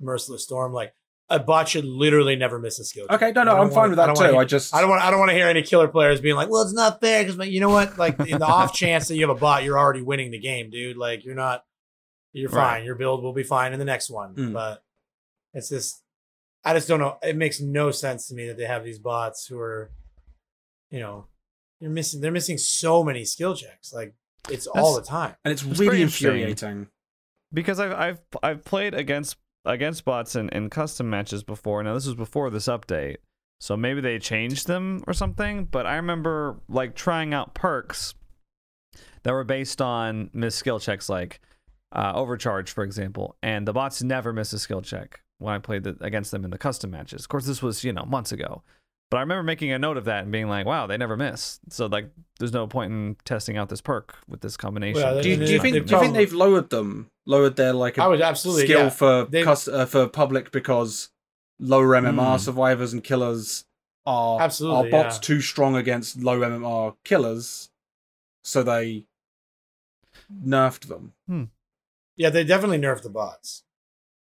merciless 0.01 0.45
storm. 0.45 0.73
Like 0.73 0.95
a 1.31 1.39
bot 1.39 1.69
should 1.69 1.85
literally 1.85 2.37
never 2.37 2.59
miss 2.59 2.79
a 2.79 2.85
skill. 2.85 3.07
check. 3.07 3.21
Okay, 3.23 3.33
no, 3.33 3.43
I 3.43 3.45
no, 3.45 3.51
I'm 3.61 3.69
fine 3.69 3.77
wanna- 3.77 3.89
with 3.91 3.97
that 3.99 4.07
don't 4.15 4.31
too. 4.33 4.37
I 4.39 4.45
just 4.45 4.75
I 4.75 4.81
don't 4.81 4.89
want 4.91 5.03
I 5.03 5.11
don't 5.11 5.19
want 5.19 5.31
to 5.31 5.35
hear 5.37 5.47
any 5.49 5.63
killer 5.63 5.89
players 5.89 6.21
being 6.21 6.37
like, 6.37 6.49
"Well, 6.49 6.63
it's 6.63 6.73
not 6.73 7.01
fair," 7.01 7.25
because 7.25 7.47
you 7.49 7.61
know 7.61 7.69
what? 7.71 7.99
Like 7.99 8.19
in 8.21 8.39
the 8.39 8.47
off 8.47 8.73
chance 8.73 9.09
that 9.09 9.17
you 9.17 9.27
have 9.29 9.37
a 9.37 9.39
bot, 9.41 9.65
you're 9.65 9.79
already 9.79 10.03
winning 10.03 10.31
the 10.31 10.39
game, 10.39 10.71
dude. 10.71 10.97
Like 10.97 11.25
you're 11.25 11.35
not, 11.35 11.65
you're 12.33 12.49
Right. 12.51 12.77
fine. 12.79 12.85
Your 12.85 12.95
build 12.95 13.23
will 13.23 13.33
be 13.35 13.43
fine 13.43 13.73
in 13.73 13.79
the 13.79 13.85
next 13.85 14.09
one. 14.11 14.35
Mm. 14.37 14.53
But 14.55 14.83
it's 15.55 15.69
just, 15.71 16.03
I 16.65 16.73
just 16.75 16.87
don't 16.89 17.01
know. 17.01 17.19
It 17.23 17.37
makes 17.37 17.61
no 17.61 17.91
sense 17.91 18.29
to 18.29 18.35
me 18.35 18.47
that 18.47 18.57
they 18.57 18.65
have 18.67 18.85
these 18.85 18.99
bots 18.99 19.47
who 19.47 19.59
are, 19.59 19.91
you 20.91 21.01
know, 21.01 21.27
you're 21.81 21.91
missing. 21.91 22.21
They're 22.21 22.33
missing 22.33 22.59
so 22.59 23.03
many 23.05 23.25
skill 23.25 23.55
checks. 23.55 23.93
Like 23.93 24.15
it's 24.51 24.67
all 24.67 24.95
the 24.97 25.03
time. 25.03 25.35
and 25.45 25.53
it's 25.53 25.63
It's 25.63 25.79
really 25.79 26.03
infuriating. 26.03 26.89
because 27.53 27.79
I've 27.81 27.93
I've 27.93 28.21
I've 28.43 28.65
played 28.65 28.95
against 28.95 29.37
against 29.65 30.05
bots 30.05 30.35
in, 30.35 30.49
in 30.51 30.71
custom 30.71 31.11
matches 31.11 31.43
before. 31.43 31.83
Now 31.83 31.95
this 31.95 32.07
was 32.07 32.15
before 32.15 32.51
this 32.51 32.67
update, 32.67 33.17
so 33.61 33.77
maybe 33.77 34.01
they 34.01 34.19
changed 34.19 34.67
them 34.67 35.03
or 35.07 35.13
something. 35.13 35.67
But 35.67 35.87
I 35.87 35.97
remember 35.97 36.61
like 36.69 36.95
trying 36.95 37.35
out 37.35 37.55
perks 37.55 38.15
that 39.25 39.33
were 39.33 39.45
based 39.45 39.81
on 39.83 40.31
missed 40.33 40.59
skill 40.59 40.81
checks, 40.81 41.09
like 41.09 41.41
uh, 41.93 42.13
overcharge, 42.15 42.71
for 42.71 42.83
example, 42.85 43.37
and 43.43 43.67
the 43.69 43.73
bots 43.73 44.03
never 44.03 44.33
miss 44.33 44.53
a 44.53 44.59
skill 44.59 44.81
check. 44.83 45.21
when 45.39 45.55
I 45.55 45.59
played 45.59 45.85
the, 45.85 45.97
against 46.01 46.31
them 46.31 46.45
in 46.45 46.51
the 46.51 46.59
custom 46.59 46.91
matches. 46.91 47.23
Of 47.23 47.29
course, 47.29 47.47
this 47.47 47.63
was 47.63 47.85
you 47.85 47.93
know 47.93 48.05
months 48.05 48.33
ago, 48.33 48.63
but 49.11 49.17
I 49.17 49.21
remember 49.21 49.43
making 49.43 49.73
a 49.73 49.79
note 49.79 49.97
of 49.97 50.05
that 50.07 50.23
and 50.25 50.33
being 50.33 50.49
like, 50.49 50.67
"Wow, 50.67 50.87
they 50.87 50.97
never 50.97 51.17
miss." 51.17 51.61
So 51.71 51.87
like, 51.87 52.11
there's 52.39 52.53
no 52.53 52.67
point 52.67 52.93
in 52.93 53.17
testing 53.25 53.57
out 53.57 53.69
this 53.69 53.81
perk 53.81 54.17
with 54.29 54.41
this 54.41 54.57
combination. 54.57 55.03
Well, 55.03 55.23
Do 55.23 55.29
you, 55.31 55.37
do 55.37 55.53
you 55.53 55.61
think 55.61 55.75
they 55.75 55.81
do 55.81 55.95
you 55.95 56.01
think 56.01 56.13
probably- 56.13 56.13
they've 56.13 56.33
lowered 56.33 56.71
them? 56.71 57.11
Lowered 57.27 57.57
their 57.57 57.73
like 57.73 57.99
I 57.99 58.07
a 58.07 58.09
would 58.09 58.21
absolutely 58.23 58.65
skill 58.67 58.85
yeah. 58.85 58.89
for 58.89 59.27
cus- 59.27 59.69
uh, 59.69 59.87
for 59.87 60.09
public 60.09 60.51
because 60.51 61.11
lower 61.59 61.89
MMR 61.95 62.37
Mm. 62.37 62.41
survivors 62.41 62.93
and 62.93 63.03
killers 63.05 63.65
are 64.07 64.41
Absolutely, 64.41 64.89
are 64.89 64.91
bots 64.91 65.17
yeah. 65.17 65.21
too 65.21 65.41
strong 65.43 65.77
against 65.77 66.23
low 66.23 66.41
MMR 66.41 66.97
killers, 67.05 67.69
so 68.43 68.63
they 68.63 69.05
nerfed 70.33 70.87
them. 70.89 71.51
Yeah, 72.17 72.31
they 72.31 72.45
definitely 72.45 72.79
nerfed 72.79 73.03
the 73.03 73.11
bots 73.11 73.65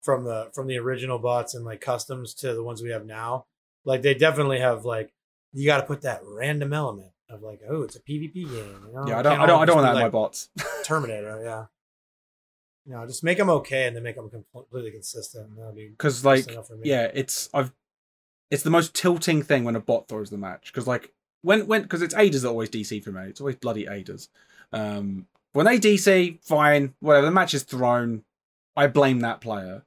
from 0.01 0.23
the 0.23 0.49
from 0.53 0.67
the 0.67 0.77
original 0.77 1.19
bots 1.19 1.53
and 1.53 1.65
like 1.65 1.81
customs 1.81 2.33
to 2.35 2.53
the 2.53 2.63
ones 2.63 2.81
we 2.81 2.89
have 2.91 3.05
now. 3.05 3.45
Like 3.85 4.01
they 4.01 4.13
definitely 4.13 4.59
have 4.59 4.83
like 4.85 5.13
you 5.53 5.65
got 5.65 5.77
to 5.77 5.83
put 5.83 6.01
that 6.01 6.21
random 6.23 6.73
element 6.73 7.11
of 7.29 7.41
like 7.41 7.61
oh 7.67 7.83
it's 7.83 7.95
a 7.95 8.01
PvP 8.01 8.33
game. 8.33 8.75
You 8.87 8.93
know? 8.93 9.05
yeah, 9.07 9.19
I 9.19 9.21
don't 9.21 9.39
I 9.39 9.45
don't 9.45 9.61
I 9.61 9.65
don't 9.65 9.75
want 9.77 9.87
that 9.87 9.95
in 9.95 10.03
my 10.03 10.09
bots. 10.09 10.49
Terminator. 10.83 11.41
Yeah. 11.43 11.65
You 12.85 12.93
know, 12.93 13.07
just 13.07 13.23
make 13.23 13.37
them 13.39 13.49
okay 13.49 13.87
and 13.87 13.95
then 13.95 14.03
make 14.03 14.15
them 14.15 14.29
completely 14.29 14.91
consistent. 14.91 15.55
That'll 15.55 15.71
be 15.71 15.89
because 15.89 16.23
like 16.23 16.45
yeah 16.83 17.09
it's 17.13 17.49
i've 17.53 17.71
it's 18.51 18.63
the 18.63 18.69
most 18.69 18.93
tilting 18.93 19.41
thing 19.41 19.63
when 19.63 19.75
a 19.75 19.79
bot 19.79 20.07
throws 20.07 20.29
the 20.29 20.37
match 20.37 20.71
because 20.71 20.87
like 20.87 21.13
when 21.41 21.67
when 21.67 21.81
because 21.81 22.01
it's 22.01 22.15
aiders 22.15 22.43
that 22.43 22.49
always 22.49 22.69
dc 22.69 23.03
for 23.03 23.11
me 23.11 23.23
it's 23.23 23.41
always 23.41 23.55
bloody 23.55 23.87
aiders 23.87 24.29
um 24.71 25.27
when 25.53 25.65
they 25.65 25.79
dc 25.79 26.39
fine 26.41 26.93
whatever 26.99 27.25
the 27.25 27.31
match 27.31 27.53
is 27.53 27.63
thrown 27.63 28.23
i 28.75 28.87
blame 28.87 29.19
that 29.19 29.41
player 29.41 29.83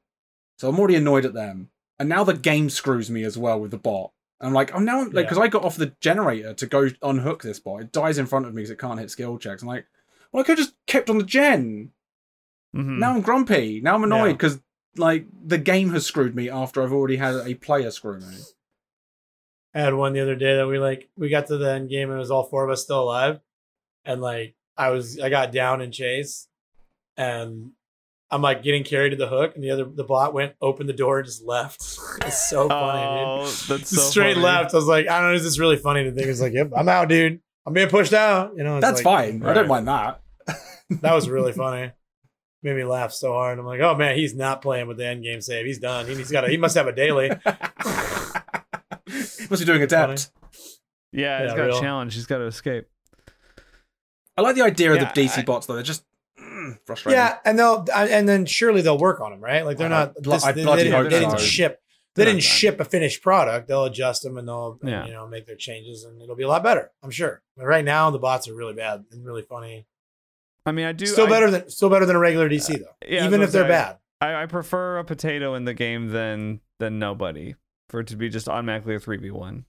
so 0.57 0.69
i'm 0.69 0.79
already 0.79 0.97
annoyed 0.97 1.25
at 1.25 1.35
them 1.35 1.71
and 1.99 2.09
now 2.09 2.25
the 2.25 2.35
game 2.35 2.71
screws 2.71 3.11
me 3.11 3.25
as 3.25 3.37
well 3.39 3.59
with 3.61 3.71
the 3.71 3.79
bot 3.79 4.13
I'm 4.41 4.53
like, 4.53 4.73
oh, 4.73 4.79
now, 4.79 5.01
like, 5.01 5.13
because 5.27 5.37
Yeah. 5.37 5.43
I 5.45 5.49
got 5.49 5.65
off 5.65 5.75
the 5.77 5.93
generator 6.01 6.55
to 6.55 6.67
go 6.67 6.89
unhook 7.03 7.43
this 7.43 7.59
bot. 7.59 7.81
It 7.81 7.91
dies 7.91 8.19
in 8.19 8.27
front 8.27 8.47
of 8.47 8.55
me 8.55 8.61
because 8.63 8.71
it 8.71 8.79
can't 8.79 9.01
hit 9.01 9.11
skill 9.11 9.37
checks. 9.37 9.63
I'm 9.63 9.69
like, 9.69 9.85
well, 10.31 10.41
I 10.43 10.45
could 10.47 10.59
have 10.59 10.65
just 10.69 10.77
kept 10.87 11.11
on 11.11 11.19
the 11.19 11.25
gen. 11.25 11.91
Mhm. 12.73 12.99
Now 13.01 13.15
I'm 13.15 13.21
grumpy. 13.21 13.81
Now 13.81 13.97
I'm 13.97 14.05
annoyed 14.05 14.27
Yeah. 14.27 14.33
because 14.35 14.61
like 14.97 15.27
the 15.45 15.59
game 15.59 15.91
has 15.91 16.07
screwed 16.07 16.37
me 16.37 16.49
after 16.49 16.83
I've 16.85 16.93
already 16.93 17.17
had 17.17 17.35
a 17.35 17.55
player 17.55 17.91
screw 17.91 18.21
me. 18.21 18.37
I 19.75 19.81
had 19.81 19.95
one 19.95 20.13
the 20.13 20.21
other 20.21 20.37
day 20.37 20.57
that 20.57 20.69
we 20.69 20.79
like 20.79 21.09
we 21.17 21.29
got 21.31 21.47
to 21.49 21.57
the 21.59 21.73
end 21.73 21.91
game 21.91 22.09
and 22.11 22.17
it 22.17 22.21
was 22.21 22.31
all 22.31 22.45
four 22.45 22.63
of 22.65 22.71
us 22.71 22.83
still 22.85 23.03
alive. 23.03 23.41
And 24.05 24.21
like 24.21 24.55
I 24.77 24.91
was 24.91 25.19
I 25.19 25.31
got 25.31 25.51
down 25.51 25.81
in 25.81 25.91
chase 25.93 26.47
and 27.17 27.73
I'm 28.31 28.43
like 28.43 28.63
getting 28.63 28.85
carried 28.85 29.11
to 29.11 29.17
the 29.17 29.27
hook 29.29 29.55
and 29.55 29.65
the 29.65 29.71
other 29.71 29.85
the 29.85 30.05
bot 30.05 30.35
went, 30.35 30.55
opened 30.61 30.89
the 30.89 30.93
door 30.95 31.19
and 31.19 31.27
just 31.27 31.43
left. 31.45 31.81
it's 32.27 32.49
so 32.51 32.69
funny, 32.69 33.01
dude. 33.01 33.27
Oh, 33.27 33.45
that's 33.69 33.91
Just 33.91 33.95
so 33.95 34.01
straight 34.11 34.35
funny. 34.35 34.45
left. 34.45 34.75
I 34.75 34.77
was 34.77 34.87
like, 34.87 35.09
I 35.09 35.21
don't 35.21 35.31
know, 35.31 35.35
is 35.35 35.45
this 35.45 35.59
really 35.59 35.77
funny 35.79 36.05
to 36.05 36.13
think? 36.13 36.27
It's 36.27 36.41
like, 36.41 36.53
yep, 36.53 36.71
I'm 36.77 36.89
out, 36.89 37.09
dude. 37.09 37.41
I'm 37.67 37.73
being 37.73 37.89
pushed 37.89 38.13
out. 38.13 38.53
You 38.57 38.65
know, 38.65 38.81
That's 38.81 39.03
like- 39.03 39.05
fine. 39.05 39.43
I 39.45 39.55
don't 39.55 39.69
mind 39.69 39.89
that. 39.89 40.21
That 41.03 41.15
was 41.15 41.29
really 41.29 41.53
funny. 41.65 41.91
Made 42.63 42.75
me 42.77 42.85
laugh 42.85 43.13
so 43.13 43.33
hard. 43.33 43.59
I'm 43.59 43.67
like, 43.67 43.81
oh 43.81 43.95
man, 43.95 44.17
he's 44.17 44.35
not 44.35 44.63
playing 44.63 44.89
with 44.89 44.97
the 44.97 45.07
end 45.07 45.23
game 45.23 45.41
save. 45.41 45.65
He's 45.67 45.79
done. 45.79 46.07
He- 46.07 46.15
He's 46.15 46.31
got. 46.31 46.45
A, 46.45 46.49
he 46.51 46.57
must 46.57 46.77
have 46.77 46.87
a 46.87 46.93
daily. 46.93 47.31
Must 49.51 49.61
be 49.61 49.65
doing 49.65 49.83
adept. 49.83 50.31
Yeah, 51.13 51.45
he's 51.45 51.53
got 51.55 51.67
real. 51.67 51.79
a 51.79 51.81
challenge. 51.81 52.15
He's 52.15 52.27
got 52.27 52.39
to 52.39 52.45
escape. 52.45 52.87
I 54.37 54.43
like 54.43 54.57
the 54.57 54.63
idea 54.63 54.95
Yeah, 54.95 55.03
of 55.03 55.15
the 55.15 55.21
DC 55.23 55.39
I- 55.39 55.43
bots 55.45 55.67
though. 55.67 55.75
They're 55.75 55.83
just 55.83 56.05
mm, 56.69 56.79
frustrating. 56.87 57.19
Yeah, 57.19 57.39
and 57.45 57.59
they'll 57.59 57.87
and 57.95 58.29
then 58.29 58.47
surely 58.47 58.83
they'll 58.83 58.99
work 58.99 59.21
on 59.21 59.31
them, 59.31 59.41
right? 59.41 59.65
Like 59.65 59.77
they're 59.79 59.89
not. 59.89 60.15
blo- 60.15 60.35
this- 60.35 60.45
I 60.45 60.53
they, 60.53 60.65
bloody 60.65 60.85
they, 60.85 60.91
hope 60.91 61.05
they 61.11 61.21
didn't 61.21 61.33
so. 61.33 61.39
ship. 61.39 61.81
They 62.15 62.25
They're 62.25 62.33
didn't 62.33 62.43
ship 62.43 62.81
a 62.81 62.85
finished 62.85 63.23
product. 63.23 63.69
They'll 63.69 63.85
adjust 63.85 64.23
them 64.23 64.39
and 64.39 64.49
they'll 64.49 64.79
Yeah. 64.83 65.07
you 65.07 65.13
know 65.13 65.29
make 65.29 65.47
their 65.47 65.55
changes 65.57 66.03
and 66.05 66.21
it'll 66.21 66.35
be 66.35 66.43
a 66.43 66.49
lot 66.49 66.65
better. 66.65 66.91
I'm 67.03 67.11
sure. 67.11 67.43
But 67.57 67.67
right 67.67 67.85
now 67.85 68.11
the 68.11 68.19
bots 68.19 68.49
are 68.49 68.55
really 68.55 68.75
bad 68.75 69.05
and 69.13 69.25
really 69.25 69.43
funny. 69.43 69.87
I 70.67 70.73
mean, 70.73 70.85
I 70.87 70.93
do 70.93 71.07
still 71.07 71.27
I- 71.27 71.31
better 71.31 71.51
than 71.51 71.71
still 71.71 71.91
better 71.91 72.07
than 72.07 72.17
a 72.17 72.19
regular 72.19 72.49
DC 72.49 72.79
though. 72.79 72.87
yeah, 73.07 73.25
even 73.25 73.41
if 73.43 73.53
they're 73.53 73.63
say, 73.65 73.69
bad. 73.69 73.99
I, 74.21 74.43
I 74.43 74.47
prefer 74.47 74.99
a 74.99 75.05
potato 75.05 75.55
in 75.55 75.65
the 75.65 75.75
game 75.75 76.09
than 76.09 76.61
than 76.81 76.99
nobody 76.99 77.55
for 77.89 78.01
it 78.01 78.09
to 78.09 78.17
be 78.17 78.29
just 78.29 78.49
automatically 78.49 78.97
a 78.97 78.99
three 78.99 79.19
v 79.19 79.31
one. 79.31 79.65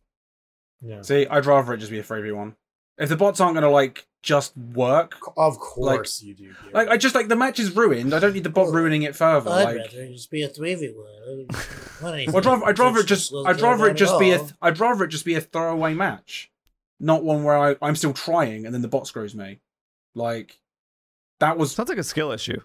Yeah. 0.81 1.01
See, 1.03 1.27
I'd 1.27 1.45
rather 1.45 1.73
it 1.73 1.77
just 1.77 1.91
be 1.91 1.99
a 1.99 2.03
three 2.03 2.21
v 2.23 2.31
one. 2.31 2.55
If 2.99 3.09
the 3.09 3.15
bots 3.15 3.39
aren't 3.39 3.55
gonna 3.55 3.69
like 3.69 4.05
just 4.21 4.55
work, 4.57 5.15
Of 5.37 5.57
course 5.59 6.21
you 6.21 6.33
do. 6.33 6.43
Gary. 6.53 6.73
like 6.73 6.89
I 6.89 6.97
just 6.97 7.15
like 7.15 7.29
the 7.29 7.35
match 7.37 7.57
is 7.59 7.73
ruined. 7.75 8.13
I 8.13 8.19
don't 8.19 8.33
need 8.33 8.43
the 8.43 8.49
bot 8.49 8.73
ruining 8.73 9.03
it 9.03 9.15
further. 9.15 9.49
I'd 9.49 9.63
like, 9.63 9.77
rather 9.77 10.07
just 10.09 10.29
be 10.29 10.43
a 10.43 10.49
three 10.49 10.75
v 10.75 10.89
one. 10.93 11.47
I'd 12.03 12.45
rather, 12.45 12.65
I'd 12.65 12.77
rather 12.79 12.99
it 12.99 13.05
just, 13.07 13.33
I'd 13.33 13.61
rather 13.61 13.87
it 13.87 13.93
just 13.95 14.19
be 14.19 14.31
a, 14.31 14.39
th- 14.39 14.51
I'd 14.61 14.79
rather 14.79 15.05
it 15.05 15.09
just 15.09 15.23
be 15.25 15.35
a 15.35 15.41
throwaway 15.41 15.93
match, 15.93 16.51
not 16.99 17.23
one 17.23 17.43
where 17.45 17.57
I, 17.57 17.75
I'm 17.81 17.95
still 17.95 18.13
trying 18.13 18.65
and 18.65 18.73
then 18.75 18.81
the 18.81 18.87
bot 18.89 19.07
screws 19.07 19.33
me. 19.33 19.61
Like, 20.15 20.59
that 21.39 21.57
was 21.57 21.71
Sounds 21.73 21.87
like 21.89 21.97
a 21.97 22.03
skill 22.03 22.31
issue. 22.33 22.59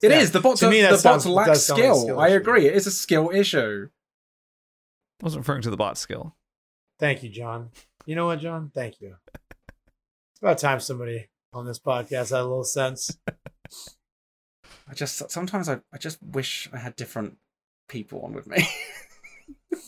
It 0.00 0.12
is 0.12 0.28
Yeah. 0.28 0.32
the 0.34 0.40
bots. 0.40 0.60
To 0.60 0.68
Are, 0.68 0.70
me, 0.70 0.82
that 0.82 0.88
the 0.88 1.02
bots 1.02 1.24
sounds- 1.24 1.26
lack 1.26 1.46
does 1.48 1.66
sound 1.66 1.80
like 1.80 1.88
a 1.88 1.92
skill. 1.94 2.02
skill 2.04 2.20
I 2.20 2.28
issue. 2.28 2.36
agree. 2.36 2.66
It 2.66 2.74
is 2.76 2.86
a 2.86 2.90
skill 2.92 3.30
issue. 3.34 3.88
I 5.20 5.24
wasn't 5.24 5.40
referring 5.40 5.62
to 5.62 5.70
the 5.70 5.76
bot 5.76 5.98
skill. 5.98 6.36
Thank 7.00 7.22
you, 7.24 7.28
John. 7.30 7.70
You 8.04 8.14
know 8.14 8.26
what, 8.26 8.38
John? 8.40 8.70
Thank 8.74 9.00
you. 9.00 9.16
It's 10.36 10.42
about 10.42 10.58
time 10.58 10.80
somebody 10.80 11.30
on 11.54 11.64
this 11.64 11.78
podcast 11.78 12.28
had 12.30 12.40
a 12.40 12.42
little 12.42 12.62
sense. 12.62 13.16
I 14.86 14.92
just 14.94 15.30
sometimes 15.30 15.66
I, 15.66 15.80
I 15.94 15.96
just 15.98 16.22
wish 16.22 16.68
I 16.74 16.76
had 16.76 16.94
different 16.94 17.38
people 17.88 18.20
on 18.20 18.34
with 18.34 18.46
me. 18.46 18.68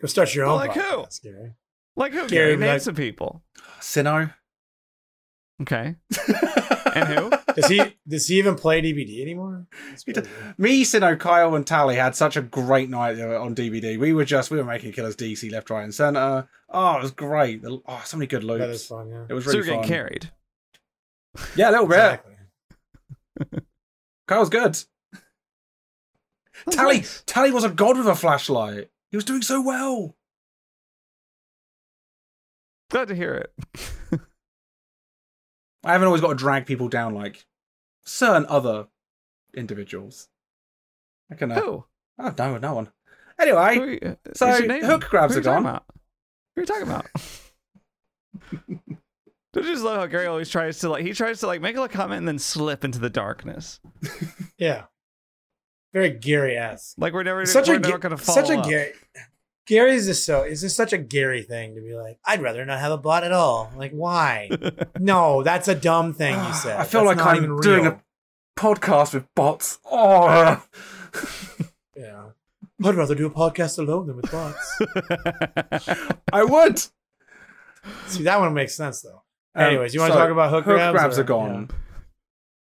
Go 0.00 0.06
start 0.06 0.32
your 0.36 0.46
Well, 0.46 0.54
own 0.54 0.60
like 0.60 0.74
who? 0.74 0.80
podcast, 0.82 1.22
Gary. 1.22 1.54
Like 1.96 2.12
who? 2.12 2.18
Gary, 2.28 2.28
Gary, 2.28 2.56
name 2.58 2.68
like- 2.74 2.80
some 2.82 2.94
people. 2.94 3.42
Sinnoh. 3.80 4.32
Okay. 5.62 5.96
And 6.94 7.08
who? 7.08 7.30
Does 7.54 7.66
he 7.66 7.96
does 8.06 8.26
he 8.28 8.38
even 8.38 8.54
play 8.56 8.80
DBD 8.82 9.20
anymore? 9.22 9.66
That's 9.90 10.04
He 10.04 10.12
d- 10.12 10.20
crazy. 10.22 10.54
Me, 10.58 10.84
Sinnoh, 10.84 11.18
Kyle, 11.18 11.54
and 11.54 11.66
Tally 11.66 11.96
had 11.96 12.14
such 12.14 12.36
a 12.36 12.42
great 12.42 12.88
night 12.90 13.18
on 13.20 13.54
DBD. 13.54 13.98
We 13.98 14.12
were 14.12 14.24
just 14.24 14.50
we 14.50 14.58
were 14.58 14.64
making 14.64 14.92
killers 14.92 15.16
DC 15.16 15.50
left, 15.52 15.70
right, 15.70 15.82
and 15.84 15.94
center. 15.94 16.48
Oh, 16.68 16.96
it 16.96 17.02
was 17.02 17.10
great. 17.10 17.62
Oh, 17.64 18.02
so 18.04 18.16
many 18.16 18.26
good 18.26 18.42
That 18.42 18.60
is 18.62 18.68
loops. 18.70 18.86
fun, 18.86 19.08
yeah. 19.10 19.24
It 19.28 19.32
was 19.34 19.44
so 19.44 19.50
really 19.52 19.58
you're 19.58 19.66
getting 19.66 19.82
fun. 19.82 19.88
carried. 19.88 20.30
Yeah, 21.56 21.70
a 21.70 21.72
little 21.72 21.86
bit. 21.88 22.20
Exactly. 23.40 23.60
Kyle's 24.28 24.48
good. 24.50 24.78
That's 26.64 26.76
Tally, 26.76 26.96
nice. 26.98 27.22
Tally 27.26 27.50
was 27.50 27.64
a 27.64 27.68
god 27.68 27.98
with 27.98 28.06
a 28.06 28.14
flashlight. 28.14 28.88
He 29.10 29.16
was 29.16 29.24
doing 29.24 29.42
so 29.42 29.60
well. 29.60 30.16
Glad 32.90 33.08
to 33.08 33.14
hear 33.14 33.34
it. 33.34 33.52
I 35.84 35.92
haven't 35.92 36.06
always 36.06 36.20
got 36.22 36.28
to 36.28 36.34
drag 36.34 36.66
people 36.66 36.88
down 36.88 37.14
like 37.14 37.44
certain 38.04 38.46
other 38.48 38.86
individuals. 39.54 40.28
I 41.30 41.34
can. 41.34 41.52
Uh, 41.52 41.60
Who? 41.60 41.84
Oh 42.18 42.34
no, 42.38 42.58
no 42.58 42.74
one. 42.74 42.90
Anyway, 43.38 43.74
Who 43.74 43.82
are 43.82 43.90
you- 43.90 44.00
uh, 44.04 44.14
so 44.34 44.48
you 44.48 44.56
should 44.56 44.68
name 44.68 44.84
hook 44.84 45.00
them. 45.02 45.10
grabs 45.10 45.34
Who 45.34 45.40
are 45.40 45.42
talking 45.42 45.62
gone. 45.64 45.70
about? 45.74 45.84
Who 46.54 46.60
are 46.60 46.62
you 46.62 46.66
talking 46.66 46.82
about? 46.88 47.06
Don't 49.52 49.66
you 49.66 49.72
just 49.72 49.84
love 49.84 49.98
how 49.98 50.06
Gary 50.06 50.26
always 50.26 50.48
tries 50.50 50.78
to 50.80 50.88
like 50.88 51.04
he 51.04 51.12
tries 51.12 51.38
to 51.40 51.46
like 51.46 51.60
make 51.60 51.76
a 51.76 51.88
comment 51.88 52.18
and 52.18 52.28
then 52.28 52.38
slip 52.38 52.84
into 52.84 52.98
the 52.98 53.10
darkness. 53.10 53.80
Yeah. 54.58 54.84
Very 55.92 56.10
Gary 56.10 56.56
esque. 56.56 56.94
Like 56.98 57.12
we're 57.12 57.22
never 57.24 57.44
Such 57.46 57.68
we're 57.68 57.74
a 57.76 57.78
never 57.78 57.98
Ga- 57.98 58.02
gonna 58.02 58.16
follow 58.16 58.42
such 58.42 58.50
a 58.50 58.58
up. 58.60 58.68
Gary. 58.68 58.92
Gary's 59.66 60.06
just 60.06 60.26
so 60.26 60.42
is 60.42 60.60
just 60.60 60.76
such 60.76 60.92
a 60.92 60.98
Gary 60.98 61.42
thing 61.42 61.74
to 61.74 61.80
be 61.80 61.94
like, 61.94 62.18
I'd 62.24 62.42
rather 62.42 62.64
not 62.66 62.80
have 62.80 62.92
a 62.92 62.98
bot 62.98 63.24
at 63.24 63.32
all. 63.32 63.72
Like, 63.76 63.92
why? 63.92 64.50
no, 64.98 65.42
that's 65.42 65.68
a 65.68 65.74
dumb 65.74 66.12
thing 66.12 66.34
you 66.44 66.52
said. 66.52 66.76
I 66.80 66.84
feel 66.84 67.04
That's 67.04 67.18
like 67.18 67.26
I'm 67.26 67.36
even 67.44 67.56
doing 67.60 67.84
real. 67.84 67.92
a 67.92 68.60
podcast 68.60 69.14
with 69.14 69.26
bots. 69.34 69.78
Oh, 69.90 70.62
Yeah. 71.96 72.24
I'd 72.84 72.94
rather 72.96 73.14
do 73.14 73.26
a 73.26 73.30
podcast 73.30 73.78
alone 73.78 74.08
than 74.08 74.16
with 74.16 74.30
bots. 74.30 74.80
I 76.32 76.42
would. 76.44 76.78
See, 78.08 78.24
that 78.24 78.40
one 78.40 78.52
makes 78.52 78.74
sense 78.74 79.00
though. 79.02 79.22
Um, 79.54 79.64
Anyways, 79.66 79.94
you 79.94 80.00
want 80.00 80.12
to 80.12 80.18
so, 80.18 80.22
talk 80.22 80.30
about 80.30 80.50
hook, 80.50 80.64
hook 80.64 80.74
grabs? 80.74 80.92
grabs 80.98 81.18
or- 81.18 81.20
are 81.20 81.24
gone. 81.24 81.70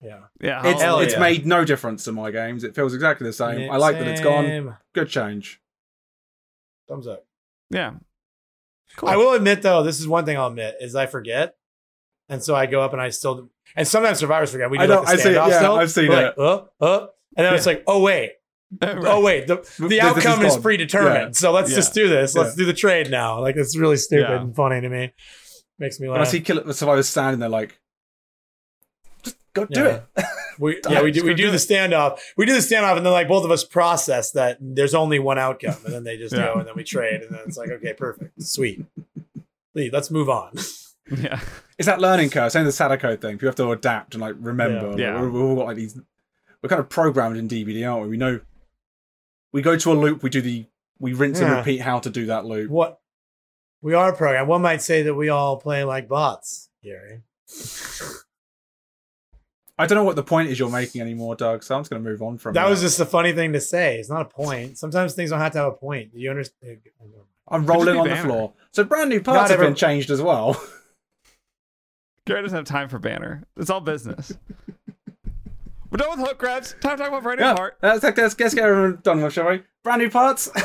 Yeah. 0.01 0.21
yeah, 0.41 0.63
It's, 0.65 0.81
it's 0.81 1.15
yeah. 1.15 1.19
made 1.21 1.45
no 1.45 1.65
difference 1.65 2.05
to 2.05 2.13
my 2.13 2.31
games. 2.31 2.63
It 2.63 2.77
feels 2.77 2.95
exactly 2.95 3.27
the 3.27 3.33
same. 3.33 3.59
yeah. 3.63 3.73
I 3.73 3.77
like 3.79 3.99
that 3.99 4.07
it's 4.07 4.21
gone. 4.21 4.77
Good 4.95 5.09
change. 5.09 5.61
Thumbs 6.89 7.07
up. 7.07 7.25
yeah. 7.71 7.95
Cool. 8.97 9.11
I 9.11 9.17
will 9.17 9.33
admit 9.35 9.61
though, 9.63 9.83
this 9.83 10.01
is 10.01 10.09
one 10.09 10.25
thing 10.25 10.39
I'll 10.39 10.47
admit 10.47 10.77
is 10.81 10.95
I 10.95 11.07
forget, 11.07 11.55
and 12.31 12.43
so 12.43 12.57
I 12.57 12.65
go 12.67 12.81
up 12.81 12.93
and 12.95 13.03
I 13.03 13.11
still, 13.11 13.51
and 13.77 13.87
sometimes 13.87 14.19
survivors 14.19 14.51
forget. 14.51 14.71
We 14.71 14.79
do 14.79 14.85
I 14.85 14.87
know, 14.87 15.03
like 15.03 15.07
the 15.07 15.13
I 15.13 15.17
see 15.17 15.29
it, 15.29 15.35
yeah, 15.35 15.59
still. 15.59 15.75
I've 15.77 15.91
seen 15.91 16.09
We're 16.09 16.21
it. 16.29 16.39
Like, 16.39 16.63
uh, 16.81 16.85
uh, 16.85 17.07
and 17.37 17.47
then 17.47 17.55
it's 17.55 17.67
like, 17.67 17.85
oh 17.87 18.01
wait, 18.01 18.33
Right. 18.83 18.97
oh 19.05 19.21
wait, 19.21 19.47
the, 19.47 19.57
the 19.57 19.61
This- 19.61 19.89
this 19.89 20.01
outcome 20.27 20.45
is 20.47 20.57
is, 20.57 20.63
predetermined. 20.63 21.15
Yeah. 21.15 21.31
So 21.33 21.53
let's 21.53 21.69
Yeah. 21.71 21.77
just 21.77 21.93
do 21.95 22.09
this. 22.09 22.35
Let's 22.35 22.57
Yeah. 22.57 22.63
do 22.63 22.67
the 22.67 22.73
trade 22.73 23.11
now. 23.11 23.41
Like 23.41 23.57
it's 23.57 23.77
really 23.77 23.99
stupid 23.99 24.29
Yeah. 24.31 24.41
and 24.41 24.57
funny 24.57 24.81
to 24.81 24.89
me. 24.89 25.13
Makes 25.79 26.01
me 26.01 26.09
When 26.09 26.17
I 26.17 26.21
laugh. 26.23 26.29
see 26.33 26.41
killer 26.41 26.73
survivors 26.73 27.09
standing 27.11 27.41
there 27.41 27.49
like, 27.51 27.79
just 29.67 29.71
Got 29.71 29.75
to 29.75 29.81
do 29.81 29.87
it. 29.87 30.25
We, 30.61 30.81
yeah, 30.91 31.03
we 31.03 31.13
do. 31.13 31.23
We 31.25 31.35
do 31.35 31.53
the 31.53 31.57
standoff. 31.57 32.19
We 32.37 32.45
do 32.45 32.53
the 32.53 32.59
standoff, 32.59 32.97
and 32.97 33.07
then 33.07 33.13
like 33.13 33.29
both 33.29 33.45
of 33.45 33.53
us 33.53 33.63
process 33.63 34.33
that 34.33 34.59
there's 34.61 34.93
only 34.93 35.21
one 35.21 35.39
outcome, 35.39 35.77
and 35.85 35.95
then 35.95 36.03
they 36.03 36.17
just 36.17 36.35
Yeah. 36.35 36.47
go, 36.47 36.55
and 36.59 36.67
then 36.67 36.75
we 36.75 36.83
trade, 36.83 37.21
and 37.23 37.31
then 37.31 37.43
it's 37.47 37.57
like, 37.57 37.71
okay, 37.71 37.93
perfect, 37.93 38.43
sweet. 38.43 38.85
Lee, 39.77 39.89
let's 39.93 40.11
move 40.11 40.29
on. 40.29 40.55
Yeah. 41.17 41.41
It's 41.79 41.87
that 41.87 42.01
learning 42.01 42.29
curve, 42.31 42.53
same 42.53 42.67
as 42.67 42.75
the 42.75 42.77
Sadako 42.77 43.17
thing. 43.17 43.39
You 43.41 43.47
have 43.47 43.55
to 43.55 43.71
adapt 43.71 44.15
and 44.15 44.21
like 44.21 44.35
remember. 44.39 44.89
Like, 44.91 44.99
Yeah. 44.99 45.19
we're- 45.21 45.31
We've 45.31 45.43
all 45.43 45.57
got 45.57 45.67
like 45.67 45.77
these. 45.77 45.99
We're 46.61 46.69
kind 46.69 46.81
of 46.81 46.89
programmed 46.91 47.37
in 47.39 47.49
DBD, 47.49 47.89
aren't 47.91 48.03
we? 48.03 48.09
We 48.11 48.17
know. 48.19 48.41
We 49.53 49.63
go 49.63 49.77
to 49.79 49.93
a 49.93 49.95
loop. 49.95 50.23
We 50.25 50.29
do 50.29 50.43
the. 50.43 50.67
We 50.99 51.13
rinse 51.15 51.39
and 51.41 51.51
repeat 51.57 51.79
how 51.83 52.01
to 52.01 52.11
do 52.11 52.27
that 52.27 52.45
loop. 52.45 52.69
What 52.69 53.01
we 53.81 53.95
are 53.95 54.13
programmed. 54.13 54.49
One 54.49 54.61
might 54.61 54.83
say 54.83 55.03
that 55.05 55.15
we 55.15 55.29
all 55.31 55.57
play 55.57 55.83
like 55.85 56.09
bots, 56.09 56.69
Gary. 56.83 57.23
I 59.79 59.87
don't 59.87 59.97
know 59.97 60.05
what 60.05 60.17
the 60.17 60.25
point 60.25 60.49
is 60.49 60.59
you're 60.59 60.71
making 60.71 61.01
anymore, 61.01 61.37
Doug. 61.37 61.63
So 61.63 61.77
I'm 61.77 61.81
just 61.83 61.91
going 61.91 62.03
to 62.03 62.11
move 62.11 62.21
on 62.21 62.37
from 62.39 62.55
That 62.55 62.65
That 62.65 62.71
was 62.71 62.81
just 62.81 62.99
a 62.99 63.07
funny 63.07 63.33
thing 63.33 63.53
to 63.53 63.61
say. 63.61 63.99
It's 63.99 64.11
not 64.11 64.23
a 64.23 64.25
point. 64.25 64.77
Sometimes 64.77 65.15
things 65.15 65.31
don't 65.31 65.39
have 65.39 65.53
to 65.53 65.59
have 65.59 65.69
a 65.69 65.77
point. 65.77 66.13
Do 66.13 66.19
you 66.19 66.31
understand? 66.31 66.79
Uh, 67.01 67.05
I'm 67.47 67.65
rolling 67.65 67.97
on 67.97 68.05
the 68.05 68.15
banner. 68.15 68.29
floor. 68.29 68.53
So 68.73 68.85
brand 68.85 69.09
new 69.09 69.17
Not 69.17 69.25
parts 69.25 69.51
have 69.51 69.61
ever- 69.61 69.69
been 69.69 69.77
changed 69.77 70.11
as 70.11 70.21
well. 70.21 70.61
Gary 72.27 72.43
doesn't 72.43 72.57
have 72.57 72.67
time 72.67 72.89
for 72.91 72.99
banner. 72.99 73.45
It's 73.57 73.71
all 73.71 73.81
business. 73.81 74.33
We're 75.91 75.97
done 75.97 76.11
with 76.11 76.29
hook 76.29 76.39
grabs. 76.39 76.75
Time 76.83 76.99
to 76.99 77.03
talk 77.03 77.09
about 77.09 77.23
Brandon 77.23 77.47
yeah, 77.47 77.55
Hart. 77.55 77.79
Uh, 77.83 77.99
let's, 77.99 78.05
let's, 78.05 78.39
let's 78.39 78.55
get 78.55 78.65
everyone 78.65 78.99
done 79.03 79.23
with, 79.23 79.33
shall 79.33 79.49
we? 79.49 79.63
Brand 79.83 80.03
new 80.03 80.11
parts. 80.11 80.51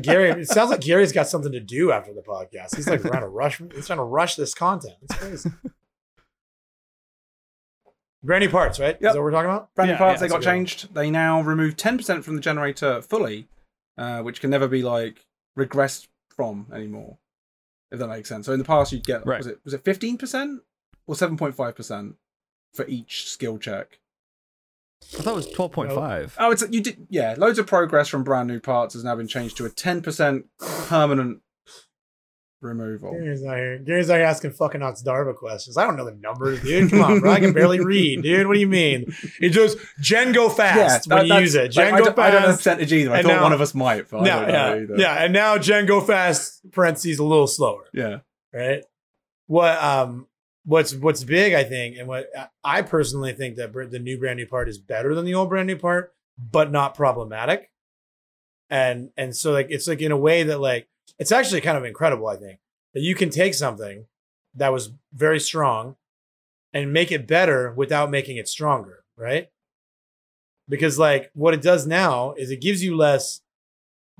Gary, 0.00 0.30
it 0.30 0.48
sounds 0.48 0.70
like 0.70 0.80
Gary's 0.80 1.12
got 1.12 1.28
something 1.28 1.52
to 1.52 1.60
do 1.60 1.92
after 1.92 2.12
the 2.12 2.22
podcast. 2.22 2.74
He's 2.74 2.88
like 2.88 3.02
trying 3.02 3.20
to 3.20 3.28
rush. 3.28 3.60
He's 3.74 3.86
trying 3.86 3.98
to 3.98 4.04
rush 4.04 4.36
this 4.36 4.54
content. 4.54 4.94
It's 5.02 5.14
crazy. 5.14 5.50
Brand 8.24 8.44
new 8.44 8.50
parts, 8.50 8.78
right? 8.78 8.94
Is 8.96 9.00
Yep. 9.02 9.12
that 9.14 9.18
what 9.18 9.24
we're 9.24 9.30
talking 9.32 9.50
about? 9.50 9.74
brand 9.74 9.88
new 9.88 9.92
Yeah, 9.94 9.98
parts 9.98 10.20
yeah, 10.20 10.26
they 10.26 10.28
got 10.28 10.34
that's 10.36 10.46
a 10.46 10.48
good 10.48 10.52
one. 10.52 10.58
changed. 10.66 10.94
They 10.94 11.10
now 11.10 11.40
remove 11.40 11.76
10% 11.76 12.22
from 12.24 12.36
the 12.36 12.40
generator 12.40 13.02
fully, 13.02 13.48
uh, 13.98 14.22
which 14.22 14.40
can 14.40 14.50
never 14.50 14.68
be 14.68 14.82
like 14.82 15.26
regressed 15.58 16.06
from 16.28 16.66
anymore. 16.72 17.18
If 17.90 17.98
that 17.98 18.08
makes 18.08 18.28
sense. 18.28 18.46
So 18.46 18.52
in 18.52 18.58
the 18.58 18.64
past 18.64 18.92
you'd 18.92 19.04
get 19.04 19.26
Right. 19.26 19.38
was 19.38 19.46
it 19.46 19.60
was 19.64 19.74
it 19.74 19.84
15% 19.84 20.60
or 21.06 21.14
7.5% 21.14 22.14
for 22.72 22.86
each 22.86 23.28
skill 23.28 23.58
check. 23.58 23.98
I 25.18 25.22
thought 25.22 25.32
it 25.32 25.34
was 25.34 25.48
12.5. 25.52 26.34
Oh, 26.38 26.52
it's 26.52 26.64
you 26.70 26.80
did 26.80 27.06
yeah. 27.10 27.34
Loads 27.36 27.58
of 27.58 27.66
progress 27.66 28.08
from 28.08 28.22
brand 28.22 28.46
new 28.48 28.60
parts 28.60 28.94
has 28.94 29.02
now 29.04 29.16
been 29.16 29.26
changed 29.28 29.56
to 29.56 29.66
a 29.66 29.68
ten 29.68 30.00
percent 30.00 30.46
permanent 30.60 31.42
removal. 32.62 33.12
Gary's 33.12 33.42
not 33.42 33.56
here. 33.56 33.78
Gary's 33.78 34.08
not 34.08 34.14
here 34.16 34.24
asking 34.24 34.52
fucking 34.52 34.80
Otzdarva 34.80 35.34
questions. 35.36 35.76
I 35.76 35.84
don't 35.84 35.96
know 35.96 36.04
the 36.04 36.14
numbers, 36.14 36.62
dude. 36.62 36.90
Come 36.90 37.02
on, 37.02 37.20
bro. 37.20 37.30
I 37.32 37.40
can 37.40 37.52
barely 37.52 37.80
read, 37.84 38.22
dude. 38.22 38.46
What 38.46 38.54
do 38.54 38.60
you 38.60 38.66
mean? 38.68 39.12
It 39.40 39.50
just 39.50 39.78
Gen 40.00 40.32
go 40.32 40.48
fast 40.48 41.08
that- 41.08 41.14
when 41.18 41.26
you 41.26 41.34
use 41.40 41.54
it. 41.54 41.62
like, 41.62 41.70
Gen 41.72 41.94
I, 41.94 41.98
go 41.98 42.04
don't, 42.06 42.18
I 42.18 42.30
don't 42.30 42.42
know 42.42 42.48
the 42.52 42.56
percentage 42.56 42.92
either. 42.92 43.12
I 43.12 43.18
And 43.18 43.26
thought 43.26 43.34
now- 43.36 43.42
one 43.42 43.52
of 43.52 43.60
us 43.60 43.74
might, 43.74 44.08
but 44.10 44.20
I 44.22 44.26
Yeah, 44.26 44.48
yeah, 44.48 44.74
either. 44.82 44.96
yeah. 44.96 45.24
And 45.24 45.32
now 45.32 45.58
Gen 45.58 45.86
go 45.86 46.00
fast 46.00 46.60
parentheses 46.72 47.18
a 47.18 47.24
little 47.24 47.46
slower. 47.46 47.84
yeah. 47.92 48.18
right? 48.52 48.84
What 49.46 49.76
um 49.82 50.26
what's 50.64 50.94
what's 50.94 51.24
big, 51.24 51.52
I 51.54 51.64
think, 51.64 51.96
and 51.98 52.06
what 52.08 52.26
I 52.64 52.82
personally 52.82 53.32
think 53.34 53.56
that 53.56 53.72
br- 53.72 53.84
the 53.84 53.98
new 53.98 54.18
brand 54.18 54.38
new 54.38 54.46
part 54.46 54.68
is 54.68 54.78
better 54.78 55.14
than 55.14 55.24
the 55.24 55.34
old 55.34 55.48
brand 55.50 55.66
new 55.66 55.76
part, 55.76 56.14
but 56.38 56.70
not 56.70 56.94
problematic. 56.94 57.68
And 58.70 59.10
and 59.18 59.36
so 59.36 59.52
like 59.52 59.66
it's 59.70 59.86
like 59.86 60.00
in 60.00 60.12
a 60.12 60.16
way 60.16 60.44
that 60.44 60.58
like 60.60 60.88
it's 61.18 61.32
actually 61.32 61.60
kind 61.60 61.78
of 61.78 61.84
incredible, 61.84 62.28
I 62.28 62.36
think, 62.36 62.60
that 62.94 63.00
you 63.00 63.14
can 63.14 63.30
take 63.30 63.54
something 63.54 64.06
that 64.54 64.72
was 64.72 64.92
very 65.12 65.40
strong 65.40 65.96
and 66.72 66.92
make 66.92 67.12
it 67.12 67.26
better 67.26 67.72
without 67.72 68.10
making 68.10 68.36
it 68.36 68.48
stronger, 68.48 69.04
right? 69.16 69.48
Because 70.68 70.98
like 70.98 71.30
what 71.34 71.54
it 71.54 71.62
does 71.62 71.86
now 71.86 72.32
is 72.32 72.50
it 72.50 72.60
gives 72.60 72.82
you 72.82 72.96
less 72.96 73.40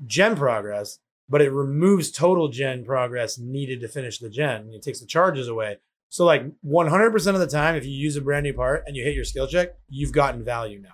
gen 0.05 0.35
progress, 0.35 0.99
but 1.29 1.41
it 1.41 1.51
removes 1.51 2.11
total 2.11 2.49
gen 2.49 2.83
progress 2.83 3.37
needed 3.37 3.81
to 3.81 3.87
finish 3.87 4.19
the 4.19 4.29
gen. 4.29 4.69
It 4.73 4.83
takes 4.83 4.99
the 4.99 5.05
charges 5.05 5.47
away. 5.47 5.77
So 6.09 6.25
like 6.25 6.43
100% 6.63 7.27
of 7.33 7.39
the 7.39 7.47
time, 7.47 7.75
if 7.75 7.85
you 7.85 7.91
use 7.91 8.15
a 8.15 8.21
brand 8.21 8.43
new 8.43 8.53
part 8.53 8.83
and 8.85 8.95
you 8.95 9.03
hit 9.03 9.15
your 9.15 9.25
skill 9.25 9.47
check, 9.47 9.75
you've 9.89 10.11
gotten 10.11 10.43
value 10.43 10.79
now. 10.79 10.89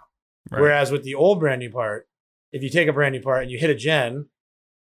Right. 0.50 0.62
Whereas 0.62 0.92
with 0.92 1.04
the 1.04 1.16
old 1.16 1.40
brand 1.40 1.60
new 1.60 1.70
part, 1.70 2.08
if 2.52 2.64
you 2.64 2.70
take 2.70 2.88
a 2.88 2.94
brand 2.94 3.14
new 3.14 3.22
part 3.22 3.44
and 3.44 3.52
you 3.52 3.60
hit 3.60 3.70
a 3.70 3.76
gen 3.76 4.28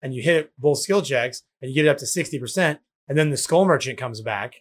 and 0.06 0.14
you 0.14 0.22
hit 0.22 0.52
both 0.60 0.78
skill 0.78 1.02
checks 1.02 1.42
and 1.60 1.72
you 1.72 1.76
get 1.76 1.86
it 1.88 1.90
up 1.90 1.98
to 1.98 2.06
60%, 2.06 2.78
and 3.08 3.18
then 3.18 3.32
the 3.32 3.38
skull 3.38 3.66
merchant 3.66 3.98
comes 3.98 4.22
back 4.22 4.58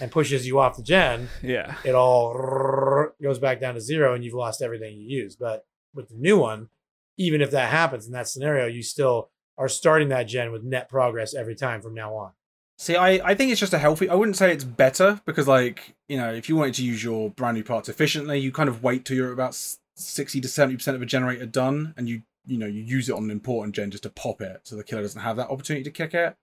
and 0.00 0.10
pushes 0.10 0.44
you 0.44 0.58
off 0.58 0.76
the 0.76 0.82
gen, 0.82 1.28
Yeah. 1.42 1.76
it 1.84 1.94
all 1.94 3.08
goes 3.22 3.38
back 3.38 3.60
down 3.60 3.74
to 3.74 3.80
zero 3.80 4.14
and 4.14 4.24
you've 4.24 4.34
lost 4.34 4.60
everything 4.60 4.96
you 4.98 5.06
used. 5.22 5.38
But 5.38 5.64
with 5.94 6.08
the 6.08 6.16
new 6.16 6.36
one, 6.38 6.68
even 7.16 7.40
if 7.40 7.50
that 7.52 7.70
happens 7.70 8.06
in 8.06 8.12
that 8.12 8.26
scenario, 8.28 8.66
you 8.66 8.82
still 8.82 9.30
are 9.56 9.68
starting 9.68 10.08
that 10.08 10.24
gen 10.24 10.50
with 10.52 10.62
net 10.64 10.88
progress 10.88 11.34
every 11.34 11.54
time 11.54 11.80
from 11.80 11.94
now 11.94 12.14
on. 12.14 12.32
See, 12.80 12.94
I, 12.96 13.10
I 13.30 13.34
think 13.34 13.50
it's 13.50 13.60
just 13.60 13.72
a 13.74 13.78
healthy. 13.78 14.08
I 14.08 14.14
wouldn't 14.14 14.36
say 14.36 14.52
it's 14.52 14.62
better 14.62 15.20
because, 15.26 15.48
like, 15.48 15.96
you 16.08 16.16
know, 16.16 16.32
if 16.32 16.48
you 16.48 16.54
wanted 16.56 16.74
to 16.74 16.84
use 16.84 17.02
your 17.02 17.30
brand 17.30 17.56
new 17.56 17.64
parts 17.64 17.88
efficiently, 17.88 18.38
you 18.38 18.52
kind 18.52 18.68
of 18.68 18.84
wait 18.84 19.04
till 19.04 19.16
you're 19.16 19.32
about 19.32 19.56
sixty 19.96 20.40
to 20.40 20.46
seventy 20.46 20.76
percent 20.76 20.94
of 20.94 21.02
a 21.02 21.06
generator 21.06 21.44
done, 21.46 21.92
and 21.96 22.08
you 22.08 22.22
you 22.48 22.58
know 22.58 22.66
you 22.66 22.82
use 22.82 23.08
it 23.08 23.14
on 23.14 23.24
an 23.24 23.30
important 23.30 23.74
gen 23.74 23.90
just 23.90 24.02
to 24.02 24.10
pop 24.10 24.40
it, 24.40 24.62
so 24.64 24.74
the 24.74 24.82
killer 24.82 25.02
doesn't 25.02 25.20
have 25.20 25.36
that 25.36 25.50
opportunity 25.50 25.84
to 25.84 25.90
kick 25.90 26.14
it. 26.14 26.36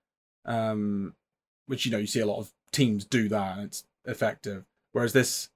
Um, 0.45 1.15
which 1.67 1.85
you 1.85 1.91
know 1.91 1.97
you 1.97 2.07
see 2.07 2.19
a 2.19 2.25
lot 2.25 2.39
of 2.39 2.51
teams 2.71 3.03
do 3.03 3.27
that, 3.29 3.57
and 3.57 3.65
it's 3.65 3.83
effective. 4.05 4.65
Whereas 4.91 5.13
this, 5.13 5.49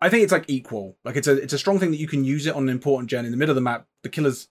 I 0.00 0.08
think 0.08 0.22
it's 0.22 0.32
like 0.32 0.44
equal. 0.48 0.96
Like 1.04 1.16
it's 1.16 1.26
a 1.26 1.36
it's 1.36 1.52
a 1.52 1.58
strong 1.58 1.78
thing 1.78 1.90
that 1.90 1.96
you 2.00 2.06
can 2.06 2.24
use 2.24 2.46
it 2.46 2.54
on 2.54 2.64
an 2.64 2.68
important 2.68 3.10
gen 3.10 3.24
in 3.24 3.30
the 3.30 3.36
middle 3.36 3.52
of 3.52 3.56
the 3.56 3.62
map. 3.62 3.86
The 4.02 4.08
killer's 4.08 4.48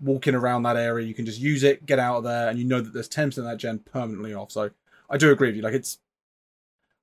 walking 0.00 0.34
around 0.34 0.62
that 0.62 0.76
area, 0.76 1.06
you 1.06 1.14
can 1.14 1.26
just 1.26 1.40
use 1.40 1.64
it, 1.64 1.84
get 1.84 1.98
out 1.98 2.18
of 2.18 2.24
there, 2.24 2.48
and 2.48 2.58
you 2.58 2.64
know 2.64 2.80
that 2.80 2.92
there's 2.92 3.08
10% 3.08 3.36
of 3.38 3.44
that 3.44 3.56
gen 3.56 3.80
permanently 3.80 4.32
off. 4.32 4.52
So 4.52 4.70
I 5.10 5.16
do 5.16 5.32
agree 5.32 5.48
with 5.48 5.56
you. 5.56 5.62
Like 5.62 5.74
it's 5.74 5.98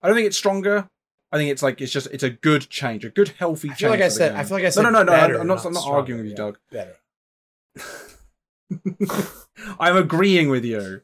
I 0.01 0.07
don't 0.07 0.15
think 0.15 0.27
it's 0.27 0.37
stronger. 0.37 0.87
I 1.31 1.37
think 1.37 1.51
it's 1.51 1.63
like 1.63 1.81
it's 1.81 1.91
just 1.91 2.07
it's 2.11 2.23
a 2.23 2.29
good 2.29 2.69
change, 2.69 3.03
a 3.03 3.09
good 3.09 3.29
healthy 3.39 3.71
I 3.71 3.73
change. 3.73 3.89
like 3.89 4.01
I 4.01 4.07
said. 4.07 4.35
I 4.35 4.43
feel 4.43 4.57
like 4.57 4.65
I 4.65 4.69
said. 4.69 4.83
no, 4.83 4.89
no, 4.89 5.03
no. 5.03 5.11
better, 5.11 5.39
I'm 5.39 5.47
not. 5.47 5.65
I'm 5.65 5.73
not 5.73 5.85
arguing 5.85 6.21
with 6.21 6.27
you, 6.27 6.31
Yeah, 6.31 6.37
Doug. 6.37 6.59
Better. 6.71 6.95
I'm 9.79 9.97
agreeing 9.97 10.49
with 10.49 10.65
you. 10.65 11.01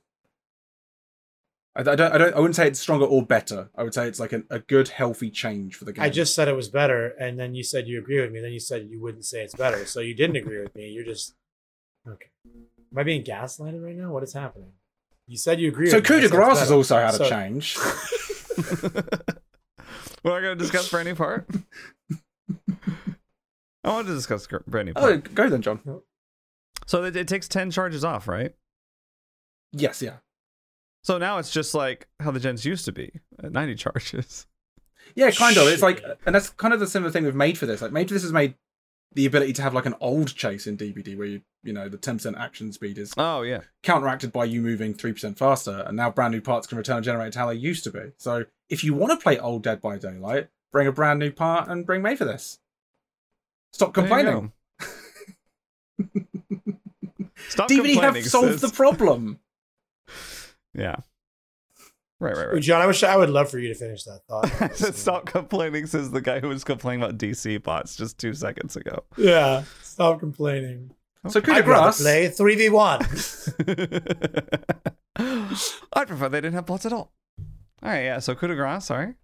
I, 1.76 1.82
I 1.82 1.84
don't. 1.84 2.02
I 2.02 2.18
don't. 2.18 2.34
I 2.34 2.40
wouldn't 2.40 2.56
say 2.56 2.68
it's 2.68 2.80
stronger 2.80 3.06
or 3.06 3.26
better. 3.26 3.70
I 3.76 3.84
would 3.84 3.94
say 3.94 4.08
it's 4.08 4.20
like 4.20 4.34
a, 4.34 4.44
a 4.50 4.60
good, 4.60 4.90
healthy 4.90 5.30
change 5.30 5.76
for 5.76 5.86
the 5.86 5.94
game. 5.94 6.04
I 6.04 6.10
just 6.10 6.36
said 6.36 6.48
it 6.48 6.56
was 6.56 6.70
better, 6.70 7.10
and 7.20 7.40
then 7.40 7.56
you 7.56 7.64
said 7.64 7.88
you 7.88 8.00
agree 8.00 8.20
with 8.20 8.32
me. 8.32 8.42
Then 8.42 8.52
you 8.52 8.60
said 8.60 8.88
you 8.90 9.02
wouldn't 9.02 9.26
say 9.26 9.44
it's 9.44 9.56
better, 9.56 9.86
so 9.86 10.00
you 10.00 10.14
didn't 10.14 10.36
agree 10.36 10.60
with 10.60 10.76
me. 10.76 10.90
You're 10.90 11.06
just 11.06 11.36
okay. 12.08 12.30
Am 12.46 12.98
I 12.98 13.04
being 13.04 13.24
gaslighted 13.24 13.84
right 13.84 13.96
now? 13.96 14.12
What 14.12 14.24
is 14.24 14.34
happening? 14.34 14.72
You 15.28 15.38
said 15.38 15.62
you 15.62 15.70
agree. 15.70 15.90
so 15.90 15.98
with 15.98 16.04
me. 16.04 16.08
coup 16.08 16.20
de 16.20 16.28
said 16.28 16.38
it's 16.38 16.46
grace 16.46 16.60
has 16.60 16.72
also 16.72 16.98
had 16.98 17.14
So- 17.14 17.26
a 17.26 17.30
change. 17.30 17.78
We're 20.24 20.34
not 20.34 20.42
going 20.42 20.58
to 20.58 20.64
discuss 20.64 20.90
Brandy 20.90 21.12
new 21.12 21.16
part. 21.16 21.48
I 23.84 23.90
want 23.90 24.08
to 24.08 24.14
discuss 24.14 24.48
Brandy 24.68 24.92
brand 24.92 25.28
oh, 25.28 25.32
go 25.34 25.50
then, 25.50 25.62
John. 25.62 26.02
So 26.92 27.06
it, 27.06 27.16
it 27.16 27.26
takes 27.30 27.48
10 27.48 27.72
charges 27.72 28.04
off, 28.04 28.28
right? 28.28 28.54
Yes, 29.72 30.02
yeah, 30.02 30.16
So 31.04 31.18
now 31.18 31.38
it's 31.38 31.50
just 31.50 31.74
like 31.74 32.10
how 32.20 32.32
the 32.32 32.40
gens 32.42 32.66
used 32.66 32.84
to 32.84 32.92
be 32.92 33.14
at 33.42 33.54
90 33.54 33.76
charges. 33.84 34.46
yeah, 35.16 35.32
kind 35.32 35.56
of. 35.56 35.70
It's 35.70 35.82
like, 35.82 36.04
and 36.26 36.36
that's 36.36 36.50
kind 36.50 36.74
of 36.74 36.82
the 36.82 36.88
similar 36.88 37.10
thing 37.10 37.24
we've 37.24 37.34
made 37.34 37.58
for 37.58 37.66
this. 37.66 37.82
Like, 37.82 37.94
made 37.94 38.10
for 38.10 38.14
this 38.14 38.24
has 38.24 38.34
made 38.34 38.56
the 39.14 39.26
ability 39.26 39.54
to 39.54 39.62
have 39.62 39.74
like 39.74 39.86
an 39.86 39.96
old 40.02 40.36
chase 40.36 40.68
in 40.68 40.76
DBD 40.76 41.18
where 41.18 41.28
you, 41.28 41.42
you 41.64 41.72
know, 41.72 41.88
the 41.88 41.98
10% 41.98 42.38
action 42.38 42.74
speed 42.74 42.98
is 42.98 43.14
Oh, 43.16 43.44
yeah. 43.44 43.62
counteracted 43.84 44.34
by 44.34 44.44
you 44.44 44.62
moving 44.62 44.94
3% 44.94 45.38
faster, 45.38 45.86
and 45.88 45.96
now 45.96 46.10
brand 46.12 46.34
new 46.34 46.42
parts 46.42 46.68
can 46.68 46.78
return 46.78 46.98
and 46.98 47.06
generate 47.06 47.36
how 47.36 47.48
they 47.48 47.56
used 47.56 47.86
to 47.86 47.92
be. 47.92 48.12
So 48.18 48.44
if 48.68 48.84
you 48.84 48.94
want 48.94 49.18
to 49.18 49.24
play 49.24 49.40
old 49.40 49.64
Dead 49.64 49.80
by 49.80 49.98
Daylight, 49.98 50.50
bring 50.74 50.88
a 50.88 50.92
brand 50.92 51.20
new 51.20 51.32
part 51.32 51.70
and 51.70 51.86
bring 51.86 52.02
Made 52.02 52.18
for 52.18 52.26
this. 52.26 52.60
Stop 53.72 53.94
complaining. 53.94 54.52
go. 57.56 57.68
Stop 57.68 57.70
DBD 57.70 58.02
have 58.02 58.26
solved 58.26 58.60
sis. 58.60 58.62
the 58.62 58.76
problem. 58.76 59.40
Yeah. 60.74 60.96
Right, 62.22 62.34
right, 62.38 62.54
right. 62.54 62.62
John, 62.62 62.82
I 62.82 62.86
wish 62.86 63.04
I 63.04 63.18
would 63.18 63.30
love 63.30 63.50
for 63.52 63.60
you 63.60 63.68
to 63.68 63.76
finish 63.76 64.04
that 64.06 64.22
thought. 64.30 64.46
Stop 64.96 65.26
complaining, 65.26 65.86
says 65.86 66.12
the 66.12 66.22
guy 66.22 66.40
who 66.40 66.48
was 66.48 66.64
complaining 66.64 67.04
about 67.04 67.18
DC 67.18 67.62
bots 67.62 67.98
just 67.98 68.18
two 68.18 68.34
seconds 68.34 68.78
ago. 68.78 69.04
Yeah, 69.18 69.64
stop 69.82 70.20
complaining. 70.22 70.92
So 71.28 71.42
coup 71.42 71.52
de 71.52 71.58
I'd 71.58 71.68
rather 71.68 71.88
grace. 71.88 72.02
play 72.02 72.30
three 72.30 72.56
v 72.56 72.70
one. 72.70 73.02
I'd 75.18 76.08
prefer 76.08 76.30
they 76.30 76.40
didn't 76.40 76.54
have 76.54 76.66
bots 76.68 76.86
at 76.86 76.94
all. 76.94 77.12
All 77.84 77.90
right, 77.90 78.04
yeah. 78.04 78.20
So 78.20 78.34
coup 78.36 78.48
de 78.48 78.56
grace, 78.56 78.86
sorry. 78.86 79.16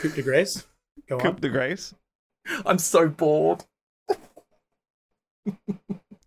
Coup 0.00 0.08
de 0.08 0.22
grace. 0.22 0.64
Go 1.08 1.18
Coup 1.18 1.28
on. 1.28 1.34
de 1.40 1.48
grace. 1.50 1.94
I'm 2.64 2.78
so 2.78 3.08
bored. 3.08 3.64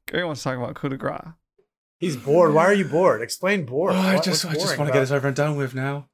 Gary 0.07 0.24
wants 0.26 0.41
to 0.43 0.49
talk 0.49 0.57
about 0.57 0.76
coup 0.76 0.89
de 0.89 0.97
grace. 0.97 1.22
He's 1.99 2.15
bored. 2.15 2.53
Why 2.53 2.65
are 2.65 2.74
you 2.74 2.86
bored? 2.86 3.22
Explain 3.22 3.65
bored. 3.65 3.93
Oh, 3.93 3.97
I 3.97 4.15
What- 4.15 4.24
just, 4.24 4.45
I 4.45 4.53
just 4.53 4.78
want 4.78 4.88
to 4.89 4.93
get 4.93 4.99
this 5.01 5.11
over 5.11 5.28
and 5.28 5.36
done 5.36 5.55
with 5.57 5.74
now. 5.74 6.07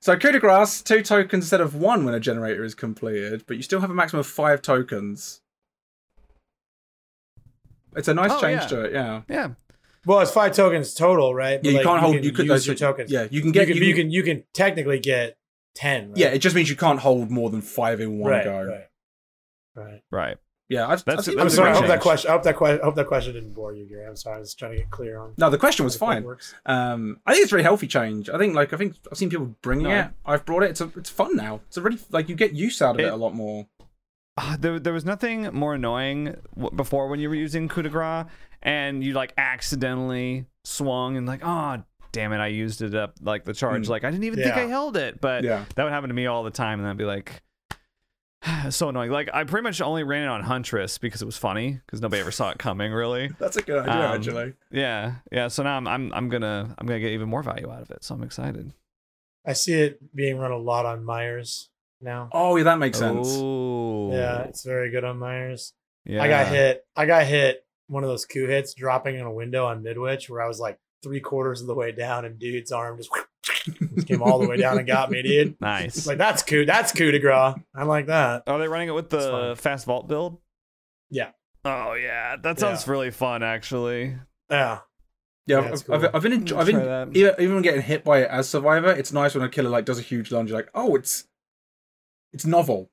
So 0.00 0.16
coup 0.16 0.30
de 0.32 0.38
grace, 0.38 0.82
two 0.82 1.02
tokens 1.02 1.44
instead 1.44 1.60
of 1.60 1.74
one 1.74 2.04
when 2.04 2.14
a 2.14 2.20
generator 2.20 2.62
is 2.64 2.74
completed, 2.74 3.44
but 3.46 3.56
you 3.56 3.62
still 3.62 3.80
have 3.80 3.90
a 3.90 3.94
maximum 3.94 4.20
of 4.20 4.26
five 4.26 4.62
tokens. 4.62 5.40
It's 7.96 8.08
a 8.08 8.14
nice 8.14 8.30
Oh, 8.32 8.40
change 8.40 8.62
yeah. 8.62 8.66
to 8.68 8.80
it, 8.82 8.92
yeah. 8.92 9.22
Yeah. 9.28 9.48
Well, 10.04 10.20
it's 10.20 10.30
five 10.30 10.54
tokens 10.54 10.94
total, 10.94 11.34
right? 11.34 11.58
Yeah, 11.64 11.72
you 11.72 11.82
can't 11.82 12.00
hold. 12.00 12.22
You 12.22 12.30
could 12.30 12.44
use 12.46 12.48
those 12.48 12.66
your 12.66 12.76
tokens. 12.76 13.10
Yeah, 13.10 13.26
you 13.30 13.40
can 13.40 13.48
you 13.48 13.52
get. 13.52 13.66
can, 13.68 13.76
you 13.76 13.82
you 13.82 13.94
can- 13.94 14.02
can 14.04 14.10
you 14.12 14.22
can 14.22 14.44
technically 14.52 15.00
get 15.00 15.36
ten. 15.74 16.10
Right? 16.10 16.18
yeah, 16.18 16.26
it 16.28 16.38
just 16.38 16.54
means 16.54 16.70
you 16.70 16.76
can't 16.76 17.00
hold 17.00 17.30
more 17.30 17.50
than 17.50 17.60
five 17.62 18.00
in 18.00 18.18
one 18.18 18.30
right, 18.30 18.44
go. 18.44 18.62
right, 18.64 18.86
right. 19.74 20.02
Right. 20.12 20.36
Yeah, 20.68 20.88
I've, 20.88 21.04
that's, 21.04 21.28
I've 21.28 21.34
that's, 21.36 21.38
I'm 21.38 21.50
sorry. 21.50 21.68
I 21.70 21.72
great 21.72 21.80
hope 21.82 21.88
that 21.88 22.00
question. 22.00 22.28
I 22.30 22.32
hope 22.34 22.42
that 22.42 22.56
question. 22.56 22.80
I 22.80 22.84
hope 22.84 22.94
that 22.96 23.06
question 23.06 23.34
didn't 23.34 23.52
bore 23.54 23.72
you, 23.72 23.84
Gary. 23.84 24.04
I'm 24.06 24.16
sorry. 24.16 24.36
I 24.36 24.40
was 24.40 24.52
trying 24.54 24.72
to 24.72 24.78
get 24.78 24.90
clear 24.90 25.18
on. 25.18 25.34
No, 25.38 25.48
the 25.48 25.58
question 25.58 25.84
was 25.84 25.96
fine. 25.96 26.26
Um, 26.66 27.20
I 27.24 27.32
think 27.34 27.44
it's 27.44 27.52
a 27.52 27.54
really 27.56 27.62
healthy 27.64 27.86
change. 27.86 28.28
I 28.28 28.36
think 28.38 28.54
like 28.56 28.72
I 28.72 28.76
think 28.76 28.96
I've 29.10 29.16
seen 29.16 29.30
people 29.30 29.54
bringing 29.62 29.86
No, 29.88 29.98
it. 30.00 30.06
I've 30.24 30.44
brought 30.44 30.64
it. 30.64 30.70
It's 30.70 30.80
a, 30.80 30.90
it's 30.96 31.10
fun 31.10 31.36
now. 31.36 31.60
It's 31.68 31.76
a 31.76 31.82
really 31.82 31.98
like 32.10 32.28
you 32.28 32.34
get 32.34 32.52
use 32.52 32.82
out 32.82 32.96
of 32.96 33.00
it, 33.00 33.04
It- 33.06 33.12
a 33.12 33.16
lot 33.16 33.34
more. 33.34 33.66
Ah, 34.38 34.56
there, 34.60 34.78
there 34.78 34.92
was 34.92 35.04
nothing 35.06 35.48
more 35.54 35.74
annoying 35.74 36.36
w- 36.54 36.76
before 36.76 37.08
when 37.08 37.20
you 37.20 37.30
were 37.30 37.34
using 37.34 37.68
coup 37.68 37.80
de 37.82 37.88
grace 37.88 38.26
and 38.62 39.02
you 39.02 39.14
like 39.14 39.32
accidentally 39.38 40.44
swung 40.64 41.16
and 41.16 41.26
like, 41.26 41.40
oh, 41.42 41.82
damn 42.12 42.32
it, 42.32 42.38
I 42.38 42.48
used 42.48 42.82
it 42.82 42.94
up 42.94 43.14
like 43.22 43.44
the 43.44 43.54
charge. 43.54 43.86
Mm. 43.86 43.90
Like 43.90 44.04
I 44.04 44.10
didn't 44.10 44.24
even 44.24 44.38
think 44.42 44.54
I 44.56 44.66
held 44.66 44.96
it, 44.96 45.20
but 45.20 45.42
Yeah. 45.44 45.64
that 45.74 45.84
would 45.84 45.92
happen 45.92 46.08
to 46.08 46.14
me 46.14 46.26
all 46.26 46.42
the 46.44 46.50
time, 46.50 46.80
and 46.80 46.88
I'd 46.88 46.96
be 46.96 47.04
like, 47.04 47.42
so 48.70 48.88
annoying. 48.88 49.10
Like 49.10 49.30
I 49.32 49.44
pretty 49.44 49.62
much 49.62 49.80
only 49.80 50.04
ran 50.04 50.22
it 50.24 50.28
on 50.28 50.42
Huntress 50.42 50.98
because 50.98 51.22
it 51.22 51.26
was 51.26 51.36
funny 51.36 51.80
because 51.86 52.00
nobody 52.00 52.20
ever 52.20 52.30
saw 52.30 52.50
it 52.50 52.58
coming 52.58 52.92
really. 52.92 53.28
That's 53.38 53.56
a 53.56 53.62
good 53.62 53.80
idea, 53.80 53.92
Um, 54.08 54.16
actually. 54.16 54.54
Yeah, 54.70 55.16
yeah. 55.32 55.48
So 55.48 55.62
now 55.62 55.76
I'm, 55.76 55.86
I'm 55.86 56.12
I'm 56.12 56.28
gonna 56.28 56.74
I'm 56.78 56.86
gonna 56.86 57.00
get 57.00 57.12
even 57.12 57.28
more 57.28 57.42
value 57.42 57.70
out 57.70 57.82
of 57.82 57.90
it. 57.90 58.04
So 58.04 58.14
I'm 58.14 58.22
excited. 58.22 58.72
I 59.46 59.52
see 59.52 59.74
it 59.74 60.14
being 60.14 60.38
run 60.38 60.50
a 60.50 60.56
lot 60.58 60.86
on 60.86 61.04
Myers 61.04 61.70
now. 62.00 62.28
Oh, 62.32 62.56
yeah, 62.56 62.64
that 62.64 62.78
makes 62.80 62.98
sense. 62.98 63.28
Oh, 63.30 64.10
Yeah, 64.12 64.42
it's 64.42 64.64
very 64.64 64.90
good 64.90 65.04
on 65.04 65.18
Myers. 65.18 65.72
yeah. 66.04 66.22
I 66.22 66.28
got 66.28 66.48
hit. 66.48 66.84
I 66.96 67.06
got 67.06 67.26
hit 67.26 67.64
one 67.86 68.02
of 68.02 68.10
those 68.10 68.24
coup 68.24 68.48
hits 68.48 68.74
dropping 68.74 69.14
in 69.14 69.20
a 69.22 69.32
window 69.32 69.66
on 69.66 69.84
Midwich 69.84 70.28
where 70.28 70.42
I 70.42 70.48
was 70.48 70.58
like 70.58 70.78
three 71.02 71.20
quarters 71.20 71.60
of 71.60 71.68
the 71.68 71.74
way 71.74 71.92
down 71.92 72.24
and 72.24 72.36
dude's 72.40 72.72
arm 72.72 72.96
just, 72.96 73.10
just 73.14 73.25
came 74.06 74.22
all 74.22 74.38
the 74.38 74.48
way 74.48 74.56
down 74.56 74.78
and 74.78 74.86
got 74.86 75.10
me, 75.10 75.22
dude. 75.22 75.56
Nice. 75.60 76.06
like 76.06 76.18
that's 76.18 76.42
coup. 76.42 76.64
That's 76.66 76.92
coup 76.92 77.10
de 77.10 77.18
grace. 77.18 77.54
I 77.74 77.82
like 77.84 78.06
that. 78.06 78.42
Are 78.46 78.58
they 78.58 78.68
running 78.68 78.88
it 78.88 78.92
with 78.94 79.10
the 79.10 79.54
fast 79.58 79.86
vault 79.86 80.08
build? 80.08 80.38
Yeah. 81.10 81.30
Oh 81.64 81.94
yeah, 81.94 82.36
that 82.42 82.58
sounds 82.60 82.86
Yeah. 82.86 82.92
really 82.92 83.10
fun 83.10 83.42
actually. 83.42 84.16
Yeah. 84.50 84.78
Yeah, 85.48 85.60
Yeah, 85.60 85.66
I've, 85.66 85.72
it's 85.72 85.90
I've. 85.90 86.14
I've 86.14 86.22
been 86.22 86.32
enjoy- 86.32 86.56
I'll 86.56 86.60
I've 86.62 86.66
been 86.66 86.76
that. 86.84 87.08
even, 87.16 87.34
even 87.38 87.54
when 87.54 87.62
getting 87.62 87.82
hit 87.82 88.02
by 88.04 88.20
it 88.22 88.30
as 88.30 88.48
survivor. 88.48 88.90
It's 88.90 89.12
nice 89.12 89.34
when 89.34 89.44
a 89.44 89.48
killer 89.48 89.70
like 89.70 89.84
does 89.84 89.98
a 89.98 90.02
huge 90.02 90.30
lunge. 90.32 90.50
You're 90.50 90.58
like, 90.58 90.70
oh, 90.74 90.94
it's 90.96 91.26
it's 92.32 92.44
novel. 92.44 92.90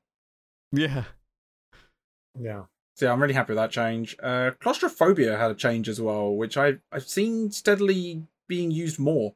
Yeah. 0.72 1.04
Yeah. 2.40 2.64
So 2.96 3.06
yeah, 3.08 3.12
I'm 3.12 3.22
really 3.22 3.34
happy 3.34 3.54
with 3.54 3.58
that 3.58 3.72
change. 3.72 4.16
Uh, 4.22 4.52
claustrophobia 4.60 5.38
had 5.38 5.50
a 5.52 5.56
change 5.56 5.90
as 5.90 6.00
well, 6.00 6.36
which 6.36 6.58
I 6.58 6.74
I've 6.92 7.08
seen 7.08 7.50
steadily 7.52 8.24
being 8.48 8.70
used 8.72 9.00
more. 9.00 9.34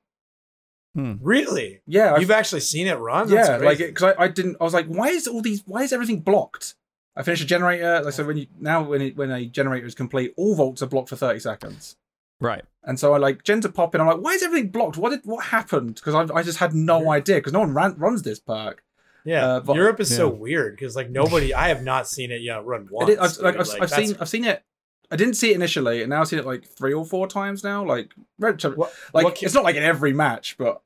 Really? 1.21 1.81
Yeah, 1.85 2.13
I've, 2.13 2.21
You've 2.21 2.31
actually 2.31 2.61
seen 2.61 2.87
it 2.87 2.95
run? 2.95 3.29
That's 3.29 3.47
yeah, 3.49 3.57
like 3.57 3.77
crazy. 3.77 3.87
because 3.87 4.15
I, 4.17 4.23
I 4.23 4.27
didn't. 4.27 4.57
I 4.59 4.63
was 4.63 4.73
like, 4.73 4.87
why 4.87 5.09
is 5.09 5.27
all 5.27 5.41
these? 5.41 5.63
Why 5.65 5.83
is 5.83 5.93
everything 5.93 6.21
blocked? 6.21 6.75
I 7.15 7.23
finished 7.23 7.43
a 7.43 7.47
generator. 7.47 8.01
Like 8.03 8.13
so, 8.13 8.25
when 8.25 8.37
you 8.37 8.47
now 8.59 8.83
when 8.83 9.01
it, 9.01 9.17
when 9.17 9.31
a 9.31 9.45
generator 9.45 9.85
is 9.85 9.95
complete, 9.95 10.33
all 10.37 10.55
vaults 10.55 10.81
are 10.81 10.87
blocked 10.87 11.09
for 11.09 11.15
30 11.15 11.39
seconds. 11.39 11.95
Right. 12.39 12.63
And 12.83 12.99
so 12.99 13.13
I 13.13 13.17
like 13.17 13.43
gen 13.43 13.61
to 13.61 13.69
pop 13.69 13.95
in. 13.95 14.01
I'm 14.01 14.07
like, 14.07 14.19
why 14.21 14.33
is 14.33 14.43
everything 14.43 14.69
blocked? 14.69 14.97
What 14.97 15.09
did 15.09 15.21
what 15.25 15.45
happened? 15.45 15.95
Because 15.95 16.13
I, 16.13 16.33
I 16.35 16.43
just 16.43 16.59
had 16.59 16.73
no 16.75 17.01
Yeah. 17.03 17.09
idea 17.09 17.35
because 17.37 17.53
no 17.53 17.59
one 17.61 17.73
ran, 17.73 17.95
runs 17.97 18.21
this 18.23 18.39
perk. 18.39 18.83
yeah. 19.25 19.45
uh, 19.45 19.59
but- 19.61 19.75
Europe 19.75 19.99
is 19.99 20.15
so 20.15 20.29
weird 20.29 20.75
because 20.75 20.95
like 20.95 21.09
nobody. 21.09 21.53
I 21.53 21.69
have 21.69 21.83
not 21.83 22.07
seen 22.07 22.31
it 22.31 22.41
yet 22.41 22.63
run 22.65 22.81
I 22.83 22.87
once. 22.91 23.09
did, 23.09 23.17
I've, 23.19 23.37
like, 23.39 23.53
dude. 23.53 23.61
I've, 23.61 23.67
Like, 23.67 23.81
I've 23.81 23.89
seen 23.89 24.17
I've 24.19 24.29
seen 24.29 24.45
it. 24.45 24.63
I 25.09 25.15
didn't 25.15 25.35
see 25.35 25.51
it 25.51 25.55
initially, 25.55 26.01
and 26.03 26.09
now 26.09 26.21
I've 26.21 26.27
seen 26.27 26.37
it 26.39 26.45
like 26.45 26.65
three 26.67 26.93
or 26.93 27.05
four 27.05 27.27
times 27.27 27.63
now. 27.63 27.83
Like, 27.83 28.11
red- 28.37 28.61
What- 28.63 28.93
like 29.13 29.23
what 29.23 29.41
it's 29.41 29.53
not 29.55 29.63
like 29.63 29.75
in 29.75 29.83
every 29.83 30.13
match, 30.13 30.55
but 30.59 30.81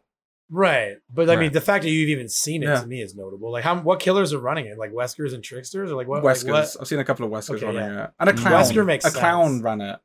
Right, 0.53 0.97
but 1.09 1.29
I 1.29 1.37
mean, 1.37 1.53
the 1.53 1.61
fact 1.61 1.83
that 1.85 1.89
you've 1.89 2.09
even 2.09 2.27
seen 2.27 2.61
it 2.61 2.65
Yeah. 2.65 2.81
to 2.81 2.85
me 2.87 3.01
is 3.01 3.15
notable. 3.15 3.51
Like, 3.53 3.63
how 3.63 3.79
what 3.79 4.01
killers 4.01 4.33
are 4.33 4.39
running 4.39 4.65
it? 4.65 4.77
Like 4.77 4.91
Weskers 4.91 5.33
and 5.33 5.41
Tricksters, 5.41 5.89
or 5.91 5.95
like 5.95 6.07
what? 6.09 6.21
Weskers. 6.23 6.43
Like 6.49 6.53
what? 6.65 6.77
I've 6.81 6.87
seen 6.89 6.99
a 6.99 7.05
couple 7.05 7.25
of 7.25 7.31
Weskers 7.31 7.55
Okay, 7.55 7.65
running 7.67 7.81
yeah. 7.83 8.03
it, 8.05 8.11
and 8.19 8.29
a 8.29 8.33
Mm. 8.33 8.37
clown. 8.39 8.53
Wesker 8.61 8.85
makes 8.85 9.05
a 9.05 9.11
clown 9.11 9.51
sense. 9.51 9.63
ran 9.63 9.81
it. 9.81 9.99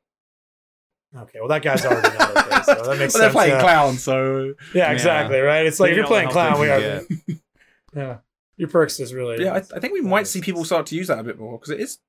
Okay, 1.17 1.39
well 1.39 1.49
that 1.49 1.61
guy's 1.63 1.85
already 1.85 2.17
not 2.17 2.37
okay, 2.37 2.61
so 2.63 2.75
that 2.75 2.87
makes 2.99 3.13
But 3.13 3.19
they're 3.19 3.27
sense. 3.27 3.33
playing 3.33 3.51
yeah. 3.55 3.61
clown, 3.61 3.97
so 3.97 4.53
Yeah, 4.73 4.91
exactly. 4.91 5.39
Right. 5.39 5.65
It's 5.65 5.79
like 5.79 5.87
They 5.87 5.91
if 5.91 5.95
you're 5.97 6.03
know 6.03 6.07
playing 6.09 6.27
how 6.27 6.31
clown, 6.33 6.53
they 6.53 6.59
we 6.61 6.69
are. 6.69 6.79
can 6.99 7.21
get. 7.27 7.37
Yeah, 7.95 8.17
your 8.57 8.67
perks 8.69 8.99
is 8.99 9.13
really. 9.13 9.43
yeah. 9.43 9.53
I, 9.53 9.57
I 9.57 9.79
think 9.79 9.93
we 9.93 10.01
might 10.01 10.27
see 10.27 10.39
people 10.41 10.63
start 10.65 10.85
to 10.87 10.95
use 10.95 11.07
that 11.07 11.19
a 11.19 11.23
bit 11.23 11.39
more 11.39 11.57
because 11.57 11.71
it 11.71 11.79
is 11.81 11.99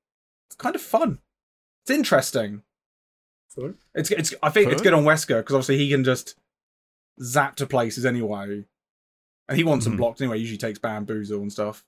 it's 0.47 0.55
kind 0.55 0.75
of 0.75 0.81
fun. 0.81 1.19
It's 1.83 1.91
interesting. 1.91 2.61
Food? 3.49 3.75
It's 3.95 4.11
it's. 4.11 4.33
I 4.43 4.49
think 4.49 4.67
it's 4.71 4.81
Food? 4.81 4.83
good 4.83 4.93
on 4.93 5.03
Wesker 5.03 5.39
because 5.39 5.55
obviously 5.55 5.77
he 5.77 5.89
can 5.89 6.03
just 6.03 6.35
zap 7.21 7.55
to 7.57 7.65
places 7.67 8.05
anyway, 8.05 8.65
and 9.47 9.57
he 9.57 9.63
wants 9.63 9.85
them 9.85 9.93
Mhm. 9.95 9.97
blocked 9.97 10.21
anyway. 10.21 10.37
Usually 10.39 10.57
takes 10.57 10.79
bamboozle 10.79 11.41
and 11.41 11.51
stuff. 11.51 11.85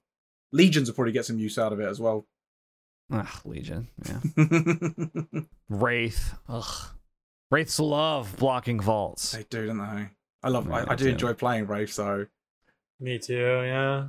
Legions 0.52 0.90
will 0.90 0.96
probably 0.96 1.14
get 1.14 1.26
some 1.26 1.40
use 1.40 1.58
out 1.58 1.72
of 1.74 1.80
it 1.80 1.86
as 1.88 2.00
well. 2.00 2.28
Ugh, 3.12 3.28
Legion. 3.46 3.88
Yeah. 4.06 4.20
Wraith. 5.70 6.36
Ugh. 6.48 6.88
Wraiths 7.50 7.80
love 7.80 8.36
blocking 8.38 8.80
vaults. 8.80 9.32
they 9.34 9.44
do, 9.50 9.68
don't 9.68 9.78
they? 9.78 10.10
I 10.44 10.50
love. 10.50 10.68
Yeah, 10.68 10.76
I, 10.88 10.92
I 10.94 10.96
do 10.96 11.04
they 11.04 11.10
do. 11.10 11.14
enjoy 11.14 11.34
playing 11.34 11.68
Wraith. 11.68 11.92
So 11.92 12.28
Me 13.00 13.20
too. 13.20 13.36
Yeah, 13.36 14.08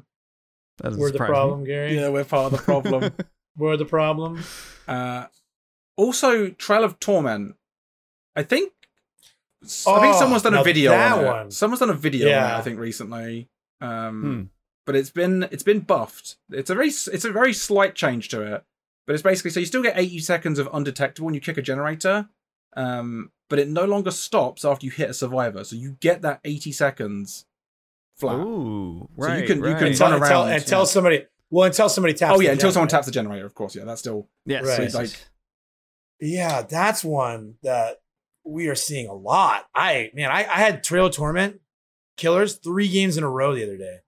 That 0.78 0.84
doesn't 0.84 1.00
we're 1.00 1.08
the 1.08 1.12
surprise 1.14 1.28
me. 1.28 1.32
problem, 1.34 1.64
Gary. 1.64 1.96
yeah, 1.96 2.08
we're 2.08 2.24
part 2.24 2.52
of 2.52 2.58
the 2.58 2.64
problem. 2.64 3.12
We're 3.56 3.76
the 3.76 3.84
problem. 3.84 4.42
uh, 4.88 5.26
also, 5.96 6.48
Trail 6.48 6.84
of 6.84 6.98
Torment. 6.98 7.54
I 8.34 8.42
think. 8.42 8.72
I 9.62 10.00
think 10.00 10.14
Oh, 10.14 10.18
someone's 10.18 10.42
done 10.42 10.54
a 10.54 10.64
video 10.64 10.90
that 10.90 11.12
on 11.12 11.24
it. 11.24 11.26
one. 11.26 11.50
Someone's 11.50 11.80
done 11.80 11.90
a 11.90 11.94
video 11.94 12.28
on 12.28 12.50
it. 12.50 12.54
I 12.56 12.60
think 12.62 12.78
recently. 12.78 13.48
Um, 13.80 14.22
Hmm. 14.22 14.42
but 14.86 14.96
it's 14.96 15.10
been 15.10 15.44
it's 15.50 15.62
been 15.62 15.80
buffed. 15.80 16.36
It's 16.50 16.70
a 16.70 16.74
very 16.74 16.88
it's 16.88 17.24
a 17.24 17.32
very 17.32 17.52
slight 17.52 17.94
change 17.94 18.28
to 18.30 18.42
it. 18.42 18.64
But 19.06 19.14
it's 19.14 19.22
basically 19.22 19.50
so 19.50 19.60
you 19.60 19.66
still 19.66 19.82
get 19.82 19.98
80 19.98 20.18
seconds 20.20 20.58
of 20.58 20.68
undetectable 20.72 21.26
when 21.26 21.34
you 21.34 21.40
kick 21.40 21.58
a 21.58 21.62
generator, 21.62 22.28
um, 22.76 23.32
but 23.50 23.58
it 23.58 23.68
no 23.68 23.84
longer 23.84 24.10
stops 24.12 24.64
after 24.64 24.86
you 24.86 24.92
hit 24.92 25.10
a 25.10 25.14
survivor. 25.14 25.64
So 25.64 25.74
you 25.76 25.96
get 26.00 26.22
that 26.22 26.40
80 26.44 26.70
seconds 26.72 27.44
flat. 28.16 28.36
Ooh, 28.36 29.08
So 29.18 29.26
you 29.26 29.28
right. 29.32 29.46
can- 29.46 29.56
you 29.58 29.62
can 29.64 29.72
right. 29.74 29.82
Until, 29.82 30.06
run 30.10 30.22
until, 30.22 30.42
around, 30.42 30.52
until 30.52 30.78
yeah. 30.80 30.84
somebody. 30.84 31.26
Well, 31.50 31.66
until 31.66 31.88
somebody 31.88 32.14
taps. 32.14 32.36
oh 32.36 32.40
yeah, 32.40 32.48
the 32.48 32.52
until 32.52 32.70
someone 32.72 32.88
taps 32.88 33.06
the 33.06 33.12
generator, 33.12 33.44
of 33.44 33.54
course. 33.54 33.74
Yeah, 33.74 33.84
that's 33.84 34.00
still 34.00 34.28
Yes, 34.46 34.64
Right. 34.64 34.80
yes, 34.82 34.94
Like- 34.94 35.10
Yeah, 36.20 36.62
that's 36.62 37.02
one 37.04 37.56
that 37.62 38.00
we 38.44 38.68
are 38.68 38.74
seeing 38.74 39.08
a 39.08 39.14
lot. 39.14 39.64
I 39.74 40.10
man, 40.14 40.30
I, 40.30 40.40
I 40.40 40.58
had 40.58 40.82
Trail 40.84 41.06
of 41.06 41.14
Torment 41.14 41.60
killers 42.16 42.56
three 42.56 42.88
games 42.88 43.16
in 43.16 43.24
a 43.24 43.30
row 43.30 43.54
the 43.54 43.62
other 43.64 43.76
day. 43.76 43.98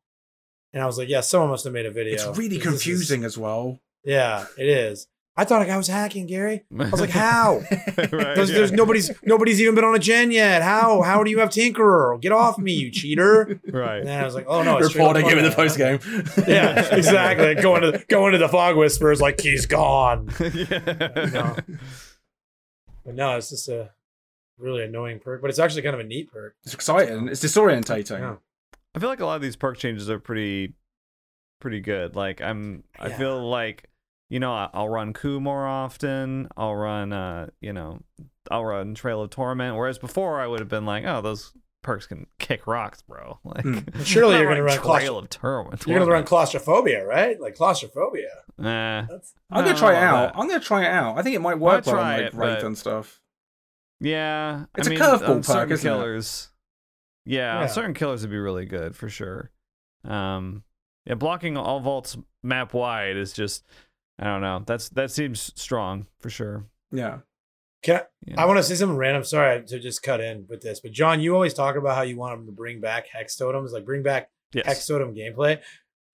And 0.72 0.82
I 0.82 0.86
was 0.86 0.98
like, 0.98 1.08
yeah, 1.08 1.20
someone 1.20 1.50
must 1.50 1.64
have 1.64 1.72
made 1.72 1.86
a 1.86 1.90
video. 1.90 2.14
it's 2.14 2.38
really 2.38 2.56
This 2.58 2.66
is- 2.66 2.70
confusing 2.72 3.24
as 3.24 3.38
well. 3.38 3.80
yeah, 4.04 4.46
it 4.58 4.68
is. 4.68 5.06
I 5.36 5.44
thought 5.44 5.62
a 5.62 5.66
guy 5.66 5.76
was 5.76 5.88
hacking, 5.88 6.26
Gary. 6.28 6.62
I 6.78 6.88
was 6.90 7.00
like, 7.00 7.10
how? 7.10 7.60
Right, 7.96 8.36
There's, 8.36 8.50
yeah. 8.50 8.56
there's 8.58 8.70
nobody's 8.72 9.10
nobody's 9.24 9.60
even 9.60 9.74
been 9.74 9.82
on 9.84 9.94
a 9.96 9.98
gen 9.98 10.30
yet. 10.30 10.62
How 10.62 11.02
how 11.02 11.24
do 11.24 11.30
you 11.30 11.40
have 11.40 11.48
Tinkerer? 11.48 12.20
Get 12.20 12.30
off 12.30 12.56
me, 12.58 12.72
you 12.72 12.90
cheater! 12.92 13.60
right. 13.72 13.98
And 13.98 14.06
then 14.08 14.20
I 14.20 14.24
was 14.24 14.34
like, 14.36 14.46
oh 14.48 14.62
no, 14.62 14.78
it's 14.78 14.94
Reporting 14.94 15.28
him 15.28 15.38
in 15.38 15.44
the 15.44 15.50
post 15.50 15.76
game. 15.76 15.98
Yeah, 16.46 16.94
exactly. 16.94 17.54
going 17.56 17.82
to 17.82 18.04
going 18.08 18.32
to 18.32 18.38
the 18.38 18.48
fog 18.48 18.76
whispers 18.76 19.20
like 19.20 19.40
he's 19.40 19.66
gone. 19.66 20.28
yeah. 20.54 21.28
No. 21.32 21.56
But 23.04 23.14
no, 23.16 23.36
it's 23.36 23.50
just 23.50 23.68
a 23.68 23.90
really 24.58 24.84
annoying 24.84 25.18
perk, 25.20 25.40
but 25.40 25.50
it's 25.50 25.58
actually 25.58 25.82
kind 25.82 25.94
of 25.94 26.00
a 26.00 26.04
neat 26.04 26.30
perk. 26.32 26.54
It's 26.64 26.74
exciting. 26.74 27.28
It's 27.28 27.42
disorientating. 27.42 28.18
Yeah. 28.20 28.36
I 28.94 28.98
feel 28.98 29.08
like 29.08 29.20
a 29.20 29.26
lot 29.26 29.36
of 29.36 29.42
these 29.42 29.56
perk 29.56 29.76
changes 29.78 30.08
are 30.08 30.18
pretty, 30.20 30.74
pretty 31.60 31.80
good. 31.80 32.14
Like 32.16 32.40
I'm, 32.40 32.84
I 32.98 33.08
Yeah. 33.08 33.16
feel 33.18 33.48
like, 33.48 33.88
you 34.30 34.38
know, 34.40 34.52
I- 34.52 34.70
I'll 34.72 34.88
run 34.88 35.12
coup 35.12 35.40
more 35.40 35.66
often. 35.66 36.48
I'll 36.56 36.74
run, 36.76 37.12
uh, 37.12 37.48
you 37.60 37.72
know, 37.72 38.00
I'll 38.50 38.64
run 38.64 38.94
Trail 38.94 39.22
of 39.22 39.30
Torment. 39.30 39.76
Whereas 39.76 39.98
before 39.98 40.40
I 40.40 40.46
would 40.46 40.60
have 40.60 40.68
been 40.68 40.86
like, 40.86 41.04
oh, 41.04 41.20
those 41.20 41.52
perks 41.82 42.06
can 42.06 42.26
kick 42.38 42.66
rocks, 42.66 43.02
bro. 43.02 43.38
Like. 43.44 43.64
But 43.92 44.06
surely 44.06 44.36
you're 44.36 44.46
gonna 44.48 44.62
run 44.62 44.78
Trail 44.78 45.14
claustro- 45.14 45.22
of 45.24 45.30
Torment. 45.30 45.86
You're 45.86 45.98
gonna 45.98 46.10
run 46.10 46.24
claustrophobia, 46.24 47.04
right? 47.04 47.40
Like 47.40 47.56
claustrophobia. 47.56 48.28
Nah. 48.58 49.06
That's 49.10 49.34
I'm 49.50 49.64
gonna 49.64 49.76
try 49.76 49.92
it 49.94 50.02
out. 50.02 50.32
that- 50.34 50.38
I'm 50.40 50.46
gonna 50.48 50.60
try 50.60 50.84
it 50.84 50.88
out. 50.90 51.18
I 51.18 51.22
think 51.22 51.34
it 51.36 51.40
might 51.40 51.52
I'll 51.54 51.58
work 51.58 51.86
well 51.86 51.96
on 51.98 52.02
like 52.02 52.20
it, 52.26 52.34
Wraith 52.34 52.58
but- 52.60 52.64
and 52.64 52.78
stuff. 52.78 53.20
Yeah, 54.00 54.64
It's 54.76 54.88
I 54.88 54.90
a 54.90 54.94
mean, 54.94 54.98
curveball 55.02 55.28
on 55.28 55.36
perk, 55.36 55.44
certain 55.44 55.72
isn't 55.72 55.86
it? 55.90 55.94
killers. 55.94 56.48
Yeah, 57.24 57.60
Yeah. 57.60 57.66
certain 57.68 57.94
killers 57.94 58.22
would 58.22 58.30
be 58.30 58.38
really 58.38 58.66
good 58.66 58.94
for 58.96 59.08
sure. 59.08 59.50
Um, 60.04 60.64
yeah, 61.06 61.14
blocking 61.14 61.56
all 61.56 61.80
vaults 61.80 62.16
map 62.42 62.74
wide 62.74 63.16
is 63.16 63.32
just, 63.32 63.64
I 64.18 64.24
don't 64.24 64.42
know. 64.42 64.62
That's 64.66 64.88
that 64.90 65.10
seems 65.10 65.52
strong 65.60 66.06
for 66.20 66.28
sure. 66.30 66.66
Yeah. 66.92 67.20
Can 67.82 67.96
I, 67.96 68.02
Yeah. 68.26 68.34
I 68.42 68.44
want 68.46 68.58
to 68.58 68.62
say 68.62 68.74
something 68.74 68.96
random. 68.96 69.24
Sorry 69.24 69.62
to 69.64 69.78
just 69.78 70.02
cut 70.02 70.20
in 70.20 70.46
with 70.48 70.60
this, 70.62 70.80
but 70.80 70.92
John, 70.92 71.20
you 71.20 71.34
always 71.34 71.54
talk 71.54 71.76
about 71.76 71.96
how 71.96 72.02
you 72.02 72.16
want 72.16 72.36
them 72.38 72.46
to 72.46 72.52
bring 72.52 72.80
back 72.80 73.06
hex 73.08 73.36
totems, 73.36 73.72
like 73.72 73.84
bring 73.84 74.02
back 74.02 74.30
Yes. 74.52 74.66
hex 74.66 74.86
totem 74.86 75.14
gameplay. 75.14 75.60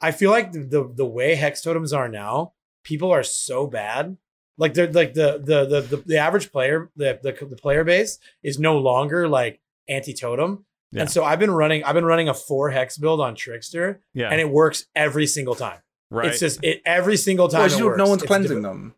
I 0.00 0.12
feel 0.12 0.30
like 0.30 0.52
the, 0.52 0.60
the 0.60 0.92
the 0.94 1.04
way 1.06 1.34
hex 1.34 1.60
totems 1.62 1.92
are 1.92 2.08
now, 2.08 2.54
people 2.84 3.10
are 3.12 3.22
so 3.22 3.66
bad. 3.66 4.16
Like 4.60 4.74
they're 4.74 4.92
like 4.92 5.14
the 5.14 5.40
the 5.42 5.64
the 5.64 5.80
the, 5.80 5.96
the 6.04 6.18
average 6.18 6.52
player, 6.52 6.90
the, 6.94 7.18
the 7.22 7.32
the 7.46 7.56
player 7.56 7.82
base 7.82 8.18
is 8.42 8.58
no 8.58 8.76
longer 8.76 9.26
like 9.26 9.58
anti 9.88 10.12
totem. 10.12 10.66
Yeah. 10.92 11.02
And 11.02 11.10
so 11.10 11.24
I've 11.24 11.38
been 11.38 11.50
running 11.50 11.82
I've 11.82 11.94
been 11.94 12.04
running 12.04 12.28
a 12.28 12.34
four 12.34 12.68
hex 12.68 12.98
build 12.98 13.20
on 13.22 13.34
Trickster 13.34 14.02
yeah. 14.12 14.28
and 14.28 14.38
it 14.38 14.50
works 14.50 14.84
every 14.94 15.26
single 15.26 15.54
time. 15.54 15.78
right. 16.10 16.26
It's 16.26 16.40
just 16.40 16.62
it 16.62 16.82
every 16.84 17.16
single 17.16 17.48
time. 17.48 17.60
Well, 17.60 17.66
it's 17.66 17.76
just 17.78 17.96
no 17.96 18.06
one's 18.06 18.22
cleansing 18.22 18.60
them 18.60 18.62
them. 18.62 18.94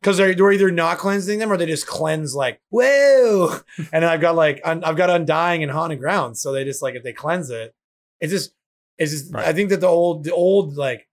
because 0.00 0.16
they're, 0.16 0.32
they're 0.32 0.52
either 0.52 0.70
not 0.70 0.98
cleansing 0.98 1.40
them 1.40 1.50
or 1.50 1.56
they 1.56 1.66
just 1.66 1.88
cleanse 1.88 2.36
like 2.36 2.60
whoa. 2.70 3.58
and 3.92 4.04
I've 4.04 4.20
got 4.20 4.36
like 4.36 4.60
un, 4.64 4.84
I've 4.84 4.96
got 4.96 5.10
undying 5.10 5.64
and 5.64 5.72
haunted 5.72 5.98
grounds, 5.98 6.40
so 6.40 6.52
they 6.52 6.62
just 6.62 6.82
like 6.82 6.94
if 6.94 7.02
they 7.02 7.12
cleanse 7.12 7.50
it, 7.50 7.74
it's 8.20 8.30
just 8.30 8.54
it's 8.96 9.10
just 9.10 9.34
Right. 9.34 9.48
I 9.48 9.52
think 9.52 9.70
that 9.70 9.80
the 9.80 9.88
old 9.88 10.22
the 10.22 10.32
old 10.32 10.76
like 10.76 11.08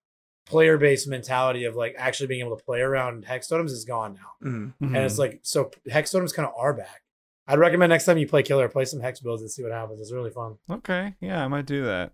player 0.45 0.77
based 0.77 1.07
mentality 1.07 1.63
of 1.65 1.75
like 1.75 1.95
actually 1.97 2.27
being 2.27 2.45
able 2.45 2.57
to 2.57 2.63
play 2.63 2.81
around 2.81 3.25
hex 3.25 3.47
totems 3.47 3.71
is 3.71 3.85
gone 3.85 4.15
now, 4.15 4.47
Mm. 4.49 4.73
Mhm. 4.81 4.87
and 4.87 4.97
it's 4.97 5.17
like 5.17 5.39
so 5.43 5.71
hex 5.89 6.11
totems 6.11 6.33
kind 6.33 6.47
of 6.47 6.53
are 6.57 6.73
back. 6.73 7.03
I'd 7.47 7.59
recommend 7.59 7.89
next 7.89 8.05
time 8.05 8.17
you 8.17 8.27
play 8.27 8.43
killer, 8.43 8.67
play 8.69 8.85
some 8.85 8.99
hex 9.01 9.19
builds 9.19 9.41
and 9.41 9.51
see 9.51 9.63
what 9.63 9.71
happens. 9.71 9.99
It's 9.99 10.11
really 10.11 10.29
fun. 10.31 10.57
Okay, 10.69 11.15
yeah, 11.19 11.43
I 11.43 11.47
might 11.47 11.65
do 11.65 11.83
that. 11.85 12.13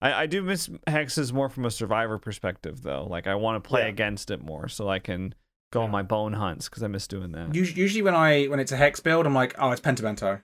I, 0.00 0.22
I 0.22 0.26
do 0.26 0.42
miss 0.42 0.68
hexes 0.86 1.32
more 1.32 1.48
from 1.48 1.64
a 1.64 1.70
survivor 1.70 2.18
perspective, 2.18 2.82
though. 2.82 3.06
Like 3.08 3.26
I 3.26 3.34
want 3.36 3.62
to 3.62 3.66
play 3.68 3.82
Yeah. 3.82 3.88
against 3.88 4.30
it 4.30 4.42
more, 4.42 4.68
so 4.68 4.88
I 4.88 4.98
can 4.98 5.34
go 5.72 5.82
on 5.82 5.90
my 5.90 6.02
bone 6.02 6.34
hunts 6.34 6.68
because 6.68 6.82
I 6.82 6.86
miss 6.88 7.06
doing 7.08 7.32
that. 7.32 7.54
Usually 7.54 8.02
when 8.02 8.14
I 8.14 8.44
when 8.46 8.60
it's 8.60 8.72
a 8.72 8.76
hex 8.76 9.00
build, 9.00 9.26
I'm 9.26 9.34
like, 9.34 9.54
oh, 9.58 9.70
it's 9.70 9.80
Pentimento, 9.80 10.40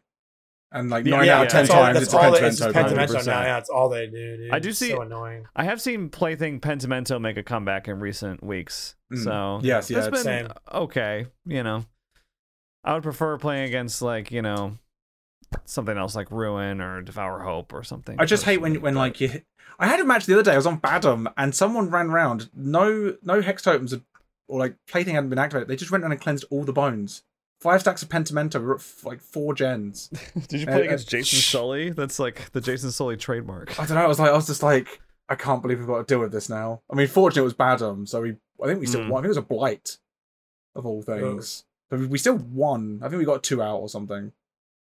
and 0.73 0.91
like 0.91 1.05
Yeah, 1.07 1.17
nine 1.17 1.27
yeah, 1.27 1.39
out 1.39 1.41
of 1.41 1.45
yeah. 1.47 1.49
ten 1.51 1.61
that's 1.67 1.71
times 1.75 1.95
that's 1.95 2.05
it's 2.07 2.15
a 2.15 2.19
all 2.19 2.23
they, 2.33 2.47
it's 2.47 2.61
Pentimento. 2.61 2.73
just 2.73 2.75
build. 2.75 3.07
Pentimento 3.07 3.31
now. 3.41 3.43
Yeah, 3.47 3.59
it's 3.59 3.71
all 3.71 3.89
they 3.89 4.07
do. 4.07 4.37
Dude. 4.37 4.51
I 4.53 4.59
do 4.59 4.69
It's 4.71 4.79
see- 4.79 4.91
so 4.91 5.03
annoying. 5.03 5.47
I 5.57 5.65
have 5.65 5.81
seen 5.81 6.09
Plaything 6.11 6.61
Pentimento 6.61 7.19
make 7.19 7.37
a 7.37 7.43
comeback 7.43 7.89
in 7.89 7.99
recent 8.01 8.43
weeks, 8.43 8.95
Mm. 9.13 9.25
so 9.25 9.61
Yes, 9.63 9.91
yeah, 9.91 9.97
that's 10.01 10.07
it's- 10.09 10.25
been 10.25 10.47
Same. 10.47 10.53
okay. 10.73 11.27
You 11.47 11.63
know, 11.63 11.85
I 12.85 12.95
would 12.95 13.03
prefer 13.03 13.37
playing 13.39 13.65
against 13.65 14.01
like 14.03 14.31
you 14.31 14.43
know 14.43 14.79
something 15.65 15.97
else 15.99 16.15
like 16.15 16.31
Ruin 16.31 16.81
or 16.81 17.03
Devour 17.03 17.41
Hope 17.41 17.73
or 17.73 17.83
something. 17.83 18.17
I 18.21 18.25
just 18.25 18.45
hate 18.45 18.61
when 18.61 18.81
when 18.81 18.95
like 18.95 19.21
you. 19.21 19.29
hit- 19.29 19.47
I 19.79 19.87
had 19.87 19.99
a 19.99 20.05
match 20.05 20.27
the 20.27 20.35
other 20.35 20.43
day. 20.43 20.53
I 20.53 20.57
was 20.57 20.67
on 20.67 20.77
Badham, 20.77 21.29
and 21.39 21.55
someone 21.55 21.91
ran 21.91 22.11
around. 22.11 22.51
No, 22.55 23.17
no 23.23 23.41
hex 23.41 23.63
totems 23.63 23.95
or 24.47 24.59
like 24.59 24.77
Plaything 24.87 25.15
hadn't 25.15 25.31
been 25.31 25.39
activated. 25.39 25.69
They 25.69 25.77
just 25.77 25.91
went 25.91 26.05
around 26.05 26.13
and 26.13 26.21
cleansed 26.21 26.45
all 26.51 26.65
the 26.65 26.73
bones. 26.73 27.23
Five 27.61 27.81
stacks 27.83 28.03
of 28.03 28.09
Pentimento. 28.09 28.59
We're 28.61 28.75
at 28.75 28.81
f- 28.81 29.05
like 29.05 29.21
four 29.21 29.55
gens. 29.55 30.09
Did 30.49 30.63
you 30.63 30.67
uh, 30.67 30.73
play 30.73 30.81
uh, 30.83 30.85
against 30.87 31.09
Jason 31.11 31.39
sh- 31.39 31.51
Sully? 31.51 31.91
That's 31.91 32.19
like 32.19 32.51
the 32.53 32.61
Jason 32.61 32.91
Sully 32.91 33.17
trademark. 33.17 33.79
I 33.79 33.85
don't 33.87 33.97
know. 33.97 34.05
I 34.05 34.07
was 34.09 34.19
like, 34.19 34.31
I 34.31 34.35
was 34.35 34.47
just 34.47 34.63
like, 34.63 35.01
I 35.29 35.35
can't 35.35 35.61
believe 35.61 35.79
we've 35.79 35.87
got 35.87 35.99
to 35.99 36.05
deal 36.05 36.21
with 36.21 36.33
this 36.33 36.49
now. 36.49 36.81
I 36.91 36.95
mean, 36.95 37.07
fortunately, 37.07 37.43
it 37.43 37.45
was 37.45 37.55
Badham, 37.55 38.07
so 38.07 38.23
we. 38.23 38.37
I 38.63 38.67
think 38.67 38.81
we 38.81 38.87
still 38.87 39.03
Mm. 39.03 39.09
won. 39.09 39.19
I 39.19 39.23
think 39.23 39.25
it 39.27 39.29
was 39.29 39.37
a 39.39 39.43
blight, 39.43 39.97
of 40.75 40.85
all 40.87 41.03
things. 41.03 41.65
But 41.91 42.01
we 42.01 42.19
still 42.19 42.37
won. 42.37 43.01
I 43.03 43.09
think 43.09 43.19
we 43.19 43.25
got 43.25 43.43
two 43.43 43.63
out 43.63 43.77
or 43.79 43.89
something. 43.89 44.33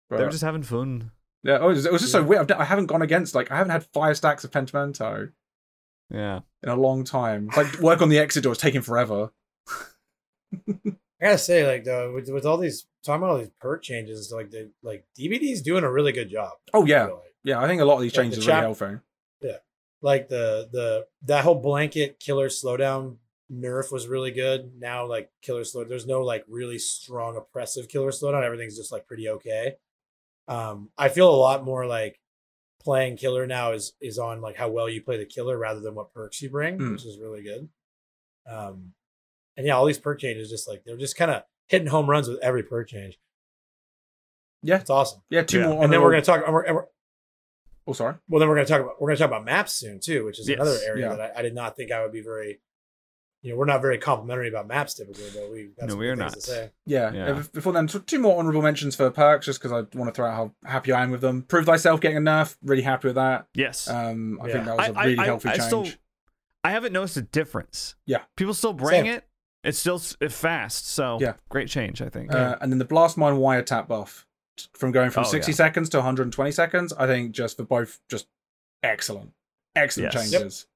They 0.09 0.17
were 0.23 0.29
just 0.29 0.43
having 0.43 0.63
fun. 0.63 1.11
yeah, 1.43 1.55
it 1.57 1.61
was, 1.63 1.85
it 1.85 1.91
was 1.91 2.01
just 2.01 2.11
so 2.11 2.23
weird. 2.23 2.51
I've, 2.51 2.59
I 2.61 2.63
haven't 2.65 2.85
gone 2.87 3.01
against 3.01 3.33
like 3.35 3.51
I 3.51 3.55
haven't 3.57 3.71
had 3.71 3.85
five 3.93 4.17
stacks 4.17 4.43
of 4.43 4.51
Pentimento 4.51 5.29
Yeah. 6.09 6.39
in 6.63 6.69
a 6.69 6.75
long 6.75 7.03
time. 7.03 7.49
Like 7.55 7.79
work 7.79 8.01
on 8.01 8.09
the 8.09 8.17
exit 8.19 8.43
door 8.43 8.51
is 8.53 8.57
taking 8.57 8.81
forever. 8.81 9.31
I 11.21 11.25
gotta 11.25 11.37
say, 11.37 11.65
like 11.65 11.83
though, 11.83 12.13
with, 12.13 12.29
with 12.29 12.45
all 12.45 12.57
these 12.57 12.85
talking 13.03 13.23
about 13.23 13.31
all 13.31 13.37
these 13.39 13.51
perk 13.59 13.81
changes, 13.83 14.31
like 14.35 14.51
the 14.51 14.71
like 14.83 15.05
DBD's 15.17 15.61
doing 15.61 15.83
a 15.83 15.91
really 15.91 16.11
good 16.11 16.29
job. 16.29 16.51
Oh 16.73 16.85
yeah, 16.85 17.07
feel 17.07 17.15
like. 17.15 17.33
yeah. 17.43 17.59
I 17.61 17.67
think 17.67 17.81
a 17.81 17.85
lot 17.85 17.95
of 17.95 18.01
these 18.01 18.15
Like, 18.15 18.29
the 18.29 18.35
changes 18.35 18.47
are 18.47 18.51
really 18.51 18.73
chap- 18.75 18.79
helping. 18.79 19.01
like 20.03 20.29
the 20.29 20.69
the 20.71 21.07
that 21.23 21.43
whole 21.43 21.55
blanket 21.59 22.19
killer 22.19 22.49
slowdown 22.49 23.17
nerf 23.51 23.91
was 23.91 24.07
really 24.07 24.29
good. 24.31 24.73
Now 24.77 25.07
like 25.07 25.31
killer 25.41 25.63
slow, 25.63 25.83
there's 25.85 26.05
no 26.05 26.21
like 26.23 26.45
really 26.47 26.77
strong 26.77 27.35
oppressive 27.35 27.87
killer 27.89 28.11
slowdown. 28.11 28.43
Everything's 28.43 28.77
just 28.77 28.91
like 28.91 29.07
pretty 29.07 29.27
okay. 29.29 29.75
Um, 30.47 30.91
I 30.97 31.09
feel 31.09 31.29
a 31.29 31.35
lot 31.35 31.63
more 31.65 31.85
like 31.87 32.19
playing 32.83 33.17
killer 33.17 33.47
now 33.47 33.71
is 33.71 33.93
is 33.99 34.19
on 34.19 34.39
like 34.39 34.55
how 34.55 34.69
well 34.69 34.87
you 34.87 35.01
play 35.01 35.17
the 35.17 35.25
killer 35.25 35.57
rather 35.57 35.79
than 35.79 35.95
what 35.95 36.13
perks 36.13 36.41
you 36.43 36.49
bring, 36.51 36.77
Mm. 36.77 36.91
which 36.91 37.05
is 37.05 37.17
really 37.19 37.41
good. 37.41 37.67
Um, 38.47 38.93
and 39.57 39.65
yeah, 39.67 39.73
all 39.75 39.85
these 39.85 39.97
perk 39.99 40.19
changes 40.19 40.49
just 40.49 40.67
like 40.67 40.83
they're 40.85 40.95
just 40.97 41.17
kind 41.17 41.31
of 41.31 41.43
hitting 41.67 41.87
home 41.87 42.09
runs 42.09 42.29
with 42.29 42.39
every 42.41 42.63
perk 42.63 42.87
change. 42.87 43.19
Yeah. 44.63 44.79
it's 44.79 44.89
awesome. 44.89 45.21
Yeah, 45.29 45.43
two 45.43 45.59
Yeah. 45.59 45.67
more. 45.69 45.83
And 45.83 45.91
then 45.93 46.01
we're 46.01 46.11
gonna 46.11 46.21
talk. 46.23 46.43
and 46.45 46.53
we're- 46.53 46.67
and 46.67 46.75
we're- 46.75 46.87
Oh, 47.89 47.93
sorry. 47.93 48.15
well, 48.27 48.39
then 48.41 48.49
we're 48.49 48.55
going 48.55 48.67
to 48.67 48.73
talk 48.73 48.81
about 48.81 49.01
we're 49.01 49.07
going 49.07 49.15
to 49.15 49.21
talk 49.23 49.29
about 49.29 49.45
maps 49.45 49.71
soon 49.71 50.01
too, 50.01 50.25
which 50.25 50.39
is 50.39 50.49
Yes, 50.49 50.55
another 50.59 50.77
area 50.85 51.09
yeah. 51.09 51.15
that 51.15 51.33
I, 51.37 51.39
I 51.39 51.41
did 51.41 51.55
not 51.55 51.77
think 51.77 51.89
I 51.91 52.01
would 52.03 52.11
be 52.11 52.21
very. 52.21 52.59
You 53.43 53.51
know, 53.51 53.57
we're 53.57 53.65
not 53.65 53.81
very 53.81 53.97
complimentary 53.97 54.49
about 54.49 54.67
maps 54.67 54.95
typically, 54.95 55.29
but 55.33 55.49
we 55.49 55.69
got 55.79 55.87
No, 55.87 55.95
we 55.95 56.09
are 56.09 56.15
not. 56.17 56.35
Yeah. 56.85 57.13
Yeah. 57.13 57.43
Before 57.53 57.71
then, 57.71 57.87
t- 57.87 57.99
two 57.99 58.19
more 58.19 58.37
honorable 58.39 58.61
mentions 58.63 58.93
for 58.95 59.09
perks, 59.11 59.45
just 59.45 59.61
because 59.61 59.71
I 59.71 59.97
want 59.97 60.09
to 60.09 60.11
throw 60.11 60.25
out 60.27 60.33
how 60.35 60.69
happy 60.69 60.91
I 60.91 61.01
am 61.03 61.11
with 61.11 61.21
them. 61.21 61.43
Prove 61.43 61.65
thyself 61.65 62.01
getting 62.01 62.17
a 62.17 62.21
nerf. 62.21 62.57
Really 62.61 62.81
happy 62.81 63.07
with 63.07 63.15
that. 63.15 63.47
Yes. 63.53 63.87
Um, 63.87 64.39
I 64.41 64.47
Yeah. 64.47 64.53
think 64.53 64.65
that 64.65 64.75
was 64.77 64.87
a 64.87 64.91
I- 64.91 65.01
I- 65.01 65.05
really 65.05 65.17
I- 65.19 65.25
healthy 65.25 65.47
I 65.49 65.51
change. 65.57 65.63
still- 65.67 65.87
I 66.65 66.71
haven't 66.71 66.91
noticed 66.91 67.15
a 67.15 67.21
difference. 67.21 67.95
Yeah. 68.05 68.23
People 68.35 68.53
still 68.55 68.73
bring 68.73 69.03
Same. 69.05 69.13
it. 69.13 69.23
It's 69.67 69.77
still 69.79 69.99
fast. 69.99 70.87
So 70.89 71.17
Yeah. 71.21 71.33
great 71.49 71.67
change, 71.67 72.01
I 72.01 72.09
think. 72.09 72.33
Uh, 72.33 72.57
and 72.61 72.71
then 72.71 72.79
the 72.79 72.85
blast 72.85 73.17
mine 73.17 73.37
wire 73.37 73.61
tap 73.61 73.87
buff 73.87 74.25
from 74.73 74.91
going 74.91 75.09
from 75.11 75.25
Oh, 75.25 75.27
60 75.27 75.51
yeah. 75.51 75.55
seconds 75.55 75.89
to 75.89 75.97
120 75.97 76.51
seconds. 76.51 76.93
I 76.93 77.05
think 77.05 77.31
just 77.33 77.57
for 77.57 77.63
both, 77.63 77.99
just 78.09 78.27
excellent, 78.81 79.33
excellent 79.75 80.13
Yes. 80.13 80.31
changes. 80.31 80.67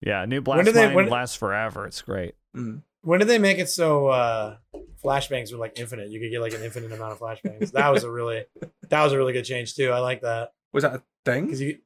yeah. 0.00 0.24
New 0.24 0.36
When 0.36 0.44
blast 0.44 0.64
did 0.66 0.74
they- 0.74 0.86
mine 0.86 0.94
when- 0.94 1.08
lasts 1.08 1.36
forever. 1.36 1.86
It's 1.86 2.02
great. 2.02 2.34
Mm. 2.56 2.82
When 3.02 3.18
did 3.20 3.28
they 3.28 3.38
make 3.38 3.58
it 3.58 3.68
so 3.68 4.08
uh 4.08 4.56
flashbangs 5.02 5.52
were 5.52 5.58
like 5.58 5.78
infinite? 5.78 6.10
You 6.10 6.20
could 6.20 6.30
get 6.30 6.40
like 6.40 6.54
an 6.54 6.62
infinite 6.62 6.92
amount 6.92 7.12
of 7.12 7.18
flashbangs. 7.20 7.72
That 7.72 7.88
was 7.90 8.04
a 8.04 8.10
really 8.10 8.44
that 8.88 9.02
was 9.04 9.12
a 9.12 9.16
really 9.16 9.32
good 9.32 9.44
change 9.44 9.74
too. 9.76 9.90
I 9.90 9.98
like 9.98 10.22
that 10.22 10.52
Was 10.72 10.82
that 10.82 10.94
a 10.94 11.02
thing? 11.24 11.46
because 11.46 11.60
you. 11.60 11.78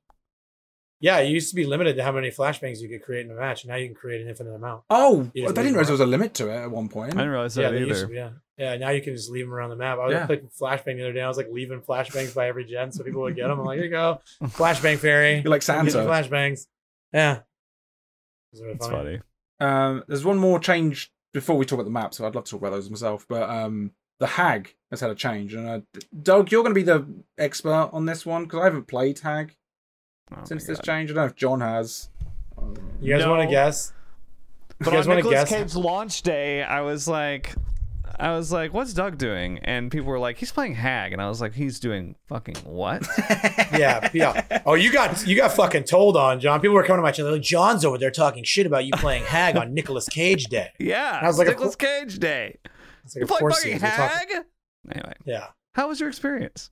Yeah, 1.03 1.19
it 1.19 1.29
used 1.29 1.51
to 1.51 1.57
be 1.57 1.67
limited 1.67 1.97
to 1.97 2.05
how 2.05 2.13
many 2.13 2.31
flashbangs 2.31 2.81
you 2.81 2.89
could 2.89 3.03
create 3.03 3.27
in 3.27 3.33
a 3.33 3.35
match. 3.35 3.67
Now 3.67 3.75
you 3.75 3.87
can 3.87 3.95
create 3.97 4.21
an 4.23 4.29
infinite 4.29 4.55
amount. 4.55 4.85
Oh, 4.89 5.29
You 5.35 5.45
I 5.45 5.49
didn't 5.49 5.57
leave 5.65 5.73
realize 5.73 5.87
there 5.89 5.93
was 5.95 6.01
a 6.01 6.07
limit 6.07 6.33
to 6.35 6.49
it 6.49 6.55
at 6.63 6.71
one 6.71 6.89
point. 6.89 7.13
I 7.13 7.17
didn't 7.17 7.31
realize 7.31 7.57
yeah, 7.57 7.71
that 7.71 7.73
they 7.73 7.85
used 7.85 8.05
either. 8.05 8.07
to, 8.07 8.15
yeah, 8.15 8.31
yeah. 8.57 8.77
Now 8.77 8.91
you 8.91 9.03
can 9.03 9.17
just 9.17 9.29
leave 9.29 9.45
them 9.45 9.53
around 9.53 9.71
the 9.71 9.77
map. 9.77 9.99
I 9.99 10.05
was 10.07 10.13
Yeah. 10.13 10.27
clicking 10.27 10.49
flashbang 10.49 10.97
the 10.97 11.03
other 11.03 11.13
day. 11.13 11.21
I 11.21 11.27
was 11.27 11.37
like 11.37 11.49
leaving 11.51 11.81
flashbangs 11.81 12.35
by 12.37 12.47
every 12.47 12.65
gen 12.65 12.93
so 12.93 13.03
people 13.03 13.23
would 13.23 13.35
get 13.35 13.49
them. 13.49 13.59
I'm 13.59 13.67
like, 13.67 13.77
here 13.79 13.85
you 13.87 13.91
go, 13.91 14.21
flashbang 14.45 14.97
fairy. 14.99 15.35
You're 15.45 15.51
like 15.51 15.63
Give 15.63 15.65
Santa. 15.65 15.91
flashbangs. 15.91 16.67
Yeah. 17.13 17.39
It 17.39 17.43
was 18.53 18.61
really 18.63 18.75
It's 18.75 18.87
funny. 18.87 19.21
funny. 19.59 19.93
Um, 19.99 20.05
there's 20.07 20.25
one 20.25 20.39
more 20.39 20.61
change 20.61 21.13
before 21.33 21.57
we 21.57 21.65
talk 21.65 21.79
about 21.79 21.85
the 21.85 21.91
map, 21.91 22.15
so 22.15 22.27
I'd 22.27 22.35
love 22.37 22.45
to 22.45 22.51
talk 22.53 22.61
about 22.61 22.71
those 22.73 22.91
myself. 22.91 23.27
But 23.29 23.49
um, 23.51 23.91
the 24.21 24.27
hag 24.29 24.75
has 24.91 25.01
had 25.01 25.11
a 25.11 25.15
change, 25.17 25.55
and 25.55 25.69
uh, 25.69 25.81
Doug, 26.23 26.53
you're 26.53 26.63
going 26.63 26.75
to 26.75 26.79
be 26.79 26.85
the 26.85 27.07
expert 27.39 27.91
on 27.93 28.07
this 28.07 28.25
one 28.25 28.45
because 28.45 28.61
I 28.61 28.65
haven't 28.65 28.87
played 28.87 29.19
hag 29.21 29.57
Oh 30.41 30.45
since 30.45 30.67
this 30.67 30.79
God. 30.79 30.85
change. 30.85 31.11
I 31.11 31.15
don't 31.15 31.23
know 31.25 31.27
if 31.27 31.35
John 31.37 31.61
has. 31.61 32.09
You 33.01 33.15
guys 33.15 33.25
No. 33.25 33.31
want 33.31 33.43
to 33.43 33.49
guess? 33.53 33.93
You 34.81 34.85
But 34.87 34.91
guys 34.93 35.07
on 35.07 35.15
want 35.15 35.23
to 35.25 35.29
Nicolas 35.31 35.51
guess? 35.51 35.59
Cage's 35.59 35.77
launch 35.77 36.23
day, 36.23 36.63
I 36.63 36.81
was 36.81 37.07
like, 37.09 37.55
I 38.19 38.31
was 38.37 38.53
like, 38.53 38.73
"What's 38.73 38.93
Doug 38.95 39.17
doing?" 39.19 39.59
And 39.61 39.91
people 39.91 40.09
were 40.09 40.19
like, 40.19 40.37
"He's 40.39 40.53
playing 40.53 40.75
Hag," 40.75 41.13
and 41.13 41.21
I 41.23 41.29
was 41.29 41.41
like, 41.41 41.55
"He's 41.55 41.81
doing 41.81 42.15
fucking 42.29 42.57
what?" 42.65 43.07
Yeah, 43.73 44.11
yeah. 44.13 44.61
Oh, 44.67 44.75
you 44.75 44.93
got 44.93 45.27
you 45.27 45.35
got 45.35 45.53
fucking 45.53 45.85
told 45.85 46.17
on, 46.17 46.39
John. 46.39 46.61
People 46.61 46.75
were 46.75 46.83
coming 46.85 46.99
to 46.99 47.03
my 47.03 47.11
channel. 47.11 47.33
Like, 47.33 47.43
John's 47.43 47.85
over 47.85 47.97
there 47.99 48.11
talking 48.11 48.45
shit 48.45 48.67
about 48.67 48.85
you 48.85 48.93
playing 48.93 49.25
Hag 49.25 49.57
on 49.57 49.73
Nicolas 49.73 50.09
Cage 50.09 50.45
Day. 50.45 50.71
yeah, 50.79 51.19
I 51.23 51.27
was 51.27 51.39
like, 51.39 51.49
of 51.49 51.55
Nicolas 51.55 51.75
Cage 51.75 52.19
Day. 52.19 52.59
It's 53.05 53.15
You 53.17 53.23
like, 53.23 53.23
of 53.25 53.29
played 53.31 53.41
course 53.41 53.63
he 53.63 53.73
fucking 53.73 53.77
is. 53.89 53.99
We're 53.99 54.09
talking- 54.09 54.37
Hag. 54.37 54.45
Anyway, 54.93 55.13
Yeah. 55.25 55.47
how 55.75 55.89
was 55.89 55.99
your 56.01 56.09
experience? 56.09 56.71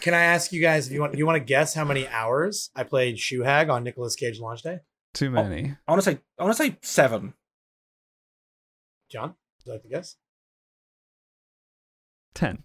Can 0.00 0.12
I 0.14 0.22
ask 0.24 0.52
you 0.52 0.60
guys 0.60 0.86
if 0.86 0.92
you 0.92 1.00
want 1.00 1.16
you 1.16 1.24
want 1.26 1.36
to 1.36 1.44
guess 1.44 1.74
how 1.74 1.84
many 1.84 2.06
hours 2.08 2.70
I 2.74 2.82
played 2.82 3.18
Shoe 3.18 3.42
Hag 3.42 3.68
on 3.70 3.84
Nicolas 3.84 4.14
Cage 4.16 4.40
launch 4.40 4.62
day? 4.62 4.80
Too 5.14 5.30
many. 5.30 5.74
I 5.86 5.92
want 5.92 6.02
to 6.02 6.10
say. 6.10 6.18
I 6.38 6.44
want 6.44 6.56
to 6.56 6.62
say 6.62 6.78
seven. 6.82 7.34
John, 9.10 9.28
would 9.30 9.66
you 9.66 9.72
like 9.72 9.82
to 9.82 9.88
guess? 9.88 10.16
Ten. 12.34 12.64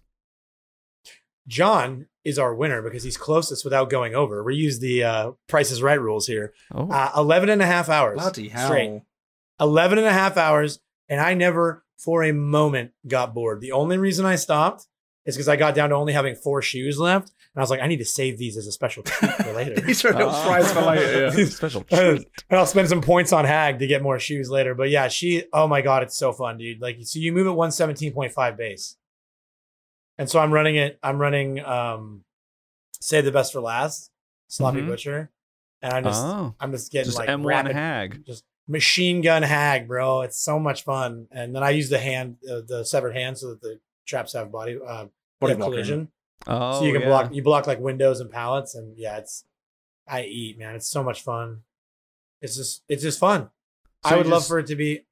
John 1.46 2.06
is 2.24 2.38
our 2.38 2.54
winner 2.54 2.80
because 2.82 3.02
he's 3.02 3.16
closest 3.16 3.64
without 3.64 3.90
going 3.90 4.14
over. 4.14 4.42
We 4.42 4.56
use 4.56 4.78
the 4.80 5.04
uh, 5.04 5.32
Price 5.46 5.70
is 5.70 5.82
Right 5.82 6.00
rules 6.00 6.26
here. 6.26 6.54
Oh, 6.72 6.88
Uh, 6.90 7.10
11 7.16 7.50
and 7.50 7.60
a 7.60 7.66
half 7.66 7.88
hours. 7.88 8.18
Bloody 8.20 8.48
hell! 8.48 8.68
Straight. 8.68 9.02
11 9.60 9.98
and 9.98 10.06
a 10.06 10.12
half 10.12 10.36
hours. 10.36 10.80
And 11.08 11.20
I 11.20 11.34
never 11.34 11.84
for 11.98 12.24
a 12.24 12.32
moment 12.32 12.92
got 13.06 13.34
bored. 13.34 13.60
The 13.60 13.72
only 13.72 13.98
reason 13.98 14.24
I 14.24 14.36
stopped 14.36 14.86
is 15.26 15.36
because 15.36 15.48
I 15.48 15.56
got 15.56 15.74
down 15.74 15.90
to 15.90 15.94
only 15.96 16.12
having 16.12 16.34
four 16.34 16.60
shoes 16.62 16.98
left. 16.98 17.28
And 17.28 17.60
I 17.60 17.62
was 17.62 17.70
like, 17.70 17.80
I 17.80 17.86
need 17.86 17.98
to 17.98 18.04
save 18.04 18.36
these 18.36 18.56
as 18.56 18.66
a 18.66 18.72
special 18.72 19.02
treat 19.04 19.30
for 19.32 19.52
later. 19.54 19.80
These 19.80 20.04
are 20.04 20.10
a 20.10 20.16
little 20.16 20.30
Ah. 20.30 20.44
prize 20.46 20.72
for 20.72 20.82
later. 20.82 21.32
Yeah. 21.38 21.44
special 21.46 21.84
and. 21.90 22.24
I'll 22.50 22.66
spend 22.66 22.88
some 22.88 23.00
points 23.00 23.32
on 23.32 23.44
Hag 23.44 23.78
to 23.78 23.86
get 23.86 24.02
more 24.02 24.18
shoes 24.18 24.50
later. 24.50 24.74
But 24.74 24.90
yeah, 24.90 25.08
she, 25.08 25.44
oh 25.52 25.66
my 25.66 25.80
God, 25.80 26.02
it's 26.02 26.16
so 26.18 26.32
fun, 26.32 26.58
dude. 26.58 26.80
Like, 26.80 26.98
so 27.02 27.18
you 27.18 27.32
move 27.32 27.46
at 27.46 27.54
117.5 27.54 28.56
base. 28.56 28.96
And 30.18 30.28
so 30.28 30.38
I'm 30.40 30.52
running 30.52 30.76
it, 30.76 30.98
I'm 31.02 31.18
running, 31.18 31.60
um, 31.64 32.24
Save 33.00 33.24
the 33.24 33.32
Best 33.32 33.52
for 33.52 33.60
Last. 33.60 34.10
sloppy 34.48 34.80
Mhm. 34.82 34.86
butcher, 34.86 35.30
and 35.82 35.92
I'm 35.92 36.04
just 36.04 36.24
oh, 36.24 36.54
I'm 36.60 36.70
just 36.70 36.92
getting 36.92 37.06
just 37.06 37.18
like 37.18 37.28
M1 37.28 37.44
rapid, 37.46 37.72
hag. 37.72 38.24
just 38.26 38.44
machine 38.68 39.20
gun 39.22 39.42
hag, 39.42 39.88
bro. 39.88 40.20
It's 40.22 40.38
so 40.38 40.58
much 40.60 40.84
fun. 40.84 41.26
And 41.32 41.54
then 41.56 41.62
I 41.64 41.70
use 41.70 41.88
the 41.90 41.98
hand, 41.98 42.36
uh, 42.48 42.60
the 42.66 42.84
severed 42.84 43.16
hand, 43.16 43.36
so 43.38 43.50
that 43.50 43.60
the 43.62 43.80
traps 44.06 44.32
have 44.34 44.50
body 44.52 44.78
uh, 44.86 45.06
Body 45.40 45.56
collision, 45.56 46.08
Oh, 46.46 46.78
so 46.80 46.84
you 46.84 46.92
can 46.92 47.02
yeah. 47.02 47.08
block 47.08 47.34
you 47.34 47.42
block 47.42 47.66
like 47.66 47.80
windows 47.80 48.20
and 48.20 48.30
pallets, 48.30 48.74
and 48.74 48.96
yeah, 48.98 49.16
it's 49.18 49.44
I 50.08 50.22
eat 50.24 50.58
man. 50.58 50.74
It's 50.74 50.88
so 50.88 51.02
much 51.02 51.22
fun. 51.22 51.60
It's 52.40 52.56
just 52.56 52.82
it's 52.88 53.02
just 53.02 53.18
fun. 53.18 53.50
So 54.06 54.10
I 54.10 54.12
you 54.12 54.18
would 54.18 54.26
love 54.26 54.46
for 54.46 54.58
it 54.58 54.66
to 54.66 54.76
be 54.76 55.06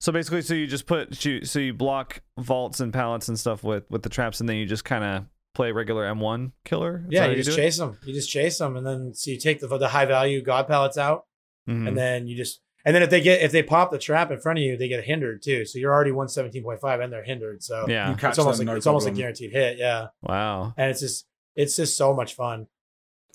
So 0.00 0.12
basically, 0.12 0.42
so 0.42 0.54
you 0.54 0.66
just 0.66 0.86
put 0.86 1.24
you 1.24 1.44
so 1.44 1.58
you 1.58 1.74
block 1.74 2.22
vaults 2.38 2.80
and 2.80 2.92
pallets 2.92 3.28
and 3.28 3.38
stuff 3.38 3.62
with 3.62 3.84
with 3.90 4.02
the 4.02 4.08
traps, 4.08 4.40
and 4.40 4.48
then 4.48 4.56
you 4.56 4.66
just 4.66 4.84
kind 4.84 5.04
of 5.04 5.24
play 5.54 5.72
regular 5.72 6.04
M1 6.04 6.52
killer. 6.64 7.04
Is 7.06 7.12
yeah. 7.12 7.24
how 7.24 7.30
You 7.30 7.36
just 7.36 7.48
do 7.50 7.52
it? 7.54 7.64
chase 7.64 7.78
them. 7.78 7.98
You 8.04 8.12
just 8.14 8.30
chase 8.30 8.58
them, 8.58 8.76
and 8.76 8.86
then 8.86 9.14
so 9.14 9.30
you 9.30 9.38
take 9.38 9.60
the 9.60 9.68
the 9.78 9.88
high 9.88 10.04
value 10.06 10.42
god 10.42 10.66
pallets 10.68 10.98
out, 10.98 11.26
Mhm. 11.68 11.88
and 11.88 11.96
then 11.98 12.26
you 12.26 12.36
just 12.36 12.60
and 12.86 12.94
then 12.94 13.02
if 13.02 13.10
they 13.10 13.20
get 13.20 13.42
if 13.42 13.52
they 13.52 13.62
pop 13.62 13.90
the 13.90 13.98
trap 13.98 14.30
in 14.30 14.40
front 14.40 14.58
of 14.58 14.64
you, 14.64 14.78
they 14.78 14.88
get 14.88 15.04
hindered 15.04 15.42
too. 15.42 15.66
So 15.66 15.78
you're 15.78 15.92
already 15.92 16.12
one 16.12 16.28
seventeen 16.28 16.62
point 16.62 16.80
five, 16.80 17.00
and 17.00 17.12
they're 17.12 17.22
hindered. 17.24 17.62
So 17.62 17.84
yeah. 17.86 18.08
You 18.08 18.16
it's 18.28 18.38
almost 18.38 18.58
like 18.60 18.66
no 18.66 18.76
it's 18.76 18.86
almost 18.86 19.06
a 19.06 19.10
guaranteed 19.10 19.52
hit. 19.52 19.76
Yeah, 19.76 20.06
Wow. 20.22 20.72
and 20.78 20.90
it's 20.90 21.00
just 21.00 21.26
it's 21.54 21.76
just 21.76 21.96
so 21.98 22.14
much 22.14 22.34
fun. 22.34 22.68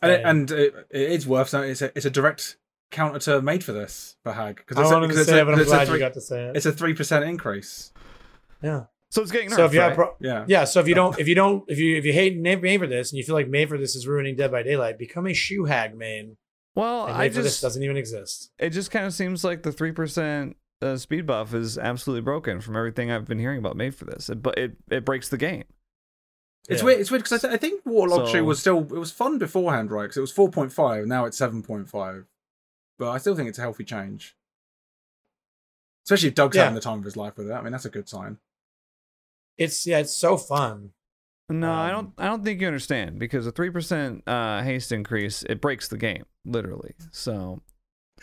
And, 0.02 0.12
And- 0.12 0.26
and 0.26 0.52
it, 0.52 0.74
it 0.90 1.12
is 1.12 1.28
worth 1.28 1.54
noting 1.54 1.70
it's 1.72 1.82
a, 1.84 1.92
it's 1.96 2.06
a 2.08 2.10
direct 2.10 2.58
counter 2.90 3.20
to 3.20 3.42
made 3.42 3.64
for 3.64 3.72
this 3.72 4.16
for 4.24 4.32
Hag 4.34 4.56
because 4.56 4.78
I 4.78 4.82
it's, 4.82 4.90
a- 4.90 4.94
wanted 4.96 5.08
to 5.10 5.14
'cause 5.14 5.20
it's 5.22 5.30
say 5.30 5.38
a- 5.38 5.42
it, 5.44 5.46
but 5.46 5.54
I'm 5.60 5.64
glad 5.66 5.88
three- 5.88 5.94
you 5.96 6.00
got 6.00 6.14
to 6.16 6.22
say 6.22 6.46
it. 6.46 6.56
it's 6.58 6.66
a 6.66 6.72
three 6.72 6.94
percent 6.96 7.24
increase. 7.26 7.92
yeah. 8.64 8.86
So 9.10 9.22
it's 9.22 9.32
getting 9.32 9.50
nerfed, 9.50 9.56
So 9.58 9.66
if 9.66 9.74
you 9.74 9.82
have 9.82 9.98
right? 9.98 10.08
pro- 10.08 10.16
Yeah. 10.22 10.46
yeah, 10.48 10.64
so 10.64 10.80
if 10.80 10.88
you 10.88 10.96
don't 10.96 11.20
if 11.20 11.28
you 11.28 11.36
don't 11.36 11.66
if 11.70 11.78
you 11.78 11.98
if 11.98 12.06
you 12.06 12.14
hate 12.14 12.38
Made 12.40 12.62
Made 12.62 12.80
for 12.80 12.88
this 12.88 13.12
and 13.12 13.18
you 13.18 13.26
feel 13.26 13.36
like 13.36 13.50
Made 13.50 13.68
for 13.68 13.78
this 13.78 13.94
is 13.94 14.08
ruining 14.08 14.38
Dead 14.38 14.52
by 14.52 14.64
Daylight, 14.64 14.98
become 14.98 15.28
a 15.28 15.34
shoe 15.34 15.66
hag 15.66 15.94
main. 15.96 16.38
Well, 16.76 17.06
And 17.08 17.16
I 17.16 17.20
Made 17.24 17.34
for 17.36 17.42
this 17.42 17.54
just 17.54 17.62
doesn't 17.62 17.84
even 17.84 17.98
exist. 17.98 18.52
it 18.60 18.70
just 18.70 18.92
kind 18.92 19.06
of 19.06 19.14
seems 19.14 19.44
like 19.44 19.64
the 19.64 19.72
three 19.74 19.92
percent 19.92 20.56
uh, 20.82 20.98
speed 20.98 21.26
buff 21.28 21.54
is 21.54 21.78
absolutely 21.78 22.22
broken 22.22 22.62
from 22.62 22.76
everything 22.76 23.12
I've 23.12 23.26
been 23.28 23.40
hearing 23.40 23.60
about 23.60 23.76
made 23.76 23.94
for 23.94 24.06
this. 24.06 24.30
It, 24.30 24.42
but 24.42 24.58
it 24.58 24.78
it 24.90 25.04
breaks 25.06 25.28
the 25.30 25.38
game. 25.38 25.66
It's 26.70 26.82
Yeah. 26.82 26.86
weird. 26.86 27.00
It's 27.02 27.12
weird 27.12 27.24
because 27.24 27.44
I, 27.44 27.48
th- 27.50 27.54
I 27.56 27.58
think 27.58 27.82
Waterlogged 27.86 28.28
So- 28.28 28.34
Shoe 28.34 28.46
was 28.46 28.60
still 28.60 28.80
it 28.80 28.92
was 29.00 29.12
fun 29.12 29.38
beforehand, 29.38 29.92
right? 29.92 30.04
Because 30.04 30.18
it 30.18 30.22
was 30.22 30.32
four 30.32 30.50
point 30.50 30.72
five. 30.72 31.06
Now 31.08 31.26
it's 31.26 31.38
seven 31.38 31.62
point 31.62 31.90
five. 31.90 32.26
But 32.98 33.10
I 33.12 33.18
still 33.18 33.36
think 33.36 33.50
it's 33.50 33.58
a 33.58 33.62
healthy 33.62 33.84
change. 33.84 34.36
Especially 36.06 36.30
if 36.30 36.36
Doug's 36.36 36.56
Yeah. 36.56 36.64
having 36.64 36.76
the 36.76 36.82
time 36.82 37.00
of 37.00 37.06
his 37.06 37.18
life 37.18 37.38
with 37.38 37.50
it. 37.50 37.54
I 37.54 37.62
mean, 37.62 37.72
that's 37.72 37.86
a 37.86 37.90
good 37.90 38.08
sign. 38.10 38.38
It's 39.58 39.86
yeah, 39.86 40.00
it's 40.00 40.16
so 40.16 40.38
fun. 40.38 40.92
No, 41.50 41.72
I 41.72 41.90
Um, 41.92 41.96
don't. 41.96 42.14
I 42.18 42.26
don't 42.28 42.44
think 42.46 42.62
you 42.62 42.68
understand 42.68 43.20
because 43.20 43.46
a 43.46 43.52
three 43.52 43.70
percent 43.70 44.24
uh, 44.28 44.62
haste 44.64 44.92
increase 44.92 45.44
it 45.44 45.60
breaks 45.62 45.88
the 45.90 45.98
game 45.98 46.24
literally. 46.46 46.94
So, 47.12 47.62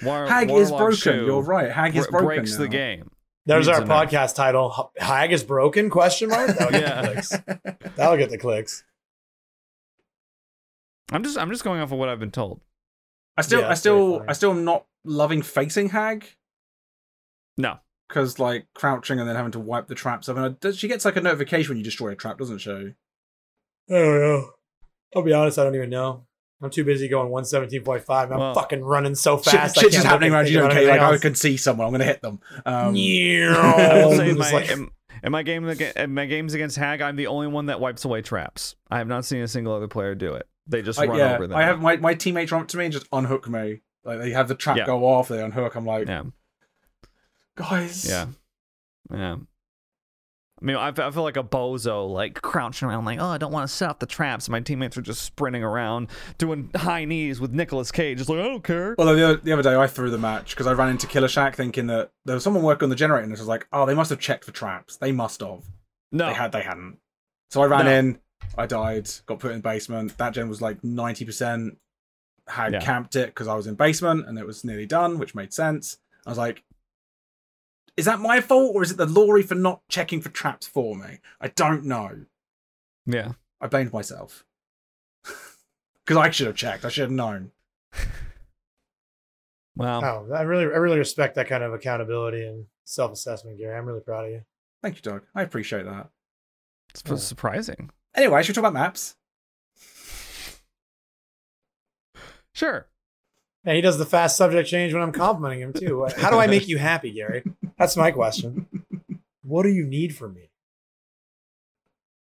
War, 0.03 0.27
Hag 0.27 0.51
is 0.51 0.71
broken. 0.71 0.97
Shoe 0.97 1.27
You're 1.27 1.43
right. 1.43 1.71
Hag 1.71 1.95
is 1.97 2.07
broken. 2.07 2.27
breaks 2.27 2.57
the 2.57 2.69
game. 2.69 3.11
There's 3.47 3.67
Needs 3.67 3.79
our 3.79 3.85
a 3.85 3.89
podcast 3.89 4.35
title. 4.35 4.91
H- 4.97 5.03
Hag 5.03 5.33
is 5.33 5.43
broken? 5.43 5.89
Question 5.91 6.29
mark. 6.31 6.49
That'll 6.49 6.71
get 6.71 6.83
Yeah. 6.83 7.01
the 7.03 7.09
clicks. 7.09 7.29
That'll 7.97 8.17
get 8.17 8.31
the 8.31 8.39
clicks. 8.39 8.85
I'm 11.11 11.23
just 11.23 11.39
I'm 11.39 11.51
just 11.51 11.65
going 11.65 11.81
off 11.81 11.93
of 11.93 11.99
what 11.99 12.09
I've 12.09 12.21
been 12.21 12.31
told. 12.31 12.61
I 13.37 13.43
still, 13.43 13.61
Yeah, 13.61 13.69
I 13.71 13.75
still. 13.75 14.23
I 14.29 14.33
still 14.33 14.51
am 14.51 14.65
not 14.65 14.85
loving 15.05 15.43
facing 15.43 15.91
Hag 15.91 16.27
No. 17.57 17.79
because 18.09 18.39
like 18.39 18.67
crouching 18.75 19.19
and 19.21 19.29
then 19.29 19.37
having 19.37 19.53
to 19.53 19.61
wipe 19.61 19.87
the 19.87 19.95
traps. 19.95 20.29
I 20.29 20.33
mean, 20.35 20.73
she 20.75 20.89
gets 20.89 21.05
like 21.05 21.17
a 21.17 21.21
notification 21.21 21.71
when 21.71 21.79
you 21.79 21.85
destroy 21.85 22.09
a 22.11 22.17
trap, 22.17 22.39
doesn't 22.39 22.59
she? 22.59 22.95
I 23.91 23.93
don't 23.95 24.21
know. 24.21 24.51
I'll 25.17 25.23
be 25.23 25.33
honest, 25.33 25.59
I 25.59 25.65
don't 25.65 25.75
even 25.75 25.91
know. 25.91 26.25
I'm 26.61 26.71
too 26.71 26.85
busy 26.85 27.09
going 27.09 27.31
117.5. 27.31 28.33
I'm 28.33 28.39
Well- 28.39 28.55
fucking 28.55 28.83
running 28.85 29.15
so 29.15 29.37
fast. 29.37 29.79
I 29.79 29.81
shit's 29.81 29.95
just 29.95 30.07
happening 30.07 30.33
around 30.33 30.49
you. 30.49 30.55
think 30.55 30.65
about 30.65 30.73
Okay, 30.77 30.89
like 30.89 31.01
anything 31.01 31.15
I 31.15 31.19
can 31.19 31.35
see 31.35 31.57
someone. 31.57 31.87
I'm 31.87 31.93
gonna 31.93 32.05
hit 32.05 32.21
them. 32.21 32.41
Um, 32.67 32.95
I 32.97 34.05
will 34.05 34.17
say 34.17 34.31
in 34.31 34.39
my, 34.39 34.51
like- 34.51 34.71
in, 34.71 34.91
in 35.23 35.33
my 35.33 35.43
game 35.43 35.69
in 35.69 36.15
my 36.15 36.27
games 36.27 36.55
against 36.55 36.77
Hag, 36.77 37.01
I'm 37.01 37.17
the 37.17 37.29
only 37.29 37.47
one 37.47 37.67
that 37.67 37.81
wipes 37.81 38.05
away 38.05 38.23
traps. 38.23 38.75
I 38.91 38.99
have 38.99 39.07
not 39.09 39.25
seen 39.25 39.41
a 39.43 39.49
single 39.49 39.73
other 39.73 39.89
player 39.89 40.15
do 40.15 40.35
it. 40.35 40.49
They 40.67 40.83
just 40.83 40.99
I, 40.99 41.07
run 41.07 41.17
yeah, 41.19 41.35
over 41.37 41.47
them. 41.47 41.57
I 41.57 41.63
have 41.63 41.81
my, 41.81 41.97
my 41.97 42.15
teammates 42.15 42.53
run 42.53 42.63
up 42.63 42.69
to 42.69 42.77
me 42.77 42.85
and 42.85 42.93
just 42.93 43.07
unhook 43.13 43.49
me. 43.49 43.81
Like 44.05 44.19
they 44.19 44.31
have 44.33 44.49
the 44.49 44.55
trap 44.55 44.77
Yeah. 44.77 44.87
go 44.87 45.07
off, 45.07 45.29
they 45.29 45.43
unhook. 45.43 45.75
I'm 45.77 45.87
like, 45.87 46.09
Yeah. 46.09 46.25
guys, 47.57 48.09
Yeah. 48.09 48.27
Yeah. 49.13 49.37
I 50.61 50.65
mean, 50.65 50.77
I, 50.77 50.91
feel 50.93 51.23
like 51.23 51.37
a 51.37 51.45
bozo, 51.45 52.11
like 52.11 52.43
crouching 52.43 52.89
around, 52.89 53.05
like, 53.05 53.21
oh, 53.21 53.27
I 53.29 53.39
don't 53.39 53.53
want 53.53 53.69
to 53.69 53.75
set 53.75 53.91
up 53.91 54.01
the 54.01 54.07
traps. 54.07 54.49
My 54.49 54.61
teammates 54.61 54.99
are 54.99 55.03
just 55.03 55.23
sprinting 55.23 55.63
around, 55.63 56.09
doing 56.37 56.71
high 56.75 57.05
knees 57.05 57.41
with 57.41 57.53
Nicolas 57.53 57.93
Cage, 57.93 58.19
just 58.19 58.29
like, 58.29 58.41
I 58.41 58.43
don't 58.43 58.65
care. 58.65 58.97
Although 58.99 59.15
the 59.15 59.25
other, 59.25 59.37
the 59.37 59.53
other 59.53 59.63
day 59.63 59.77
I 59.77 59.87
threw 59.87 60.11
the 60.11 60.19
match 60.19 60.51
because 60.51 60.67
I 60.67 60.73
ran 60.73 60.89
into 60.89 61.07
Killer 61.07 61.29
Shack 61.29 61.55
thinking 61.55 61.87
that 61.87 62.11
there 62.25 62.35
was 62.35 62.43
someone 62.43 62.65
working 62.65 62.87
on 62.87 62.91
the 62.91 62.97
generator 62.97 63.23
and 63.25 63.33
I 63.33 63.39
was 63.39 63.47
like, 63.47 63.69
oh, 63.73 63.87
they 63.87 63.95
must 63.95 64.11
have 64.11 64.19
checked 64.19 64.45
for 64.45 64.51
traps. 64.53 64.97
They 64.97 65.13
must 65.13 65.41
have. 65.41 65.63
No. 66.11 66.27
They 66.27 66.35
had, 66.35 66.51
they 66.53 66.63
hadn't. 66.63 66.99
So 67.51 67.63
I 67.63 67.67
ran 67.67 67.85
No. 67.85 67.93
in, 67.93 68.19
I 68.57 68.67
died, 68.67 69.09
got 69.27 69.39
put 69.39 69.53
in 69.53 69.59
the 69.59 69.63
basement. 69.63 70.19
That 70.19 70.35
gen 70.35 70.49
was 70.49 70.61
like 70.61 70.83
90%. 70.83 71.77
Had 72.49 72.73
Yeah. 72.73 72.81
camped 72.81 73.15
it 73.15 73.27
because 73.27 73.47
I 73.47 73.55
was 73.55 73.67
in 73.67 73.75
basement 73.75 74.27
and 74.27 74.39
it 74.39 74.47
was 74.47 74.65
nearly 74.65 74.87
done, 74.87 75.19
which 75.19 75.35
made 75.35 75.53
sense. 75.53 75.99
I 76.27 76.31
was 76.31 76.39
like, 76.39 76.63
is 77.99 78.05
that 78.07 78.21
my 78.21 78.41
fault 78.41 78.75
or 78.75 78.83
is 78.83 78.91
it 78.93 78.97
the 78.97 79.07
lorry 79.07 79.43
for 79.43 79.55
not 79.55 79.83
checking 79.89 80.21
for 80.23 80.29
traps 80.31 80.67
for 80.67 80.97
me? 80.97 81.19
I 81.41 81.49
don't 81.49 81.85
know. 81.85 82.25
Yeah. 83.05 83.33
I 83.61 83.67
blamed 83.67 83.93
myself. 83.93 84.45
Because 86.05 86.17
I 86.17 86.31
should 86.31 86.47
have 86.47 86.57
checked. 86.57 86.87
I 86.87 86.89
should 86.89 87.03
have 87.03 87.11
known. 87.11 87.51
Wow. 89.77 90.27
Oh, 90.29 90.35
I 90.35 90.43
really, 90.43 90.65
I 90.65 90.77
really 90.79 90.99
respect 90.99 91.37
that 91.37 91.47
kind 91.47 91.63
of 91.63 91.73
accountability 91.73 92.45
and 92.45 92.67
self-assessment, 92.85 93.59
Gary. 93.59 93.77
I'm 93.79 93.87
really 93.87 94.01
proud 94.01 94.25
of 94.25 94.33
you. 94.33 94.41
Thank 94.83 94.97
you, 94.97 95.03
Doug. 95.03 95.23
I 95.37 95.43
appreciate 95.43 95.85
that. 95.85 96.09
it's 96.91 97.03
Yeah. 97.07 97.15
surprising. 97.15 97.91
Anyway, 98.17 98.43
should 98.43 98.57
we 98.57 98.63
talk 98.63 98.63
about 98.71 98.73
maps? 98.81 99.15
Sure. 102.53 102.89
Yeah, 103.65 103.75
he 103.75 103.81
does 103.81 103.99
the 103.99 104.07
fast 104.07 104.37
subject 104.37 104.69
change 104.69 104.93
when 104.93 105.03
I'm 105.03 105.13
complimenting 105.13 105.61
him 105.61 105.73
too. 105.73 106.09
How 106.17 106.31
do 106.31 106.39
I 106.39 106.47
make 106.49 106.67
you 106.67 106.79
happy, 106.79 107.13
Gary? 107.13 107.45
That's 107.79 107.97
my 107.97 108.11
question. 108.11 108.67
What 109.43 109.63
do 109.63 109.69
you 109.71 109.87
need 109.87 110.15
from 110.17 110.35
me? 110.35 110.51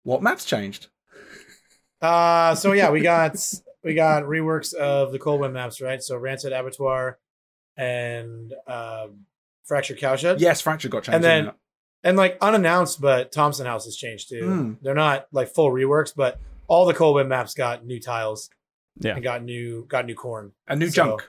What 0.03 0.23
maps 0.23 0.45
changed? 0.45 0.89
Uh, 2.01 2.55
so 2.55 2.73
yeah, 2.73 2.91
we 2.91 3.01
got 3.01 3.37
we 3.85 3.95
got 3.95 4.25
reworks 4.25 4.75
of 4.75 5.13
the 5.13 5.19
Coldwind 5.19 5.53
maps, 5.55 5.81
right? 5.81 6.03
So 6.03 6.17
Rancid 6.17 6.53
Abattoir 6.53 7.19
and 7.77 8.53
um, 8.67 9.25
Fractured 9.65 9.99
Cowshed. 9.99 10.41
Yes, 10.41 10.61
Fracture 10.61 10.89
got 10.89 11.05
changed. 11.05 11.15
And 11.17 11.25
then- 11.25 11.51
and 12.05 12.17
like 12.17 12.39
unannounced, 12.41 13.01
but 13.01 13.33
Thompson 13.33 13.67
House 13.67 13.85
has 13.87 13.97
changed 13.97 14.29
too. 14.29 14.45
Hmm. 14.47 14.73
They're 14.83 14.95
not 14.95 15.27
like 15.33 15.49
full 15.49 15.69
reworks, 15.73 16.13
but 16.15 16.39
all 16.69 16.87
the 16.87 16.95
Coldwind 16.95 17.29
maps 17.29 17.55
got 17.55 17.85
new 17.85 17.99
tiles 17.99 18.51
Yeah. 19.01 19.15
and 19.15 19.23
got 19.25 19.43
new 19.43 19.85
got 19.89 20.07
new 20.07 20.15
corn, 20.15 20.53
a 20.69 20.77
new 20.77 20.87
so- 20.91 20.93
junk. 20.95 21.29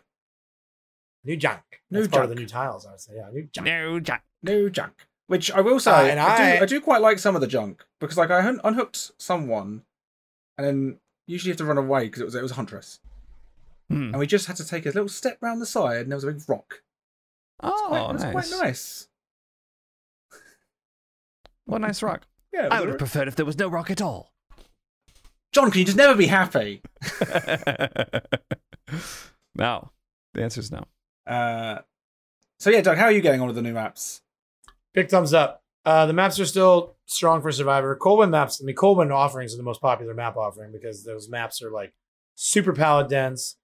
New 1.29 1.37
junk. 1.37 1.61
New 1.91 1.99
That's 2.01 2.11
part 2.11 2.23
of 2.25 2.29
the 2.29 2.35
junk. 2.35 2.43
new 2.47 2.51
tiles. 2.51 2.85
I 2.85 2.91
would 2.91 2.99
say, 2.99 3.13
yeah, 3.15 3.29
new 3.31 3.43
junk. 3.51 3.65
No, 3.65 3.99
Jack. 3.99 4.23
New 4.43 4.69
junk. 4.69 5.07
Which 5.27 5.51
I 5.51 5.61
will 5.61 5.79
say, 5.79 5.91
Uh, 5.91 6.03
and 6.05 6.19
I, 6.19 6.37
do, 6.37 6.43
I- 6.43 6.63
I 6.63 6.65
do 6.65 6.81
quite 6.81 7.01
like 7.01 7.19
some 7.19 7.35
of 7.35 7.41
the 7.41 7.47
junk 7.47 7.85
because, 7.99 8.17
like, 8.17 8.31
I 8.31 8.45
un- 8.47 8.61
unhooked 8.63 9.11
someone, 9.21 9.83
and 10.57 10.65
then 10.67 10.99
usually 11.27 11.51
have 11.51 11.57
to 11.57 11.65
run 11.65 11.77
away 11.77 12.05
because 12.05 12.21
it 12.21 12.25
was 12.25 12.35
it 12.35 12.41
was 12.41 12.51
a 12.51 12.55
huntress, 12.55 12.99
Hmm. 13.89 14.09
and 14.11 14.17
we 14.19 14.25
just 14.27 14.47
had 14.47 14.55
to 14.57 14.65
take 14.67 14.85
a 14.85 14.89
little 14.89 15.07
step 15.07 15.37
round 15.41 15.61
the 15.61 15.65
side, 15.67 16.01
and 16.01 16.11
there 16.11 16.17
was 16.17 16.23
a 16.23 16.31
big 16.31 16.41
rock. 16.49 16.81
Oh, 17.61 17.85
Quite- 17.89 18.01
it 18.09 18.13
was 18.13 18.23
nice. 18.23 18.31
quite 18.31 18.49
nice. 18.63 19.07
What 21.65 21.77
a 21.77 21.79
nice 21.81 22.01
rock. 22.01 22.25
Yeah, 22.51 22.69
I 22.71 22.79
would 22.79 22.89
have 22.89 22.97
preferred 22.97 23.27
if 23.27 23.35
there 23.35 23.45
was 23.45 23.57
no 23.59 23.67
rock 23.67 23.91
at 23.91 24.01
all. 24.01 24.33
John, 25.51 25.69
can 25.69 25.79
you 25.79 25.85
just 25.85 25.97
never 25.97 26.15
be 26.15 26.25
happy? 26.27 26.81
no. 29.55 29.91
The 30.33 30.43
answer 30.43 30.59
is 30.61 30.71
no. 30.71 30.85
Uh, 31.29 31.81
so 32.59 32.69
yeah, 32.69 32.81
Doug, 32.81 32.97
how 32.97 33.05
are 33.05 33.11
you 33.11 33.21
getting 33.21 33.39
on 33.39 33.47
with 33.47 33.55
the 33.55 33.61
new 33.61 33.73
maps? 33.73 34.21
Big 34.93 35.09
thumbs 35.09 35.33
up. 35.33 35.63
Uh, 35.85 36.05
the 36.05 36.13
maps 36.13 36.39
are 36.39 36.45
still 36.45 36.95
strong 37.05 37.41
for 37.41 37.51
Survivor. 37.51 37.95
Coldwind 37.95 38.31
maps, 38.31 38.59
I 38.61 38.65
mean, 38.65 38.75
Coldwind 38.75 39.13
offerings 39.13 39.53
are 39.53 39.57
the 39.57 39.63
most 39.63 39.81
popular 39.81 40.13
map 40.13 40.35
offering 40.35 40.71
because 40.71 41.05
those 41.05 41.29
maps 41.29 41.61
are 41.61 41.71
like 41.71 41.93
super 42.35 42.73
pallet 42.73 43.07
dense, 43.07 43.57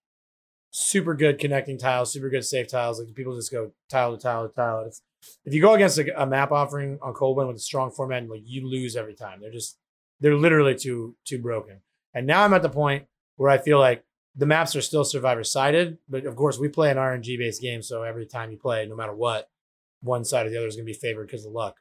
super 0.71 1.13
good 1.13 1.39
connecting 1.39 1.77
tiles, 1.77 2.13
super 2.13 2.29
good 2.29 2.45
safe 2.45 2.67
tiles. 2.67 2.99
Like 2.99 3.13
people 3.15 3.35
just 3.35 3.51
go 3.51 3.71
tile 3.89 4.15
to 4.15 4.21
tile 4.21 4.47
to 4.47 4.53
tile. 4.53 4.85
It's, 4.85 5.01
if 5.43 5.53
you 5.53 5.61
go 5.61 5.73
against 5.73 5.97
a, 5.97 6.21
a 6.21 6.25
map 6.25 6.51
offering 6.51 6.99
on 7.01 7.13
Coldwind 7.13 7.47
with 7.47 7.57
a 7.57 7.61
strong 7.61 7.91
format, 7.91 8.29
like 8.29 8.43
you 8.45 8.69
lose 8.69 8.95
every 8.95 9.15
time. 9.15 9.41
They're 9.41 9.51
just 9.51 9.77
they're 10.19 10.35
literally 10.35 10.75
too 10.75 11.15
too 11.25 11.39
broken. 11.39 11.81
And 12.13 12.27
now 12.27 12.43
I'm 12.43 12.53
at 12.53 12.61
the 12.61 12.69
point 12.69 13.07
where 13.35 13.49
I 13.49 13.57
feel 13.57 13.79
like 13.79 14.05
the 14.35 14.45
maps 14.45 14.75
are 14.75 14.81
still 14.81 15.05
Survivor 15.05 15.43
sided, 15.43 15.97
but 16.09 16.25
of 16.25 16.35
course 16.35 16.57
we 16.59 16.67
play 16.67 16.91
an 16.91 16.97
RNG 16.97 17.37
based 17.37 17.61
game, 17.61 17.81
so 17.81 18.03
every 18.03 18.25
time 18.25 18.51
you 18.51 18.57
play, 18.57 18.85
no 18.85 18.95
matter 18.95 19.13
what, 19.15 19.49
one 20.01 20.25
side 20.25 20.45
or 20.45 20.49
the 20.49 20.57
other 20.57 20.67
is 20.67 20.75
going 20.75 20.85
to 20.85 20.91
be 20.91 20.97
favored 20.97 21.27
because 21.27 21.45
of 21.45 21.51
luck. 21.53 21.77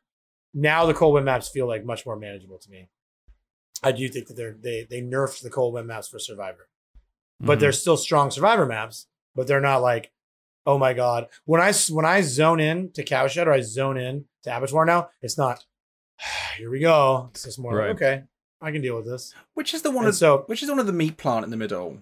Now 0.55 0.87
the 0.87 0.95
Coldwind 0.95 1.25
maps 1.27 1.49
feel 1.49 1.67
like 1.67 1.85
much 1.85 2.07
more 2.07 2.17
manageable 2.17 2.59
to 2.59 2.71
me. 2.71 2.89
I 3.83 3.93
do 3.93 4.09
think 4.09 4.29
that 4.29 4.37
they're 4.37 4.57
they 4.59 4.87
they 4.89 5.03
nerfed 5.03 5.43
the 5.43 5.51
Coldwind 5.51 5.87
maps 5.89 6.09
for 6.09 6.19
Survivor. 6.19 6.69
but 7.41 7.59
Mhm. 7.59 7.61
they're 7.61 7.73
still 7.73 7.97
strong 7.97 8.31
survivor 8.31 8.65
maps. 8.65 9.09
But 9.35 9.49
they're 9.49 9.61
not 9.61 9.83
like, 9.83 10.13
oh 10.65 10.79
my 10.79 10.93
god. 10.95 11.27
When 11.45 11.61
I 11.61 11.73
when 11.91 12.05
I 12.07 12.21
zone 12.21 12.61
in 12.61 12.93
to 12.93 13.03
Cowshed 13.03 13.39
or 13.49 13.53
I 13.53 13.61
zone 13.63 13.97
in 13.99 14.27
to 14.45 14.57
Abattoir 14.57 14.85
now, 14.87 15.11
it's 15.21 15.37
not. 15.37 15.65
Here 16.57 16.71
we 16.71 16.79
go. 16.79 17.31
It's 17.33 17.43
just 17.43 17.59
more 17.59 17.75
Right. 17.75 17.89
like, 17.89 17.97
okay, 17.97 18.23
I 18.61 18.71
can 18.71 18.81
deal 18.81 18.95
with 18.97 19.07
this. 19.07 19.35
Which 19.55 19.75
is 19.75 19.83
the 19.83 19.91
one 19.91 20.05
And 20.05 20.11
of 20.11 20.15
so 20.15 20.45
which 20.47 20.63
is 20.63 20.69
the 20.69 20.73
one 20.73 20.79
of 20.79 20.87
the 20.87 20.93
meat 20.93 21.17
plant 21.17 21.45
in 21.45 21.51
the 21.51 21.57
middle. 21.57 22.01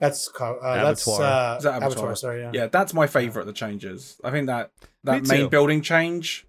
That's 0.00 0.28
co- 0.28 0.58
uh, 0.58 0.84
that's 0.84 1.06
uh, 1.08 1.56
Is 1.58 1.64
that 1.64 1.76
Abattoir? 1.76 1.92
Abattoir? 1.92 2.14
Sorry, 2.16 2.40
yeah. 2.42 2.50
Yeah, 2.54 2.66
that's 2.68 2.94
my 2.94 3.06
favorite 3.06 3.42
of 3.42 3.46
the 3.46 3.52
changes. 3.52 4.20
I 4.24 4.30
think 4.30 4.46
that 4.46 4.72
that 5.04 5.22
Me 5.22 5.28
main 5.28 5.40
too. 5.44 5.48
building 5.50 5.82
change, 5.82 6.46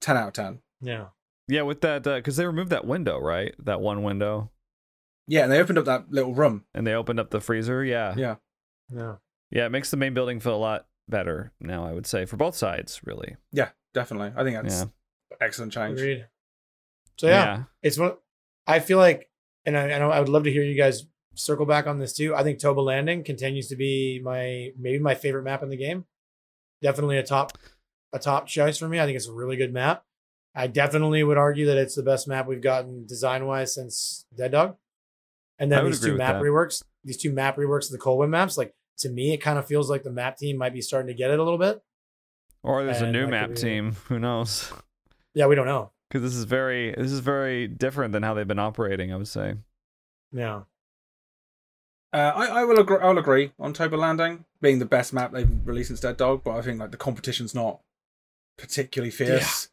ten 0.00 0.16
out 0.16 0.28
of 0.28 0.32
ten. 0.34 0.60
yeah. 0.80 1.06
Yeah, 1.48 1.62
with 1.62 1.80
that 1.80 2.04
because 2.04 2.36
they 2.36 2.46
removed 2.46 2.70
that 2.70 2.86
window, 2.86 3.18
right? 3.18 3.54
That 3.58 3.80
one 3.80 4.04
window, 4.04 4.52
Yeah, 5.26 5.42
and 5.42 5.50
they 5.52 5.58
opened 5.58 5.78
up 5.78 5.84
that 5.86 6.08
little 6.08 6.32
room. 6.32 6.64
and 6.74 6.86
they 6.86 6.94
opened 6.94 7.18
up 7.18 7.30
the 7.30 7.40
freezer. 7.40 7.84
Yeah, 7.84 8.14
Yeah. 8.16 8.36
Yeah. 8.88 9.16
yeah. 9.50 9.66
It 9.66 9.70
makes 9.70 9.90
the 9.90 9.96
main 9.96 10.14
building 10.14 10.38
feel 10.38 10.54
a 10.54 10.56
lot 10.56 10.86
better 11.08 11.52
now. 11.58 11.84
I 11.84 11.92
would 11.92 12.06
say 12.06 12.24
for 12.24 12.36
both 12.36 12.54
sides, 12.54 13.00
really. 13.04 13.36
Yeah, 13.50 13.70
definitely. 13.94 14.32
I 14.36 14.44
think 14.44 14.62
that's 14.62 14.82
Yeah. 14.82 15.36
excellent 15.40 15.72
change. 15.72 15.98
Agreed. 15.98 16.28
So 17.18 17.26
yeah, 17.26 17.64
it's 17.82 17.98
one. 17.98 18.12
I 18.68 18.78
feel 18.78 18.98
like, 18.98 19.28
and 19.66 19.76
I, 19.76 19.90
I 19.90 19.98
know 19.98 20.10
I 20.12 20.20
would 20.20 20.28
love 20.28 20.44
to 20.44 20.52
hear 20.52 20.62
you 20.62 20.76
guys 20.76 21.02
circle 21.44 21.66
back 21.66 21.86
on 21.86 21.98
this 21.98 22.12
too. 22.12 22.34
I 22.34 22.42
think 22.42 22.58
Toba 22.58 22.80
Landing 22.80 23.24
continues 23.24 23.68
to 23.68 23.76
be 23.76 24.20
my 24.22 24.70
maybe 24.78 24.98
my 24.98 25.14
favorite 25.14 25.44
map 25.44 25.62
in 25.62 25.68
the 25.68 25.76
game. 25.76 26.04
Definitely 26.82 27.18
a 27.18 27.22
top 27.22 27.56
a 28.12 28.18
top 28.18 28.46
choice 28.46 28.78
for 28.78 28.88
me. 28.88 29.00
I 29.00 29.06
think 29.06 29.16
it's 29.16 29.28
a 29.28 29.32
really 29.32 29.56
good 29.56 29.72
map. 29.72 30.04
I 30.54 30.66
definitely 30.66 31.22
would 31.22 31.38
argue 31.38 31.66
that 31.66 31.76
it's 31.76 31.94
the 31.94 32.02
best 32.02 32.26
map 32.26 32.46
we've 32.46 32.60
gotten 32.60 33.06
design 33.06 33.46
wise 33.46 33.74
since 33.74 34.26
Dead 34.36 34.52
Dog. 34.52 34.76
And 35.58 35.70
then 35.70 35.84
these 35.84 36.00
two 36.00 36.16
map 36.16 36.36
that. 36.36 36.42
reworks, 36.42 36.82
these 37.04 37.18
two 37.18 37.32
map 37.32 37.56
reworks 37.56 37.86
of 37.86 37.92
the 37.92 37.98
Coldwind 37.98 38.30
maps, 38.30 38.56
like 38.56 38.74
to 38.98 39.10
me, 39.10 39.32
it 39.32 39.38
kind 39.38 39.58
of 39.58 39.66
feels 39.66 39.90
like 39.90 40.02
the 40.02 40.10
map 40.10 40.38
team 40.38 40.56
might 40.56 40.72
be 40.72 40.80
starting 40.80 41.08
to 41.08 41.14
get 41.14 41.30
it 41.30 41.38
a 41.38 41.42
little 41.42 41.58
bit. 41.58 41.82
Or 42.62 42.84
there's 42.84 43.02
a 43.02 43.10
new 43.10 43.26
map 43.26 43.54
team. 43.54 43.96
Who 44.08 44.18
knows? 44.18 44.72
Yeah, 45.34 45.46
we 45.46 45.54
don't 45.54 45.66
know. 45.66 45.92
Because 46.08 46.22
this 46.22 46.34
is 46.34 46.44
very 46.44 46.92
this 46.92 47.12
is 47.12 47.20
very 47.20 47.68
different 47.68 48.12
than 48.12 48.22
how 48.22 48.34
they've 48.34 48.48
been 48.48 48.58
operating. 48.58 49.12
I 49.12 49.16
would 49.16 49.28
say. 49.28 49.54
Yeah. 50.32 50.62
Uh, 52.12 52.32
I, 52.34 52.46
I 52.60 52.64
will 52.64 52.78
agree. 52.80 52.98
I'll 53.00 53.18
agree 53.18 53.52
on 53.58 53.72
Toba 53.72 53.96
Landing 53.96 54.44
being 54.60 54.78
the 54.80 54.84
best 54.86 55.12
map 55.12 55.32
they've 55.32 55.48
released 55.64 55.88
since 55.88 56.00
Dead 56.00 56.16
Dog, 56.16 56.42
but 56.44 56.52
I 56.56 56.62
think 56.62 56.80
like 56.80 56.90
the 56.90 56.96
competition's 56.96 57.54
not 57.54 57.80
particularly 58.58 59.10
fierce. 59.10 59.68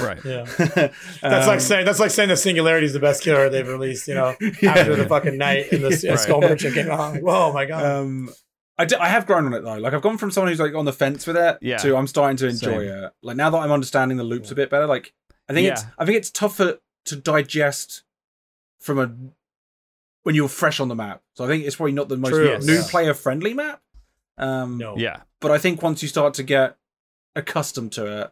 Right. 0.00 0.18
Yeah. 0.24 0.44
That's 0.58 0.92
like 1.22 1.48
Um, 1.48 1.60
saying 1.60 1.86
that's 1.86 1.98
like 2.00 2.10
saying 2.10 2.28
the 2.28 2.36
singularity 2.36 2.84
is 2.86 2.92
the 2.92 3.00
best 3.00 3.22
killer 3.22 3.48
they've 3.48 3.66
released. 3.66 4.06
You 4.08 4.14
know, 4.14 4.36
yeah. 4.60 4.70
after 4.74 4.94
the 4.94 5.06
fucking 5.08 5.38
Knight 5.38 5.72
and 5.72 5.82
the 5.82 6.06
Right. 6.08 6.18
skull 6.18 6.42
merchant 6.42 6.74
came 6.74 6.90
out. 6.90 7.14
Like, 7.14 7.22
Whoa, 7.22 7.52
my 7.54 7.64
god! 7.64 7.84
Um, 7.84 8.30
I, 8.76 8.84
d- 8.84 8.96
I 8.96 9.08
have 9.08 9.26
grown 9.26 9.46
on 9.46 9.54
it 9.54 9.62
though. 9.62 9.78
Like 9.78 9.94
I've 9.94 10.02
gone 10.02 10.18
from 10.18 10.30
someone 10.30 10.52
who's 10.52 10.60
like 10.60 10.74
on 10.74 10.84
the 10.84 10.92
fence 10.92 11.26
with 11.26 11.36
it 11.38 11.58
Yeah. 11.62 11.78
to 11.78 11.96
I'm 11.96 12.06
starting 12.06 12.36
to 12.38 12.48
enjoy 12.48 12.86
Same. 12.86 13.04
it. 13.04 13.12
Like 13.22 13.36
now 13.38 13.48
that 13.50 13.56
I'm 13.58 13.72
understanding 13.72 14.18
the 14.18 14.24
loops 14.24 14.50
a 14.50 14.54
bit 14.54 14.68
better, 14.68 14.86
like 14.86 15.14
I 15.48 15.54
think 15.54 15.66
it's 15.68 15.82
I 15.98 16.04
think 16.04 16.18
it's 16.18 16.30
tougher 16.30 16.78
to 17.06 17.16
digest 17.16 18.02
from 18.80 18.98
a 18.98 19.10
when 20.22 20.34
you're 20.34 20.48
fresh 20.48 20.80
on 20.80 20.88
the 20.88 20.94
map. 20.94 21.22
So 21.34 21.44
I 21.44 21.48
think 21.48 21.64
it's 21.64 21.76
probably 21.76 21.92
not 21.92 22.08
the 22.08 22.16
most 22.16 22.30
True, 22.30 22.58
new 22.60 22.74
yeah. 22.74 22.86
player 22.90 23.14
friendly 23.14 23.54
map. 23.54 23.80
Um, 24.38 24.78
no, 24.78 24.96
Yeah. 24.96 25.20
but 25.40 25.50
I 25.50 25.58
think 25.58 25.82
once 25.82 26.02
you 26.02 26.08
start 26.08 26.34
to 26.34 26.42
get 26.42 26.76
accustomed 27.36 27.92
to 27.92 28.22
it, 28.22 28.30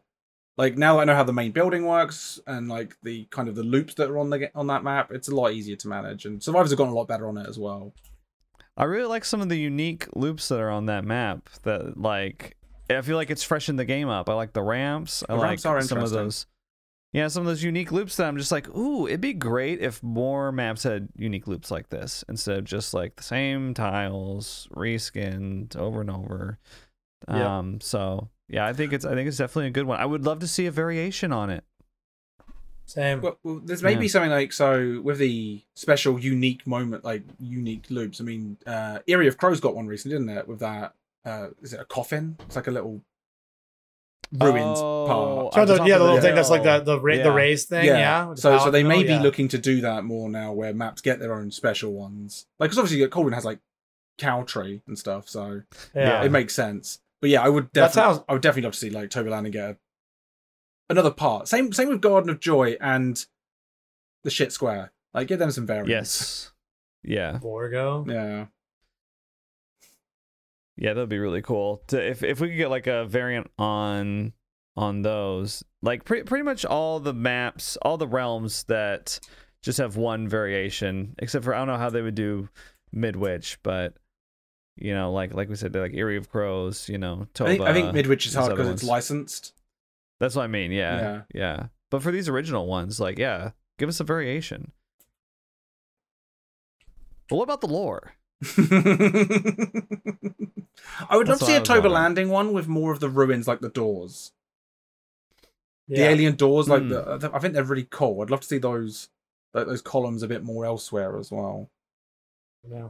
like 0.56 0.76
now 0.76 0.96
that 0.96 1.02
I 1.02 1.04
know 1.04 1.14
how 1.14 1.22
the 1.24 1.32
main 1.32 1.52
building 1.52 1.86
works 1.86 2.40
and 2.46 2.68
like 2.68 2.96
the 3.02 3.26
kind 3.30 3.48
of 3.48 3.54
the 3.54 3.62
loops 3.62 3.94
that 3.94 4.10
are 4.10 4.18
on 4.18 4.30
the 4.30 4.50
on 4.56 4.66
that 4.66 4.82
map, 4.82 5.12
it's 5.12 5.28
a 5.28 5.34
lot 5.34 5.52
easier 5.52 5.76
to 5.76 5.88
manage. 5.88 6.24
And 6.26 6.42
survivors 6.42 6.70
have 6.70 6.78
gotten 6.78 6.92
a 6.92 6.96
lot 6.96 7.06
better 7.08 7.28
on 7.28 7.36
it 7.38 7.46
as 7.48 7.58
well. 7.58 7.94
I 8.76 8.84
really 8.84 9.06
like 9.08 9.24
some 9.24 9.40
of 9.40 9.48
the 9.48 9.56
unique 9.58 10.06
loops 10.16 10.48
that 10.48 10.58
are 10.60 10.70
on 10.70 10.86
that 10.86 11.04
map. 11.04 11.48
That 11.62 11.98
like, 12.00 12.56
I 12.90 13.00
feel 13.02 13.16
like 13.16 13.30
it's 13.30 13.42
freshened 13.44 13.78
the 13.78 13.84
game 13.84 14.08
up. 14.08 14.28
I 14.28 14.34
like 14.34 14.52
the 14.52 14.62
ramps. 14.62 15.22
I 15.28 15.34
The 15.34 15.38
like 15.38 15.48
ramps 15.48 15.66
are 15.66 15.80
some 15.82 15.98
of 15.98 16.04
interesting. 16.12 16.48
Those. 17.12 17.18
Yeah, 17.20 17.28
some 17.28 17.40
of 17.42 17.46
those 17.46 17.62
unique 17.62 17.90
loops 17.92 18.16
that 18.16 18.26
I'm 18.28 18.36
just 18.36 18.52
like, 18.52 18.68
ooh, 18.76 19.06
it'd 19.06 19.20
be 19.20 19.32
great 19.32 19.80
if 19.80 20.02
more 20.02 20.52
maps 20.52 20.82
had 20.82 21.08
unique 21.16 21.46
loops 21.46 21.70
like 21.70 21.88
this 21.88 22.24
instead 22.28 22.58
of 22.58 22.64
just 22.64 22.92
like 22.94 23.16
the 23.16 23.22
same 23.22 23.74
tiles 23.74 24.68
reskinned 24.74 25.74
over 25.76 26.00
and 26.02 26.10
over. 26.10 26.58
Yeah. 27.28 27.58
Um, 27.58 27.80
so 27.80 28.28
yeah, 28.48 28.66
I 28.66 28.72
think 28.72 28.92
it's 28.92 29.04
I 29.04 29.14
think 29.14 29.26
it's 29.28 29.38
definitely 29.38 29.68
a 29.68 29.70
good 29.70 29.86
one. 29.86 29.98
I 30.00 30.06
would 30.06 30.24
love 30.24 30.38
to 30.40 30.46
see 30.48 30.66
a 30.66 30.70
variation 30.70 31.32
on 31.32 31.50
it. 31.50 31.64
same. 32.86 33.20
Well, 33.20 33.38
well 33.42 33.60
there's 33.64 33.82
maybe 33.82 34.06
Yeah. 34.06 34.10
something 34.10 34.30
like 34.30 34.52
so 34.52 35.00
with 35.02 35.18
the 35.18 35.62
special 35.74 36.18
unique 36.18 36.66
moment, 36.66 37.04
like 37.04 37.22
unique 37.38 37.86
loops. 37.90 38.20
I 38.20 38.24
mean, 38.24 38.56
uh 38.66 39.00
Eyrie 39.08 39.28
of 39.28 39.36
Crows 39.36 39.60
got 39.60 39.74
one 39.74 39.86
recently, 39.86 40.16
didn't 40.18 40.36
it? 40.36 40.48
With 40.48 40.60
that, 40.60 40.94
uh 41.24 41.48
is 41.62 41.72
it 41.72 41.80
a 41.80 41.84
coffin? 41.84 42.36
It's 42.46 42.56
like 42.56 42.66
a 42.66 42.70
little 42.70 43.02
ruins 44.32 44.78
Oh, 44.80 45.50
part. 45.52 45.54
So 45.54 45.64
the 45.64 45.82
the, 45.82 45.88
yeah, 45.88 45.98
the 45.98 45.98
the 45.98 46.04
little 46.04 46.20
thing 46.20 46.34
that's 46.34 46.50
like 46.50 46.62
the 46.62 46.72
hill. 46.74 46.84
the, 46.84 47.00
ra- 47.00 47.14
Yeah. 47.14 47.22
the 47.22 47.32
raised 47.32 47.68
thing. 47.68 47.84
Yeah. 47.86 48.26
with 48.26 48.36
the 48.36 48.42
So, 48.42 48.58
so 48.58 48.70
they 48.70 48.82
may 48.82 48.98
middle, 48.98 49.02
be 49.04 49.08
yeah. 49.14 49.22
looking 49.22 49.48
to 49.48 49.58
do 49.58 49.80
that 49.82 50.04
more 50.04 50.28
now, 50.28 50.52
where 50.52 50.74
maps 50.74 51.00
get 51.00 51.18
their 51.18 51.34
own 51.34 51.50
special 51.50 51.92
ones. 51.92 52.46
Like, 52.58 52.68
because 52.70 52.78
obviously 52.78 53.06
Coldwind 53.08 53.34
has 53.34 53.44
like 53.44 53.60
cow 54.18 54.42
tree 54.42 54.82
and 54.86 54.98
stuff, 54.98 55.28
so 55.28 55.62
Yeah. 55.94 56.22
it 56.24 56.30
makes 56.30 56.54
sense. 56.54 57.00
But 57.20 57.30
yeah, 57.30 57.42
I 57.42 57.48
would 57.48 57.72
definitely, 57.72 58.14
how- 58.18 58.24
I 58.28 58.32
would 58.34 58.42
definitely 58.42 58.62
love 58.66 58.72
to 58.74 58.78
see 58.78 58.90
like 58.90 59.10
Toba 59.10 59.30
Landing 59.30 59.52
get 59.52 59.70
a, 59.70 59.76
another 60.90 61.10
part. 61.10 61.48
Same, 61.48 61.72
same 61.72 61.88
with 61.88 62.00
Garden 62.00 62.30
of 62.30 62.40
Joy 62.40 62.76
and 62.80 63.24
the 64.24 64.30
shit 64.30 64.52
square. 64.52 64.92
Like, 65.14 65.28
give 65.28 65.38
them 65.38 65.50
some 65.50 65.66
variants. 65.66 65.90
Yes. 65.90 66.52
Yeah. 67.02 67.38
Borgo. 67.38 68.04
Yeah. 68.08 68.46
Yeah, 70.80 70.94
that'd 70.94 71.08
be 71.08 71.18
really 71.18 71.42
cool. 71.42 71.82
To, 71.88 72.00
if 72.00 72.22
if 72.22 72.40
we 72.40 72.48
could 72.48 72.56
get 72.56 72.70
like 72.70 72.86
a 72.86 73.04
variant 73.04 73.50
on 73.58 74.32
on 74.76 75.02
those, 75.02 75.64
like 75.82 76.04
pretty 76.04 76.22
pretty 76.22 76.44
much 76.44 76.64
all 76.64 77.00
the 77.00 77.12
maps, 77.12 77.76
all 77.82 77.98
the 77.98 78.06
realms 78.06 78.62
that 78.64 79.18
just 79.60 79.78
have 79.78 79.96
one 79.96 80.28
variation, 80.28 81.16
except 81.18 81.44
for 81.44 81.52
I 81.52 81.58
don't 81.58 81.66
know 81.66 81.76
how 81.76 81.90
they 81.90 82.00
would 82.00 82.14
do 82.14 82.48
Midwich, 82.92 83.58
but 83.64 83.96
you 84.76 84.94
know, 84.94 85.10
like 85.12 85.34
like 85.34 85.48
we 85.48 85.56
said, 85.56 85.72
they're 85.72 85.82
like 85.82 85.94
Eyrie 85.94 86.16
of 86.16 86.30
Crows, 86.30 86.88
you 86.88 86.96
know, 86.98 87.26
Toba. 87.34 87.50
I 87.50 87.56
think, 87.56 87.64
I 87.68 87.72
think 87.72 87.94
Midwich 87.94 88.26
is 88.26 88.34
hard 88.34 88.50
because 88.52 88.68
it's 88.68 88.84
licensed. 88.84 89.54
That's 90.20 90.36
what 90.36 90.44
I 90.44 90.48
mean. 90.48 90.70
Yeah, 90.70 91.00
Yeah. 91.00 91.22
yeah, 91.34 91.66
But 91.90 92.02
for 92.04 92.12
these 92.12 92.28
original 92.28 92.66
ones, 92.68 93.00
like 93.00 93.18
yeah, 93.18 93.50
give 93.78 93.88
us 93.88 93.98
a 93.98 94.04
variation. 94.04 94.70
But 97.28 97.36
what 97.36 97.44
about 97.44 97.60
the 97.60 97.66
lore? 97.66 98.12
I 101.10 101.16
would 101.16 101.26
That's 101.26 101.28
love 101.28 101.38
to 101.40 101.44
see 101.46 101.56
a 101.56 101.60
was 101.60 101.68
Toba. 101.68 101.88
Landing 101.88 102.28
one 102.30 102.52
with 102.52 102.68
more 102.68 102.92
of 102.92 103.00
the 103.00 103.08
ruins, 103.08 103.48
like 103.48 103.60
the 103.60 103.68
doors. 103.68 104.32
the 105.88 106.02
alien 106.02 106.36
doors 106.36 106.68
like 106.68 106.82
Hmm. 106.82 106.88
the, 106.90 107.30
i 107.32 107.38
think 107.38 107.54
they're 107.54 107.64
really 107.64 107.86
cool 107.90 108.20
i'd 108.20 108.28
love 108.28 108.42
to 108.42 108.46
see 108.46 108.58
those 108.58 109.08
like 109.54 109.66
those 109.66 109.80
columns 109.80 110.22
a 110.22 110.28
bit 110.28 110.44
more 110.44 110.66
elsewhere 110.66 111.16
as 111.18 111.30
well 111.32 111.70
Yeah. 112.70 112.88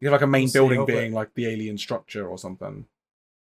you 0.00 0.08
have 0.08 0.12
like 0.12 0.22
a 0.22 0.26
main 0.26 0.44
We'll 0.44 0.52
building 0.54 0.78
hopefully. 0.78 1.00
being 1.02 1.12
like 1.12 1.34
the 1.34 1.46
alien 1.46 1.76
structure 1.76 2.26
or 2.26 2.38
something 2.38 2.86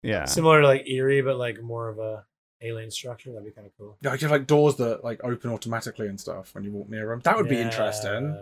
Yeah, 0.02 0.24
Similar 0.24 0.62
to 0.62 0.66
like 0.66 0.84
Eyrie, 0.88 1.20
but 1.20 1.36
like 1.36 1.60
more 1.62 1.90
of 1.90 1.98
a 1.98 2.24
alien 2.62 2.90
structure. 2.90 3.32
That'd 3.32 3.44
be 3.44 3.50
kind 3.52 3.66
of 3.66 3.76
cool. 3.76 3.98
yeah 4.00 4.12
you 4.14 4.18
have 4.20 4.30
like 4.30 4.46
doors 4.46 4.76
that 4.76 5.04
like 5.04 5.20
open 5.22 5.50
automatically 5.50 6.06
and 6.08 6.18
stuff 6.18 6.54
when 6.54 6.64
you 6.64 6.72
walk 6.72 6.88
near 6.88 7.08
them 7.10 7.20
that 7.24 7.36
would 7.36 7.50
be 7.50 7.58
interesting 7.58 8.34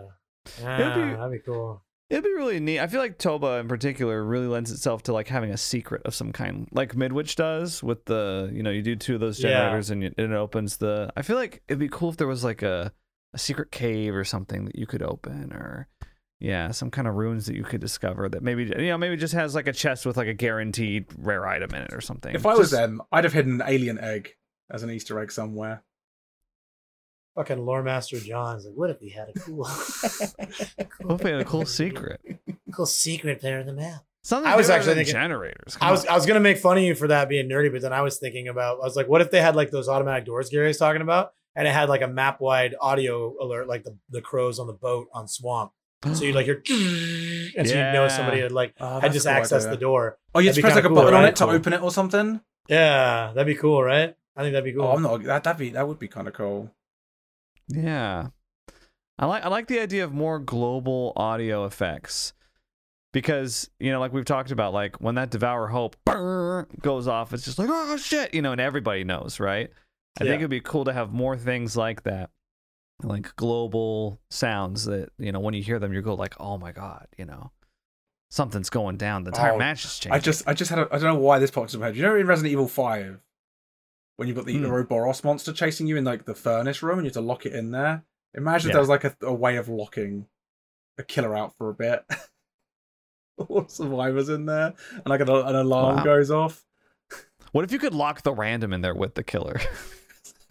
Yeah, 0.62 0.94
be- 0.94 1.16
that'd 1.16 1.32
be 1.32 1.40
cool. 1.40 1.82
It'd 2.10 2.24
be 2.24 2.32
really 2.32 2.58
neat. 2.58 2.80
I 2.80 2.86
feel 2.86 3.00
like 3.00 3.18
Toba 3.18 3.58
in 3.58 3.68
particular 3.68 4.24
really 4.24 4.46
lends 4.46 4.72
itself 4.72 5.02
to 5.04 5.12
like 5.12 5.28
having 5.28 5.50
a 5.50 5.58
secret 5.58 6.02
of 6.06 6.14
some 6.14 6.32
kind, 6.32 6.66
like 6.72 6.96
Midwich 6.96 7.36
does 7.36 7.82
with 7.82 8.04
the 8.06 8.50
you 8.52 8.62
know 8.62 8.70
you 8.70 8.80
do 8.82 8.96
two 8.96 9.14
of 9.14 9.20
those 9.20 9.38
Yeah. 9.42 9.50
generators 9.50 9.90
and 9.90 10.02
it 10.04 10.14
it 10.16 10.30
opens 10.32 10.78
the. 10.78 11.12
I 11.16 11.22
feel 11.22 11.36
like 11.36 11.62
it'd 11.68 11.78
be 11.78 11.88
cool 11.88 12.08
if 12.10 12.16
there 12.16 12.26
was 12.26 12.42
like 12.44 12.62
a 12.62 12.92
a 13.34 13.38
secret 13.38 13.70
cave 13.70 14.14
or 14.14 14.24
something 14.24 14.64
that 14.64 14.76
you 14.76 14.86
could 14.86 15.02
open 15.02 15.52
or 15.52 15.86
yeah 16.40 16.70
some 16.70 16.90
kind 16.90 17.06
of 17.06 17.14
runes 17.14 17.44
that 17.44 17.56
you 17.56 17.62
could 17.64 17.80
discover 17.80 18.26
that 18.26 18.42
maybe 18.42 18.64
you 18.64 18.86
know 18.86 18.96
maybe 18.96 19.16
just 19.18 19.34
has 19.34 19.54
like 19.54 19.66
a 19.66 19.72
chest 19.72 20.06
with 20.06 20.16
like 20.16 20.28
a 20.28 20.32
guaranteed 20.32 21.04
rare 21.18 21.46
item 21.46 21.74
in 21.74 21.82
it 21.82 21.92
or 21.92 22.00
something. 22.00 22.34
if 22.34 22.46
i 22.46 22.54
was 22.54 22.70
Just- 22.70 22.80
them 22.80 23.02
i'd 23.12 23.24
have 23.24 23.34
hidden 23.34 23.60
an 23.60 23.68
alien 23.68 23.98
egg 23.98 24.34
as 24.70 24.82
an 24.82 24.90
easter 24.90 25.18
egg 25.20 25.30
somewhere 25.30 25.82
Fucking 27.38 27.64
Lore 27.64 27.84
Master 27.84 28.18
John's 28.18 28.64
like, 28.66 28.74
what 28.74 28.90
if 28.90 29.00
we 29.00 29.10
had 29.10 29.28
a 29.28 29.32
cool, 29.38 29.64
what 31.02 31.14
if 31.20 31.22
we 31.24 31.30
had 31.30 31.40
a 31.40 31.44
cool 31.44 31.64
secret? 31.66 32.20
Cool 32.70 32.84
secret 32.84 33.40
there 33.40 33.60
in 33.60 33.66
the 33.66 33.72
map. 33.72 34.02
Something 34.22 34.52
I 34.52 34.54
was 34.54 34.68
actually 34.68 34.88
than 34.94 35.04
thinking- 35.06 35.12
generators. 35.14 35.76
I 35.76 35.78
Come 35.78 35.90
was 35.92 36.06
I 36.06 36.14
was 36.14 36.26
gonna 36.26 36.38
make 36.40 36.58
fun 36.58 36.76
of 36.76 36.82
you 36.84 36.94
for 36.94 37.08
that 37.08 37.28
being 37.30 37.48
nerdy, 37.48 37.72
but 37.72 37.80
then 37.80 37.94
I 37.94 38.02
was 38.02 38.18
thinking 38.18 38.46
about 38.46 38.78
I 38.82 38.84
was 38.84 38.94
like, 38.94 39.08
what 39.08 39.22
if 39.22 39.30
they 39.30 39.40
had 39.40 39.56
like 39.56 39.70
those 39.70 39.88
automatic 39.88 40.26
doors 40.26 40.50
Gary 40.50 40.68
was 40.68 40.76
talking 40.76 41.00
about, 41.00 41.32
and 41.56 41.66
it 41.66 41.72
had 41.72 41.88
like 41.88 42.02
a 42.02 42.06
map 42.06 42.40
wide 42.42 42.74
audio 42.80 43.34
alert, 43.40 43.68
like 43.68 43.84
the, 43.84 43.96
the 44.10 44.20
crows 44.20 44.58
on 44.58 44.66
the 44.66 44.74
boat 44.74 45.08
on 45.14 45.26
Swamp. 45.28 45.72
So 46.12 46.24
you'd 46.24 46.34
like 46.34 46.44
hear, 46.44 46.62
and 47.56 47.66
so 47.66 47.74
you 47.74 47.80
know 47.92 48.06
somebody 48.08 48.40
had 48.42 48.52
like 48.52 48.74
oh, 48.80 49.00
had 49.00 49.12
just 49.14 49.26
accessed 49.26 49.70
the 49.70 49.76
door. 49.78 50.18
oh 50.34 50.40
you 50.40 50.50
That'd 50.50 50.56
just 50.56 50.56
be 50.58 50.62
press 50.62 50.74
like 50.74 50.84
a 50.84 50.88
kinda 50.88 50.94
cool, 50.94 51.04
button 51.04 51.14
on 51.16 51.22
right? 51.24 51.28
it 51.30 51.36
to 51.36 51.44
Cool. 51.44 51.54
open 51.54 51.72
it 51.72 51.82
or 51.82 51.90
something 51.90 52.40
Yeah, 52.68 53.32
that'd 53.34 53.46
be 53.46 53.58
cool, 53.58 53.82
right? 53.82 54.14
I 54.36 54.42
think 54.42 54.52
that'd 54.52 54.62
be 54.62 54.72
cool. 54.74 54.82
oh 54.84 54.92
i'm 54.94 55.02
not 55.02 55.22
that, 55.24 55.42
that'd 55.44 55.58
be 55.58 55.70
that 55.70 55.88
would 55.88 55.98
be 55.98 56.06
kind 56.06 56.28
of 56.28 56.34
cool 56.34 56.70
Yeah. 57.68 58.28
I 59.18 59.26
like 59.26 59.44
I 59.44 59.48
like 59.48 59.66
the 59.66 59.80
idea 59.80 60.04
of 60.04 60.12
more 60.12 60.38
global 60.38 61.12
audio 61.16 61.64
effects 61.64 62.32
because 63.12 63.68
you 63.80 63.90
know, 63.90 63.98
like 64.00 64.12
we've 64.12 64.24
talked 64.24 64.50
about, 64.50 64.72
like 64.72 65.00
when 65.00 65.16
that 65.16 65.30
Devour 65.30 65.66
Hope 65.68 65.96
brrr, 66.06 66.66
goes 66.80 67.08
off, 67.08 67.32
it's 67.32 67.44
just 67.44 67.58
like 67.58 67.68
oh 67.70 67.96
shit, 67.96 68.32
you 68.34 68.42
know, 68.42 68.52
and 68.52 68.60
everybody 68.60 69.02
knows, 69.04 69.40
right? 69.40 69.70
I 70.20 70.24
Yeah. 70.24 70.30
think 70.30 70.40
it'd 70.40 70.50
be 70.50 70.60
cool 70.60 70.84
to 70.84 70.92
have 70.92 71.12
more 71.12 71.36
things 71.36 71.76
like 71.76 72.04
that, 72.04 72.30
like 73.02 73.34
global 73.36 74.20
sounds 74.30 74.84
that 74.84 75.10
you 75.18 75.32
know 75.32 75.40
when 75.40 75.54
you 75.54 75.62
hear 75.62 75.78
them, 75.80 75.92
you 75.92 76.00
go 76.00 76.14
like, 76.14 76.34
oh 76.40 76.56
my 76.58 76.70
god, 76.70 77.08
you 77.18 77.24
know, 77.24 77.50
something's 78.30 78.70
going 78.70 78.98
down. 78.98 79.24
The 79.24 79.30
entire 79.30 79.54
Oh, 79.54 79.58
match 79.58 79.84
is 79.84 79.98
changing. 79.98 80.12
I 80.12 80.18
just, 80.20 80.46
I 80.48 80.54
just 80.54 80.70
had, 80.70 80.78
a, 80.78 80.82
I 80.92 80.98
don't 80.98 81.14
know 81.14 81.18
why 81.18 81.38
this 81.40 81.50
popped 81.50 81.70
into 81.70 81.78
my 81.80 81.86
head. 81.86 81.96
You 81.96 82.02
know, 82.02 82.14
in 82.14 82.26
Resident 82.26 82.52
Evil 82.52 82.68
Five, 82.68 83.18
when 84.18 84.28
you've 84.28 84.36
got 84.36 84.44
the 84.46 84.58
Hmm. 84.58 84.66
Uroboros 84.66 85.24
monster 85.24 85.52
chasing 85.52 85.86
you 85.86 85.96
in 85.96 86.04
like 86.04 86.26
the 86.26 86.34
furnace 86.34 86.82
room, 86.82 86.98
and 86.98 87.06
you 87.06 87.08
have 87.08 87.14
to 87.14 87.20
lock 87.22 87.46
it 87.46 87.54
in 87.54 87.70
there. 87.70 88.04
Imagine 88.34 88.68
if 88.68 88.72
Yeah. 88.72 88.74
there 88.74 88.80
was 88.82 88.88
like 88.90 89.04
a, 89.04 89.16
a 89.22 89.32
way 89.32 89.56
of 89.56 89.68
locking 89.68 90.26
a 90.98 91.02
killer 91.02 91.34
out 91.36 91.56
for 91.56 91.70
a 91.70 91.74
bit. 91.74 92.04
All 93.38 93.66
survivors 93.68 94.28
in 94.28 94.46
there, 94.46 94.74
and 94.92 95.06
like 95.06 95.20
an, 95.20 95.28
an 95.30 95.54
alarm 95.56 95.96
Wow. 95.98 96.04
goes 96.04 96.30
off. 96.30 96.64
what 97.52 97.64
if 97.64 97.70
you 97.72 97.78
could 97.78 97.94
lock 97.94 98.22
the 98.22 98.34
random 98.34 98.72
in 98.72 98.82
there 98.82 98.94
with 98.94 99.14
the 99.14 99.22
killer? 99.24 99.58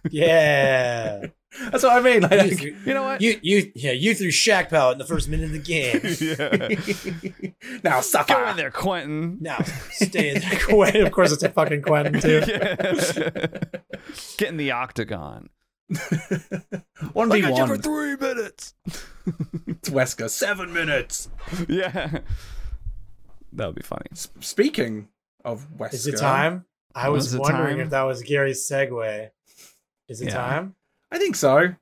Yeah. 0.10 1.26
That's 1.72 1.82
what 1.84 1.94
I 1.94 2.02
mean. 2.02 2.22
you, 2.24 2.28
Like, 2.28 2.58
threw, 2.58 2.76
you 2.86 2.94
know 2.94 3.04
what? 3.04 3.22
you 3.22 3.40
you 3.42 3.72
yeah 3.74 3.92
you 3.94 4.14
threw 4.14 4.32
Shack 4.32 4.70
Pallet 4.70 4.94
in 4.94 4.98
the 5.00 5.06
first 5.06 5.30
minute 5.30 5.46
of 5.46 5.52
the 5.54 5.60
game. 5.60 6.02
yeah. 7.72 7.80
now 7.84 8.02
suffer. 8.02 8.34
Go 8.34 8.50
in 8.50 8.58
there, 8.58 8.70
Quentin. 8.72 9.38
Now 9.40 9.58
stay 9.92 10.30
in 10.36 10.42
there. 10.42 10.60
Quentin. 10.68 11.06
Of 11.06 11.12
course, 11.14 11.32
it's 11.32 11.44
a 11.44 11.50
fucking 11.50 11.82
Quentin 11.84 12.20
too. 12.22 12.42
Get 14.38 14.50
in 14.50 14.58
the 14.58 14.72
octagon. 14.72 15.50
One 17.14 17.32
I 17.32 17.36
v 17.36 17.42
got 17.42 17.58
you 17.58 17.68
for 17.68 17.78
three 17.78 18.18
minutes. 18.18 18.74
It's 19.66 19.90
Wesker. 19.90 20.30
Seven 20.30 20.74
minutes. 20.74 21.30
yeah. 21.70 22.20
That 23.54 23.68
would 23.68 23.76
be 23.76 23.82
funny. 23.84 24.08
S- 24.12 24.30
speaking 24.42 25.08
of 25.46 25.66
Wesker, 25.78 25.94
Is 25.94 26.08
it 26.08 26.18
time? 26.18 26.66
I 26.94 27.10
was 27.10 27.32
Was 27.34 27.40
wondering 27.40 27.78
time? 27.78 27.86
if 27.86 27.90
that 27.92 28.04
was 28.04 28.22
Gary's 28.24 28.68
segue. 28.70 29.30
Is 30.10 30.22
it 30.22 30.26
Yeah. 30.28 30.34
time? 30.34 30.76
I 31.12 31.18
think 31.18 31.36
so. 31.36 31.58
Unless 31.58 31.76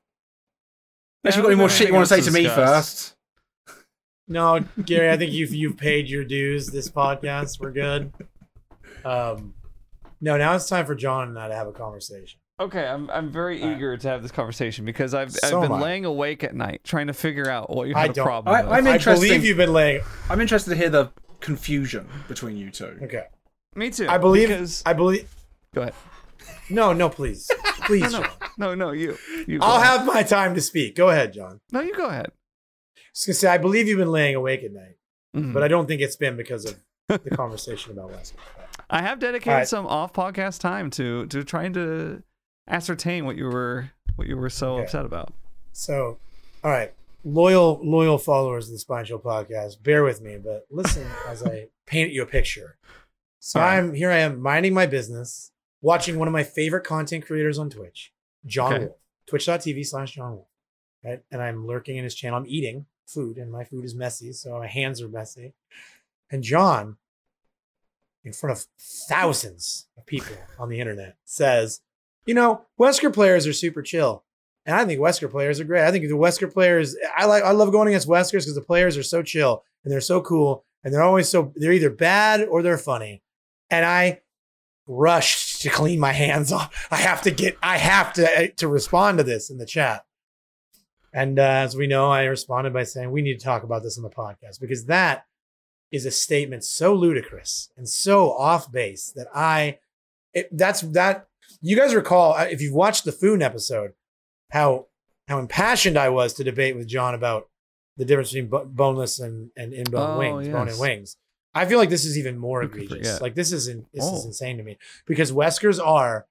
Yeah, 1.24 1.30
you've 1.36 1.42
got 1.42 1.48
any 1.50 1.56
more 1.56 1.68
shit 1.68 1.88
you 1.88 1.94
want 1.94 2.06
to 2.08 2.14
say 2.14 2.20
to 2.22 2.30
me 2.30 2.48
first. 2.48 3.14
No, 4.28 4.60
Gary. 4.84 5.10
I 5.10 5.16
think 5.16 5.32
you've 5.32 5.52
you've 5.54 5.76
paid 5.76 6.08
your 6.08 6.24
dues. 6.24 6.68
This 6.68 6.88
podcast, 6.90 7.60
we're 7.60 7.70
good. 7.70 8.12
Um, 9.04 9.54
no, 10.20 10.36
now 10.36 10.54
it's 10.54 10.68
time 10.68 10.84
for 10.86 10.94
John 10.96 11.28
and 11.28 11.38
I 11.38 11.48
to 11.48 11.54
have 11.54 11.68
a 11.68 11.72
conversation. 11.72 12.40
Okay, 12.58 12.84
I'm 12.86 13.08
I'm 13.10 13.30
very 13.30 13.60
All 13.62 13.68
right. 13.68 13.76
eager 13.76 13.96
to 13.96 14.08
have 14.08 14.22
this 14.22 14.32
conversation 14.32 14.84
because 14.84 15.14
I've 15.14 15.30
So 15.32 15.60
I've 15.62 15.68
been 15.68 15.76
am 15.76 15.80
laying 15.80 16.04
awake 16.04 16.42
at 16.42 16.54
night 16.54 16.80
trying 16.84 17.06
to 17.08 17.12
figure 17.12 17.48
out 17.48 17.70
what 17.70 17.86
you 17.86 17.94
I 17.94 18.00
had 18.02 18.10
a 18.10 18.14
don't- 18.14 18.24
problem 18.24 18.54
I- 18.54 18.62
with. 18.62 18.72
I'm 18.72 18.86
I 18.88 18.98
believe 18.98 19.44
you've 19.44 19.58
been 19.58 19.72
laying. 19.72 20.00
I'm 20.30 20.40
interested 20.40 20.70
to 20.70 20.76
hear 20.76 20.88
the 20.90 21.10
confusion 21.40 22.08
between 22.28 22.56
you 22.56 22.70
two. 22.70 22.98
Okay, 23.02 23.24
Me 23.74 23.90
too. 23.90 24.08
I 24.08 24.18
believe. 24.18 24.48
Because 24.48 24.82
I 24.86 24.92
believe. 24.94 25.28
go 25.74 25.82
ahead. 25.82 25.94
No, 26.70 26.92
no, 26.92 27.08
please, 27.08 27.48
please, 27.86 28.12
No, 28.12 28.20
no, 28.20 28.28
no, 28.58 28.74
no, 28.74 28.90
you. 28.92 29.16
You. 29.46 29.58
I'll 29.62 29.80
ahead. 29.80 29.98
have 29.98 30.06
my 30.06 30.22
time 30.22 30.54
to 30.54 30.60
speak. 30.60 30.94
Go 30.96 31.08
ahead, 31.10 31.32
John. 31.32 31.60
No, 31.72 31.80
you 31.80 31.94
go 31.94 32.06
ahead. 32.06 32.30
Just 33.14 33.26
gonna 33.26 33.34
say, 33.34 33.48
I 33.48 33.58
believe 33.58 33.88
you've 33.88 33.98
been 33.98 34.10
laying 34.12 34.34
awake 34.34 34.62
at 34.62 34.72
night, 34.72 34.96
Mhm. 35.34 35.52
but 35.52 35.62
I 35.62 35.68
don't 35.68 35.86
think 35.86 36.00
it's 36.02 36.16
been 36.16 36.36
because 36.36 36.64
of 36.66 36.76
the 37.08 37.30
conversation 37.36 37.92
about 37.92 38.10
Wesker. 38.12 38.34
I 38.90 39.02
have 39.02 39.18
dedicated 39.18 39.52
right. 39.52 39.68
some 39.68 39.86
off 39.86 40.12
podcast 40.12 40.60
time 40.60 40.90
to 40.90 41.26
to 41.26 41.42
trying 41.44 41.72
to 41.74 42.22
ascertain 42.68 43.24
what 43.24 43.36
you 43.36 43.46
were 43.46 43.90
what 44.16 44.28
you 44.28 44.36
were 44.36 44.50
so 44.50 44.74
Okay. 44.74 44.84
upset 44.84 45.04
about. 45.06 45.32
So, 45.72 46.18
all 46.64 46.70
right, 46.70 46.92
loyal 47.24 47.80
loyal 47.82 48.18
followers 48.18 48.66
of 48.66 48.72
the 48.72 48.78
Spine 48.78 49.04
Show 49.04 49.18
podcast, 49.18 49.82
bear 49.82 50.04
with 50.04 50.20
me, 50.20 50.36
but 50.36 50.66
listen 50.70 51.06
as 51.28 51.42
I 51.42 51.68
paint 51.86 52.12
you 52.12 52.22
a 52.22 52.26
picture. 52.26 52.76
So 53.40 53.60
right. 53.60 53.78
I'm 53.78 53.94
here. 53.94 54.10
I 54.10 54.18
am 54.18 54.40
minding 54.40 54.74
my 54.74 54.86
business, 54.86 55.52
watching 55.86 56.18
one 56.18 56.26
of 56.26 56.32
my 56.32 56.42
favorite 56.42 56.82
content 56.84 57.24
creators 57.24 57.58
on 57.60 57.70
Twitch, 57.70 58.12
John 58.44 58.72
Okay. 58.74 58.84
Wolfe, 58.86 58.96
twitch.tv 59.28 59.86
slash 59.86 60.14
John 60.16 60.32
Wolfe. 60.32 60.48
Right, 61.04 61.22
and 61.30 61.40
I'm 61.40 61.64
lurking 61.64 61.96
in 61.96 62.02
his 62.02 62.16
channel. 62.16 62.38
I'm 62.38 62.46
eating 62.48 62.86
food, 63.06 63.38
and 63.38 63.52
my 63.52 63.62
food 63.62 63.84
is 63.84 63.94
messy, 63.94 64.32
so 64.32 64.58
my 64.58 64.66
hands 64.66 65.00
are 65.00 65.08
messy. 65.08 65.54
And 66.30 66.42
John, 66.42 66.96
in 68.24 68.32
front 68.32 68.58
of 68.58 68.66
thousands 68.80 69.86
of 69.96 70.04
people 70.04 70.36
on 70.58 70.68
the 70.68 70.80
internet, 70.80 71.16
says, 71.24 71.80
"You 72.26 72.34
know, 72.34 72.62
Wesker 72.80 73.14
players 73.14 73.46
are 73.46 73.52
super 73.52 73.82
chill." 73.82 74.24
And 74.64 74.74
I 74.74 74.84
think 74.84 75.00
Wesker 75.00 75.30
players 75.30 75.60
are 75.60 75.64
great. 75.64 75.84
I 75.86 75.92
think 75.92 76.08
the 76.08 76.16
Wesker 76.16 76.52
players, 76.52 76.96
I 77.16 77.26
like, 77.26 77.44
I 77.44 77.52
love 77.52 77.70
going 77.70 77.86
against 77.86 78.08
Weskers 78.08 78.40
because 78.42 78.56
the 78.56 78.60
players 78.72 78.96
are 78.96 79.04
so 79.04 79.22
chill 79.22 79.62
and 79.84 79.92
they're 79.92 80.00
so 80.00 80.20
cool 80.20 80.64
and 80.82 80.92
they're 80.92 81.04
always 81.04 81.28
so, 81.28 81.52
they're 81.54 81.72
either 81.72 81.88
bad 81.90 82.48
or 82.48 82.64
they're 82.64 82.76
funny. 82.76 83.22
And 83.70 83.84
I 83.86 84.22
rushed 84.88 85.45
to 85.60 85.70
clean 85.70 85.98
my 86.00 86.12
hands 86.12 86.52
off. 86.58 86.88
I 86.90 86.96
have 86.96 87.22
to 87.22 87.30
get, 87.30 87.56
I 87.62 87.78
have 87.78 88.12
to 88.14 88.48
to 88.52 88.68
respond 88.68 89.18
to 89.18 89.24
this 89.24 89.50
in 89.50 89.58
the 89.58 89.66
chat. 89.66 90.04
And 91.12 91.38
uh, 91.38 91.42
as 91.42 91.74
we 91.76 91.86
know, 91.86 92.10
I 92.10 92.24
responded 92.24 92.72
by 92.72 92.82
saying 92.84 93.10
we 93.10 93.22
need 93.22 93.38
to 93.38 93.44
talk 93.44 93.62
about 93.62 93.82
this 93.82 93.96
on 93.96 94.04
the 94.04 94.10
podcast 94.10 94.60
because 94.60 94.84
that 94.86 95.24
is 95.90 96.04
a 96.04 96.10
statement 96.10 96.62
so 96.64 96.92
ludicrous 96.92 97.70
and 97.76 97.88
so 97.88 98.32
off 98.32 98.70
base 98.70 99.12
that 99.16 99.28
I, 99.34 99.78
it, 100.34 100.48
that's 100.56 100.82
that. 100.82 101.26
You 101.62 101.76
guys 101.76 101.94
recall 101.94 102.34
uh, 102.34 102.44
if 102.50 102.60
you've 102.60 102.74
watched 102.74 103.04
the 103.04 103.12
Foon 103.12 103.40
episode, 103.40 103.92
how 104.50 104.86
how 105.28 105.38
impassioned 105.38 105.96
I 105.96 106.08
was 106.10 106.34
to 106.34 106.44
debate 106.44 106.76
with 106.76 106.86
John 106.86 107.14
about 107.14 107.48
the 107.96 108.04
difference 108.04 108.32
between 108.32 108.50
boneless 108.74 109.18
and 109.18 109.50
and 109.56 109.72
inbone 109.72 110.16
Oh, 110.16 110.18
wings, 110.18 110.48
bone 110.48 110.68
and 110.68 110.78
wings. 110.78 111.16
I 111.56 111.64
feel 111.66 111.78
like 111.78 111.90
this 111.90 112.04
is 112.04 112.16
even 112.18 112.38
more 112.38 112.62
egregious. 112.62 113.20
Like 113.20 113.34
this 113.34 113.50
is 113.52 113.66
in, 113.68 113.86
this 113.92 114.04
is 114.04 114.24
Oh. 114.24 114.26
insane 114.26 114.56
to 114.58 114.62
me 114.62 114.78
because 115.06 115.32
Weskers 115.32 115.84
are, 115.84 116.26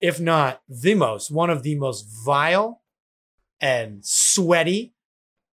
if 0.00 0.20
not 0.20 0.62
the 0.68 0.94
most, 0.94 1.30
one 1.30 1.50
of 1.50 1.62
the 1.62 1.76
most 1.76 2.02
vile 2.24 2.82
and 3.60 4.04
sweaty 4.04 4.92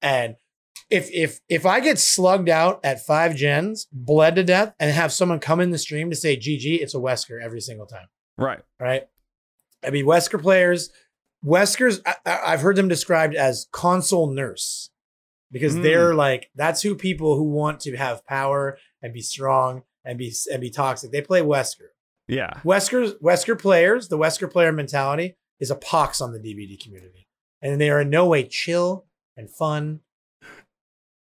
and 0.02 0.36
if 0.88 1.08
if 1.12 1.40
if 1.48 1.64
I 1.66 1.78
get 1.78 1.98
slugged 2.00 2.48
out 2.48 2.80
at 2.82 3.04
five 3.06 3.36
gens, 3.36 3.86
bled 3.92 4.34
to 4.36 4.42
death, 4.42 4.74
and 4.80 4.90
have 4.90 5.12
someone 5.12 5.38
come 5.38 5.60
in 5.60 5.70
the 5.70 5.78
stream 5.78 6.10
to 6.10 6.16
say 6.16 6.36
GG, 6.36 6.80
it's 6.82 6.94
a 6.94 6.98
Wesker 6.98 7.40
every 7.40 7.60
single 7.60 7.86
time 7.86 8.08
Right. 8.36 8.58
right? 8.80 9.06
I 9.84 9.90
mean, 9.90 10.04
Wesker 10.04 10.40
players, 10.42 10.90
Weskers, 11.44 12.00
I, 12.04 12.16
I- 12.26 12.40
I've 12.52 12.62
heard 12.62 12.74
them 12.76 12.88
described 12.88 13.36
as 13.36 13.68
console 13.70 14.26
nurse 14.32 14.90
because 15.52 15.76
Mm. 15.76 15.82
they're 15.82 16.14
like, 16.14 16.50
that's 16.54 16.82
who 16.82 16.94
people 16.94 17.36
who 17.36 17.44
want 17.44 17.80
to 17.80 17.96
have 17.96 18.24
power 18.26 18.78
and 19.02 19.12
be 19.12 19.20
strong 19.22 19.82
and 20.04 20.18
be 20.18 20.32
and 20.50 20.60
be 20.60 20.70
toxic. 20.70 21.10
They 21.10 21.22
play 21.22 21.40
Wesker. 21.42 21.88
Yeah. 22.28 22.60
Wesker 22.64 23.18
Wesker 23.20 23.58
players, 23.58 24.08
the 24.08 24.18
Wesker 24.18 24.50
player 24.50 24.72
mentality 24.72 25.36
is 25.58 25.70
a 25.70 25.76
pox 25.76 26.20
on 26.20 26.32
the 26.32 26.38
DBD 26.38 26.76
community. 26.82 27.26
And 27.62 27.80
they 27.80 27.90
are 27.90 28.00
in 28.00 28.10
no 28.10 28.26
way 28.26 28.44
chill 28.44 29.06
and 29.36 29.50
fun. 29.50 30.00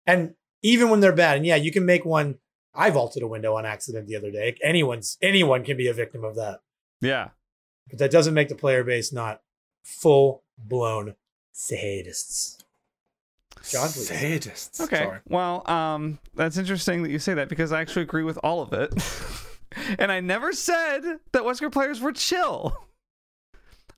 And 0.06 0.34
even 0.62 0.90
when 0.90 1.00
they're 1.00 1.12
bad, 1.14 1.38
and 1.38 1.46
yeah, 1.46 1.56
you 1.56 1.72
can 1.72 1.84
make 1.86 2.04
one. 2.04 2.38
I 2.74 2.88
vaulted 2.90 3.22
a 3.22 3.26
window 3.26 3.54
on 3.56 3.66
accident 3.66 4.06
the 4.06 4.16
other 4.16 4.30
day. 4.30 4.56
Anyone's 4.62 5.18
anyone 5.20 5.62
can 5.64 5.76
be 5.76 5.88
a 5.88 5.92
victim 5.92 6.24
of 6.24 6.36
that 6.36 6.60
Yeah. 7.02 7.30
but 7.90 7.98
that 7.98 8.10
doesn't 8.10 8.32
make 8.32 8.48
the 8.48 8.54
player 8.54 8.82
base 8.82 9.12
not 9.12 9.42
full 9.84 10.42
blown 10.56 11.14
sadists. 11.54 12.61
John, 13.70 13.88
please. 13.88 14.10
Sadists. 14.10 14.80
Okay. 14.80 15.04
Sorry. 15.04 15.18
Well, 15.28 15.68
um, 15.70 16.18
that's 16.34 16.56
interesting 16.56 17.02
that 17.02 17.10
you 17.10 17.18
say 17.18 17.34
that 17.34 17.48
because 17.48 17.72
I 17.72 17.80
actually 17.80 18.02
agree 18.02 18.24
with 18.24 18.38
all 18.42 18.62
of 18.62 18.72
it. 18.72 18.92
and 19.98 20.10
I 20.10 20.20
never 20.20 20.52
said 20.52 21.00
that 21.32 21.42
Wesker 21.42 21.70
players 21.72 22.00
were 22.00 22.12
chill. 22.12 22.76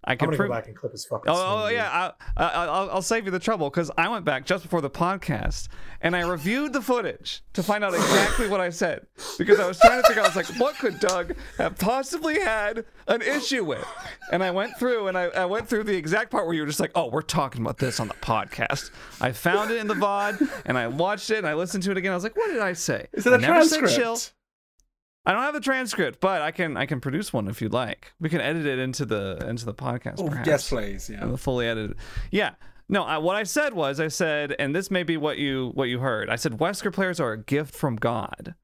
I 0.07 0.13
I'm 0.13 0.19
can 0.19 0.27
gonna 0.27 0.37
prove. 0.37 0.49
go 0.51 0.55
back 0.55 0.67
and 0.67 0.77
clip 0.77 0.93
his 0.93 1.05
fucking. 1.07 1.31
Oh, 1.33 1.65
oh 1.65 1.69
yeah, 1.69 2.13
I, 2.37 2.43
I, 2.43 2.49
I'll, 2.67 2.91
I'll 2.91 3.03
save 3.03 3.25
you 3.25 3.31
the 3.31 3.39
trouble 3.39 3.71
because 3.71 3.91
I 3.97 4.09
went 4.09 4.25
back 4.25 4.45
just 4.45 4.63
before 4.63 4.81
the 4.83 4.91
podcast 4.91 5.69
and 6.03 6.15
I 6.15 6.21
reviewed 6.21 6.73
the 6.75 6.83
footage 6.83 7.43
to 7.55 7.63
find 7.63 7.83
out 7.83 7.95
exactly 7.95 8.49
what 8.49 8.61
I 8.61 8.69
said 8.71 9.07
because 9.39 9.59
I 9.59 9.67
was 9.67 9.79
trying 9.81 10.03
to 10.03 10.07
figure 10.07 10.23
out, 10.23 10.31
I 10.31 10.37
was 10.37 10.51
like, 10.51 10.61
what 10.61 10.77
could 10.79 11.01
Doug 11.01 11.35
have 11.59 11.79
possibly 11.79 12.39
had 12.39 12.85
an 13.09 13.23
issue 13.23 13.65
with? 13.65 13.87
And 14.31 14.45
I 14.45 14.51
went 14.51 14.77
through 14.79 15.09
and 15.09 15.17
I, 15.17 15.25
I 15.29 15.47
went 15.47 15.69
through 15.69 15.85
the 15.85 15.97
exact 15.97 16.31
part 16.31 16.45
where 16.45 16.55
you 16.55 16.61
were 16.61 16.67
just 16.69 16.81
like, 16.81 16.93
oh, 16.95 17.07
we're 17.09 17.23
talking 17.23 17.63
about 17.63 17.79
this 17.79 17.99
on 17.99 18.09
the 18.09 18.15
podcast. 18.15 18.91
I 19.21 19.33
found 19.33 19.71
it 19.71 19.79
in 19.79 19.87
the 19.87 19.95
VOD 19.95 20.49
and 20.67 20.77
I 20.77 20.87
watched 20.89 21.31
it 21.31 21.39
and 21.39 21.47
I 21.47 21.55
listened 21.55 21.83
to 21.85 21.91
it 21.91 21.97
again. 21.97 22.13
I 22.13 22.15
was 22.15 22.25
like, 22.25 22.37
what 22.37 22.49
did 22.53 22.61
I 22.61 22.75
say? 22.75 23.07
Is 23.13 23.27
it 23.27 23.33
I 23.33 23.37
a 23.37 23.39
never 23.39 23.65
said 23.65 23.79
transcript? 23.79 23.97
chill. 23.97 24.19
I 25.27 25.33
don't 25.33 25.43
have 25.43 25.55
the 25.55 25.61
transcript, 25.61 26.21
but 26.21 26.43
I 26.43 26.51
can 26.51 26.77
I 26.77 26.87
can 26.87 27.01
produce 27.01 27.33
one 27.33 27.49
if 27.49 27.63
you'd 27.63 27.73
like. 27.73 28.13
We 28.21 28.29
can 28.29 28.41
edit 28.41 28.67
it 28.67 28.79
into 28.79 29.05
the 29.07 29.45
into 29.49 29.65
the 29.65 29.75
podcast. 29.75 30.17
Oh, 30.19 30.29
perhaps. 30.29 30.47
yes, 30.47 30.69
please. 30.69 31.09
Yeah. 31.11 31.25
the 31.25 31.39
fully 31.39 31.67
edited. 31.67 31.97
Yeah. 32.31 32.55
No, 32.89 33.03
I, 33.05 33.17
what 33.17 33.35
I 33.35 33.45
said 33.45 33.73
was 33.73 33.99
I 33.99 34.09
said, 34.09 34.55
and 34.59 34.77
this 34.77 34.91
may 34.91 35.03
be 35.03 35.17
what 35.17 35.39
you 35.39 35.71
what 35.75 35.89
you 35.89 36.01
heard. 36.01 36.29
I 36.29 36.37
said 36.37 36.59
Wesker 36.59 36.93
players 36.93 37.19
are 37.19 37.33
a 37.33 37.39
gift 37.43 37.75
from 37.75 37.97
God 37.97 38.55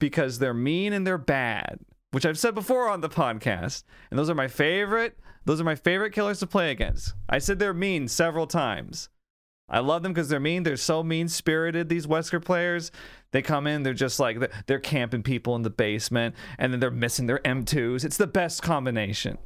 because 0.00 0.40
they're 0.40 0.52
mean 0.52 0.92
and 0.92 1.06
they're 1.06 1.16
bad. 1.18 1.78
which 2.10 2.26
I've 2.26 2.38
said 2.38 2.54
before 2.54 2.88
on 2.88 3.00
the 3.00 3.08
podcast, 3.08 3.84
and 4.10 4.18
those 4.18 4.28
are 4.30 4.34
my 4.34 4.48
favorite. 4.48 5.18
Those 5.44 5.60
are 5.60 5.64
my 5.64 5.74
favorite 5.76 6.12
killers 6.12 6.40
to 6.40 6.46
play 6.46 6.70
against. 6.70 7.14
I 7.28 7.38
said 7.38 7.58
they're 7.58 7.74
mean 7.74 8.08
several 8.08 8.46
times. 8.46 9.08
I 9.68 9.78
love 9.80 10.02
them 10.02 10.12
because 10.12 10.28
they're 10.28 10.40
mean. 10.40 10.62
They're 10.62 10.76
so 10.76 11.02
mean 11.02 11.28
spirited. 11.28 11.88
These 11.88 12.06
Wesker 12.06 12.44
players, 12.44 12.92
they 13.32 13.40
come 13.42 13.66
in, 13.66 13.82
they're 13.82 13.94
just 13.94 14.20
like 14.20 14.38
they're, 14.66 14.78
camping 14.78 15.22
people 15.22 15.56
in 15.56 15.62
the 15.62 15.70
basement, 15.70 16.34
and 16.58 16.72
then 16.72 16.80
they're 16.80 16.90
missing 16.90 17.26
their 17.26 17.38
M2s. 17.38 18.04
It's 18.04 18.18
the 18.18 18.26
best 18.26 18.62
combination. 18.62 19.38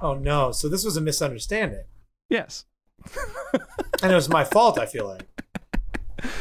Oh 0.00 0.14
no! 0.14 0.52
So 0.52 0.68
this 0.68 0.84
was 0.84 0.96
a 0.96 1.00
misunderstanding, 1.00 1.84
Yes. 2.28 2.64
and 4.02 4.12
it 4.12 4.14
was 4.14 4.28
my 4.28 4.44
fault. 4.44 4.78
I 4.78 4.86
feel 4.86 5.06
like 5.06 5.26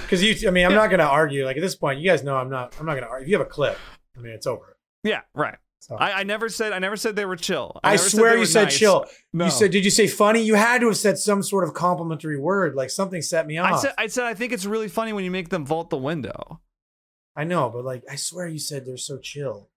because 0.04 0.24
you. 0.24 0.48
I 0.48 0.52
mean, 0.52 0.66
I'm 0.66 0.74
not 0.74 0.90
going 0.90 1.00
to 1.00 1.08
argue. 1.08 1.46
Like 1.46 1.58
at 1.58 1.62
this 1.62 1.76
point, 1.76 2.00
you 2.00 2.10
guys 2.10 2.24
know 2.24 2.36
I'm 2.38 2.50
not. 2.50 2.76
I'm 2.80 2.86
not 2.86 2.94
going 2.94 3.04
to 3.04 3.10
argue. 3.10 3.26
If 3.26 3.30
you 3.32 3.38
have 3.38 3.46
a 3.46 3.50
clip, 3.50 3.78
I 4.18 4.22
mean, 4.22 4.34
it's 4.34 4.48
over. 4.48 4.78
Yeah. 5.04 5.22
Right. 5.34 5.58
So 5.82 5.96
I, 5.96 6.20
I 6.20 6.24
never 6.24 6.48
said 6.48 6.74
I 6.74 6.80
never 6.80 6.96
said 6.96 7.16
they 7.16 7.26
were 7.26 7.36
chill. 7.36 7.80
I, 7.84 7.96
never 7.96 8.10
swear 8.10 8.34
they 8.34 8.40
you 8.42 8.46
said 8.46 8.66
nice. 8.66 8.78
chill. 8.78 9.06
No. 9.34 9.46
You 9.46 9.52
said, 9.52 9.72
did 9.72 9.84
you 9.84 9.90
say 9.90 10.08
funny? 10.08 10.42
You 10.42 10.54
had 10.54 10.82
to 10.82 10.88
have 10.88 10.98
said 10.98 11.18
some 11.18 11.42
sort 11.42 11.64
of 11.64 11.74
complimentary 11.74 12.38
word, 12.38 12.76
like 12.76 12.92
something 12.92 13.22
set 13.22 13.48
me 13.48 13.58
off. 13.58 13.74
I 13.74 13.78
said 13.78 13.94
I 13.98 14.08
said 14.08 14.26
I 14.26 14.36
think 14.36 14.54
it's 14.54 14.66
really 14.66 14.88
funny 14.88 15.12
when 15.12 15.24
you 15.24 15.32
make 15.32 15.50
them 15.50 15.66
vault 15.66 15.90
the 15.90 15.98
window. 15.98 16.62
I 17.36 17.46
know, 17.46 17.70
but 17.70 17.84
like, 17.84 18.04
I 18.10 18.16
swear 18.16 18.48
you 18.48 18.60
said 18.60 18.86
they're 18.86 18.98
so 18.98 19.18
chill. 19.18 19.70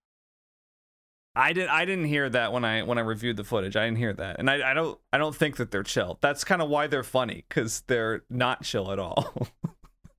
I 1.34 1.52
didn't 1.52 1.70
I 1.70 1.84
didn't 1.84 2.04
hear 2.04 2.28
that 2.28 2.52
when 2.52 2.64
I 2.64 2.82
when 2.82 2.98
I 2.98 3.00
reviewed 3.00 3.36
the 3.38 3.44
footage. 3.44 3.74
I 3.74 3.86
didn't 3.86 3.98
hear 3.98 4.12
that. 4.12 4.38
And 4.38 4.50
I, 4.50 4.70
I 4.70 4.74
don't 4.74 4.98
I 5.12 5.18
don't 5.18 5.34
think 5.34 5.56
that 5.56 5.70
they're 5.70 5.82
chill. 5.82 6.18
That's 6.20 6.44
kind 6.44 6.60
of 6.60 6.68
why 6.68 6.86
they're 6.86 7.02
funny 7.02 7.44
cuz 7.48 7.80
they're 7.86 8.24
not 8.28 8.62
chill 8.62 8.92
at 8.92 8.98
all. 8.98 9.48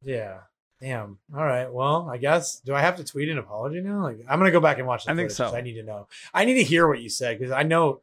Yeah. 0.05 0.41
Damn. 0.81 1.19
All 1.35 1.43
right. 1.45 1.71
Well, 1.71 2.09
I 2.11 2.17
guess. 2.17 2.59
Do 2.59 2.75
I 2.75 2.81
have 2.81 2.97
to 2.97 3.03
tweet 3.03 3.29
an 3.29 3.37
apology 3.37 3.79
now? 3.81 4.03
Like, 4.03 4.19
I'm 4.29 4.39
gonna 4.39 4.51
go 4.51 4.59
back 4.59 4.77
and 4.77 4.85
watch. 4.87 5.05
The 5.05 5.11
I 5.11 5.15
think 5.15 5.31
so. 5.31 5.53
I 5.55 5.61
need 5.61 5.75
to 5.75 5.83
know. 5.83 6.07
I 6.33 6.45
need 6.45 6.55
to 6.55 6.63
hear 6.63 6.87
what 6.87 6.99
you 7.01 7.09
said 7.09 7.39
because 7.39 7.51
I 7.51 7.63
know. 7.63 8.01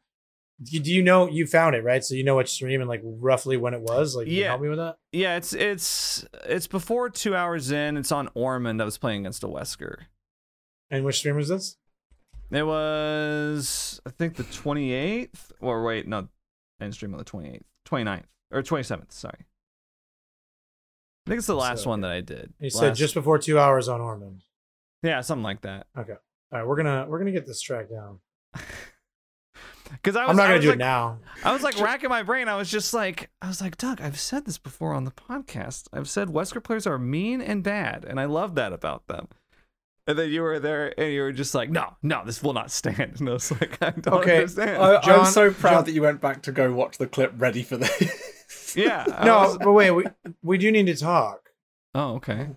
Do 0.61 0.77
you 0.93 1.01
know 1.03 1.27
you 1.27 1.45
found 1.47 1.75
it 1.75 1.83
right? 1.83 2.03
So 2.03 2.15
you 2.15 2.23
know 2.23 2.37
which 2.37 2.49
stream 2.49 2.79
and 2.79 2.87
like 2.89 3.01
roughly 3.03 3.57
when 3.57 3.73
it 3.73 3.81
was. 3.81 4.15
Like, 4.15 4.27
Yeah. 4.27 4.49
help 4.49 4.61
me 4.61 4.69
with 4.69 4.77
that. 4.77 4.97
yeah, 5.11 5.35
it's 5.35 5.51
it's 5.53 6.25
it's 6.45 6.67
before 6.67 7.09
2 7.09 7.35
hours 7.35 7.71
in. 7.71 7.97
It's 7.97 8.11
on 8.11 8.29
Ormond. 8.33 8.81
I 8.81 8.85
was 8.85 8.97
playing 8.97 9.21
against 9.21 9.43
a 9.43 9.47
Wesker. 9.47 10.05
And 10.89 11.03
which 11.05 11.17
stream 11.17 11.35
was 11.35 11.49
this? 11.49 11.77
It 12.51 12.63
was 12.65 13.99
I 14.05 14.11
think 14.11 14.35
the 14.35 14.43
28th 14.43 15.51
or 15.59 15.83
wait, 15.83 16.07
no, 16.07 16.27
end 16.79 16.93
stream 16.93 17.13
on 17.13 17.17
the 17.17 17.25
28th, 17.25 17.61
29th 17.85 18.23
or 18.51 18.61
27th, 18.61 19.11
sorry. 19.11 19.45
I 21.25 21.29
think 21.29 21.37
it's 21.39 21.47
the 21.47 21.55
last 21.55 21.83
So- 21.83 21.89
one 21.89 22.01
that 22.01 22.11
I 22.11 22.21
did. 22.21 22.53
You 22.59 22.69
said 22.69 22.89
Last- 22.89 22.97
just 22.97 23.13
before 23.13 23.39
two 23.39 23.57
hours 23.59 23.87
on 23.87 24.01
Ormond. 24.01 24.43
Yeah, 25.03 25.21
something 25.21 25.43
like 25.43 25.61
that. 25.61 25.87
Okay. 25.97 26.13
All 26.51 26.59
right. 26.59 26.67
We're 26.67 26.75
gonna 26.77 27.05
we're 27.07 27.19
gonna 27.19 27.31
get 27.31 27.45
this 27.45 27.61
track 27.61 27.89
down. 27.89 28.19
Cuz 30.03 30.15
I 30.15 30.21
was 30.23 30.31
I'm 30.31 30.35
not 30.37 30.47
gonna 30.47 30.59
do 30.61 30.69
like, 30.69 30.75
it 30.75 30.79
now. 30.79 31.19
I 31.43 31.51
was 31.53 31.61
like 31.61 31.79
racking 31.81 32.09
my 32.09 32.23
brain. 32.23 32.47
I 32.47 32.55
was 32.55 32.69
just 32.71 32.93
like, 32.93 33.29
I 33.41 33.47
was 33.47 33.61
like, 33.61 33.77
Doug, 33.77 34.01
I've 34.01 34.19
said 34.19 34.45
this 34.45 34.57
before 34.57 34.93
on 34.93 35.03
the 35.03 35.11
podcast. 35.11 35.87
I've 35.93 36.09
said 36.09 36.29
Wesker 36.29 36.63
players 36.63 36.87
are 36.87 36.97
mean 36.97 37.41
and 37.41 37.63
bad, 37.63 38.03
and 38.05 38.19
I 38.19 38.25
love 38.25 38.55
that 38.55 38.73
about 38.73 39.07
them. 39.07 39.27
And 40.05 40.19
then 40.19 40.29
you 40.31 40.41
were 40.41 40.59
there, 40.59 40.93
and 40.99 41.13
you 41.13 41.21
were 41.21 41.31
just 41.31 41.55
like, 41.55 41.69
no, 41.69 41.95
no, 42.01 42.23
this 42.25 42.43
will 42.43 42.51
not 42.53 42.71
stand. 42.71 43.15
And 43.19 43.29
I 43.29 43.33
was 43.33 43.49
like, 43.51 43.81
I 43.81 43.91
don't 43.91 44.07
Okay, 44.21 44.37
understand. 44.37 44.83
I, 44.83 44.99
John- 45.01 45.19
I'm 45.21 45.25
so 45.25 45.51
proud 45.51 45.71
John- 45.71 45.85
that 45.85 45.91
you 45.93 46.01
went 46.01 46.19
back 46.19 46.41
to 46.43 46.51
go 46.51 46.71
watch 46.73 46.97
the 46.97 47.07
clip 47.07 47.31
ready 47.37 47.63
for 47.63 47.77
this. 47.77 48.75
yeah. 48.75 49.05
No, 49.25 49.39
was- 49.39 49.57
but 49.59 49.71
wait. 49.71 49.91
We 49.91 50.03
we 50.41 50.57
do 50.57 50.71
need 50.71 50.87
to 50.87 50.95
talk. 50.95 51.39
oh, 51.95 52.15
okay. 52.15 52.49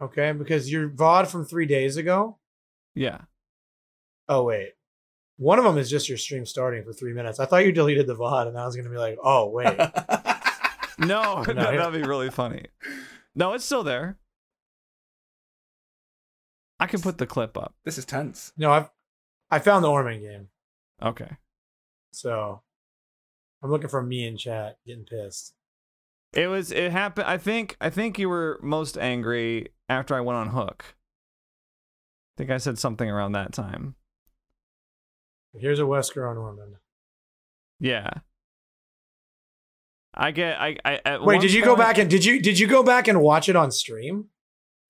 Okay, 0.00 0.32
because 0.32 0.70
your 0.70 0.88
VOD 0.88 1.26
from 1.28 1.44
three 1.44 1.66
days 1.66 1.96
ago. 1.96 2.38
Yeah. 2.94 3.22
Oh 4.28 4.44
wait, 4.44 4.70
one 5.36 5.58
of 5.58 5.64
them 5.64 5.78
is 5.78 5.90
just 5.90 6.08
your 6.08 6.18
stream 6.18 6.46
starting 6.46 6.84
for 6.84 6.92
three 6.92 7.12
minutes. 7.12 7.40
I 7.40 7.46
thought 7.46 7.64
you 7.64 7.72
deleted 7.72 8.06
the 8.06 8.14
VOD, 8.16 8.48
and 8.48 8.58
I 8.58 8.64
was 8.66 8.76
gonna 8.76 8.88
be 8.90 8.96
like, 8.98 9.18
oh 9.22 9.48
wait. 9.48 9.78
No, 10.98 11.42
No, 11.42 11.52
no, 11.54 11.54
that'd 11.76 11.92
be 12.00 12.06
really 12.06 12.30
funny. 12.30 12.66
No, 13.34 13.52
it's 13.54 13.64
still 13.64 13.82
there. 13.82 14.16
I 16.80 16.86
can 16.86 17.00
put 17.00 17.18
the 17.18 17.26
clip 17.26 17.56
up. 17.56 17.74
this 17.84 17.98
is 17.98 18.04
tense. 18.04 18.52
No, 18.56 18.70
I've 18.72 18.90
I 19.50 19.58
found 19.58 19.84
the 19.84 19.90
Ormond 19.90 20.22
game, 20.22 20.48
Okay. 21.02 21.36
so 22.12 22.62
I'm 23.62 23.70
looking 23.70 23.88
for 23.88 24.02
me 24.02 24.26
in 24.26 24.36
chat 24.36 24.78
getting 24.86 25.04
pissed. 25.04 25.54
It 26.32 26.48
was. 26.48 26.72
It 26.72 26.90
happened. 26.90 27.28
I 27.28 27.38
think. 27.38 27.76
I 27.80 27.90
think 27.90 28.18
you 28.18 28.28
were 28.28 28.58
most 28.62 28.98
angry 28.98 29.68
after 29.88 30.16
I 30.16 30.20
went 30.20 30.36
on 30.36 30.48
Hook. 30.48 30.84
I 30.88 32.34
think 32.38 32.50
I 32.50 32.58
said 32.58 32.78
something 32.78 33.08
around 33.08 33.32
that 33.32 33.52
time. 33.52 33.94
Here's 35.56 35.78
a 35.78 35.84
Wesker 35.84 36.28
on 36.28 36.36
Ormond. 36.36 36.74
Yeah. 37.78 38.10
I 40.12 40.32
get. 40.32 40.60
I. 40.60 40.76
I 40.84 41.00
at 41.04 41.24
Wait, 41.24 41.40
did 41.40 41.52
you 41.52 41.64
go 41.64 41.76
back 41.76 41.98
and 41.98 42.10
did 42.10 42.24
you 42.24 42.40
did 42.42 42.58
you 42.58 42.66
go 42.66 42.82
back 42.82 43.06
and 43.06 43.20
watch 43.20 43.48
it 43.48 43.54
on 43.54 43.70
stream? 43.70 44.26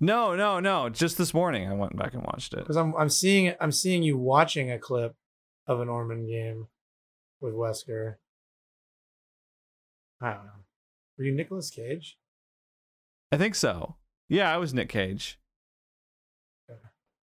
No, 0.00 0.34
no, 0.34 0.60
no. 0.60 0.88
Just 0.88 1.18
this 1.18 1.32
morning, 1.32 1.68
I 1.68 1.74
went 1.74 1.96
back 1.96 2.14
and 2.14 2.22
watched 2.24 2.52
it. 2.52 2.60
Because 2.60 2.76
I'm 2.76 2.94
I'm 2.96 3.08
seeing 3.08 3.54
I'm 3.60 3.72
seeing 3.72 4.02
you 4.02 4.18
watching 4.18 4.70
a 4.70 4.78
clip 4.78 5.14
of 5.66 5.80
an 5.80 5.88
Ormond 5.88 6.28
game 6.28 6.68
with 7.40 7.54
Wesker. 7.54 8.16
I 10.20 10.32
don't 10.32 10.44
know. 10.44 10.50
Were 11.18 11.24
you 11.24 11.32
Nicolas 11.32 11.70
Cage? 11.70 12.18
I 13.30 13.36
think 13.36 13.54
so. 13.54 13.96
Yeah, 14.28 14.52
I 14.52 14.58
was 14.58 14.74
Nick 14.74 14.88
Cage. 14.88 15.38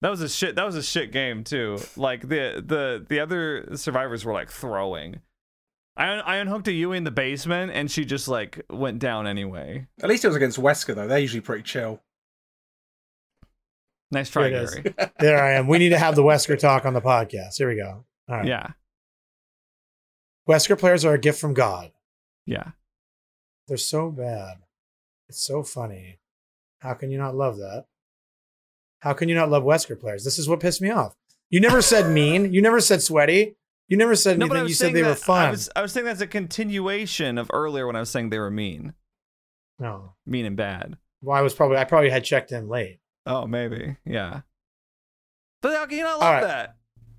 That 0.02 0.10
was 0.10 0.22
a 0.22 0.28
shit. 0.28 0.56
That 0.56 0.66
was 0.66 0.76
a 0.76 0.84
shit 0.84 1.14
game 1.14 1.46
too. 1.46 1.80
Like 1.96 2.28
the 2.28 2.62
the 2.66 3.06
the 3.08 3.22
other 3.22 3.78
survivors 3.78 4.26
were 4.26 4.34
like 4.34 4.52
throwing. 4.52 5.22
I 5.96 6.10
un- 6.10 6.24
I 6.26 6.36
unhooked 6.38 6.68
a 6.68 6.74
Yui 6.74 6.98
in 6.98 7.06
the 7.06 7.12
basement, 7.12 7.72
and 7.74 7.90
she 7.90 8.04
just 8.04 8.28
like 8.28 8.66
went 8.70 9.00
down 9.00 9.28
anyway. 9.28 9.88
At 10.02 10.10
least 10.10 10.26
it 10.26 10.28
was 10.28 10.36
against 10.36 10.60
Wesker 10.60 10.94
though. 10.94 11.08
They're 11.08 11.20
usually 11.20 11.40
pretty 11.40 11.64
chill. 11.64 12.02
Nice 14.14 14.30
try. 14.30 14.50
Gary. 14.50 14.94
There 15.20 15.44
I 15.44 15.54
am. 15.54 15.68
We 15.68 15.78
need 15.80 15.90
to 15.90 15.98
have 16.00 16.16
the 16.16 16.24
Wesker 16.24 16.58
talk 16.58 16.86
on 16.86 16.94
the 16.94 17.02
podcast. 17.02 17.58
Here 17.58 17.68
we 17.70 17.76
go. 17.76 18.06
All 18.30 18.38
right. 18.38 18.46
Yeah, 18.46 18.72
Wesker 20.48 20.78
players 20.78 21.06
are 21.06 21.14
a 21.14 21.20
gift 21.20 21.40
from 21.40 21.54
God. 21.54 21.92
yeah. 22.46 22.72
They're 23.68 23.78
so 23.78 24.12
bad. 24.12 24.58
It's 25.30 25.42
so 25.42 25.64
funny. 25.64 26.20
How 26.80 26.94
can 26.96 27.12
you 27.12 27.18
not 27.18 27.34
love 27.34 27.58
that? 27.58 27.86
How 29.00 29.14
can 29.14 29.30
you 29.30 29.36
not 29.36 29.50
love 29.50 29.64
Wesker 29.64 29.98
players? 29.98 30.26
This 30.26 30.38
is 30.38 30.50
what 30.50 30.60
pissed 30.60 30.82
me 30.82 30.90
off. 30.90 31.16
You 31.50 31.62
never 31.62 31.82
said 31.82 32.10
mean. 32.14 32.52
You 32.52 32.62
never 32.62 32.82
said 32.82 33.02
sweaty. 33.02 33.56
You 33.88 33.96
never 33.96 34.16
said 34.16 34.42
anything. 34.42 34.68
You 34.68 34.74
said 34.74 34.94
they 34.94 35.04
were 35.04 35.16
fun. 35.16 35.48
I 35.48 35.52
was 35.52 35.70
I 35.78 35.82
was 35.82 35.94
saying 35.94 36.06
that's 36.06 36.20
a 36.20 36.28
continuation 36.28 37.38
of 37.38 37.50
earlier 37.54 37.88
when 37.88 37.96
I 37.96 38.00
was 38.00 38.10
saying 38.10 38.32
they 38.32 38.40
were 38.40 38.52
mean, 38.52 38.94
no. 39.80 40.14
mean 40.26 40.46
and 40.46 40.58
bad. 40.58 40.98
Well, 41.22 41.38
I 41.38 41.42
was 41.42 41.54
probably 41.54 41.78
I 41.78 41.86
probably 41.86 42.10
had 42.10 42.26
checked 42.26 42.52
in 42.52 42.68
late. 42.68 43.00
Oh, 43.26 43.48
maybe. 43.48 43.98
Yeah. 44.06 44.42
But 45.62 45.74
how 45.74 45.86
can 45.86 45.98
you 45.98 46.04
not 46.04 46.20
love 46.20 46.34
right. 46.34 46.44
that? 46.44 46.76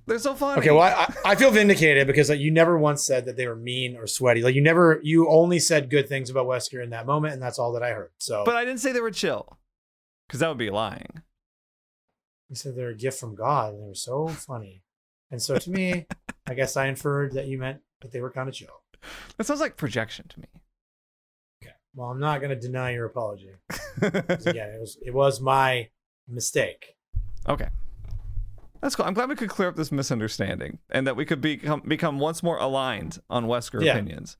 They're 0.07 0.19
so 0.19 0.35
funny. 0.35 0.61
Okay, 0.61 0.71
well, 0.71 0.83
I, 0.83 1.13
I 1.25 1.35
feel 1.35 1.51
vindicated 1.51 2.07
because 2.07 2.29
like, 2.29 2.39
you 2.39 2.51
never 2.51 2.79
once 2.79 3.03
said 3.03 3.25
that 3.25 3.39
they 3.39 3.47
were 3.47 3.57
mean 3.57 3.97
or 3.97 4.07
sweaty. 4.07 4.43
Like 4.43 4.55
you 4.55 4.61
never, 4.61 5.01
you 5.03 5.31
only 5.31 5.59
said 5.59 5.89
good 5.89 6.09
things 6.09 6.29
about 6.29 6.47
Wesker 6.47 6.83
in 6.83 6.91
that 6.91 7.07
moment, 7.07 7.33
and 7.33 7.43
that's 7.43 7.59
all 7.59 7.73
that 7.73 7.83
I 7.83 7.91
heard. 7.91 8.11
So, 8.19 8.45
But 8.45 8.57
I 8.57 8.67
didn't 8.67 8.81
say 8.81 8.93
they 8.93 9.01
were 9.01 9.11
chill, 9.11 9.59
because 10.27 10.41
that 10.41 10.49
would 10.49 10.59
be 10.59 10.69
lying. 10.69 11.23
you 12.51 12.57
said 12.57 12.77
they're 12.77 12.91
a 12.91 12.95
gift 12.95 13.19
from 13.19 13.35
God, 13.35 13.73
and 13.73 13.83
they 13.83 13.87
were 13.87 13.95
so 13.95 14.29
funny. 14.29 14.83
And 15.31 15.41
so 15.41 15.57
to 15.57 15.71
me, 15.71 16.07
I 16.47 16.53
guess 16.53 16.77
I 16.77 16.87
inferred 16.89 17.33
that 17.33 17.47
you 17.47 17.59
meant 17.59 17.81
that 18.03 18.13
they 18.13 18.21
were 18.21 18.31
kind 18.31 18.49
of 18.49 18.55
chill. 18.55 18.83
That 19.39 19.45
sounds 19.45 19.61
like 19.61 19.79
projection 19.79 20.29
to 20.29 20.41
me. 20.41 20.49
Okay. 21.63 21.73
Well, 21.95 22.11
I'm 22.11 22.21
not 22.21 22.41
going 22.41 22.51
to 22.51 22.61
deny 22.61 22.93
your 22.93 23.07
apology. 23.07 23.51
Again, 24.03 24.71
it 24.71 24.81
was 24.81 24.99
it 25.03 25.15
was 25.15 25.41
my 25.41 25.89
mistake. 26.29 26.97
okay. 27.49 27.69
That's 28.81 28.97
cool. 28.97 29.07
I'm 29.07 29.15
glad 29.15 29.31
we 29.31 29.35
could 29.35 29.49
clear 29.49 29.69
up 29.69 29.77
this 29.77 29.91
misunderstanding 29.91 30.79
and 30.91 31.07
that 31.07 31.17
we 31.17 31.25
could 31.25 31.41
become 31.41 31.81
become 31.89 32.19
once 32.19 32.43
more 32.43 32.59
aligned 32.59 33.19
on 33.31 33.47
Wesker 33.47 33.83
Yeah. 33.83 33.93
opinions. 33.95 34.37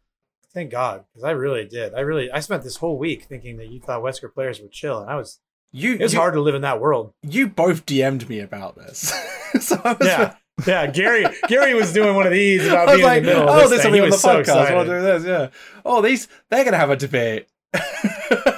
Thank 0.53 0.71
God, 0.71 1.05
because 1.11 1.25
I 1.25 1.31
really 1.31 1.65
did. 1.65 1.95
I 1.95 2.01
really 2.01 2.31
I 2.31 2.41
spent 2.41 2.63
this 2.63 2.77
whole 2.77 2.99
week 2.99 3.25
thinking 3.25 3.57
that 3.57 3.69
you 3.71 3.81
thought 3.81 4.03
Wesker 4.03 4.33
players 4.33 4.61
were 4.61 4.69
chill, 4.69 5.01
and 5.01 5.09
I 5.11 5.17
was. 5.17 5.41
You 5.73 5.95
It 5.95 6.01
was 6.03 6.13
you, 6.13 6.19
hard 6.21 6.35
to 6.35 6.41
live 6.43 6.55
in 6.55 6.61
that 6.63 6.79
world. 6.81 7.15
you 7.23 7.49
both 7.49 7.85
DM'd 7.87 8.29
me 8.29 8.39
about 8.41 8.77
this. 8.77 9.13
so 9.61 9.81
I 9.83 9.93
was, 9.95 10.07
Yeah, 10.07 10.35
yeah. 10.67 10.87
Gary 10.89 11.25
Gary 11.49 11.73
was 11.75 11.93
doing 11.95 12.15
one 12.15 12.27
of 12.27 12.33
these 12.33 12.67
about 12.67 12.89
I 12.89 12.93
was 12.93 12.97
being 12.99 13.07
like, 13.09 13.19
in 13.21 13.25
the 13.25 13.33
middle. 13.33 13.49
oh, 13.49 13.65
of 13.65 13.71
this 13.71 13.79
this 13.79 13.85
will 13.87 13.93
be 13.93 14.01
on 14.01 14.05
the 14.09 14.11
was 14.13 14.21
so 14.21 14.29
podcast. 14.29 14.47
We'll 14.71 14.83
excited. 14.83 14.85
do 14.87 15.01
this. 15.01 15.25
Yeah. 15.25 15.49
Oh, 15.87 16.03
these 16.03 16.29
they're 16.51 16.65
gonna 16.65 16.77
have 16.77 16.91
a 16.91 16.97
debate. 16.97 17.49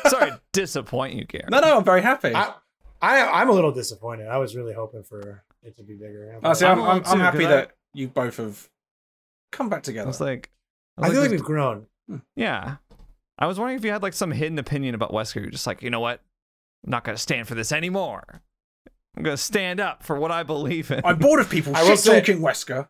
Sorry, 0.09 0.32
disappoint 0.53 1.15
you, 1.15 1.24
Gary. 1.24 1.44
No, 1.48 1.61
no, 1.61 1.78
I'm 1.78 1.85
very 1.85 2.03
happy. 2.03 2.35
I, 2.35 2.53
I 3.11 3.41
I'm 3.41 3.49
a 3.49 3.53
little 3.53 3.73
disappointed. 3.73 4.28
I 4.28 4.39
was 4.39 4.57
really 4.57 4.73
hoping 4.74 5.03
for 5.03 5.45
it 5.62 5.77
to 5.77 5.83
be 5.83 5.95
bigger. 5.95 6.39
Oh, 6.43 6.53
see, 6.55 6.66
I'm 6.66 6.78
I'm, 6.81 6.85
a 6.87 6.91
I'm, 6.91 6.97
I'm 6.99 7.03
too, 7.05 7.19
happy 7.23 7.39
'cause 7.39 7.47
I- 7.47 7.51
that 7.51 7.73
you 7.95 8.09
both 8.09 8.37
have 8.39 8.69
come 9.53 9.69
back 9.69 9.78
I 9.78 9.83
together. 9.83 10.07
was 10.09 10.20
like, 10.20 10.51
I, 10.99 11.07
I 11.07 11.11
feel 11.11 11.20
like 11.20 11.31
like, 11.31 11.39
we've 11.39 11.47
grown. 11.47 11.87
Hmm. 12.09 12.16
yeah. 12.35 12.77
I 13.39 13.47
was 13.47 13.59
wondering 13.59 13.78
if 13.78 13.85
you 13.85 13.91
had 13.93 14.03
like 14.03 14.15
some 14.15 14.31
hidden 14.31 14.59
opinion 14.59 14.95
about 14.95 15.12
Wesker. 15.12 15.37
You're 15.37 15.51
just 15.51 15.66
like, 15.66 15.83
you 15.83 15.91
know 15.91 16.01
what? 16.01 16.20
I'm 16.85 16.91
not 16.91 17.05
gonna 17.05 17.19
stand 17.19 17.49
for 17.49 17.55
this 17.55 17.70
anymore. 17.73 18.43
I'm 19.16 19.23
gonna 19.23 19.37
stand 19.37 19.81
up 19.81 20.03
for 20.03 20.19
what 20.19 20.31
I 20.31 20.43
believe 20.43 20.91
in. 20.91 21.01
I'm 21.05 21.19
bored 21.19 21.41
of 21.41 21.49
people 21.57 21.74
shit 21.74 21.99
talking 22.05 22.41
Wesker. 22.41 22.89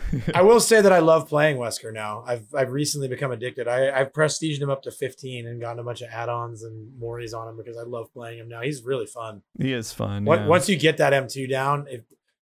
I 0.34 0.42
will 0.42 0.60
say 0.60 0.80
that 0.80 0.92
I 0.92 0.98
love 0.98 1.28
playing 1.28 1.56
Wesker 1.58 1.92
now. 1.92 2.24
I've 2.26 2.46
I've 2.54 2.72
recently 2.72 3.08
become 3.08 3.30
addicted. 3.30 3.68
I, 3.68 3.90
I've 3.98 4.12
prestiged 4.12 4.60
him 4.60 4.70
up 4.70 4.82
to 4.82 4.90
15 4.90 5.46
and 5.46 5.60
gotten 5.60 5.78
a 5.78 5.84
bunch 5.84 6.00
of 6.02 6.08
add-ons 6.10 6.62
and 6.62 6.98
Mories 6.98 7.32
on 7.34 7.48
him 7.48 7.56
because 7.56 7.76
I 7.76 7.82
love 7.82 8.12
playing 8.12 8.38
him 8.38 8.48
now. 8.48 8.62
He's 8.62 8.82
really 8.82 9.06
fun. 9.06 9.42
he 9.58 9.72
is 9.72 9.92
fun. 9.92 10.24
Once- 10.24 10.40
yeah. 10.40 10.46
Once 10.48 10.68
you 10.68 10.76
get 10.78 10.96
that 10.98 11.12
M2 11.12 11.48
down, 11.48 11.86
if 11.88 12.02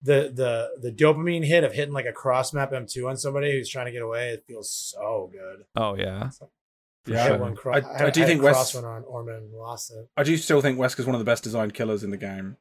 the 0.01 0.31
the 0.33 0.69
the 0.89 0.91
dopamine 0.91 1.43
hit 1.45 1.63
of 1.63 1.73
hitting 1.73 1.93
like 1.93 2.05
a 2.05 2.13
cross 2.13 2.53
map 2.53 2.71
M2 2.71 3.09
on 3.09 3.17
somebody 3.17 3.51
who's 3.51 3.69
trying 3.69 3.85
to 3.87 3.91
get 3.91 4.01
away, 4.01 4.29
it 4.29 4.43
feels 4.47 4.71
so 4.71 5.29
good. 5.31 5.65
oh 5.75 5.95
yeah. 5.95 6.29
I 6.41 7.11
Yeah, 7.11 7.23
had 7.23 7.39
one 7.41 7.55
cro- 7.55 7.73
I- 7.73 7.81
had- 7.81 7.85
I 7.85 8.09
do 8.11 8.19
had 8.21 8.27
a 8.29 8.31
think 8.31 8.43
Wes- 8.43 8.53
cross 8.55 8.75
one 8.75 8.85
on 8.85 9.03
Ormond 9.05 9.43
and 9.45 9.53
lost 9.53 9.91
it. 9.91 10.07
I 10.15 10.23
do 10.23 10.37
still 10.37 10.61
think 10.61 10.77
Wesker's 10.77 11.05
one 11.05 11.15
of 11.15 11.19
the 11.19 11.25
best 11.25 11.43
designed 11.43 11.73
killers 11.73 12.03
in 12.03 12.11
the 12.11 12.17
game. 12.17 12.57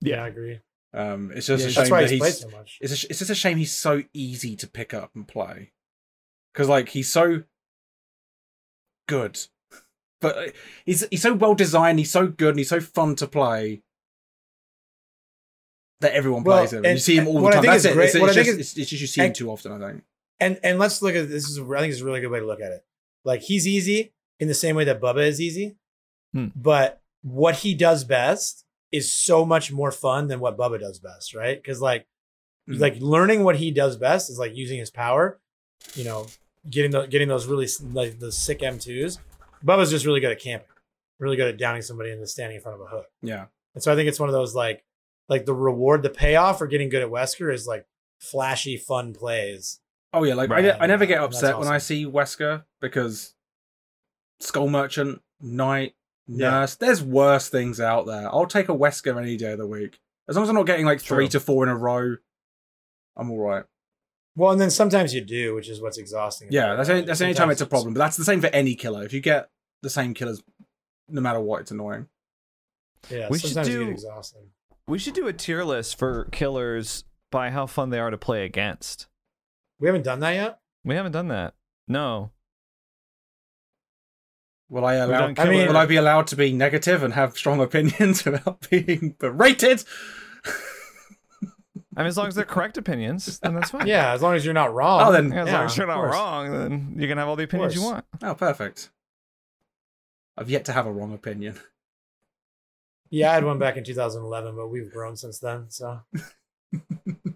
Yeah, 0.00 0.22
I 0.24 0.28
agree. 0.28 0.60
Um, 0.96 1.30
it's 1.34 1.46
just 1.46 1.62
Yeah, 1.62 1.68
a 1.68 1.70
shame 1.72 1.80
that's 1.82 1.90
why 1.90 2.00
that 2.02 2.10
he's 2.10 2.18
played 2.20 2.28
he's. 2.32 2.40
so 2.40 2.48
much. 2.48 2.78
It's, 2.80 2.92
a, 3.04 3.06
it's 3.10 3.18
just 3.18 3.30
a 3.30 3.34
shame 3.34 3.58
he's 3.58 3.76
so 3.76 4.02
easy 4.14 4.56
to 4.56 4.66
pick 4.66 4.94
up 4.94 5.10
and 5.14 5.28
play, 5.28 5.72
because 6.52 6.68
like 6.68 6.88
he's 6.90 7.08
so 7.10 7.42
good, 9.06 9.38
but 10.20 10.36
uh, 10.36 10.50
he's 10.86 11.06
he's 11.10 11.22
so 11.22 11.34
well 11.34 11.54
designed. 11.54 11.98
He's 11.98 12.10
so 12.10 12.26
good 12.26 12.50
and 12.50 12.58
he's 12.58 12.70
so 12.70 12.80
fun 12.80 13.14
to 13.16 13.26
play 13.26 13.82
that 16.00 16.12
everyone 16.12 16.44
Well, 16.44 16.58
plays 16.58 16.72
him. 16.72 16.78
And 16.78 16.86
and- 16.86 16.94
you 16.96 17.00
see 17.00 17.16
him 17.16 17.26
all 17.28 17.34
the 17.34 17.40
what 17.40 17.52
I 17.52 17.56
time. 17.56 17.62
think 17.62 17.72
That's 17.72 17.84
it. 17.86 17.92
great- 17.94 18.04
It's, 18.06 18.14
it's 18.14 18.22
I 18.24 18.26
think 18.34 18.46
just, 18.46 18.48
is- 18.48 18.58
it's, 18.58 18.78
it's 18.78 18.90
just 18.90 19.00
you 19.02 19.06
see 19.06 19.20
him 19.22 19.32
too 19.32 19.50
often. 19.50 19.72
I 19.82 19.88
think. 19.90 20.04
And 20.40 20.60
and 20.62 20.78
let's 20.78 21.00
look 21.02 21.14
at 21.14 21.28
this 21.28 21.48
is 21.48 21.58
a, 21.58 21.62
I 21.64 21.80
think 21.80 21.92
it's 21.92 22.02
a 22.02 22.04
really 22.04 22.20
good 22.20 22.30
way 22.30 22.40
to 22.40 22.46
look 22.46 22.60
at 22.60 22.72
it. 22.72 22.84
Like 23.24 23.40
he's 23.42 23.66
easy 23.66 24.12
in 24.38 24.48
the 24.48 24.54
same 24.54 24.76
way 24.76 24.84
that 24.84 25.00
Bubba 25.00 25.26
is 25.26 25.40
easy, 25.40 25.76
Hmm. 26.34 26.48
but 26.54 27.00
what 27.22 27.56
he 27.56 27.74
does 27.74 28.04
best 28.04 28.64
is 28.96 29.12
so 29.12 29.44
much 29.44 29.70
more 29.72 29.90
fun 29.92 30.28
than 30.28 30.40
what 30.40 30.56
Bubba 30.56 30.80
does 30.80 30.98
best, 30.98 31.34
right? 31.34 31.56
Because 31.56 31.80
like 31.80 32.06
Mhm. 32.68 32.80
like 32.80 32.96
learning 33.00 33.44
what 33.44 33.56
he 33.56 33.70
does 33.70 33.96
best 33.96 34.28
is 34.30 34.38
like 34.38 34.54
using 34.56 34.78
his 34.78 34.90
power, 34.90 35.40
you 35.94 36.04
know, 36.04 36.26
getting 36.68 36.90
the 36.90 37.06
getting 37.06 37.28
those 37.28 37.46
really 37.46 37.68
like 37.92 38.18
the 38.18 38.32
sick 38.32 38.60
M2s. 38.62 39.18
Bubba's 39.64 39.90
just 39.90 40.04
really 40.06 40.20
good 40.20 40.32
at 40.32 40.40
camping, 40.40 40.68
really 41.18 41.36
good 41.36 41.48
at 41.48 41.56
downing 41.58 41.82
somebody 41.82 42.10
and 42.10 42.20
then 42.20 42.26
standing 42.26 42.56
in 42.56 42.62
front 42.62 42.80
of 42.80 42.86
a 42.86 42.90
hook. 42.90 43.06
Yeah. 43.22 43.46
And 43.74 43.82
so 43.82 43.92
I 43.92 43.94
think 43.96 44.08
it's 44.08 44.18
one 44.20 44.28
of 44.28 44.32
those 44.32 44.54
like 44.54 44.84
like 45.28 45.44
the 45.46 45.54
reward, 45.54 46.02
the 46.02 46.10
payoff 46.10 46.58
for 46.58 46.66
getting 46.66 46.88
good 46.88 47.02
at 47.02 47.08
Wesker 47.08 47.52
is 47.52 47.66
like 47.66 47.86
flashy, 48.20 48.76
fun 48.76 49.12
plays. 49.14 49.80
Oh 50.12 50.22
yeah, 50.24 50.34
like 50.34 50.50
I, 50.50 50.54
Right. 50.54 50.64
ne- 50.64 50.78
I 50.80 50.86
never 50.86 51.04
get 51.06 51.20
That's 51.20 51.36
upset 51.36 51.58
when 51.58 51.68
I 51.68 51.78
see 51.78 52.04
Wesker 52.06 52.64
because 52.80 53.34
Skull 54.40 54.68
Merchant, 54.68 55.20
Knight, 55.40 55.94
Yeah. 56.28 56.50
Nurse. 56.50 56.74
There's 56.76 57.02
worse 57.02 57.48
things 57.48 57.80
out 57.80 58.06
there. 58.06 58.28
I'll 58.32 58.46
take 58.46 58.68
a 58.68 58.72
Wesker 58.74 59.20
any 59.20 59.36
day 59.36 59.52
of 59.52 59.58
the 59.58 59.66
week 59.66 60.00
as 60.28 60.36
long 60.36 60.42
as 60.42 60.48
I'm 60.48 60.54
not 60.56 60.66
getting 60.66 60.86
like 60.86 61.00
three 61.00 61.26
True. 61.26 61.38
to 61.38 61.40
four 61.40 61.62
in 61.64 61.68
a 61.68 61.76
row. 61.76 62.16
I'm 63.16 63.30
all 63.30 63.38
right. 63.38 63.64
Well, 64.34 64.50
and 64.50 64.60
then 64.60 64.70
sometimes 64.70 65.14
you 65.14 65.22
do, 65.22 65.54
which 65.54 65.68
is 65.68 65.80
what's 65.80 65.96
exhausting. 65.98 66.48
Yeah, 66.50 66.74
that's 66.74 66.88
any, 66.88 67.02
that's 67.02 67.20
the 67.20 67.24
only 67.26 67.34
time 67.34 67.50
it's 67.50 67.60
a 67.62 67.66
problem. 67.66 67.94
But 67.94 68.00
that's 68.00 68.16
the 68.18 68.24
same 68.24 68.40
for 68.40 68.48
any 68.48 68.74
killer. 68.74 69.02
If 69.04 69.12
you 69.14 69.20
get 69.20 69.48
the 69.82 69.88
same 69.88 70.12
killers, 70.12 70.42
no 71.08 71.20
matter 71.22 71.40
what, 71.40 71.62
it's 71.62 71.70
annoying. 71.70 72.08
Yeah, 73.08 73.28
We 73.30 73.38
should 73.38 73.50
sometimes 73.50 73.68
you 73.68 73.78
do- 73.78 73.84
get 73.86 73.92
exhausting. 73.94 74.42
We 74.88 74.98
should 74.98 75.14
do 75.14 75.26
a 75.26 75.32
tier 75.32 75.64
list 75.64 75.98
for 75.98 76.26
killers 76.32 77.04
by 77.32 77.50
how 77.50 77.66
fun 77.66 77.90
they 77.90 77.98
are 77.98 78.10
to 78.10 78.18
play 78.18 78.44
against. 78.44 79.06
We 79.80 79.88
haven't 79.88 80.02
done 80.04 80.20
that 80.20 80.32
yet. 80.34 80.58
We 80.84 80.94
haven't 80.96 81.12
done 81.12 81.28
that. 81.28 81.54
No. 81.88 82.30
Will 84.68 84.84
I 84.84 84.94
allow? 84.94 85.32
I 85.38 85.48
mean- 85.48 85.68
will 85.68 85.76
I 85.76 85.86
be 85.86 85.96
allowed 85.96 86.26
to 86.28 86.36
be 86.36 86.52
negative 86.52 87.02
and 87.02 87.14
have 87.14 87.36
strong 87.36 87.60
opinions 87.60 88.24
without 88.24 88.68
being 88.68 89.14
berated? 89.18 89.84
I 91.98 92.00
mean, 92.00 92.08
as 92.08 92.16
long 92.18 92.26
as 92.26 92.34
they're 92.34 92.44
correct 92.44 92.76
opinions, 92.76 93.38
then 93.38 93.54
that's 93.54 93.70
fine. 93.70 93.86
Yeah, 93.86 94.12
as 94.12 94.20
long 94.20 94.34
as 94.34 94.44
you're 94.44 94.52
not 94.52 94.74
wrong. 94.74 95.00
Oh, 95.08 95.12
then- 95.12 95.30
Yeah, 95.32 95.42
as 95.42 95.46
yeah, 95.48 95.54
long 95.56 95.64
as 95.66 95.76
you're 95.78 95.84
of 95.90 95.96
not 95.96 96.00
course. 96.02 96.12
wrong, 96.14 96.50
then 96.52 96.94
you 96.98 97.08
can 97.08 97.16
have 97.16 97.26
all 97.28 97.36
the 97.36 97.44
opinions 97.44 97.74
you 97.74 97.82
want. 97.82 98.04
Oh, 98.22 98.34
perfect. 98.34 98.90
I've 100.36 100.50
yet 100.50 100.66
to 100.66 100.72
have 100.72 100.84
a 100.86 100.92
wrong 100.92 101.14
opinion. 101.14 101.58
Yeah, 103.08 103.30
I 103.30 103.34
had 103.34 103.44
one 103.44 103.58
back 103.58 103.76
in 103.78 103.84
2011, 103.84 104.56
but 104.56 104.68
we've 104.68 104.90
grown 104.92 105.16
since 105.16 105.38
then. 105.38 105.66
So 105.70 106.00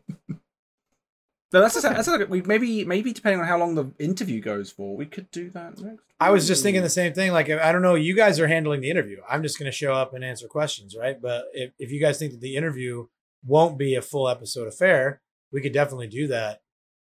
No, 1.52 1.60
that's, 1.60 1.80
that's 1.82 2.06
like, 2.06 2.28
we 2.28 2.42
maybe 2.42 2.84
maybe 2.84 3.12
depending 3.12 3.40
on 3.40 3.46
how 3.46 3.58
long 3.58 3.74
the 3.74 3.90
interview 3.98 4.40
goes 4.40 4.70
for, 4.70 4.96
we 4.96 5.06
could 5.06 5.30
do 5.32 5.50
that 5.50 5.80
next. 5.80 6.04
I 6.20 6.30
was 6.30 6.46
just 6.46 6.62
thinking 6.62 6.82
the 6.82 6.90
same 6.90 7.12
thing. 7.12 7.32
Like, 7.32 7.50
I 7.50 7.72
don't 7.72 7.82
know, 7.82 7.96
you 7.96 8.14
guys 8.14 8.38
are 8.38 8.46
handling 8.46 8.82
the 8.82 8.90
interview. 8.90 9.20
I'm 9.28 9.42
just 9.42 9.58
going 9.58 9.70
to 9.70 9.76
show 9.76 9.92
up 9.92 10.14
and 10.14 10.22
answer 10.22 10.46
questions, 10.46 10.94
right? 10.96 11.20
But 11.20 11.46
if, 11.52 11.72
if 11.78 11.90
you 11.90 12.00
guys 12.00 12.18
think 12.18 12.32
that 12.32 12.40
the 12.40 12.56
interview 12.56 13.06
won't 13.44 13.78
be 13.78 13.94
a 13.94 14.02
full 14.02 14.28
episode 14.28 14.68
affair, 14.68 15.22
we 15.50 15.60
could 15.60 15.72
definitely 15.72 16.08
do 16.08 16.28
that. 16.28 16.60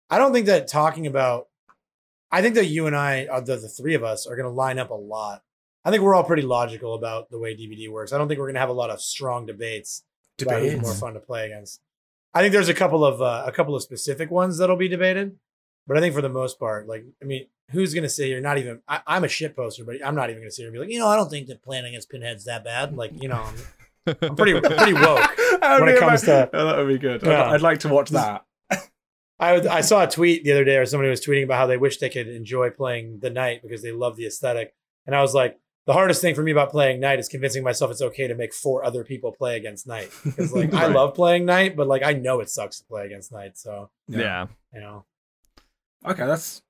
I 0.09 0.17
don't 0.17 0.33
think 0.33 0.47
that 0.47 0.67
talking 0.67 1.07
about, 1.07 1.47
I 2.31 2.41
think 2.41 2.55
that 2.55 2.65
you 2.65 2.87
and 2.87 2.95
I, 2.95 3.25
uh, 3.25 3.39
the, 3.39 3.55
the 3.57 3.69
three 3.69 3.93
of 3.93 4.03
us, 4.03 4.27
are 4.27 4.35
going 4.35 4.49
to 4.49 4.53
line 4.53 4.79
up 4.79 4.89
a 4.89 4.95
lot. 4.95 5.43
I 5.85 5.91
think 5.91 6.01
we're 6.01 6.15
all 6.15 6.23
pretty 6.23 6.41
logical 6.41 6.95
about 6.95 7.29
the 7.29 7.39
way 7.39 7.55
DBD 7.55 7.89
works. 7.89 8.13
I 8.13 8.17
don't 8.17 8.27
think 8.27 8.39
we're 8.39 8.47
going 8.47 8.55
to 8.55 8.61
have 8.61 8.69
a 8.69 8.73
lot 8.73 8.89
of 8.89 9.01
strong 9.01 9.45
debates 9.45 10.03
about 10.41 10.61
who's 10.61 10.71
Debates. 10.71 10.87
more 10.87 10.95
fun 10.95 11.13
to 11.13 11.19
play 11.19 11.45
against. 11.45 11.81
I 12.33 12.41
think 12.41 12.51
there's 12.53 12.69
a 12.69 12.73
couple 12.73 13.05
of 13.05 13.21
uh, 13.21 13.43
a 13.45 13.51
couple 13.51 13.75
of 13.75 13.83
specific 13.83 14.31
ones 14.31 14.57
that'll 14.57 14.75
be 14.75 14.87
debated, 14.87 15.35
but 15.87 15.97
I 15.97 15.99
think 15.99 16.15
for 16.15 16.21
the 16.21 16.29
most 16.29 16.59
part, 16.59 16.87
like 16.87 17.05
I 17.21 17.25
mean, 17.25 17.47
who's 17.71 17.93
gonna 17.93 18.09
sit 18.09 18.27
here? 18.27 18.41
Not 18.41 18.57
even 18.57 18.81
I, 18.87 19.01
I'm 19.05 19.23
a 19.23 19.27
shit 19.27 19.55
poster, 19.55 19.83
but 19.85 19.97
I'm 20.03 20.15
not 20.15 20.29
even 20.29 20.41
gonna 20.41 20.51
sit 20.51 20.63
here 20.63 20.69
and 20.69 20.73
be 20.73 20.79
like, 20.79 20.89
you 20.89 20.99
know, 20.99 21.07
I 21.07 21.15
don't 21.15 21.29
think 21.29 21.47
that 21.47 21.61
playing 21.61 21.85
against 21.85 22.09
Pinhead's 22.09 22.45
that 22.45 22.63
bad. 22.63 22.95
Like, 22.95 23.11
you 23.21 23.29
know, 23.29 23.43
I'm, 24.07 24.15
I'm 24.21 24.35
pretty 24.35 24.59
pretty 24.59 24.93
woke. 24.93 25.29
When 25.61 25.87
it 25.89 25.99
comes 25.99 26.23
to- 26.23 26.49
Oh, 26.53 26.65
that 26.65 26.77
would 26.77 26.87
be 26.87 26.97
good. 26.97 27.23
I'd, 27.23 27.29
Yeah. 27.29 27.51
I'd 27.51 27.61
like 27.61 27.79
to 27.81 27.89
watch 27.89 28.09
that. 28.09 28.43
I 29.39 29.55
I 29.67 29.81
saw 29.81 30.03
a 30.03 30.09
tweet 30.09 30.43
the 30.43 30.51
other 30.51 30.63
day, 30.65 30.77
or 30.77 30.85
somebody 30.85 31.09
was 31.09 31.25
tweeting 31.25 31.43
about 31.43 31.57
how 31.57 31.67
they 31.67 31.77
wish 31.77 31.97
they 31.97 32.09
could 32.09 32.27
enjoy 32.27 32.69
playing 32.69 33.19
the 33.19 33.29
Knight 33.29 33.61
because 33.61 33.81
they 33.81 33.91
love 33.91 34.15
the 34.17 34.25
aesthetic, 34.25 34.73
and 35.05 35.15
I 35.15 35.21
was 35.21 35.33
like. 35.33 35.57
The 35.85 35.93
hardest 35.93 36.21
thing 36.21 36.33
for 36.33 36.43
me 36.43 36.51
about 36.51 36.69
playing 36.71 36.99
Knight 37.01 37.19
is 37.19 37.27
convincing 37.27 37.61
myself 37.63 37.91
it's 37.91 38.01
okay 38.01 38.27
to 38.27 38.35
make 38.35 38.53
four 38.53 38.85
other 38.85 39.03
people 39.03 39.33
play 39.33 39.57
against 39.57 39.85
Knight. 39.85 40.09
Because 40.23 40.53
like 40.53 40.73
I 40.83 40.87
love 40.87 41.13
playing 41.13 41.45
Knight, 41.45 41.75
but 41.75 41.87
like 41.87 42.03
I 42.03 42.13
know 42.13 42.39
it 42.39 42.49
sucks 42.49 42.79
to 42.79 42.85
play 42.85 43.05
against 43.05 43.31
Knight. 43.33 43.57
So 43.57 43.89
Yeah. 44.07 44.47
you 44.73 44.79
know, 44.79 45.05
Okay, 46.05 46.25
that's 46.25 46.61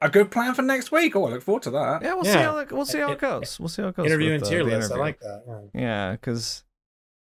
a 0.00 0.08
good 0.10 0.30
plan 0.30 0.54
for 0.54 0.62
next 0.62 0.90
week. 0.92 1.14
Oh, 1.16 1.26
I 1.26 1.30
look 1.30 1.42
forward 1.42 1.62
to 1.64 1.70
that. 1.72 2.02
Yeah, 2.02 2.14
we'll 2.14 2.24
see 2.24 2.30
how 2.32 2.58
it, 2.58 2.72
we'll 2.72 2.84
see 2.86 2.98
how 2.98 3.12
it 3.12 3.18
goes. 3.18 3.58
We'll 3.60 3.68
see 3.68 3.82
how 3.82 3.88
it 3.88 3.96
goes. 3.96 4.06
interview 4.06 4.32
and 4.32 4.42
uh, 4.42 4.46
tier 4.46 4.64
the 4.64 4.70
list. 4.76 4.92
I 4.92 4.96
like 4.96 5.20
that. 5.20 5.42
yeah. 5.74 5.80
Yeah, 5.80 6.12
because 6.12 6.64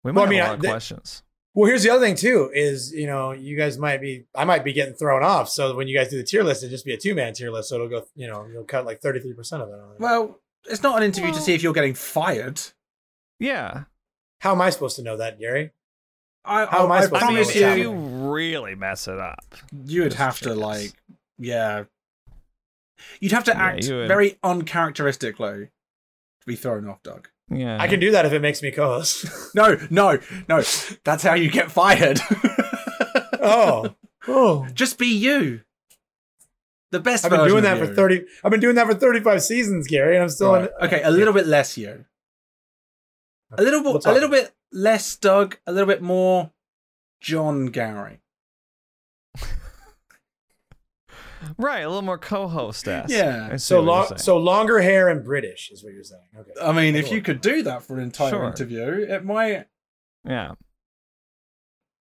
we 0.03 0.13
Well, 0.13 0.25
might 0.25 0.29
I 0.29 0.31
mean, 0.31 0.39
have 0.41 0.45
a 0.45 0.47
I- 0.47 0.51
lot 0.51 0.57
of 0.57 0.63
the- 0.63 0.69
questions. 0.69 1.23
Well, 1.57 1.69
here's 1.69 1.85
the 1.85 1.91
other 1.91 2.05
thing 2.05 2.17
too: 2.17 2.51
is 2.53 2.93
you 2.93 3.07
know 3.07 3.31
you 3.31 3.57
guys 3.57 3.79
might 3.79 4.01
be, 4.01 4.25
I 4.35 4.45
might 4.45 4.65
be 4.65 4.73
getting 4.73 4.95
thrown 4.95 5.23
off. 5.23 5.49
So 5.49 5.77
when 5.77 5.87
you 5.87 5.97
guys 5.97 6.09
do 6.09 6.17
the 6.17 6.25
tier 6.25 6.43
list, 6.43 6.65
it 6.65 6.69
just 6.69 6.85
be 6.85 6.93
a 6.95 6.97
two 6.97 7.15
man 7.15 7.33
tier 7.33 7.53
list. 7.53 7.69
So 7.69 7.77
it'll 7.77 7.89
go, 7.89 8.05
you 8.17 8.27
know, 8.27 8.45
you'll 8.53 8.65
cut 8.65 8.85
like 8.85 9.01
thirty 9.01 9.21
three 9.21 9.35
percent 9.35 9.63
of 9.63 9.69
it. 9.69 9.75
On 9.75 9.93
it. 9.93 10.01
Well, 10.01 10.41
it's 10.67 10.83
not 10.83 10.97
an 10.99 11.03
interview 11.05 11.33
to 11.33 11.41
see 11.41 11.55
if 11.55 11.63
you're 11.63 11.73
getting 11.73 11.95
fired. 11.95 12.61
Yeah. 13.39 13.85
How 14.41 14.53
am 14.53 14.61
I 14.61 14.71
supposed 14.71 14.97
to 14.97 15.03
know 15.03 15.17
that, 15.17 15.39
Gary? 15.39 15.73
I, 16.45 16.67
How 16.67 16.85
am 16.85 16.93
I 16.93 16.99
I, 16.99 17.01
supposed 17.03 17.21
to 17.23 17.27
know 17.27 17.33
promise 17.33 17.47
what's 17.47 17.57
you, 17.59 17.67
if 17.67 17.79
you 17.79 17.91
happening? 17.91 18.31
really 18.31 18.75
mess 18.75 19.09
it 19.09 19.19
up. 19.19 19.55
you 19.87 20.03
would 20.03 20.13
have 20.15 20.39
to 20.41 20.55
like, 20.55 20.93
yeah, 21.39 21.85
you'd 23.21 23.33
have 23.33 23.45
to 23.45 23.53
Yeah, 23.53 23.63
act 23.63 23.89
would. 23.89 24.09
very 24.09 24.39
uncharacteristically 24.43 25.65
to 26.41 26.47
be 26.47 26.55
thrown 26.57 26.87
off, 26.89 27.03
Doug. 27.03 27.29
Yeah. 27.51 27.77
I 27.81 27.89
can 27.89 27.99
do 28.01 28.11
that 28.13 28.27
if 28.27 28.33
it 28.33 28.41
makes 28.41 28.63
me 28.63 28.71
co-host. 28.71 29.27
No, 29.55 29.79
no, 29.89 30.19
no. 30.49 30.63
That's 31.05 31.23
how 31.23 31.35
you 31.35 31.51
get 31.51 31.71
fired. 31.71 32.21
oh, 33.41 33.95
oh! 34.29 34.67
Just 34.75 34.99
be 34.99 35.07
you. 35.07 35.61
The 36.95 37.01
best. 37.01 37.25
I've 37.25 37.31
been 37.33 37.41
version 37.41 37.61
doing 37.61 37.73
of 37.73 37.79
that 37.81 37.89
for 37.89 37.95
thirty. 37.95 38.25
I've 38.45 38.51
been 38.53 38.61
doing 38.61 38.77
that 38.77 38.87
for 38.87 38.95
thirty 38.95 39.19
five 39.21 39.43
seasons, 39.43 39.89
Gary, 39.89 40.15
and 40.15 40.23
I'm 40.23 40.29
still 40.29 40.53
Right. 40.53 40.71
in. 40.81 40.87
Okay, 40.87 41.03
a 41.03 41.11
little 41.11 41.35
bit 41.35 41.47
less 41.47 41.77
you. 41.77 42.05
A 43.59 43.63
little 43.63 43.83
We'll 43.83 43.95
bit, 43.95 44.07
a 44.07 44.13
little 44.13 44.29
bit 44.29 44.53
less 44.73 45.17
Doug. 45.17 45.57
A 45.67 45.73
little 45.73 45.87
bit 45.89 46.03
more 46.03 46.53
John 47.21 47.67
Gary. 47.67 48.21
Right, 51.59 51.81
a 51.81 51.89
little 51.89 52.01
more 52.03 52.17
co-host 52.17 52.89
esque. 52.89 53.11
Yeah. 53.13 53.57
So 53.59 53.81
long, 53.81 54.17
so 54.17 54.39
longer 54.39 54.81
hair 54.81 55.09
and 55.11 55.23
British 55.23 55.71
is 55.71 55.85
what 55.85 55.93
you're 55.93 56.03
saying. 56.03 56.23
Okay. 56.39 56.51
I 56.63 56.73
mean, 56.73 56.97
if 56.97 57.13
you 57.13 57.21
could 57.21 57.43
do 57.43 57.63
that 57.65 57.83
for 57.83 57.97
an 57.97 58.03
entire 58.03 58.31
Sure. 58.31 58.45
interview, 58.47 59.05
it 59.07 59.25
might. 59.25 59.67
yeah. 60.27 60.53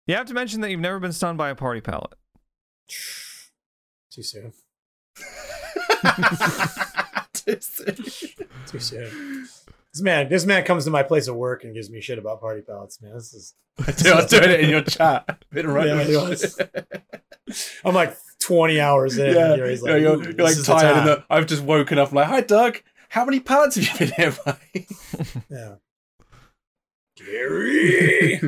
You 0.07 0.15
have 0.17 0.27
to 0.27 0.35
mention 0.35 0.61
that 0.61 0.71
you've 0.71 0.81
never 0.81 1.01
been 1.01 1.13
stunned 1.13 1.39
by 1.39 1.49
a 1.49 1.55
party 1.55 1.81
pallet. 1.81 2.13
Too 4.11 4.23
soon. 4.23 4.53
Just- 7.47 7.83
Too 8.67 8.79
soon. 8.79 9.49
This 9.93 10.03
man, 10.03 10.29
this 10.29 10.45
man 10.45 10.65
comes 10.65 10.85
to 10.87 10.91
my 10.91 11.03
place 11.05 11.29
of 11.29 11.37
work 11.37 11.63
and 11.63 11.73
gives 11.75 11.89
me 11.91 12.01
shit 12.01 12.19
about 12.19 12.41
party 12.41 12.63
pallets, 12.63 13.01
man. 13.01 13.15
This 13.15 13.33
is. 13.33 13.55
Dude, 13.97 14.07
I 14.13 14.17
was 14.17 14.27
doing 14.27 14.51
it 14.51 14.61
in 14.61 14.71
your 14.71 14.83
chat. 14.83 15.45
Been 15.53 15.69
right 15.69 15.87
Yeah, 15.87 15.97
with 15.97 16.11
it 16.11 16.17
was. 16.17 17.69
I'm 17.85 17.95
like 17.95 18.17
20 18.41 18.81
hours 18.81 19.19
in. 19.19 19.35
yeah, 19.35 19.47
and 19.53 19.57
Gary's 19.57 19.83
like, 19.83 19.91
yeah, 19.91 19.97
you're, 19.99 20.23
you're 20.23 20.33
like 20.33 20.53
is 20.53 20.65
the 20.67 20.73
tired, 20.73 20.97
and 20.97 21.07
the, 21.09 21.25
I've 21.31 21.47
just 21.47 21.63
woken 21.63 21.99
up. 21.99 22.09
I'm 22.11 22.15
like, 22.17 22.27
hi, 22.27 22.41
Doug. 22.41 22.79
How 23.09 23.25
many 23.25 23.39
pallets 23.41 23.77
have 23.77 23.85
you 24.01 24.07
been 24.07 24.15
here 24.17 24.35
by? 24.45 24.57
Yeah. 25.49 25.75
Gary. 27.17 28.41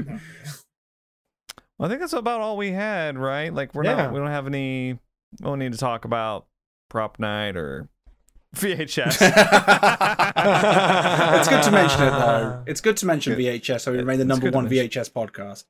Well, 1.78 1.86
I 1.86 1.88
think 1.88 2.00
that's 2.00 2.12
about 2.14 2.40
all 2.40 2.56
we 2.56 2.70
had, 2.72 3.16
right? 3.18 3.52
Like 3.54 3.74
we're 3.74 3.84
Yeah. 3.84 3.96
not 3.96 4.12
we 4.12 4.18
don't 4.18 4.28
have 4.28 4.46
any 4.46 4.94
we 4.94 5.44
don't 5.44 5.58
need 5.60 5.72
to 5.72 5.78
talk 5.78 6.04
about 6.04 6.46
prop 6.88 7.18
night 7.18 7.56
or 7.56 7.88
VHS. 8.56 9.18
it's 11.38 11.48
good 11.48 11.62
to 11.64 11.70
mention 11.70 12.02
it 12.02 12.10
though. 12.10 12.62
It's 12.66 12.80
good 12.80 12.96
to 12.98 13.06
mention 13.06 13.34
VHS, 13.34 13.82
so 13.82 13.92
we 13.92 13.98
remain 13.98 14.18
the 14.18 14.24
number 14.24 14.50
one 14.50 14.64
mention. 14.64 14.88
VHS 14.88 15.10
podcast. 15.12 15.64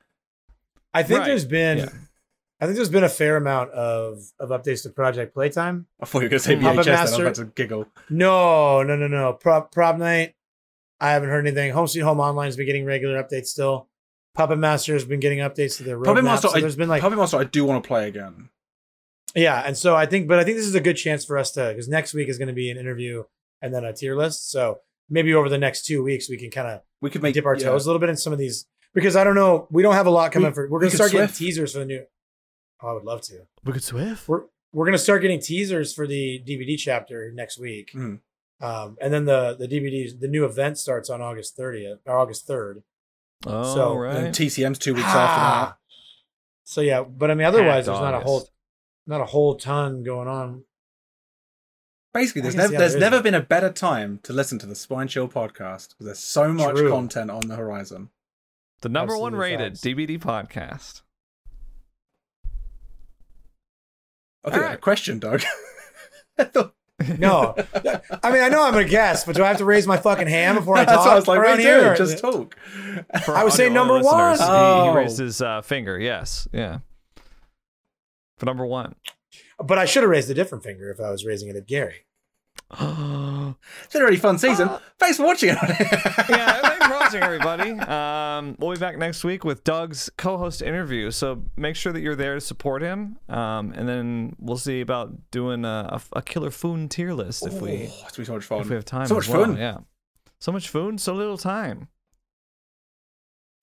I 0.94 1.02
think 1.02 1.20
Right. 1.20 1.26
there's 1.26 1.44
been, 1.44 1.78
Yeah. 1.78 1.88
I 2.60 2.64
think 2.64 2.76
there's 2.76 2.88
been 2.88 3.04
a 3.04 3.08
fair 3.08 3.36
amount 3.36 3.70
of 3.72 4.20
of 4.38 4.48
updates 4.50 4.82
to 4.84 4.90
Project 4.90 5.34
Playtime. 5.34 5.86
I 6.00 6.06
thought 6.06 6.20
you 6.20 6.24
were 6.26 6.30
going 6.30 6.38
to 6.40 6.44
say 6.44 6.56
Puppet 6.56 6.80
VHS, 6.80 6.84
then 6.86 6.96
I 6.96 7.02
was 7.02 7.10
Master- 7.10 7.22
about 7.24 7.34
to 7.34 7.44
giggle. 7.54 7.86
No, 8.08 8.82
no, 8.82 8.96
no, 8.96 9.08
no. 9.08 9.32
Prop 9.34 9.72
Prop 9.72 9.98
Night. 9.98 10.34
I 11.00 11.10
haven't 11.10 11.28
heard 11.28 11.46
anything. 11.46 11.72
Home 11.72 11.86
Sweet 11.86 12.00
Home 12.00 12.20
Online's 12.20 12.56
been 12.56 12.64
getting 12.66 12.86
regular 12.86 13.22
updates 13.22 13.48
still. 13.48 13.88
Puppet 14.34 14.58
Master 14.58 14.94
has 14.94 15.04
been 15.04 15.20
getting 15.20 15.38
updates 15.40 15.76
to 15.78 15.82
their 15.82 15.98
Puppet. 16.00 16.24
Master, 16.24 16.48
So 16.48 16.54
I, 16.56 16.60
there's 16.60 16.76
been 16.76 16.88
like 16.88 17.02
Puppet 17.02 17.18
Master, 17.18 17.36
I 17.38 17.44
do 17.44 17.64
want 17.66 17.82
to 17.84 17.86
play 17.86 18.08
again. 18.08 18.48
Yeah, 19.36 19.62
and 19.64 19.76
so 19.76 19.94
I 19.94 20.06
think, 20.06 20.26
but 20.28 20.38
I 20.38 20.44
think 20.44 20.56
this 20.56 20.66
is 20.66 20.74
a 20.74 20.80
good 20.80 20.96
chance 20.96 21.24
for 21.24 21.36
us 21.38 21.50
to 21.52 21.68
because 21.68 21.88
next 21.88 22.14
week 22.14 22.28
is 22.28 22.38
going 22.38 22.48
to 22.48 22.54
be 22.54 22.70
an 22.70 22.78
interview 22.78 23.24
and 23.62 23.72
then 23.74 23.84
a 23.84 23.92
tier 23.92 24.16
list. 24.16 24.50
So 24.50 24.80
maybe 25.10 25.32
over 25.34 25.48
the 25.48 25.58
next 25.58 25.84
two 25.86 26.02
weeks 26.02 26.28
we 26.28 26.36
can 26.36 26.50
kind 26.50 26.66
of 26.68 26.80
We 27.00 27.10
could 27.10 27.22
make 27.22 27.34
dip 27.34 27.44
our 27.46 27.54
yeah. 27.56 27.64
toes 27.66 27.86
a 27.86 27.88
little 27.88 28.00
bit 28.00 28.08
in 28.08 28.16
some 28.16 28.32
of 28.32 28.38
these 28.38 28.66
because 28.94 29.14
I 29.14 29.22
don't 29.24 29.34
know, 29.34 29.68
we 29.70 29.82
don't 29.82 29.94
have 29.94 30.06
a 30.06 30.10
lot 30.10 30.32
coming 30.32 30.50
We- 30.50 30.54
for. 30.54 30.68
We're 30.68 30.78
we 30.78 30.84
going 30.86 30.90
to 30.92 30.96
could 30.96 31.08
start 31.08 31.12
getting 31.12 31.34
teasers 31.34 31.72
for 31.74 31.78
the 31.80 31.84
new. 31.86 32.04
Oh, 32.82 32.88
I 32.88 32.92
would 32.94 33.04
love 33.04 33.20
to. 33.22 33.46
we 33.64 33.72
could 33.72 33.84
Swift. 33.84 34.28
We're 34.28 34.42
we're 34.72 34.84
going 34.86 34.92
to 34.92 34.98
start 34.98 35.22
getting 35.22 35.40
teasers 35.40 35.94
for 35.94 36.06
the 36.06 36.42
DBD 36.46 36.76
chapter 36.78 37.30
next 37.32 37.58
week, 37.58 37.92
Mhm. 37.94 38.20
um, 38.60 38.96
and 39.00 39.12
then 39.12 39.24
the 39.26 39.54
the 39.58 39.66
DBD 39.68 40.18
the 40.20 40.28
new 40.28 40.44
event 40.44 40.76
starts 40.78 41.08
on 41.10 41.20
August 41.22 41.56
thirtieth 41.56 42.00
or 42.06 42.18
August 42.18 42.46
third. 42.46 42.82
Oh, 43.46 43.74
So, 43.74 44.02
And 44.02 44.24
right. 44.24 44.32
TCM's 44.34 44.78
two 44.78 44.94
weeks 44.94 45.06
Ah. 45.08 45.68
after 45.68 45.78
So 46.64 46.80
yeah, 46.80 47.02
but 47.02 47.30
I 47.30 47.34
mean, 47.34 47.46
otherwise 47.46 47.84
Packed 47.84 47.86
there's 47.86 48.00
not 48.00 48.14
a 48.14 48.20
whole 48.20 48.36
August. 48.36 48.52
Not 49.06 49.20
a 49.20 49.26
whole 49.26 49.54
ton 49.54 50.02
going 50.02 50.28
on. 50.28 50.64
Basically, 52.12 52.40
there's, 52.42 52.54
I 52.54 52.58
never, 52.62 52.78
there's 52.78 52.96
never 52.96 53.22
been 53.22 53.34
a 53.34 53.40
better 53.42 53.70
time 53.70 54.20
to 54.22 54.32
listen 54.32 54.58
to 54.60 54.66
the 54.66 54.74
Spine 54.74 55.06
Chill 55.08 55.28
podcast 55.28 55.90
because 55.90 56.06
there's 56.06 56.18
so 56.18 56.52
much 56.52 56.74
True. 56.76 56.90
content 56.90 57.30
on 57.30 57.46
the 57.48 57.56
horizon. 57.56 58.08
the 58.80 58.88
number 58.88 59.16
one 59.18 59.34
rated 59.34 59.72
facts. 59.74 59.80
DBD 59.82 60.18
podcast. 60.18 61.02
Okay, 64.44 64.54
think 64.54 64.64
I 64.64 64.68
had 64.70 64.74
a 64.78 64.80
question, 64.80 65.18
Doug. 65.18 65.42
No, 67.18 67.54
I 68.22 68.32
mean 68.32 68.42
I 68.42 68.48
know 68.48 68.62
I'm 68.66 68.74
a 68.74 68.82
guest, 68.84 69.26
but 69.26 69.36
do 69.36 69.44
I 69.44 69.48
have 69.48 69.58
to 69.58 69.66
raise 69.66 69.86
my 69.86 69.98
fucking 69.98 70.28
hand 70.28 70.56
before 70.56 70.78
I 70.78 70.84
That's 70.86 70.96
talk 70.96 71.04
what 71.04 71.12
I 71.12 71.14
was 71.16 71.28
like, 71.28 71.38
around 71.40 71.58
wait, 71.58 71.64
here? 71.64 71.94
just 71.94 72.18
talk. 72.18 72.56
For 73.22 73.36
I 73.36 73.44
was 73.44 73.52
saying 73.52 73.76
audio 73.76 73.82
number 73.84 74.02
one. 74.06 74.30
listeners, 74.32 74.48
He, 74.48 74.54
Oh. 74.54 74.90
he 74.92 74.96
raised 74.96 75.18
his 75.18 75.42
uh, 75.42 75.60
finger. 75.60 75.98
Yes. 75.98 76.48
Yeah. 76.54 76.78
For 78.38 78.46
number 78.46 78.66
one. 78.66 78.94
But 79.58 79.78
I 79.78 79.84
should 79.86 80.02
have 80.02 80.10
raised 80.10 80.30
a 80.30 80.34
different 80.34 80.64
finger 80.64 80.90
if 80.90 81.00
I 81.00 81.10
was 81.10 81.24
raising 81.24 81.48
it 81.48 81.56
at 81.56 81.66
Gary. 81.66 82.04
yeah, 82.80 83.52
It's 83.84 83.92
been 83.92 84.02
a 84.02 84.04
really 84.04 84.16
fun 84.16 84.38
season. 84.38 84.68
Thanks 84.98 85.16
for 85.18 85.24
watching 85.24 85.48
it. 85.52 85.56
thanks 85.58 86.86
for 86.86 86.92
watching, 86.92 87.22
everybody. 87.22 87.70
Um, 87.72 88.56
we'll 88.58 88.72
be 88.74 88.78
back 88.80 88.98
next 88.98 89.24
week 89.24 89.44
with 89.44 89.64
Doug's 89.64 90.10
co-host 90.18 90.62
interview. 90.62 91.10
So 91.10 91.44
make 91.56 91.76
sure 91.76 91.92
that 91.92 92.00
you're 92.00 92.16
there 92.16 92.34
to 92.34 92.40
support 92.40 92.82
him. 92.82 93.18
Um, 93.28 93.72
and 93.74 93.88
then 93.88 94.36
we'll 94.38 94.56
see 94.58 94.80
about 94.80 95.30
doing 95.30 95.64
a, 95.64 96.00
a, 96.14 96.18
a 96.18 96.22
killer 96.22 96.50
food 96.50 96.90
tier 96.90 97.12
list 97.12 97.46
if 97.46 97.54
we 97.60 97.70
Oh, 97.90 98.06
it's 98.08 98.16
so 98.26 98.32
much 98.34 98.50
if 98.50 98.68
we 98.68 98.74
have 98.74 98.84
time. 98.84 99.06
So 99.06 99.14
much 99.14 99.28
well. 99.28 99.44
fun. 99.46 99.56
Yeah. 99.56 99.78
So 100.40 100.52
much 100.52 100.68
food, 100.68 101.00
so 101.00 101.14
little 101.14 101.38
time. 101.38 101.88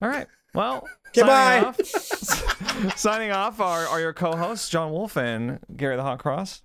All 0.02 0.08
right. 0.08 0.26
Well, 0.54 0.88
Goodbye. 1.14 1.72
signing 1.82 2.86
off, 2.88 2.96
signing 2.98 3.30
off 3.32 3.60
are, 3.60 3.86
are 3.86 4.00
your 4.00 4.12
co-hosts, 4.12 4.68
John 4.68 4.90
Wolfe 4.92 5.16
and 5.16 5.58
Gary 5.76 5.96
the 5.96 6.02
Hot 6.02 6.18
Cross. 6.18 6.62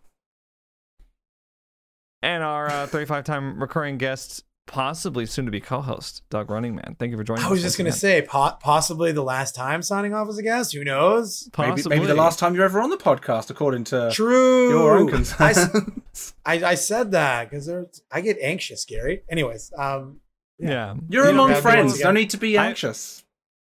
And 2.21 2.43
our 2.43 2.67
uh, 2.69 2.87
35 2.87 3.23
time 3.23 3.59
recurring 3.61 3.97
guest, 3.97 4.43
possibly 4.67 5.25
soon 5.25 5.45
to 5.45 5.51
be 5.51 5.61
co 5.61 5.79
host, 5.81 6.23
Doug 6.29 6.49
Running 6.51 6.75
Man. 6.75 6.95
Thank 6.99 7.11
you 7.11 7.17
for 7.17 7.23
joining 7.23 7.43
I 7.43 7.47
us. 7.47 7.51
was 7.51 7.61
just 7.61 7.77
gonna 7.77 7.93
say 7.93 8.21
po- 8.21 8.57
possibly 8.59 9.11
the 9.13 9.23
last 9.23 9.55
time 9.55 9.81
signing 9.81 10.13
off 10.13 10.27
as 10.27 10.37
a 10.37 10.43
guest. 10.43 10.73
Who 10.73 10.83
knows? 10.83 11.49
again. 11.53 11.69
Maybe, 11.75 11.89
maybe 11.89 12.05
the 12.07 12.13
last 12.15 12.37
time 12.37 12.55
you're 12.55 12.65
ever 12.65 12.81
on 12.81 12.89
the 12.89 12.97
podcast, 12.97 13.49
according 13.49 13.85
to 13.85 14.11
True. 14.11 14.69
your 14.69 14.97
own 14.97 15.07
I, 15.07 15.11
concerns. 15.11 15.57
s- 16.13 16.33
I, 16.45 16.63
I 16.63 16.75
said 16.75 17.11
that 17.11 17.49
because 17.49 17.69
I 18.11 18.19
get 18.21 18.37
anxious, 18.41 18.83
Gary. 18.83 19.23
Anyways, 19.29 19.71
um, 19.77 20.19
Yeah. 20.59 20.95
You're 21.07 21.25
You 21.25 21.31
among 21.31 21.55
friends. 21.61 21.93
boys 21.93 22.03
No 22.03 22.11
need 22.11 22.31
to 22.31 22.37
be 22.37 22.57
I- 22.57 22.67
anxious. 22.67 23.23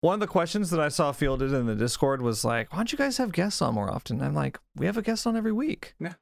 One 0.04 0.12
of 0.12 0.20
the 0.20 0.26
questions 0.26 0.68
that 0.68 0.80
I 0.80 0.88
saw 0.88 1.12
fielded 1.12 1.54
in 1.54 1.64
the 1.64 1.74
Discord 1.74 2.20
was 2.20 2.44
like, 2.44 2.70
why 2.70 2.76
don't 2.80 2.92
you 2.92 2.98
guys 2.98 3.16
have 3.16 3.32
guests 3.32 3.62
on 3.62 3.72
more 3.72 3.90
often? 3.90 4.20
I'm 4.20 4.34
like, 4.34 4.60
we 4.76 4.84
have 4.84 4.98
a 4.98 5.02
guest 5.02 5.26
on 5.26 5.34
every 5.34 5.50
week. 5.50 5.94
Yeah. 5.98 6.08
What 6.08 6.16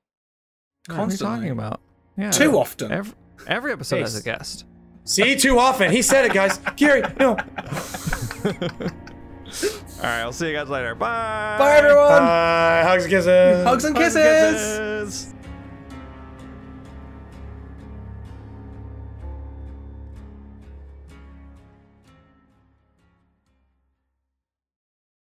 are 0.89 0.93
we 0.93 0.97
Constantly. 0.99 1.37
talking 1.37 1.51
about? 1.51 1.81
Yeah. 2.17 2.31
Too 2.31 2.57
often. 2.57 2.93
Every, 2.93 3.13
every 3.49 3.73
episode 3.73 3.97
Hey, 3.97 4.03
has 4.03 4.15
a 4.15 4.23
guest. 4.23 4.67
see 5.03 5.35
too 5.35 5.59
often. 5.59 5.91
He 5.91 6.01
said 6.01 6.25
it, 6.25 6.33
guys. 6.33 6.61
Gary, 6.77 7.03
no. 7.19 7.31
All 7.31 7.37
right, 10.01 10.21
I'll 10.21 10.33
see 10.33 10.47
you 10.47 10.55
guys 10.55 10.69
later. 10.69 10.95
Bye. 10.95 11.57
Bye, 11.59 11.79
everyone. 11.79 12.07
Bye. 12.21 12.85
Hugs 12.87 13.03
and 13.03 13.11
kisses. 13.11 13.65
Hugs 13.67 13.85
and 13.85 13.97
Hugs 13.97 14.15
and 14.15 14.25
kisses. 14.25 15.35